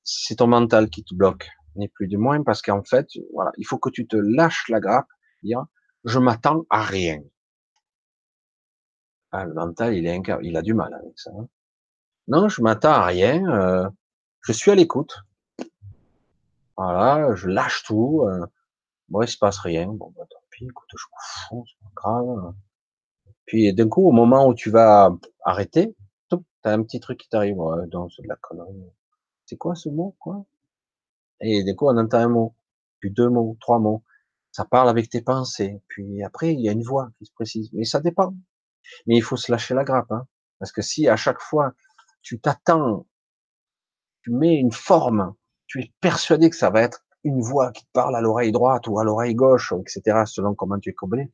[0.03, 3.65] c'est ton mental qui te bloque, ni plus du moins, parce qu'en fait, voilà, il
[3.65, 5.07] faut que tu te lâches la grappe,
[5.45, 5.65] dire,
[6.03, 7.21] je m'attends à rien.
[9.31, 11.31] Ah, le mental, il, est il a du mal avec ça.
[11.39, 11.47] Hein.
[12.27, 13.47] Non, je m'attends à rien.
[13.49, 13.89] Euh,
[14.41, 15.17] je suis à l'écoute.
[16.77, 18.23] Voilà, je lâche tout.
[18.29, 18.45] Euh,
[19.09, 19.89] bon, il se passe rien.
[19.89, 22.55] Bon, bah, tant pis, écoute, je m'en fous, c'est pas grave.
[23.47, 25.11] Puis d'un coup, au moment où tu vas
[25.45, 25.95] arrêter,
[26.63, 27.59] t'as un petit truc qui t'arrive.
[27.59, 27.77] Ouais,
[28.17, 28.85] c'est de la connerie.
[29.47, 30.45] C'est quoi ce mot, quoi?
[31.41, 32.55] Et d'un coup, on entend un mot,
[33.01, 34.03] puis deux mots, trois mots.
[34.53, 35.83] Ça parle avec tes pensées.
[35.89, 37.71] Puis après, il y a une voix qui se précise.
[37.73, 38.35] Mais ça dépend.
[39.07, 40.27] Mais il faut se lâcher la grappe, hein.
[40.59, 41.75] Parce que si à chaque fois
[42.23, 43.07] tu t'attends,
[44.23, 45.35] tu mets une forme,
[45.67, 48.87] tu es persuadé que ça va être une voix qui te parle à l'oreille droite
[48.87, 51.31] ou à l'oreille gauche, etc., selon comment tu es câblé,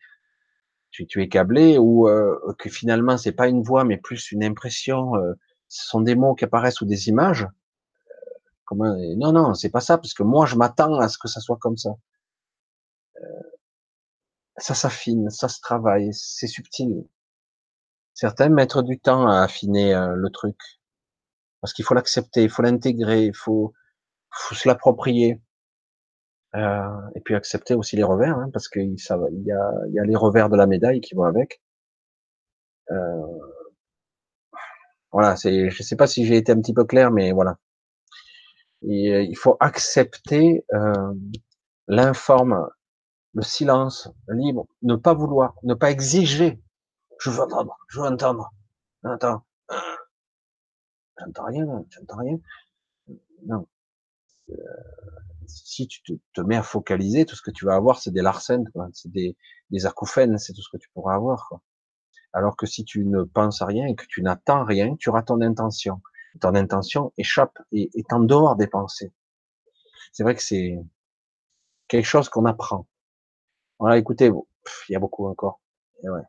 [0.91, 4.45] tu, tu es câblé, ou euh, que finalement c'est pas une voix mais plus une
[4.45, 5.35] impression, euh,
[5.69, 7.47] ce sont des mots qui apparaissent ou des images.
[8.65, 11.41] comment, non, non, c'est pas ça, parce que moi je m'attends à ce que ça
[11.41, 11.91] soit comme ça.
[13.17, 13.51] Euh,
[14.57, 17.05] ça s'affine, ça se travaille, c'est subtil.
[18.15, 20.59] Certains mettent du temps à affiner euh, le truc.
[21.61, 23.73] Parce qu'il faut l'accepter, il faut l'intégrer, il faut,
[24.31, 25.41] faut se l'approprier.
[26.57, 30.05] Euh, et puis accepter aussi les revers, hein, parce qu'il il y a, y a
[30.05, 31.63] les revers de la médaille qui vont avec.
[32.91, 33.39] Euh,
[35.13, 37.59] voilà, c'est, je sais pas si j'ai été un petit peu clair, mais voilà.
[38.85, 41.13] Euh, il faut accepter euh,
[41.89, 42.69] l'informe,
[43.35, 46.61] le silence libre, ne pas vouloir, ne pas exiger
[47.21, 48.51] je veux entendre, je veux entendre.
[49.05, 49.45] Attends.
[51.19, 52.39] J'entends rien, j'entends rien.
[53.45, 53.67] Non.
[54.51, 54.55] Euh,
[55.51, 58.71] si tu te, mets à focaliser, tout ce que tu vas avoir, c'est des larcènes,
[58.93, 59.37] c'est des,
[59.71, 61.53] des acouphènes, c'est tout ce que tu pourras avoir.
[62.33, 65.23] Alors que si tu ne penses à rien et que tu n'attends rien, tu auras
[65.23, 66.01] ton intention.
[66.41, 69.13] Ton intention échappe et est en dehors des pensées.
[70.13, 70.79] C'est vrai que c'est
[71.89, 72.87] quelque chose qu'on apprend.
[73.79, 74.31] Voilà, écoutez,
[74.89, 75.61] il y a beaucoup encore.
[76.03, 76.21] Ouais.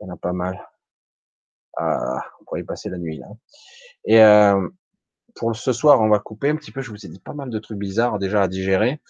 [0.00, 0.68] Il y en a pas mal.
[1.76, 3.28] Ah, on pourrait y passer la nuit là.
[4.08, 4.68] Euh,
[5.34, 6.82] pour ce soir, on va couper un petit peu.
[6.82, 9.00] Je vous ai dit pas mal de trucs bizarres déjà à digérer.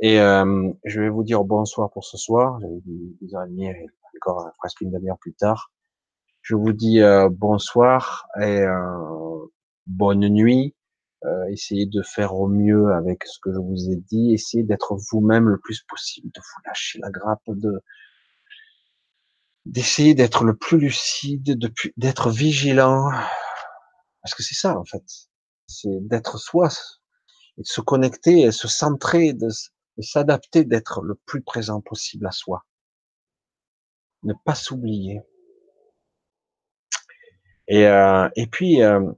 [0.00, 2.60] Et euh, je vais vous dire bonsoir pour ce soir.
[2.60, 5.72] J'avais dit 10h30, encore euh, presque une demi-heure plus tard.
[6.42, 9.46] Je vous dis euh, bonsoir et euh,
[9.86, 10.74] bonne nuit.
[11.24, 14.32] Euh, essayez de faire au mieux avec ce que je vous ai dit.
[14.32, 17.82] Essayez d'être vous-même le plus possible, de vous lâcher la grappe, de
[19.66, 21.58] d'essayer d'être le plus lucide,
[21.98, 23.10] d'être vigilant,
[24.22, 25.02] parce que c'est ça en fait,
[25.68, 26.68] c'est d'être soi,
[27.58, 29.48] et de se connecter, se centrer, de,
[30.00, 32.64] s'adapter, d'être le plus présent possible à soi,
[34.22, 35.20] ne pas s'oublier.
[37.68, 39.12] Et, euh, et puis, euh,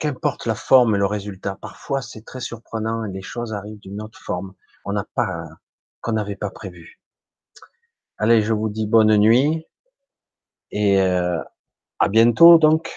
[0.00, 4.02] qu'importe la forme et le résultat, parfois c'est très surprenant et les choses arrivent d'une
[4.02, 5.46] autre forme, on n'a pas,
[6.00, 7.00] qu'on n'avait pas prévu.
[8.18, 9.66] Allez, je vous dis bonne nuit
[10.70, 11.42] et euh,
[11.98, 12.94] à bientôt donc.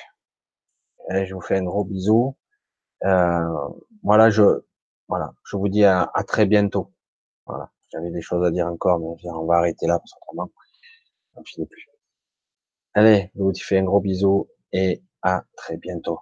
[1.09, 2.37] Allez, je vous fais un gros bisou.
[3.03, 3.69] Euh,
[4.03, 4.43] voilà, je
[5.07, 6.93] voilà, je vous dis à, très bientôt.
[7.47, 10.51] Voilà, j'avais des choses à dire encore, mais on va arrêter là parce qu'autrement,
[11.35, 11.87] on finit plus.
[12.93, 16.19] Allez, je vous fais un gros bisou et à très bientôt.